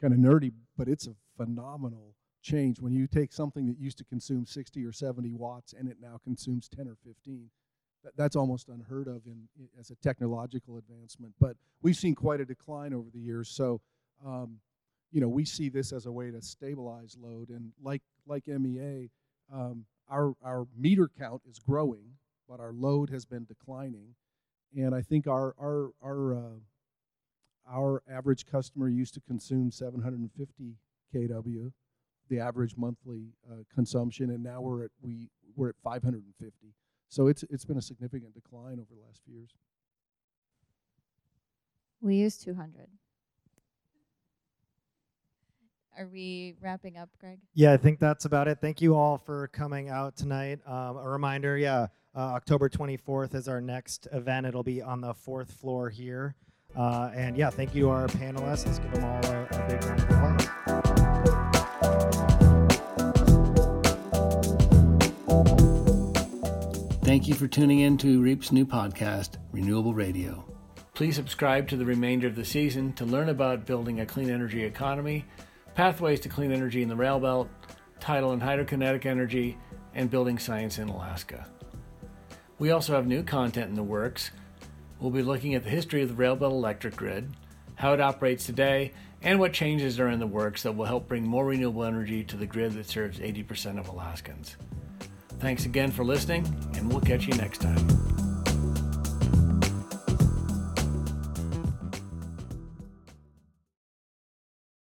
kind 0.02 0.14
of 0.14 0.20
nerdy, 0.20 0.52
but 0.78 0.88
it's 0.88 1.08
a 1.08 1.16
phenomenal 1.38 2.16
change. 2.42 2.80
When 2.82 2.94
you 2.94 3.08
take 3.08 3.32
something 3.32 3.68
that 3.68 3.80
used 3.80 3.98
to 4.00 4.04
consume 4.04 4.46
60 4.46 4.84
or 4.84 4.92
70 4.92 5.34
watts 5.34 5.74
and 5.74 5.88
it 5.88 5.98
now 6.02 6.20
consumes 6.24 6.68
10 6.68 6.88
or 6.88 6.98
15 7.06 7.50
that, 8.04 8.18
that's 8.18 8.36
almost 8.36 8.68
unheard 8.68 9.08
of 9.08 9.22
in, 9.26 9.48
as 9.80 9.90
a 9.90 9.96
technological 9.96 10.78
advancement. 10.78 11.34
But 11.40 11.56
we've 11.82 11.96
seen 11.96 12.16
quite 12.16 12.42
a 12.42 12.46
decline 12.46 12.94
over 12.94 13.10
the 13.14 13.20
years. 13.20 13.50
So 13.50 13.80
um, 14.26 14.60
you 15.12 15.22
know 15.22 15.30
we 15.30 15.46
see 15.46 15.70
this 15.70 15.94
as 15.94 16.06
a 16.06 16.12
way 16.12 16.32
to 16.32 16.42
stabilize 16.42 17.16
load. 17.20 17.50
And 17.50 17.72
like 17.82 18.02
like 18.28 18.48
MEA 18.48 19.10
um, 19.54 19.86
our 20.10 20.34
our 20.44 20.68
meter 20.78 21.10
count 21.18 21.42
is 21.50 21.60
growing 21.60 22.18
but 22.48 22.60
our 22.60 22.74
load 22.74 23.10
has 23.10 23.26
been 23.26 23.46
declining 23.46 24.16
and 24.76 24.94
I 24.94 25.02
think 25.02 25.28
our 25.28 25.56
our 25.60 25.92
our 26.04 26.36
uh, 26.36 27.70
our 27.70 28.04
average 28.12 28.46
customer 28.46 28.90
used 28.90 29.14
to 29.14 29.22
consume 29.22 29.72
750 29.72 30.76
kW 31.14 31.72
the 32.30 32.40
average 32.40 32.76
monthly 32.78 33.34
uh, 33.52 33.64
consumption, 33.74 34.30
and 34.32 34.44
now 34.44 34.62
we're 34.62 34.86
at 34.86 34.92
we 35.02 35.30
we're 35.56 35.70
at 35.70 35.76
550. 35.84 36.74
So 37.10 37.28
it's 37.28 37.44
it's 37.50 37.66
been 37.66 37.78
a 37.78 37.82
significant 37.82 38.34
decline 38.34 38.80
over 38.80 38.88
the 38.90 39.06
last 39.06 39.22
few 39.26 39.36
years. 39.36 39.52
We 42.02 42.16
use 42.18 42.38
200. 42.38 42.88
Are 45.98 46.10
we 46.12 46.56
wrapping 46.60 46.98
up, 46.98 47.10
Greg? 47.20 47.40
Yeah, 47.54 47.72
I 47.72 47.78
think 47.78 48.00
that's 48.00 48.26
about 48.26 48.48
it. 48.48 48.58
Thank 48.60 48.82
you 48.82 48.96
all 48.96 49.20
for 49.20 49.48
coming 49.50 49.90
out 49.90 50.18
tonight. 50.18 50.60
Um, 50.66 50.98
a 50.98 51.08
reminder, 51.08 51.56
yeah, 51.56 51.88
uh, 52.16 52.20
October 52.20 52.70
24th 52.70 53.34
is 53.36 53.48
our 53.48 53.62
next 53.62 54.08
event. 54.12 54.46
It'll 54.46 54.64
be 54.64 54.82
on 54.82 55.02
the 55.02 55.14
fourth 55.14 55.52
floor 55.52 55.90
here. 55.90 56.36
Uh, 56.76 57.12
and 57.14 57.38
yeah, 57.38 57.50
thank 57.50 57.76
you 57.76 57.84
to 57.84 57.90
our 57.90 58.08
panelists. 58.08 58.66
Let's 58.66 58.80
give 58.80 58.92
them 58.92 59.06
all 59.06 59.26
a, 59.26 59.44
a 59.44 59.68
big 59.68 59.84
round 59.84 60.00
of 60.02 60.10
applause. 60.10 60.50
Thank 67.04 67.28
you 67.28 67.36
for 67.36 67.48
tuning 67.48 67.80
in 67.80 67.98
to 67.98 68.22
REAP's 68.22 68.52
new 68.52 68.66
podcast, 68.66 69.38
Renewable 69.52 69.94
Radio. 69.94 70.46
Please 70.96 71.16
subscribe 71.16 71.68
to 71.68 71.76
the 71.76 71.86
remainder 71.86 72.28
of 72.28 72.36
the 72.36 72.46
season 72.46 72.94
to 72.94 73.06
learn 73.06 73.30
about 73.30 73.66
building 73.66 74.00
a 74.00 74.06
clean 74.06 74.30
energy 74.30 74.64
economy, 74.64 75.26
pathways 75.76 76.20
to 76.22 76.30
clean 76.30 76.52
energy 76.52 76.82
in 76.82 76.90
the 76.90 76.96
rail 76.96 77.20
belt, 77.20 77.50
tidal 78.00 78.32
and 78.32 78.42
hydrokinetic 78.42 79.06
energy, 79.06 79.58
and 79.94 80.10
building 80.10 80.40
science 80.40 80.80
in 80.80 80.88
Alaska. 80.90 81.46
We 82.60 82.72
also 82.72 82.94
have 82.94 83.08
new 83.08 83.24
content 83.24 83.70
in 83.70 83.76
the 83.76 83.84
works. 83.84 84.32
We'll 85.00 85.12
be 85.12 85.24
looking 85.24 85.56
at 85.56 85.64
the 85.64 85.70
history 85.70 86.02
of 86.02 86.10
the 86.10 86.16
rail 86.16 86.36
belt 86.36 86.54
electric 86.54 86.96
grid, 86.96 87.34
how 87.76 87.94
it 87.94 88.02
operates 88.02 88.46
today, 88.46 88.94
and 89.22 89.40
what 89.40 89.54
changes 89.54 90.00
are 90.00 90.10
in 90.10 90.20
the 90.20 90.28
works 90.28 90.64
that 90.64 90.76
will 90.76 90.86
help 90.86 91.08
bring 91.08 91.26
more 91.26 91.46
renewable 91.46 91.84
energy 91.84 92.24
to 92.26 92.38
the 92.38 92.46
grid 92.46 92.74
that 92.74 92.88
serves 92.88 93.20
80% 93.20 93.80
of 93.80 93.88
Alaskans. 93.88 94.56
Thanks 95.40 95.66
again 95.66 95.92
for 95.92 96.06
listening, 96.06 96.46
and 96.76 96.90
we'll 96.90 97.02
catch 97.02 97.26
you 97.26 97.34
next 97.36 97.60
time. 97.60 98.33